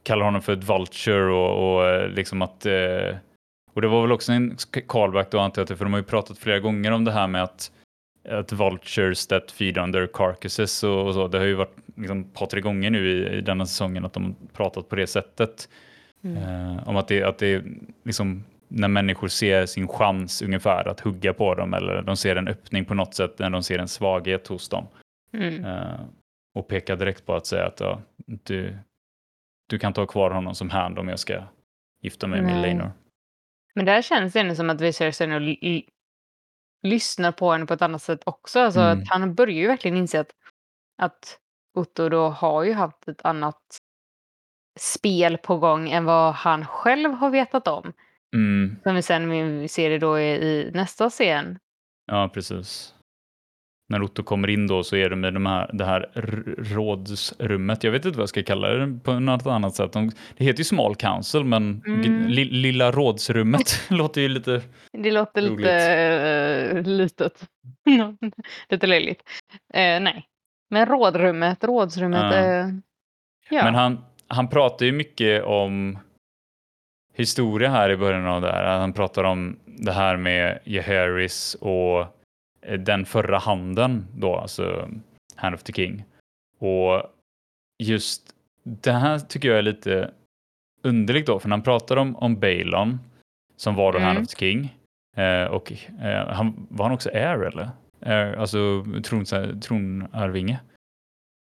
kallar 0.04 0.26
honom 0.26 0.42
för 0.42 0.54
ett 0.54 0.64
vulture 0.64 1.34
och, 1.34 1.78
och 1.78 1.88
eh, 1.88 2.10
liksom 2.10 2.42
att 2.42 2.66
eh, 2.66 3.16
och 3.74 3.82
det 3.82 3.88
var 3.88 4.02
väl 4.02 4.12
också 4.12 4.32
en 4.32 4.58
callback 4.88 5.32
då 5.32 5.40
antar 5.40 5.62
jag, 5.70 5.78
för 5.78 5.86
de 5.86 5.94
har 5.94 6.00
ju 6.00 6.06
pratat 6.06 6.38
flera 6.38 6.60
gånger 6.60 6.92
om 6.92 7.06
det 7.06 7.12
här 7.12 7.28
med 7.28 7.44
att 7.44 7.72
att 8.30 8.52
vultures 8.52 9.28
that 9.28 9.52
feed 9.52 9.78
on 9.78 9.94
their 9.94 10.08
carcasses 10.14 10.84
och, 10.84 11.08
och 11.08 11.14
så. 11.14 11.28
Det 11.28 11.38
har 11.38 11.46
ju 11.46 11.54
varit 11.54 11.76
liksom 11.96 12.22
ett 12.22 12.34
par, 12.34 12.46
tre 12.46 12.62
gånger 12.62 12.90
nu 12.90 13.10
i, 13.12 13.38
i 13.38 13.42
denna 13.42 13.66
säsongen 13.66 14.06
att 14.06 14.14
de 14.14 14.24
har 14.24 14.34
pratat 14.54 14.90
på 14.90 14.96
det 14.96 15.08
sättet. 15.08 15.70
Mm. 16.38 16.78
Eh, 16.78 16.88
om 16.90 16.96
att 16.98 17.08
det, 17.08 17.24
att 17.24 17.38
det 17.38 17.64
liksom 18.04 18.44
när 18.68 18.88
människor 18.88 19.28
ser 19.28 19.66
sin 19.66 19.88
chans 19.88 20.42
ungefär 20.42 20.88
att 20.88 21.00
hugga 21.00 21.34
på 21.34 21.56
dem 21.56 21.74
eller 21.74 22.02
de 22.02 22.18
ser 22.18 22.36
en 22.36 22.48
öppning 22.48 22.86
på 22.86 22.94
något 22.94 23.14
sätt 23.16 23.40
när 23.40 23.50
de 23.50 23.64
ser 23.64 23.80
en 23.80 23.88
svaghet 23.88 24.48
hos 24.48 24.70
dem. 24.70 24.88
Mm. 25.34 25.66
Eh, 25.66 26.00
och 26.56 26.68
pekar 26.68 26.96
direkt 26.96 27.26
på 27.26 27.36
att 27.36 27.46
säga 27.46 27.66
att 27.66 27.80
ja, 27.80 28.02
du, 28.26 28.78
du 29.70 29.80
kan 29.80 29.94
ta 29.94 30.06
kvar 30.06 30.32
honom 30.32 30.56
som 30.56 30.70
hand 30.70 31.00
om 31.00 31.08
jag 31.08 31.20
ska 31.20 31.44
gifta 32.02 32.28
mig 32.28 32.42
med 32.42 32.54
Nej. 32.54 32.62
Lainor. 32.62 32.92
Men 33.76 33.86
där 33.86 34.02
känns 34.02 34.34
det 34.34 34.40
ändå 34.40 34.56
som 34.56 34.70
att 34.70 35.22
ändå 35.22 35.36
l- 35.36 35.58
l- 35.62 35.84
lyssnar 36.84 37.32
på 37.32 37.52
henne 37.52 37.66
på 37.66 37.74
ett 37.74 37.82
annat 37.82 38.02
sätt 38.02 38.22
också. 38.26 38.60
Alltså 38.60 38.80
Mm. 38.82 39.00
att 39.02 39.10
han 39.10 39.36
börjar 39.36 39.58
ju 39.58 39.68
verkligen 39.68 39.98
inse 39.98 40.20
att, 40.20 40.32
att 40.98 41.40
Otto 41.74 42.10
då 42.10 42.30
har 42.30 42.64
ju 42.64 42.74
haft 42.74 43.08
ett 43.08 43.22
annat 43.26 43.78
spel 44.78 45.38
på 45.38 45.58
gång 45.58 45.90
än 45.90 46.06
vad 46.06 46.34
han 46.34 46.66
själv 46.66 47.12
har 47.12 47.30
vetat 47.30 47.68
om. 47.68 47.94
Mm, 48.36 48.76
Som 48.84 48.96
vi 48.96 49.02
sen 49.02 49.70
ser 49.70 49.90
det 49.90 49.98
då 50.00 50.20
i, 50.20 50.32
i 50.32 50.72
nästa 50.74 51.10
scen. 51.10 51.60
ja, 52.08 52.30
precis. 52.34 52.94
När 53.90 54.02
Otto 54.04 54.24
kommer 54.24 54.48
in 54.48 54.68
då 54.68 54.84
så 54.84 54.96
är 54.96 55.10
de 55.10 55.26
i 55.26 55.32
de 55.32 55.46
här, 55.46 55.70
det 55.74 55.86
här 55.86 56.10
rådsrummet. 56.76 57.84
Jag 57.84 57.92
vet 57.92 58.06
inte 58.06 58.18
vad 58.18 58.22
jag 58.22 58.30
ska 58.30 58.44
kalla 58.44 58.68
det 58.68 59.00
på 59.04 59.20
något 59.20 59.46
annat 59.48 59.76
sätt. 59.76 59.92
De, 59.94 60.12
det 60.38 60.46
heter 60.46 60.58
ju 60.60 60.64
small 60.64 60.96
council, 60.96 61.44
men 61.44 61.82
Mm. 61.88 62.28
li, 62.28 62.46
lilla 62.46 62.92
rådsrummet 62.92 63.82
låter 63.90 64.22
ju 64.22 64.28
lite... 64.30 64.62
Det 64.94 65.12
låter 65.12 65.42
Roligt. 65.42 65.58
lite 65.60 66.74
uh, 66.76 66.82
litet. 66.84 67.46
lite 68.70 68.88
löjligt. 68.88 69.22
Eh, 69.74 70.00
nej. 70.00 70.26
Men 70.70 70.86
rådrummet, 70.86 71.64
rådsrummet. 71.64 72.34
Ja. 72.34 72.36
eh, 72.36 72.68
ja. 73.50 73.64
Men 73.64 73.76
han, 73.76 74.06
han 74.28 74.48
pratar 74.48 74.86
ju 74.86 74.92
mycket 74.92 75.44
om 75.44 75.98
historia 77.14 77.70
här 77.70 77.90
i 77.90 77.98
början 77.98 78.26
av 78.26 78.42
det 78.42 78.52
här. 78.52 78.80
Han 78.80 78.94
pratar 78.94 79.24
om 79.24 79.60
det 79.66 79.92
här 79.92 80.18
med 80.18 80.60
Jaehaerys 80.64 81.56
och 81.56 82.00
eh, 82.62 82.80
den 82.80 83.06
förra 83.06 83.38
handen 83.38 84.08
då, 84.16 84.36
alltså 84.36 84.90
Hand 85.36 85.56
of 85.56 85.64
the 85.64 85.74
King. 85.74 86.04
Och 86.60 87.04
just 87.84 88.36
det 88.64 88.92
här 88.92 89.20
tycker 89.20 89.50
jag 89.50 89.58
är 89.58 89.62
lite 89.62 90.12
underligt 90.84 91.28
då, 91.28 91.40
för 91.40 91.50
när 91.50 91.56
han 91.56 91.64
pratar 91.64 91.98
om, 91.98 92.16
om 92.16 92.40
Balon 92.40 93.00
som 93.56 93.76
var 93.76 93.94
då 93.94 94.00
Hand 94.00 94.12
Mm. 94.12 94.24
of 94.24 94.30
the 94.30 94.36
King 94.40 94.76
eh, 95.18 95.44
och 95.44 95.72
eh, 96.02 96.28
han, 96.28 96.68
var 96.70 96.86
han 96.86 96.94
också 96.94 97.10
heir 97.14 97.40
eller? 97.40 97.70
Alltså 98.38 98.86
tron, 99.04 99.26
tronarvinge. 99.62 100.60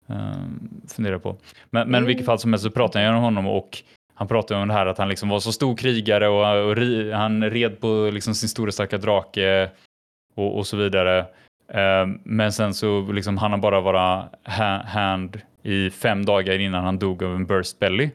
Um, 0.08 0.82
funderar 0.88 1.20
på. 1.20 1.38
Men, 1.70 1.88
men 1.88 1.96
i 1.96 1.98
Mm. 1.98 2.08
vilket 2.08 2.26
fall 2.26 2.40
som 2.40 2.54
helst 2.54 2.66
så 2.66 2.72
pratar 2.72 3.02
jag 3.02 3.16
om 3.16 3.24
honom 3.24 3.48
och 3.48 3.84
han 4.14 4.28
pratar 4.28 4.56
om 4.62 4.68
det 4.68 4.74
här 4.74 4.86
att 4.86 4.98
han 4.98 5.10
liksom 5.10 5.30
var 5.30 5.40
så 5.40 5.52
stor 5.52 5.76
krigare 5.76 6.28
och, 6.28 6.70
och 6.70 6.76
ri, 6.76 7.12
han 7.12 7.50
red 7.50 7.80
på 7.80 8.10
liksom 8.14 8.36
sin 8.36 8.50
stora 8.50 8.72
starka 8.72 8.98
drake 8.98 9.70
och, 10.36 10.58
och 10.58 10.68
så 10.68 10.78
vidare. 10.78 11.26
Ehm, 11.68 12.20
men 12.24 12.52
sen 12.52 12.74
så 12.74 13.12
liksom 13.12 13.38
han 13.38 13.52
har 13.52 13.58
bara 13.58 13.82
vara 13.82 14.30
ha, 14.44 14.84
hand 14.84 15.42
i 15.64 15.90
fem 15.90 16.26
dagar 16.26 16.60
innan 16.60 16.84
han 16.84 17.00
dog 17.00 17.24
av 17.24 17.36
en 17.36 17.46
burst 17.46 17.80
belly. 17.80 18.10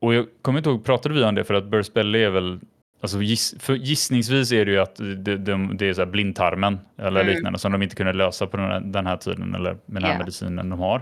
Och 0.00 0.14
jag 0.14 0.26
kommer 0.42 0.58
inte 0.58 0.70
ihåg, 0.70 0.84
pratade 0.84 1.14
vi 1.14 1.24
om 1.24 1.34
det 1.34 1.44
för 1.44 1.54
att 1.54 1.64
burst 1.64 1.94
belly 1.94 2.22
är 2.22 2.30
väl 2.30 2.60
Alltså 3.02 3.22
giss, 3.22 3.54
för 3.58 3.74
gissningsvis 3.74 4.52
är 4.52 4.64
det 4.64 4.70
ju 4.70 4.78
att 4.78 4.96
det, 4.96 5.36
det, 5.36 5.74
det 5.74 5.88
är 5.88 5.94
så 5.94 6.06
blindtarmen 6.06 6.78
eller 6.98 7.20
mm. 7.20 7.34
liknande 7.34 7.58
som 7.58 7.72
de 7.72 7.82
inte 7.82 7.96
kunde 7.96 8.12
lösa 8.12 8.46
på 8.46 8.56
den 8.56 8.66
här, 8.66 8.80
den 8.80 9.06
här 9.06 9.16
tiden 9.16 9.54
eller 9.54 9.72
med 9.72 9.82
den 9.86 10.02
här 10.02 10.10
yeah. 10.10 10.18
medicinen 10.18 10.70
de 10.70 10.78
har. 10.78 10.98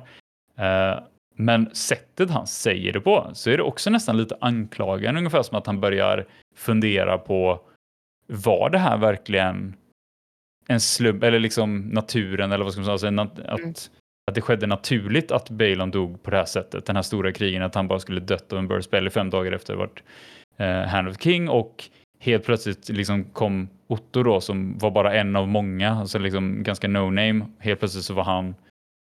Uh, 0.61 1.03
men 1.37 1.75
sättet 1.75 2.31
han 2.31 2.47
säger 2.47 2.93
det 2.93 3.01
på 3.01 3.31
så 3.33 3.51
är 3.51 3.57
det 3.57 3.63
också 3.63 3.91
nästan 3.91 4.17
lite 4.17 4.37
anklagande, 4.41 5.19
ungefär 5.19 5.43
som 5.43 5.59
att 5.59 5.67
han 5.67 5.81
börjar 5.81 6.27
fundera 6.57 7.19
på 7.19 7.61
var 8.27 8.71
det 8.71 8.79
här 8.79 8.99
verkligen 8.99 9.75
en 10.67 10.81
slump 10.81 11.23
eller 11.23 11.39
liksom 11.39 11.81
naturen 11.81 12.53
eller 12.53 12.65
vad 12.65 12.73
ska 12.73 12.83
man 12.83 12.99
säga, 12.99 13.23
att, 13.23 13.39
mm. 13.39 13.75
att 14.27 14.35
det 14.35 14.41
skedde 14.41 14.67
naturligt 14.67 15.33
att 15.33 15.51
Balon 15.51 15.91
dog 15.91 16.23
på 16.23 16.31
det 16.31 16.37
här 16.37 16.45
sättet, 16.45 16.87
den 16.87 16.97
här 16.97 17.03
stora 17.03 17.33
krigen, 17.33 17.63
att 17.63 17.75
han 17.75 17.89
bara 17.89 17.99
skulle 17.99 18.21
dött 18.21 18.53
av 18.53 18.59
en 18.59 18.69
burst 18.69 18.91
belly 18.91 19.11
fem 19.11 19.31
dagar 19.31 19.53
efter 19.53 19.75
varit 19.75 20.03
eh, 20.61 20.83
Hand 20.83 21.09
of 21.09 21.21
King 21.21 21.49
och 21.49 21.85
helt 22.21 22.45
plötsligt 22.45 22.89
liksom 22.89 23.25
kom 23.25 23.69
Otto 23.87 24.23
då 24.23 24.41
som 24.41 24.79
var 24.79 24.91
bara 24.91 25.15
en 25.15 25.37
av 25.37 25.49
många, 25.49 25.91
alltså 25.91 26.19
liksom 26.19 26.63
ganska 26.63 26.89
no 26.89 27.11
name. 27.11 27.47
Helt 27.59 27.79
plötsligt 27.79 28.05
så 28.05 28.15
var 28.15 28.25
han 28.25 28.55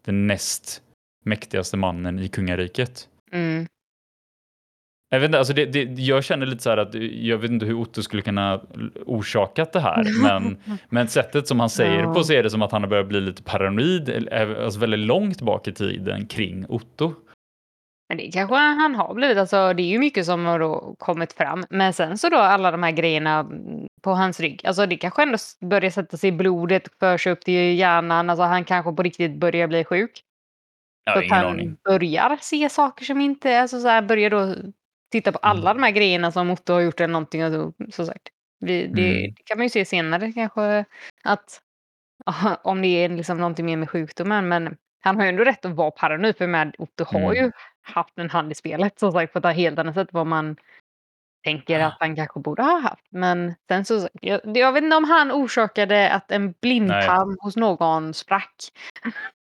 den 0.05 0.27
näst 0.27 0.83
mäktigaste 1.25 1.77
mannen 1.77 2.19
i 2.19 2.29
kungariket. 2.29 3.09
Mm. 3.33 3.67
Jag, 5.11 5.21
vet 5.21 5.29
inte, 5.29 5.39
alltså 5.39 5.55
det, 5.55 5.67
det, 5.67 6.03
jag 6.03 6.25
känner 6.25 6.47
lite 6.47 6.63
så 6.63 6.71
här 6.71 6.77
att 6.77 6.95
jag 7.13 7.39
vet 7.39 7.51
inte 7.51 7.67
hur 7.67 7.75
Otto 7.75 8.03
skulle 8.03 8.23
kunna 8.23 8.61
orsakat 9.07 9.73
det 9.73 9.81
här, 9.81 10.23
men, 10.23 10.57
men 10.89 11.09
sättet 11.09 11.49
som 11.49 11.61
han 11.61 11.71
säger 11.71 12.03
ja. 12.03 12.15
på 12.15 12.25
så 12.25 12.33
är 12.33 12.43
det 12.43 12.51
som 12.51 12.63
att 12.63 12.73
han 12.73 12.83
har 12.83 12.91
börjat 12.91 13.09
bli 13.09 13.21
lite 13.21 13.43
paranoid, 13.43 14.29
alltså 14.33 14.81
väldigt 14.81 15.01
långt 15.01 15.41
bak 15.41 15.69
i 15.69 15.73
tiden 15.73 16.27
kring 16.27 16.67
Otto. 16.69 17.15
Men 18.09 18.19
det 18.19 18.31
kanske 18.33 18.57
han 18.57 18.95
har 18.95 19.15
blivit. 19.15 19.39
Alltså, 19.39 19.73
det 19.73 19.83
är 19.83 19.87
ju 19.87 19.99
mycket 19.99 20.27
som 20.27 20.45
har 20.45 20.59
då 20.59 20.95
kommit 20.99 21.33
fram. 21.33 21.65
Men 21.71 21.93
sen 21.93 22.19
så 22.19 22.29
då 22.29 22.37
alla 22.37 22.71
de 22.71 22.83
här 22.83 22.91
grejerna 22.91 23.51
på 24.03 24.11
hans 24.11 24.41
rygg. 24.41 24.67
Alltså 24.67 24.87
det 24.87 24.97
kanske 24.97 25.23
ändå 25.23 25.39
börjar 25.61 25.91
sätta 25.91 26.17
sig 26.17 26.29
i 26.29 26.33
blodet, 26.33 26.89
för 26.99 27.19
sig 27.19 27.33
upp 27.33 27.41
till 27.41 27.79
hjärnan. 27.79 28.31
Alltså 28.31 28.45
han 28.45 28.65
kanske 28.65 28.93
på 28.93 29.03
riktigt 29.03 29.37
börjar 29.37 29.67
bli 29.67 29.85
sjuk. 29.85 30.23
Ja, 31.05 31.13
så 31.13 31.19
att 31.19 31.31
han 31.31 31.47
aning. 31.47 31.77
börjar 31.85 32.39
se 32.41 32.69
saker 32.69 33.05
som 33.05 33.21
inte, 33.21 33.61
alltså 33.61 33.81
så 33.81 33.89
här, 33.89 34.03
börjar 34.03 34.31
då 34.31 34.55
titta 35.13 35.33
på 35.33 35.39
alla 35.39 35.71
mm. 35.71 35.81
de 35.81 35.87
här 35.87 35.93
grejerna 35.93 36.33
som 36.33 36.51
Otto 36.51 36.73
har 36.73 36.81
gjort 36.81 37.01
eller 37.01 37.13
någonting. 37.13 37.43
Alltså, 37.43 37.73
så 37.91 38.07
sagt. 38.07 38.29
Vi, 38.61 38.87
det, 38.87 39.17
mm. 39.17 39.35
det, 39.37 39.43
kan 39.45 39.59
man 39.59 39.67
ju 39.67 39.71
se 39.71 39.85
senare 39.85 40.33
kanske 40.33 40.85
att 41.25 41.61
om 42.63 42.83
det 42.83 42.89
är 42.89 43.09
liksom 43.09 43.39
någonting 43.39 43.67
mer 43.67 43.77
med 43.77 43.91
sjukdomen. 43.91 44.49
Men 44.49 44.77
han 45.01 45.17
har 45.17 45.23
ju 45.23 45.29
ändå 45.29 45.45
rätt 45.45 45.65
att 45.65 45.73
vara 45.73 45.91
paranoid 45.91 46.37
för 46.37 46.47
med 46.47 46.75
Otto 46.79 47.05
har 47.05 47.21
mm. 47.21 47.35
ju 47.35 47.51
haft 47.83 48.19
en 48.19 48.31
hand 48.31 48.53
i 48.53 48.55
spelet 48.55 48.99
som 48.99 49.13
sagt 49.13 49.33
på 49.33 49.39
ett 49.39 49.57
helt 49.57 49.79
annat 49.79 49.95
sätt 49.95 50.09
vad 50.13 50.27
man 50.27 50.57
tänker 51.45 51.81
att 51.81 51.97
han 52.01 52.17
kanske 52.17 52.41
borde 52.41 52.63
ha 52.63 52.79
haft. 52.79 53.07
Men 53.11 53.55
sen 53.69 53.85
så, 53.85 54.09
jag, 54.21 54.41
jag 54.45 54.73
vet 54.73 54.85
inte 54.85 54.97
om 54.97 55.05
han 55.05 55.33
orsakade 55.33 56.11
att 56.11 56.31
en 56.31 56.55
blindtarm 56.61 57.37
hos 57.41 57.57
någon 57.57 58.15
sprack. 58.15 58.55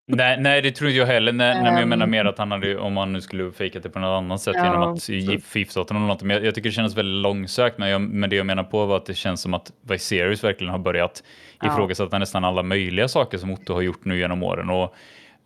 Nej, 0.07 0.41
nej, 0.41 0.63
det 0.63 0.71
tror 0.71 0.91
inte 0.91 0.99
jag 0.99 1.07
heller. 1.07 1.33
Nej, 1.33 1.59
um, 1.59 1.79
jag 1.79 1.89
menar 1.89 2.07
mer 2.07 2.25
att 2.25 2.39
han 2.39 2.51
hade, 2.51 2.79
om 2.79 2.97
han 2.97 3.13
nu 3.13 3.21
skulle 3.21 3.53
fejkat 3.53 3.83
det 3.83 3.91
på 3.91 3.99
något 3.99 4.19
annat 4.19 4.41
sätt 4.41 4.55
ja, 4.57 4.65
genom 4.65 4.83
att 4.83 5.03
förgifta 5.45 5.81
honom 5.81 5.97
eller 5.97 6.07
något. 6.07 6.23
Men 6.23 6.37
jag, 6.37 6.45
jag, 6.45 6.55
tycker 6.55 6.69
det 6.69 6.75
känns 6.75 6.97
väldigt 6.97 7.23
långsökt. 7.23 7.79
Men, 7.79 7.89
jag, 7.89 8.01
men 8.01 8.31
det 8.31 8.37
jag 8.37 8.47
menar 8.47 8.65
på 8.65 8.87
var 8.87 8.97
att 8.97 9.07
det 9.07 9.15
känns 9.15 9.41
som 9.41 9.55
att 9.55 9.73
Viserys 9.81 10.45
verkligen 10.45 10.71
har 10.71 10.79
börjat 10.79 11.23
ja. 11.61 11.73
ifrågasätta 11.73 12.19
nästan 12.19 12.45
alla 12.45 12.63
möjliga 12.63 13.09
saker 13.09 13.39
som 13.39 13.51
Otto 13.51 13.75
har 13.75 13.83
gjort 13.83 14.05
nu 14.05 14.19
genom 14.19 14.43
åren. 14.43 14.71
Och 14.71 14.95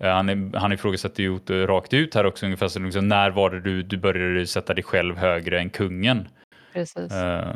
Eh, 0.00 0.10
han, 0.10 0.54
han 0.54 0.72
ifrågasätter 0.72 1.22
ju 1.22 1.38
rakt 1.66 1.94
ut 1.94 2.14
här 2.14 2.26
också, 2.26 2.46
ungefär 2.46 2.68
så 2.68 2.78
liksom, 2.78 3.08
när 3.08 3.30
var 3.30 3.50
det 3.50 3.60
du, 3.60 3.82
du 3.82 3.96
började 3.96 4.46
sätta 4.46 4.74
dig 4.74 4.84
själv 4.84 5.16
högre 5.16 5.60
än 5.60 5.70
kungen? 5.70 6.28
Precis. 6.72 7.12
Uh... 7.12 7.52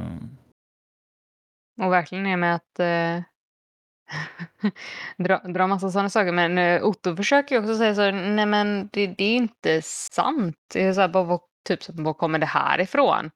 Och 1.80 1.92
verkligen 1.92 2.26
är 2.26 2.36
med 2.36 2.54
att 2.54 2.80
uh, 2.80 3.22
dra, 5.24 5.38
dra 5.38 5.66
massa 5.66 5.90
sådana 5.90 6.10
saker. 6.10 6.32
Men 6.32 6.58
uh, 6.58 6.84
Otto 6.86 7.16
försöker 7.16 7.54
ju 7.54 7.60
också 7.60 7.76
säga 7.76 7.94
så 7.94 8.10
nej 8.10 8.46
men 8.46 8.88
det, 8.92 9.06
det 9.06 9.24
är 9.24 9.36
inte 9.36 9.82
sant. 9.82 10.56
Det 10.72 10.82
är 10.82 10.92
så 10.92 11.00
här, 11.00 11.08
bara, 11.08 11.38
typ, 11.68 11.82
så, 11.82 11.92
var 11.94 12.14
kommer 12.14 12.38
det 12.38 12.46
här 12.46 12.80
ifrån? 12.80 13.30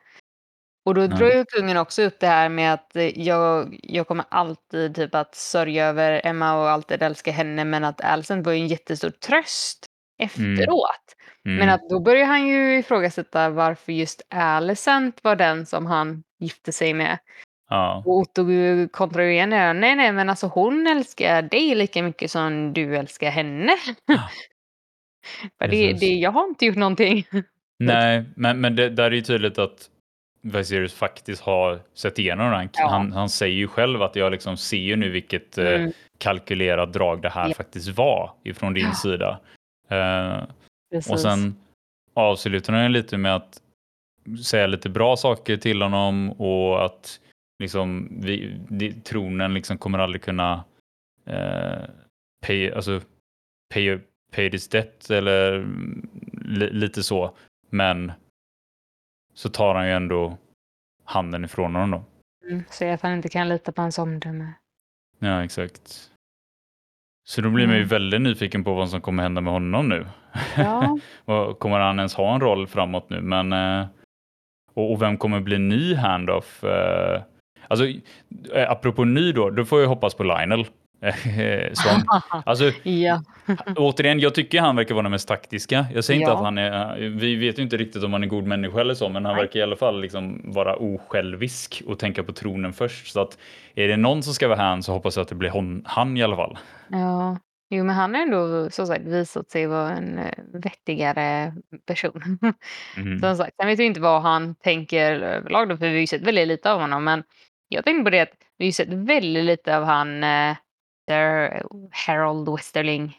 Och 0.87 0.95
då 0.95 1.07
drar 1.07 1.27
ju 1.27 1.45
kungen 1.45 1.77
också 1.77 2.03
upp 2.03 2.21
det 2.21 2.27
här 2.27 2.49
med 2.49 2.73
att 2.73 2.91
jag, 3.15 3.79
jag 3.83 4.07
kommer 4.07 4.25
alltid 4.29 4.95
typ 4.95 5.15
att 5.15 5.35
sörja 5.35 5.87
över 5.87 6.21
Emma 6.25 6.61
och 6.61 6.71
alltid 6.71 7.03
älska 7.03 7.31
henne 7.31 7.65
men 7.65 7.85
att 7.85 8.01
Alicent 8.01 8.47
var 8.47 8.53
ju 8.53 8.59
en 8.59 8.69
jättestor 8.69 9.11
tröst 9.11 9.87
mm. 10.19 10.53
efteråt. 10.53 11.17
Mm. 11.47 11.59
Men 11.59 11.69
att 11.69 11.89
då 11.91 12.01
börjar 12.01 12.27
han 12.27 12.49
ju 12.49 12.79
ifrågasätta 12.79 13.51
varför 13.51 13.93
just 13.93 14.27
Alicent 14.31 15.21
var 15.23 15.37
den 15.37 15.67
som 15.67 15.87
han 15.87 16.23
gifte 16.41 16.73
sig 16.73 16.95
med. 16.95 17.19
Ja. 17.69 18.03
Och 18.07 18.17
Otto 18.17 18.45
kontrar 18.93 19.23
ju 19.23 19.33
igen. 19.33 19.51
Nej, 19.81 19.97
nej, 19.97 20.13
men 20.13 20.31
alltså 20.31 20.47
hon 20.47 20.87
älskar 20.87 21.43
dig 21.43 21.75
lika 21.75 22.03
mycket 22.03 22.31
som 22.31 22.73
du 22.73 22.97
älskar 22.97 23.31
henne. 23.31 23.73
Ja. 25.59 25.67
det, 25.67 25.93
det, 25.93 26.07
jag 26.07 26.31
har 26.31 26.49
inte 26.49 26.67
gjort 26.67 26.77
någonting. 26.77 27.27
Nej, 27.79 28.25
men, 28.37 28.61
men 28.61 28.77
det, 28.77 28.89
där 28.89 29.05
är 29.05 29.11
ju 29.11 29.21
tydligt 29.21 29.59
att 29.59 29.91
Viserys 30.53 30.95
faktiskt 30.95 31.43
har 31.43 31.81
sett 31.95 32.19
igenom 32.19 32.51
den. 32.51 32.69
Ja. 32.73 32.89
Han, 32.89 33.13
han 33.13 33.29
säger 33.29 33.57
ju 33.57 33.69
själv 33.69 34.03
att 34.03 34.17
jag 34.17 34.33
liksom 34.33 34.57
ser 34.57 34.77
ju 34.77 34.97
nu 34.97 35.11
vilket 35.11 35.59
eh, 35.59 35.69
mm. 35.69 35.87
eh, 35.87 35.93
kalkylerat 36.19 36.93
drag 36.93 37.23
det 37.23 37.29
här 37.29 37.49
ja. 37.49 37.55
faktiskt 37.55 37.89
var 37.89 38.33
ifrån 38.43 38.75
din 38.75 38.87
ja. 38.87 38.95
sida. 38.95 39.41
Eh, 39.89 40.43
och 41.11 41.21
sen 41.21 41.57
avslutar 42.15 42.73
han 42.73 42.93
lite 42.93 43.17
med 43.17 43.37
att 43.37 43.63
säga 44.45 44.67
lite 44.67 44.89
bra 44.89 45.17
saker 45.17 45.57
till 45.57 45.83
honom 45.83 46.33
och 46.33 46.85
att 46.85 47.21
liksom 47.59 48.09
vi, 48.21 48.61
det, 48.69 49.05
tronen 49.05 49.55
liksom 49.55 49.79
kommer 49.79 49.99
aldrig 49.99 50.23
kunna 50.23 50.65
eh, 51.27 51.85
pay, 52.47 52.71
alltså, 52.71 53.01
pay, 53.75 53.99
pay 54.33 54.51
this 54.51 54.69
debt 54.69 55.11
eller 55.11 55.67
li, 56.33 56.71
lite 56.71 57.03
så. 57.03 57.37
Men 57.71 58.13
så 59.37 59.49
tar 59.49 59.75
han 59.75 59.87
ju 59.87 59.93
ändå 59.93 60.39
handen 61.05 61.45
ifrån 61.45 61.75
honom 61.75 61.91
då. 61.91 62.05
Mm, 62.49 62.65
säger 62.71 62.95
att 62.95 63.03
han 63.03 63.13
inte 63.13 63.29
kan 63.29 63.49
lita 63.49 63.73
på 63.73 63.83
hans 63.83 63.99
omdöme. 63.99 64.53
Ja, 65.19 65.45
exakt. 65.45 66.11
Så 67.27 67.41
då 67.41 67.51
blir 67.51 67.65
mm. 67.65 67.71
man 67.71 67.77
ju 67.77 67.83
mm. 67.83 67.89
väldigt 67.89 68.21
nyfiken 68.21 68.65
på 68.65 68.75
vad 68.75 68.91
som 68.91 69.01
kommer 69.01 69.23
hända 69.23 69.41
med 69.41 69.53
honom 69.53 69.89
nu. 69.89 70.07
Ja. 70.57 70.99
kommer 71.59 71.79
han 71.79 71.99
ens 71.99 72.15
ha 72.15 72.35
en 72.35 72.41
roll 72.41 72.67
framåt 72.67 73.11
nu? 73.11 73.21
Men, 73.21 73.53
eh, 73.53 73.87
och, 74.75 74.93
och 74.93 75.03
vem 75.03 75.17
kommer 75.17 75.41
bli 75.41 75.59
ny 75.59 75.95
handoff? 75.95 76.65
Eh, 76.65 77.23
alltså, 77.69 77.87
eh, 78.55 78.71
apropå 78.71 79.05
ny 79.05 79.33
då, 79.33 79.51
då 79.51 79.65
får 79.65 79.81
jag 79.81 79.89
hoppas 79.89 80.15
på 80.15 80.25
Lionel. 80.25 80.67
Som, 81.73 82.23
alltså, 82.47 82.73
ja. 82.83 83.23
återigen, 83.77 84.21
jag 84.21 84.35
tycker 84.35 84.61
han 84.61 84.77
verkar 84.77 84.95
vara 84.95 85.03
den 85.03 85.13
mest 85.13 85.29
taktiska. 85.29 85.87
Jag 85.95 86.05
säger 86.05 86.21
ja. 86.21 86.27
inte 86.27 86.39
att 86.39 86.45
han 86.45 86.59
är, 86.59 86.97
vi 87.09 87.37
vet 87.37 87.59
ju 87.59 87.63
inte 87.63 87.77
riktigt 87.77 88.05
om 88.05 88.13
han 88.13 88.23
är 88.23 88.27
god 88.27 88.45
människa 88.45 88.81
eller 88.81 88.95
så, 88.95 89.09
men 89.09 89.25
han 89.25 89.35
Nej. 89.35 89.43
verkar 89.43 89.61
i 89.61 89.63
alla 89.63 89.77
fall 89.77 90.01
liksom 90.01 90.53
vara 90.53 90.77
osjälvisk 90.77 91.83
och 91.87 91.99
tänka 91.99 92.23
på 92.23 92.33
tronen 92.33 92.73
först. 92.73 93.13
Så 93.13 93.21
att 93.21 93.39
är 93.75 93.89
det 93.89 93.97
någon 93.97 94.23
som 94.23 94.35
ska 94.35 94.49
vara 94.49 94.63
han 94.63 94.83
så 94.83 94.93
hoppas 94.93 95.17
jag 95.17 95.23
att 95.23 95.29
det 95.29 95.35
blir 95.35 95.51
hon, 95.51 95.83
han 95.87 96.17
i 96.17 96.23
alla 96.23 96.37
fall. 96.37 96.59
Ja, 96.89 97.39
jo 97.71 97.85
men 97.85 97.95
han 97.95 98.15
har 98.15 98.23
ändå 98.23 98.71
så 98.71 98.87
sagt 98.87 99.05
visat 99.07 99.51
sig 99.51 99.67
vara 99.67 99.91
en 99.91 100.19
eh, 100.19 100.33
vettigare 100.53 101.55
person. 101.87 102.39
Mm. 102.97 103.19
Som 103.21 103.37
sagt, 103.37 103.57
sen 103.57 103.67
vet 103.67 103.79
vi 103.79 103.85
inte 103.85 104.01
vad 104.01 104.23
han 104.23 104.55
tänker 104.55 105.21
överlag 105.21 105.69
då, 105.69 105.77
för 105.77 105.87
vi 105.87 105.93
har 105.93 106.01
ju 106.01 106.07
sett 106.07 106.23
väldigt 106.23 106.49
lite 106.49 106.73
av 106.73 106.81
honom, 106.81 107.05
men 107.05 107.23
jag 107.69 107.85
tänkte 107.85 108.05
på 108.05 108.11
det 108.11 108.21
att 108.21 108.33
vi 108.59 108.65
har 108.65 108.73
sett 108.73 108.89
väldigt 108.89 109.45
lite 109.45 109.77
av 109.77 109.85
han 109.85 110.25
eh, 110.25 110.57
Där 111.07 111.63
Harold 112.07 112.49
Westerling, 112.49 113.17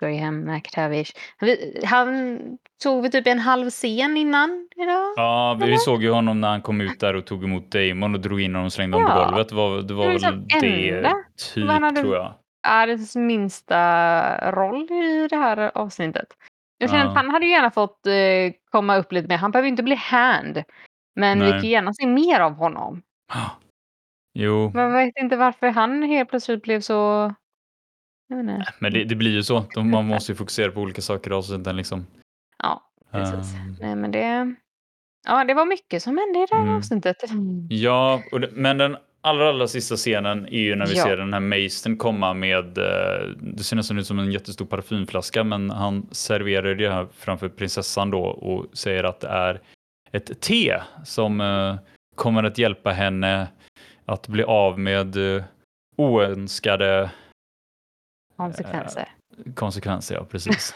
Graham 0.00 0.44
McTavish. 0.44 1.12
Han 1.84 2.38
såg 2.82 3.02
vi 3.02 3.10
typ 3.10 3.26
en 3.26 3.38
halv 3.38 3.70
scen 3.70 4.16
innan 4.16 4.68
idag? 4.76 5.12
Ja, 5.16 5.56
vi 5.60 5.64
eller? 5.64 5.76
såg 5.76 6.02
ju 6.02 6.10
honom 6.10 6.40
när 6.40 6.48
han 6.48 6.62
kom 6.62 6.80
ut 6.80 7.00
där 7.00 7.14
och 7.16 7.26
tog 7.26 7.44
emot 7.44 7.70
Damon 7.70 8.14
och 8.14 8.20
drog 8.20 8.40
in 8.40 8.54
honom 8.54 8.66
och 8.66 8.72
slängde 8.72 8.98
ja. 8.98 9.02
honom 9.02 9.18
på 9.18 9.30
golvet. 9.30 9.48
Det 9.48 9.54
var, 9.54 9.82
det 9.82 9.94
var 9.94 10.04
det 10.04 10.18
väl 10.18 10.48
det, 10.48 10.60
typ, 10.60 11.68
hade, 11.68 12.00
tror 12.00 12.14
jag. 12.16 12.34
Är 12.68 13.18
minsta 13.18 14.50
roll 14.52 14.92
i 14.92 15.28
det 15.30 15.36
här 15.36 15.70
avsnittet. 15.74 16.26
Jag 16.78 16.90
känner 16.90 17.04
ja. 17.04 17.10
att 17.10 17.16
han 17.16 17.30
hade 17.30 17.46
ju 17.46 17.52
gärna 17.52 17.70
fått 17.70 18.06
eh, 18.06 18.12
komma 18.70 18.96
upp 18.96 19.12
lite 19.12 19.28
mer. 19.28 19.36
Han 19.36 19.50
behöver 19.50 19.68
inte 19.68 19.82
bli 19.82 19.94
hand. 19.94 20.62
Men 21.14 21.38
Nej. 21.38 21.46
vi 21.46 21.52
kan 21.52 21.70
gärna 21.70 21.94
se 21.94 22.06
mer 22.06 22.40
av 22.40 22.52
honom. 22.52 23.02
Jo. 24.38 24.70
Man 24.74 24.92
vet 24.92 25.16
inte 25.16 25.36
varför 25.36 25.66
han 25.66 26.02
helt 26.02 26.30
plötsligt 26.30 26.62
blev 26.62 26.80
så... 26.80 27.34
Men 28.78 28.92
det, 28.92 29.04
det, 29.04 29.14
blir 29.14 29.30
ju 29.30 29.42
så. 29.42 29.64
Man 29.76 30.06
måste 30.06 30.32
ju 30.32 30.36
fokusera 30.36 30.70
på 30.72 30.80
olika 30.80 31.02
saker 31.02 31.30
i 31.30 31.34
avsnitten 31.34 31.76
liksom. 31.76 32.06
Ja, 32.62 32.82
precis. 33.12 33.54
Um... 33.54 33.76
Nej, 33.80 33.96
men 33.96 34.10
det... 34.10 34.54
Ja, 35.26 35.44
det 35.44 35.54
var 35.54 35.66
mycket 35.66 36.02
som 36.02 36.18
hände 36.18 36.38
i 36.38 36.46
det 36.50 36.56
här 36.56 36.62
mm. 36.62 36.76
avsnittet. 36.76 37.16
Ja, 37.68 38.22
det, 38.32 38.50
men 38.52 38.78
den 38.78 38.96
allra, 39.20 39.48
allra 39.48 39.68
sista 39.68 39.96
scenen 39.96 40.46
är 40.46 40.60
ju 40.60 40.76
när 40.76 40.86
vi 40.86 40.96
ja. 40.96 41.04
ser 41.04 41.16
den 41.16 41.32
här 41.32 41.40
Masten 41.40 41.96
komma 41.96 42.34
med, 42.34 42.78
eh, 42.78 43.28
det 43.36 43.62
ser 43.62 43.76
nästan 43.76 43.98
ut 43.98 44.06
som 44.06 44.18
en 44.18 44.32
jättestor 44.32 44.66
parfymflaska, 44.66 45.44
men 45.44 45.70
han 45.70 46.08
serverar 46.10 46.74
det 46.74 46.90
här 46.90 47.08
framför 47.12 47.48
prinsessan 47.48 48.10
då 48.10 48.22
och 48.24 48.78
säger 48.78 49.04
att 49.04 49.20
det 49.20 49.28
är 49.28 49.60
ett 50.12 50.40
te 50.40 50.80
som 51.04 51.40
eh, 51.40 51.76
kommer 52.16 52.44
att 52.44 52.58
hjälpa 52.58 52.90
henne 52.90 53.46
att 54.06 54.28
bli 54.28 54.42
av 54.42 54.78
med 54.78 55.16
uh, 55.16 55.44
oönskade 55.96 57.10
konsekvenser. 58.36 59.08
Uh, 59.46 59.54
konsekvenser, 59.54 60.14
ja 60.14 60.24
precis. 60.24 60.74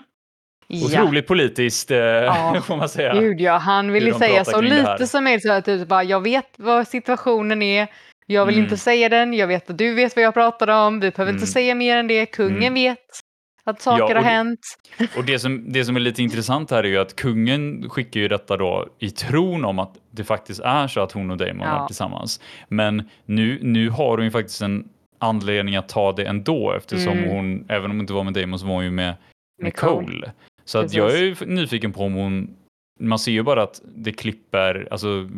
ja. 0.66 0.86
Otroligt 0.86 1.26
politiskt 1.26 1.90
uh, 1.90 1.96
ja. 1.96 2.60
får 2.66 2.76
man 2.76 2.88
säga. 2.88 3.14
Gud 3.14 3.40
ja, 3.40 3.56
han 3.56 3.92
ville 3.92 4.14
säga 4.14 4.44
så 4.44 4.60
lite 4.60 5.06
som 5.06 5.26
är 5.26 5.38
så 5.38 5.52
att 5.52 5.64
typ 5.64 5.88
bara, 5.88 6.04
jag 6.04 6.20
vet 6.20 6.54
vad 6.56 6.88
situationen 6.88 7.62
är, 7.62 7.88
jag 8.26 8.46
vill 8.46 8.54
mm. 8.54 8.64
inte 8.64 8.76
säga 8.76 9.08
den, 9.08 9.34
jag 9.34 9.46
vet 9.46 9.70
att 9.70 9.78
du 9.78 9.94
vet 9.94 10.16
vad 10.16 10.24
jag 10.24 10.34
pratar 10.34 10.86
om, 10.86 11.00
vi 11.00 11.10
behöver 11.10 11.30
mm. 11.30 11.42
inte 11.42 11.52
säga 11.52 11.74
mer 11.74 11.96
än 11.96 12.06
det, 12.06 12.26
kungen 12.26 12.56
mm. 12.56 12.74
vet 12.74 13.25
att 13.70 13.82
saker 13.82 14.14
ja, 14.14 14.20
har 14.20 14.22
hänt. 14.22 14.60
Och 15.16 15.24
det 15.24 15.38
som, 15.38 15.72
det 15.72 15.84
som 15.84 15.96
är 15.96 16.00
lite 16.00 16.22
intressant 16.22 16.70
här 16.70 16.84
är 16.84 16.88
ju 16.88 16.98
att 16.98 17.16
kungen 17.16 17.90
skickar 17.90 18.20
ju 18.20 18.28
detta 18.28 18.56
då 18.56 18.88
i 18.98 19.10
tron 19.10 19.64
om 19.64 19.78
att 19.78 19.94
det 20.10 20.24
faktiskt 20.24 20.60
är 20.60 20.88
så 20.88 21.00
att 21.00 21.12
hon 21.12 21.30
och 21.30 21.36
Damon 21.36 21.66
ja. 21.66 21.78
var 21.78 21.86
tillsammans. 21.86 22.40
Men 22.68 23.10
nu, 23.24 23.58
nu 23.62 23.90
har 23.90 24.16
hon 24.16 24.24
ju 24.24 24.30
faktiskt 24.30 24.62
en 24.62 24.88
anledning 25.18 25.76
att 25.76 25.88
ta 25.88 26.12
det 26.12 26.24
ändå 26.24 26.72
eftersom 26.72 27.18
mm. 27.18 27.30
hon, 27.30 27.64
även 27.68 27.84
om 27.84 27.90
hon 27.90 28.00
inte 28.00 28.12
var 28.12 28.24
med 28.24 28.34
Damon 28.34 28.58
så 28.58 28.66
var 28.66 28.74
hon 28.74 28.84
ju 28.84 28.90
med 28.90 29.14
Nicole. 29.62 30.06
Cole. 30.06 30.32
Så 30.64 30.78
att 30.78 30.94
jag 30.94 31.18
är 31.18 31.46
nyfiken 31.46 31.92
på 31.92 32.04
om 32.04 32.14
hon 32.14 32.56
man 33.00 33.18
ser 33.18 33.32
ju 33.32 33.42
bara 33.42 33.62
att 33.62 33.82
det 33.94 34.12
klipper 34.12 34.88
alltså, 34.90 35.28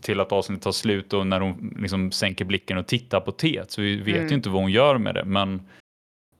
till 0.00 0.20
att 0.20 0.32
avsnittet 0.32 0.64
tar 0.64 0.72
slut 0.72 1.12
och 1.12 1.26
när 1.26 1.40
hon 1.40 1.76
liksom 1.80 2.12
sänker 2.12 2.44
blicken 2.44 2.78
och 2.78 2.86
tittar 2.86 3.20
på 3.20 3.32
teet 3.32 3.70
så 3.70 3.80
vi 3.80 3.96
vet 3.96 4.16
mm. 4.16 4.28
ju 4.28 4.34
inte 4.34 4.48
vad 4.48 4.62
hon 4.62 4.72
gör 4.72 4.98
med 4.98 5.14
det 5.14 5.24
men 5.24 5.60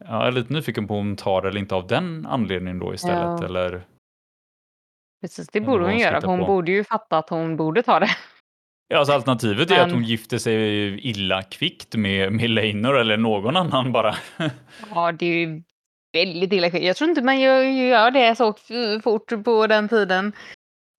jag 0.08 0.26
är 0.26 0.32
lite 0.32 0.52
nyfiken 0.52 0.86
på 0.86 0.94
om 0.94 1.06
hon 1.06 1.16
tar 1.16 1.42
det 1.42 1.48
eller 1.48 1.60
inte 1.60 1.74
av 1.74 1.86
den 1.86 2.26
anledningen 2.26 2.78
då 2.78 2.94
istället 2.94 3.40
ja. 3.40 3.44
eller 3.44 3.84
Precis, 5.24 5.48
det 5.48 5.60
borde 5.60 5.84
hon 5.84 5.98
göra 5.98 6.20
för 6.20 6.28
hon 6.28 6.40
på. 6.40 6.46
borde 6.46 6.72
ju 6.72 6.84
fatta 6.84 7.18
att 7.18 7.30
hon 7.30 7.56
borde 7.56 7.82
ta 7.82 8.00
det. 8.00 8.10
Ja, 8.88 8.98
alltså 8.98 9.12
alternativet 9.12 9.68
men... 9.68 9.78
är 9.78 9.82
att 9.82 9.92
hon 9.92 10.04
gifter 10.04 10.38
sig 10.38 10.98
illa 11.08 11.42
kvickt 11.42 11.96
med, 11.96 12.32
med 12.32 12.50
Leinor 12.50 12.98
eller 12.98 13.16
någon 13.16 13.56
annan 13.56 13.92
bara. 13.92 14.14
ja, 14.94 15.12
det 15.12 15.26
är 15.26 15.46
ju 15.46 15.62
väldigt 16.12 16.52
illa 16.52 16.70
kvickt. 16.70 16.84
Jag 16.84 16.96
tror 16.96 17.10
inte 17.10 17.22
man 17.22 17.40
gör, 17.40 17.62
gör 17.62 18.10
det 18.10 18.36
så 18.36 18.54
fort 19.02 19.44
på 19.44 19.66
den 19.66 19.88
tiden. 19.88 20.32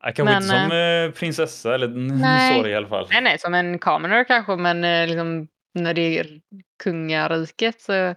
Ja, 0.03 0.11
kanske 0.11 0.23
men, 0.23 0.43
inte 0.43 0.47
som 0.47 0.71
äh, 0.71 1.19
prinsessa 1.19 1.75
eller 1.75 1.87
nej, 1.87 2.61
så 2.61 2.67
i 2.67 2.75
alla 2.75 2.87
fall. 2.87 3.07
Nej, 3.11 3.21
nej, 3.21 3.39
som 3.39 3.53
en 3.53 3.79
commoner 3.79 4.23
kanske, 4.23 4.55
men 4.55 4.83
äh, 4.83 5.07
liksom, 5.07 5.47
när 5.73 5.93
det 5.93 6.19
är 6.19 6.27
kungariket 6.83 7.81
så 7.81 8.15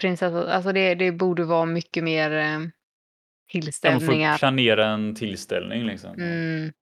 prinsessa, 0.00 0.52
alltså 0.54 0.72
det, 0.72 0.94
det 0.94 1.12
borde 1.12 1.44
vara 1.44 1.64
mycket 1.64 2.04
mer 2.04 2.30
tillställningar. 3.50 4.28
Man 4.28 4.34
får 4.34 4.38
planera 4.38 4.86
en 4.86 5.14
tillställning 5.14 5.84
liksom. 5.84 6.14
Mm. 6.14 6.72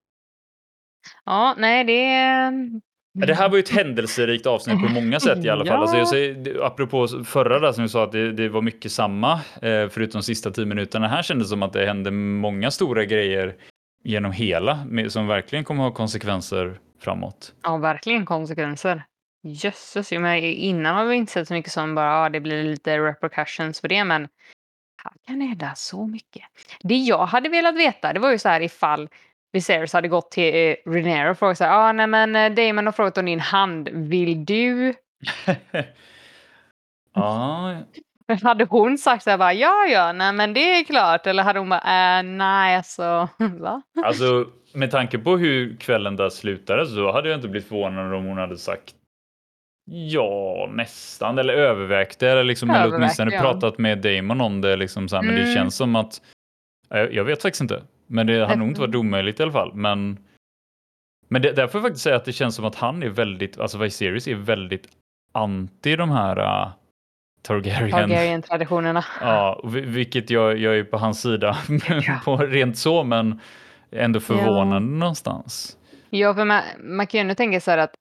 Ja, 1.24 1.54
nej 1.58 1.84
det 1.84 2.80
det 3.26 3.34
här 3.34 3.48
var 3.48 3.56
ju 3.56 3.62
ett 3.62 3.68
händelserikt 3.68 4.46
avsnitt 4.46 4.80
på 4.80 4.88
många 4.92 5.20
sätt 5.20 5.44
i 5.44 5.48
alla 5.48 5.64
fall. 5.64 5.74
Ja. 5.74 5.80
Alltså 5.80 5.96
jag 5.96 6.08
säger, 6.08 6.66
apropå 6.66 7.08
förra 7.24 7.58
där 7.58 7.72
som 7.72 7.82
vi 7.82 7.88
sa 7.88 8.04
att 8.04 8.12
det, 8.12 8.32
det 8.32 8.48
var 8.48 8.62
mycket 8.62 8.92
samma, 8.92 9.32
eh, 9.62 9.88
förutom 9.88 10.18
de 10.18 10.22
sista 10.22 10.50
tio 10.50 10.66
minuterna. 10.66 11.08
Här 11.08 11.22
kändes 11.22 11.48
det 11.48 11.50
som 11.50 11.62
att 11.62 11.72
det 11.72 11.86
hände 11.86 12.10
många 12.10 12.70
stora 12.70 13.04
grejer 13.04 13.54
genom 14.04 14.32
hela, 14.32 14.86
som 15.08 15.26
verkligen 15.26 15.64
kommer 15.64 15.82
ha 15.82 15.90
konsekvenser 15.90 16.78
framåt. 17.00 17.54
Ja, 17.62 17.76
verkligen 17.76 18.26
konsekvenser. 18.26 19.04
Jösses, 19.42 20.12
innan 20.12 20.96
har 20.96 21.04
vi 21.04 21.16
inte 21.16 21.32
sett 21.32 21.48
så 21.48 21.54
mycket 21.54 21.72
som 21.72 21.94
bara 21.94 22.22
ja, 22.22 22.28
det 22.28 22.40
blir 22.40 22.64
lite 22.64 22.98
repercussions 22.98 23.80
för 23.80 23.88
det, 23.88 24.04
men 24.04 24.28
här 25.04 25.12
kan 25.26 25.38
det 25.38 25.44
hända 25.44 25.72
så 25.76 26.06
mycket. 26.06 26.42
Det 26.80 26.96
jag 26.96 27.26
hade 27.26 27.48
velat 27.48 27.76
veta, 27.76 28.12
det 28.12 28.20
var 28.20 28.30
ju 28.30 28.38
så 28.38 28.48
här 28.48 28.60
ifall 28.60 29.08
Viserys 29.52 29.92
hade 29.92 30.08
gått 30.08 30.30
till 30.30 30.54
eh, 30.54 30.90
Rhaenyra 30.90 31.30
och 31.30 31.38
frågat 31.38 31.58
så 31.58 31.64
här, 31.64 31.88
ah, 31.88 31.92
nej 31.92 32.06
men 32.06 32.36
eh, 32.36 32.52
Damon 32.52 32.86
har 32.86 32.92
frågat 32.92 33.18
om 33.18 33.24
din 33.24 33.40
hand, 33.40 33.88
vill 33.92 34.44
du? 34.44 34.94
ja. 37.14 37.76
Hade 38.42 38.64
hon 38.64 38.98
sagt 38.98 39.24
så 39.24 39.30
här 39.30 39.38
bara, 39.38 39.52
ja 39.52 39.86
ja, 39.86 40.12
nej 40.12 40.32
men 40.32 40.54
det 40.54 40.78
är 40.78 40.84
klart, 40.84 41.26
eller 41.26 41.42
hade 41.42 41.58
hon 41.58 41.68
bara, 41.68 42.18
äh, 42.18 42.22
nej 42.22 42.76
alltså, 42.76 43.28
va? 43.38 43.82
Alltså 44.04 44.46
med 44.74 44.90
tanke 44.90 45.18
på 45.18 45.36
hur 45.36 45.76
kvällen 45.76 46.16
där 46.16 46.30
slutade 46.30 46.86
så 46.86 47.12
hade 47.12 47.28
jag 47.28 47.38
inte 47.38 47.48
blivit 47.48 47.68
förvånad 47.68 48.14
om 48.14 48.24
hon 48.24 48.38
hade 48.38 48.58
sagt 48.58 48.94
Ja, 49.90 50.68
nästan. 50.72 51.38
Eller 51.38 51.54
övervägt 51.54 52.18
det. 52.18 52.30
Eller, 52.30 52.44
liksom, 52.44 52.70
eller 52.70 52.96
åtminstone 52.96 53.34
ja. 53.34 53.40
pratat 53.40 53.78
med 53.78 53.98
Damon 53.98 54.40
om 54.40 54.60
det. 54.60 54.76
Liksom, 54.76 55.08
så 55.08 55.16
här, 55.16 55.22
mm. 55.22 55.34
Men 55.34 55.44
det 55.44 55.50
mm. 55.50 55.62
känns 55.62 55.76
som 55.76 55.96
att... 55.96 56.20
Jag, 56.88 57.12
jag 57.12 57.24
vet 57.24 57.42
faktiskt 57.42 57.60
inte. 57.60 57.82
Men 58.06 58.26
det 58.26 58.46
hade 58.46 58.58
nog 58.58 58.68
inte 58.68 58.80
varit 58.80 58.94
omöjligt 58.94 59.40
i 59.40 59.42
alla 59.42 59.52
fall. 59.52 59.74
Men, 59.74 60.18
men 61.28 61.42
det, 61.42 61.52
där 61.52 61.66
får 61.66 61.78
jag 61.78 61.84
faktiskt 61.84 62.04
säga 62.04 62.16
att 62.16 62.24
det 62.24 62.32
känns 62.32 62.54
som 62.54 62.64
att 62.64 62.74
han 62.74 63.02
är 63.02 63.08
väldigt, 63.08 63.58
alltså 63.58 63.78
Viserys 63.78 64.28
är 64.28 64.34
väldigt 64.34 64.88
anti 65.32 65.96
de 65.96 66.10
här 66.10 66.38
uh, 66.38 66.72
Targaryen. 67.42 67.90
Targaryen-traditionerna. 67.90 69.04
Ja, 69.20 69.60
vilket 69.64 70.30
jag, 70.30 70.58
jag 70.58 70.78
är 70.78 70.84
på 70.84 70.98
hans 70.98 71.20
sida 71.22 71.56
ja. 72.06 72.20
på 72.24 72.36
rent 72.36 72.78
så, 72.78 73.04
men 73.04 73.40
ändå 73.90 74.20
förvånande 74.20 74.74
ja. 74.74 74.98
någonstans. 74.98 75.76
Ja, 76.10 76.34
för 76.34 76.44
man, 76.44 76.62
man 76.78 77.06
kan 77.06 77.18
ju 77.18 77.20
ändå 77.20 77.34
tänka 77.34 77.60
så 77.60 77.70
här 77.70 77.78
att 77.78 77.94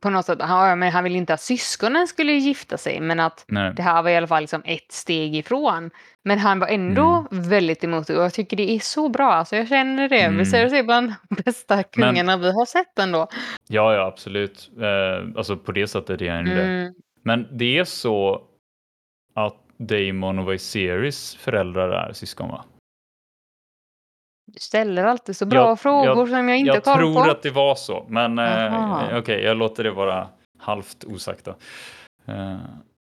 på 0.00 0.10
något 0.10 0.26
sätt, 0.26 0.42
han, 0.42 0.78
men 0.78 0.92
han 0.92 1.04
vill 1.04 1.16
inte 1.16 1.34
att 1.34 1.40
syskonen 1.40 2.08
skulle 2.08 2.32
gifta 2.32 2.78
sig, 2.78 3.00
men 3.00 3.20
att 3.20 3.44
Nej. 3.48 3.72
det 3.76 3.82
här 3.82 4.02
var 4.02 4.10
i 4.10 4.16
alla 4.16 4.26
fall 4.26 4.40
liksom 4.40 4.62
ett 4.64 4.92
steg 4.92 5.36
ifrån. 5.36 5.90
Men 6.24 6.38
han 6.38 6.58
var 6.58 6.68
ändå 6.68 7.26
mm. 7.30 7.48
väldigt 7.48 7.84
emot 7.84 8.06
det 8.06 8.16
och 8.16 8.24
jag 8.24 8.34
tycker 8.34 8.56
det 8.56 8.70
är 8.70 8.78
så 8.78 9.08
bra. 9.08 9.32
Alltså 9.32 9.56
jag 9.56 9.68
känner 9.68 10.08
det. 10.08 10.20
Mm. 10.20 10.38
Vi 10.38 10.46
ser 10.46 10.70
det 10.70 10.82
bland 10.82 11.12
de 11.28 11.42
bästa 11.42 11.82
kungarna 11.82 12.36
men, 12.36 12.40
vi 12.40 12.52
har 12.52 12.66
sett 12.66 12.98
ändå. 12.98 13.28
Ja, 13.68 13.94
ja 13.94 14.06
absolut. 14.06 14.70
Eh, 14.80 15.36
alltså 15.36 15.56
på 15.56 15.72
det 15.72 15.86
sättet 15.86 16.22
är 16.22 16.30
han 16.30 16.46
mm. 16.46 16.56
det. 16.56 16.94
Men 17.24 17.58
det 17.58 17.78
är 17.78 17.84
så 17.84 18.42
att 19.34 19.56
Damon 19.78 20.38
och 20.38 20.52
Viserys 20.52 21.34
föräldrar 21.34 21.90
är 21.90 22.12
syskon 22.12 22.48
va? 22.48 22.64
Du 24.46 24.58
ställer 24.60 25.04
alltid 25.04 25.36
så 25.36 25.46
bra 25.46 25.68
jag, 25.68 25.80
frågor 25.80 26.18
jag, 26.18 26.28
som 26.28 26.48
jag 26.48 26.58
inte 26.58 26.72
jag 26.72 26.84
koll 26.84 26.98
på. 26.98 27.02
Jag 27.02 27.14
tror 27.14 27.30
att 27.30 27.42
det 27.42 27.50
var 27.50 27.74
så, 27.74 28.06
men 28.08 28.38
eh, 28.38 29.04
okej, 29.04 29.18
okay, 29.18 29.42
jag 29.42 29.56
låter 29.56 29.84
det 29.84 29.90
vara 29.90 30.28
halvt 30.58 31.04
osagt 31.04 31.44
då. 31.44 31.54
Eh. 32.32 32.58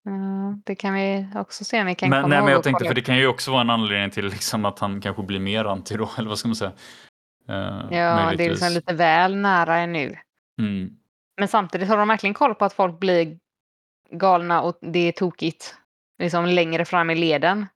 Mm, 0.06 0.62
det 0.66 0.74
kan 0.74 0.94
vi 0.94 1.26
också 1.34 1.64
se 1.64 1.80
om 1.80 1.86
vi 1.86 1.94
kan 1.94 2.10
men, 2.10 2.22
komma 2.22 2.28
nej, 2.28 2.38
ihåg. 2.38 2.44
Men 2.44 2.52
jag 2.52 2.62
tänkte, 2.62 2.84
för 2.84 2.94
det 2.94 3.02
kan 3.02 3.16
ju 3.16 3.26
också 3.26 3.50
vara 3.50 3.60
en 3.60 3.70
anledning 3.70 4.10
till 4.10 4.24
liksom 4.24 4.64
att 4.64 4.78
han 4.78 5.00
kanske 5.00 5.22
blir 5.22 5.40
mer 5.40 5.64
anti 5.64 5.96
då, 5.96 6.10
eller 6.18 6.28
vad 6.28 6.38
ska 6.38 6.48
man 6.48 6.56
säga? 6.56 6.72
Eh, 7.48 7.98
ja, 7.98 8.32
det 8.36 8.44
är 8.44 8.50
liksom 8.50 8.72
lite 8.72 8.94
väl 8.94 9.36
nära 9.36 9.86
nu. 9.86 10.18
Mm. 10.58 10.90
Men 11.36 11.48
samtidigt 11.48 11.88
har 11.88 11.96
de 11.96 12.08
verkligen 12.08 12.34
koll 12.34 12.54
på 12.54 12.64
att 12.64 12.72
folk 12.72 12.98
blir 12.98 13.38
galna 14.10 14.62
och 14.62 14.78
det 14.80 15.08
är 15.08 15.12
tokigt 15.12 15.76
liksom 16.18 16.46
längre 16.46 16.84
fram 16.84 17.10
i 17.10 17.14
leden 17.14 17.66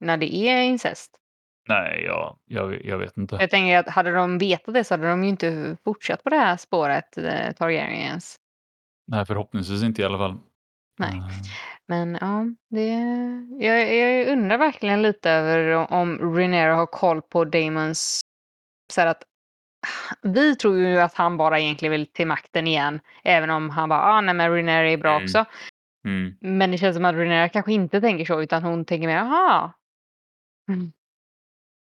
när 0.00 0.16
det 0.16 0.34
är 0.34 0.62
incest. 0.62 1.19
Nej, 1.70 2.04
ja, 2.06 2.38
jag, 2.44 2.84
jag 2.84 2.98
vet 2.98 3.16
inte. 3.16 3.36
Jag 3.40 3.50
tänker 3.50 3.78
att 3.78 3.88
hade 3.88 4.10
de 4.10 4.38
vetat 4.38 4.74
det 4.74 4.84
så 4.84 4.94
hade 4.94 5.08
de 5.08 5.24
ju 5.24 5.28
inte 5.28 5.76
fortsatt 5.84 6.24
på 6.24 6.30
det 6.30 6.36
här 6.36 6.56
spåret, 6.56 7.18
eh, 7.18 7.52
Targaryens. 7.52 8.36
Nej, 9.06 9.26
förhoppningsvis 9.26 9.82
inte 9.82 10.02
i 10.02 10.04
alla 10.04 10.18
fall. 10.18 10.38
Nej, 10.98 11.10
mm. 11.10 11.30
men 11.86 12.18
ja, 12.20 12.44
det, 12.70 12.88
jag, 13.66 13.94
jag 13.94 14.28
undrar 14.28 14.58
verkligen 14.58 15.02
lite 15.02 15.30
över 15.30 15.92
om 15.92 16.18
Rhaenyra 16.18 16.74
har 16.74 16.86
koll 16.86 17.22
på 17.22 17.44
Damons, 17.44 18.20
så 18.92 19.00
att 19.00 19.22
vi 20.22 20.56
tror 20.56 20.78
ju 20.78 20.98
att 20.98 21.14
han 21.14 21.36
bara 21.36 21.60
egentligen 21.60 21.92
vill 21.92 22.06
till 22.06 22.26
makten 22.26 22.66
igen, 22.66 23.00
även 23.24 23.50
om 23.50 23.70
han 23.70 23.88
bara, 23.88 24.02
ah, 24.02 24.20
nej 24.20 24.34
men 24.34 24.50
Rhaenyra 24.50 24.90
är 24.90 24.96
bra 24.96 25.10
mm. 25.10 25.24
också. 25.24 25.44
Mm. 26.04 26.36
Men 26.40 26.70
det 26.70 26.78
känns 26.78 26.96
som 26.96 27.04
att 27.04 27.14
Rhaenyra 27.14 27.48
kanske 27.48 27.72
inte 27.72 28.00
tänker 28.00 28.24
så, 28.24 28.42
utan 28.42 28.62
hon 28.62 28.84
tänker 28.84 29.06
mer, 29.08 29.16
jaha. 29.16 29.72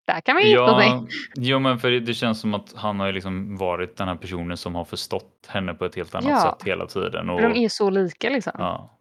Mm. 0.08 0.16
Där 0.16 0.22
kan 0.22 0.36
man 0.36 0.44
gifta 0.44 0.64
ja, 0.64 1.06
sig. 1.08 1.20
Jo, 1.36 1.60
men 1.60 1.80
för 1.80 1.92
det 1.92 2.14
känns 2.14 2.40
som 2.40 2.54
att 2.54 2.74
han 2.76 3.00
har 3.00 3.12
liksom 3.12 3.58
varit 3.58 3.98
den 3.98 4.08
här 4.08 4.16
personen 4.16 4.58
som 4.58 4.76
har 4.76 4.86
förstått 4.86 5.48
henne 5.48 5.74
på 5.74 5.86
ett 5.86 5.96
helt 5.96 6.16
annat 6.16 6.30
ja. 6.30 6.42
sätt 6.42 6.68
hela 6.68 6.88
tiden. 6.88 7.30
Och, 7.30 7.42
de 7.42 7.56
är 7.56 7.70
så 7.70 7.90
lika 7.90 8.30
liksom. 8.30 8.54
Ja. 8.58 9.00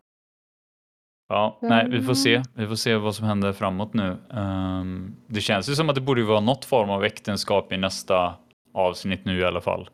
Ja, 1.29 1.59
nej, 1.63 1.89
vi 1.91 2.03
får 2.03 2.15
se. 2.15 2.43
Vi 2.55 2.67
får 2.67 2.75
se 2.75 2.97
vad 2.97 3.15
som 3.15 3.27
händer 3.27 3.53
framåt 3.53 3.95
nu. 3.95 4.17
Um, 4.31 5.17
det 5.27 5.41
känns 5.41 5.69
ju 5.69 5.75
som 5.75 5.89
att 5.89 5.95
det 5.95 6.01
borde 6.01 6.23
vara 6.23 6.41
något 6.41 6.65
form 6.65 6.91
av 6.91 7.05
äktenskap 7.05 7.73
i 7.73 7.77
nästa 7.77 8.35
avsnitt 8.75 9.25
nu 9.25 9.39
i 9.39 9.45
alla 9.45 9.61
fall. 9.61 9.89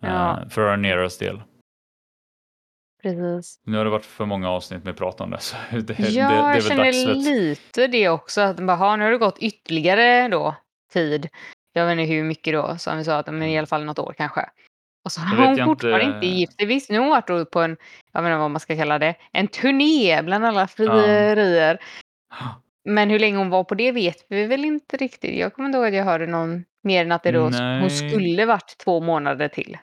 Ja. 0.00 0.38
Uh, 0.42 0.48
för 0.48 0.66
Arneras 0.66 1.18
del. 1.18 1.42
Precis. 3.02 3.60
Nu 3.64 3.76
har 3.76 3.84
det 3.84 3.90
varit 3.90 4.04
för 4.04 4.24
många 4.24 4.50
avsnitt 4.50 4.84
med 4.84 4.96
prat 4.96 5.20
om 5.20 5.30
det. 5.30 5.40
Så 5.40 5.56
det, 5.70 5.78
ja, 5.78 5.80
det, 5.80 5.94
det 5.98 6.20
är 6.20 6.54
jag 6.54 6.64
känner 6.64 7.14
lite 7.14 7.86
det 7.86 8.08
också. 8.08 8.40
Att 8.40 8.60
bara, 8.60 8.96
nu 8.96 9.04
har 9.04 9.10
det 9.10 9.18
gått 9.18 9.38
ytterligare 9.38 10.28
då, 10.28 10.54
tid. 10.92 11.28
Jag 11.72 11.86
vet 11.86 11.92
inte 11.92 12.14
hur 12.14 12.24
mycket 12.24 12.52
då, 12.52 12.76
som 12.78 12.98
vi 12.98 13.04
sa, 13.04 13.16
att, 13.16 13.26
men 13.26 13.42
i 13.42 13.58
alla 13.58 13.66
fall 13.66 13.84
något 13.84 13.98
år 13.98 14.14
kanske. 14.16 14.48
Och 15.04 15.12
så 15.12 15.20
har 15.20 15.46
hon 15.46 15.64
fortfarande 15.64 16.04
inte, 16.04 16.16
inte 16.16 16.26
gift 16.26 16.56
sig. 16.56 16.66
Visst, 16.66 16.90
nu 16.90 16.98
har 16.98 17.04
hon 17.04 17.10
varit 17.10 17.50
på 17.50 17.60
en, 17.60 17.76
jag 18.12 18.22
vet 18.22 18.30
inte 18.30 18.38
vad 18.38 18.50
man 18.50 18.60
ska 18.60 18.76
kalla 18.76 18.98
det, 18.98 19.14
en 19.32 19.48
turné 19.48 20.22
bland 20.22 20.44
alla 20.44 20.68
frierier. 20.68 21.78
Ja. 22.30 22.62
Men 22.84 23.10
hur 23.10 23.18
länge 23.18 23.36
hon 23.36 23.50
var 23.50 23.64
på 23.64 23.74
det 23.74 23.92
vet 23.92 24.26
vi 24.28 24.46
väl 24.46 24.64
inte 24.64 24.96
riktigt. 24.96 25.38
Jag 25.38 25.54
kommer 25.54 25.68
inte 25.68 25.78
ihåg 25.78 25.86
att 25.86 25.94
jag 25.94 26.04
hörde 26.04 26.26
någon 26.26 26.64
Mer 26.82 27.04
än 27.04 27.12
att 27.12 27.22
det 27.22 27.32
då, 27.32 27.48
Nej. 27.48 27.80
hon 27.80 27.90
skulle 27.90 28.46
varit 28.46 28.76
två 28.78 29.00
månader 29.00 29.48
till. 29.48 29.78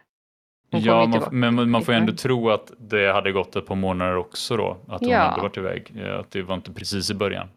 Ja, 0.70 1.06
man, 1.32 1.56
men 1.56 1.70
man 1.72 1.82
får 1.82 1.94
ju 1.94 1.98
ändå 1.98 2.10
Mm. 2.12 2.18
tro 2.18 2.50
att 2.50 2.72
det 2.78 3.14
hade 3.14 3.32
gått 3.32 3.56
ett 3.56 3.66
par 3.66 3.76
månader 3.76 4.16
också 4.18 4.58
då. 4.58 4.78
Att 4.88 5.00
hon 5.02 5.10
Ja. 5.10 5.20
hade 5.20 5.42
varit 5.42 5.58
iväg. 5.58 5.92
Ja, 5.96 6.20
Att 6.20 6.32
det 6.32 6.42
var 6.42 6.56
inte 6.56 6.74
precis 6.74 7.12
i 7.12 7.14
början. 7.14 7.48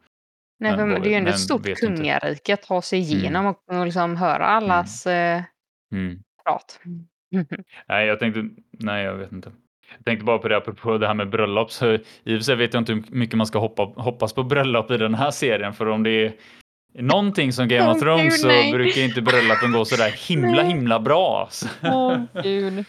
Nej, 0.61 0.77
Men 0.77 0.89
det 0.89 1.09
är 1.09 1.11
ju 1.11 1.15
ändå 1.15 1.31
ett 1.31 1.39
stort 1.41 1.75
kungarike 1.79 2.55
att 2.55 2.63
ta 2.63 2.83
sig 2.83 2.99
igenom 2.99 3.47
och, 3.47 3.57
och 3.71 3.85
liksom 3.85 4.17
höra 4.17 4.47
allas 4.47 5.07
eh, 5.07 5.43
Mm. 5.93 6.19
prat. 6.45 6.81
Nej, 7.89 8.07
jag 8.07 8.19
tänkte, 8.19 8.49
nej, 8.71 9.05
jag 9.05 9.15
vet 9.15 9.33
inte. 9.33 9.53
Jag 9.97 10.05
tänkte 10.05 10.25
bara 10.25 10.39
på 10.39 10.49
det 10.49 10.57
apropå 10.57 10.99
det 10.99 11.07
här 11.07 11.15
med 11.15 11.29
bröllop. 11.31 11.71
Så 11.71 11.93
I 11.93 11.97
och 11.97 12.03
för 12.25 12.39
sig 12.41 12.57
vet 12.57 12.75
jag 12.75 12.81
inte 12.81 12.93
hur 12.93 13.05
mycket 13.09 13.37
man 13.37 13.47
ska 13.47 13.59
hoppa, 13.59 13.83
hoppas 13.83 14.33
på 14.33 14.43
bröllop 14.43 14.91
i 14.91 14.97
den 14.97 15.15
här 15.15 15.31
serien. 15.31 15.73
För 15.73 15.87
om 15.89 16.03
det 16.03 16.11
är 16.11 16.33
någonting 17.03 17.53
som 17.53 17.69
Game 17.69 17.91
of 17.91 18.01
Thrones 18.01 18.41
så 18.41 18.49
brukar 18.49 19.01
inte 19.01 19.23
bröllopen 19.23 19.73
gå 19.73 19.85
så 19.85 19.97
där 19.97 20.11
himla 20.29 20.63
himla 20.63 21.01
bra. 21.01 21.49
Åh 21.83 22.19
gud. 22.43 22.85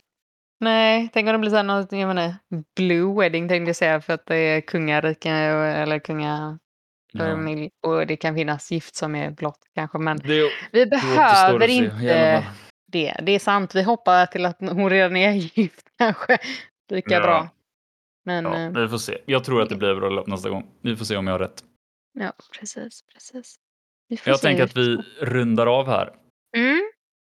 Nej, 0.64 1.10
tänk 1.14 1.28
om 1.28 1.34
det 1.34 1.40
blir 1.40 1.50
så 1.50 1.56
här 1.56 1.64
något, 1.64 1.92
jag 1.92 2.08
menar, 2.08 2.36
blue 2.76 3.20
wedding 3.20 3.50
tänkte 3.50 3.70
jag 3.70 3.76
säga 3.76 4.02
för 4.02 4.14
att 4.14 4.26
det 4.26 4.36
är 4.36 4.62
kungarike 4.62 5.30
eller 5.32 6.00
kungafamilj 6.00 7.70
och 7.88 8.08
det 8.08 8.16
kan 8.18 8.36
finnas 8.36 8.72
gift 8.72 8.96
som 8.96 9.16
är 9.16 9.32
blått 9.32 9.60
kanske 9.76 9.98
men 9.98 10.18
Det 10.18 10.50
vi 10.72 10.86
behöver 10.86 11.68
inte 11.70 12.46
det. 12.92 13.16
Det 13.24 13.32
är 13.32 13.40
sant, 13.40 13.76
vi 13.76 13.84
hoppar 13.84 14.26
till 14.26 14.46
att 14.46 14.58
hon 14.60 14.90
redan 14.90 15.16
är 15.16 15.32
gift 15.58 15.86
kanske. 15.98 16.38
Lika 16.90 17.14
Ja. 17.14 17.22
bra. 17.22 17.50
Men 18.26 18.46
Ja, 18.46 18.60
ja, 18.60 18.70
vi 18.82 18.88
får 18.88 18.98
se. 18.98 19.18
Jag 19.26 19.44
tror 19.44 19.62
att 19.62 19.70
det 19.70 19.76
blir 19.76 19.96
bröllop 19.96 20.28
nästa 20.28 20.50
gång. 20.50 20.68
Vi 20.82 20.96
får 20.96 21.06
se 21.06 21.18
om 21.18 21.28
jag 21.28 21.34
har 21.34 21.40
rätt. 21.40 21.64
ja 22.20 22.34
precis, 22.60 23.02
precis. 23.14 23.56
Vi 24.10 24.18
får 24.18 24.32
Jag 24.32 24.42
tänker 24.42 24.64
att 24.64 24.78
vi 24.78 24.98
rundar 25.22 25.68
av 25.68 25.88
här. 25.88 26.14
Mm. 26.58 26.82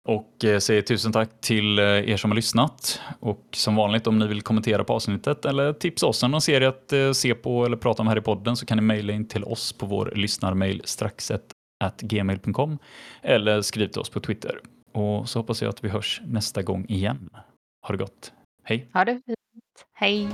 Och 0.08 0.46
eh, 0.46 0.60
säger 0.60 0.82
tusen 0.82 1.12
tack 1.12 1.42
till 1.42 1.80
eh, 1.80 1.86
er 1.86 2.18
som 2.18 2.32
har 2.32 2.36
lyssnat. 2.36 3.02
Och 3.20 3.48
som 3.52 3.76
vanligt 3.76 4.08
om 4.08 4.20
ni 4.20 4.28
vill 4.28 4.42
kommentera 4.42 4.84
på 4.84 4.94
avsnittet 4.94 5.46
eller 5.46 5.74
tipsa 5.74 6.08
oss 6.08 6.24
om 6.24 6.32
någon 6.32 6.42
serie 6.42 6.68
att 6.68 6.94
eh, 6.94 7.12
se 7.12 7.36
på 7.36 7.66
eller 7.66 7.78
prata 7.78 8.02
om 8.02 8.08
här 8.08 8.18
i 8.18 8.22
podden 8.22 8.56
så 8.56 8.66
kan 8.66 8.78
ni 8.78 8.82
mejla 8.82 9.14
in 9.14 9.28
till 9.28 9.44
oss 9.44 9.74
på 9.74 9.86
vår 9.86 10.14
lyssnarmail 10.16 10.82
straxet@gmail.com 10.86 12.78
eller 13.22 13.62
skriv 13.62 13.88
till 13.88 14.02
oss 14.02 14.10
på 14.10 14.20
Twitter. 14.20 14.60
Och 14.94 15.30
så 15.30 15.40
hoppas 15.40 15.62
jag 15.62 15.70
att 15.70 15.84
vi 15.84 15.90
hörs 15.90 16.22
nästa 16.26 16.62
gång 16.62 16.86
igen. 16.90 17.30
Ha 17.88 17.92
det 17.92 17.98
gott. 17.98 18.34
Hej! 18.64 18.90
Ha 18.94 19.06
det 19.06 19.14
fint. 19.14 19.36
Hej. 19.94 20.28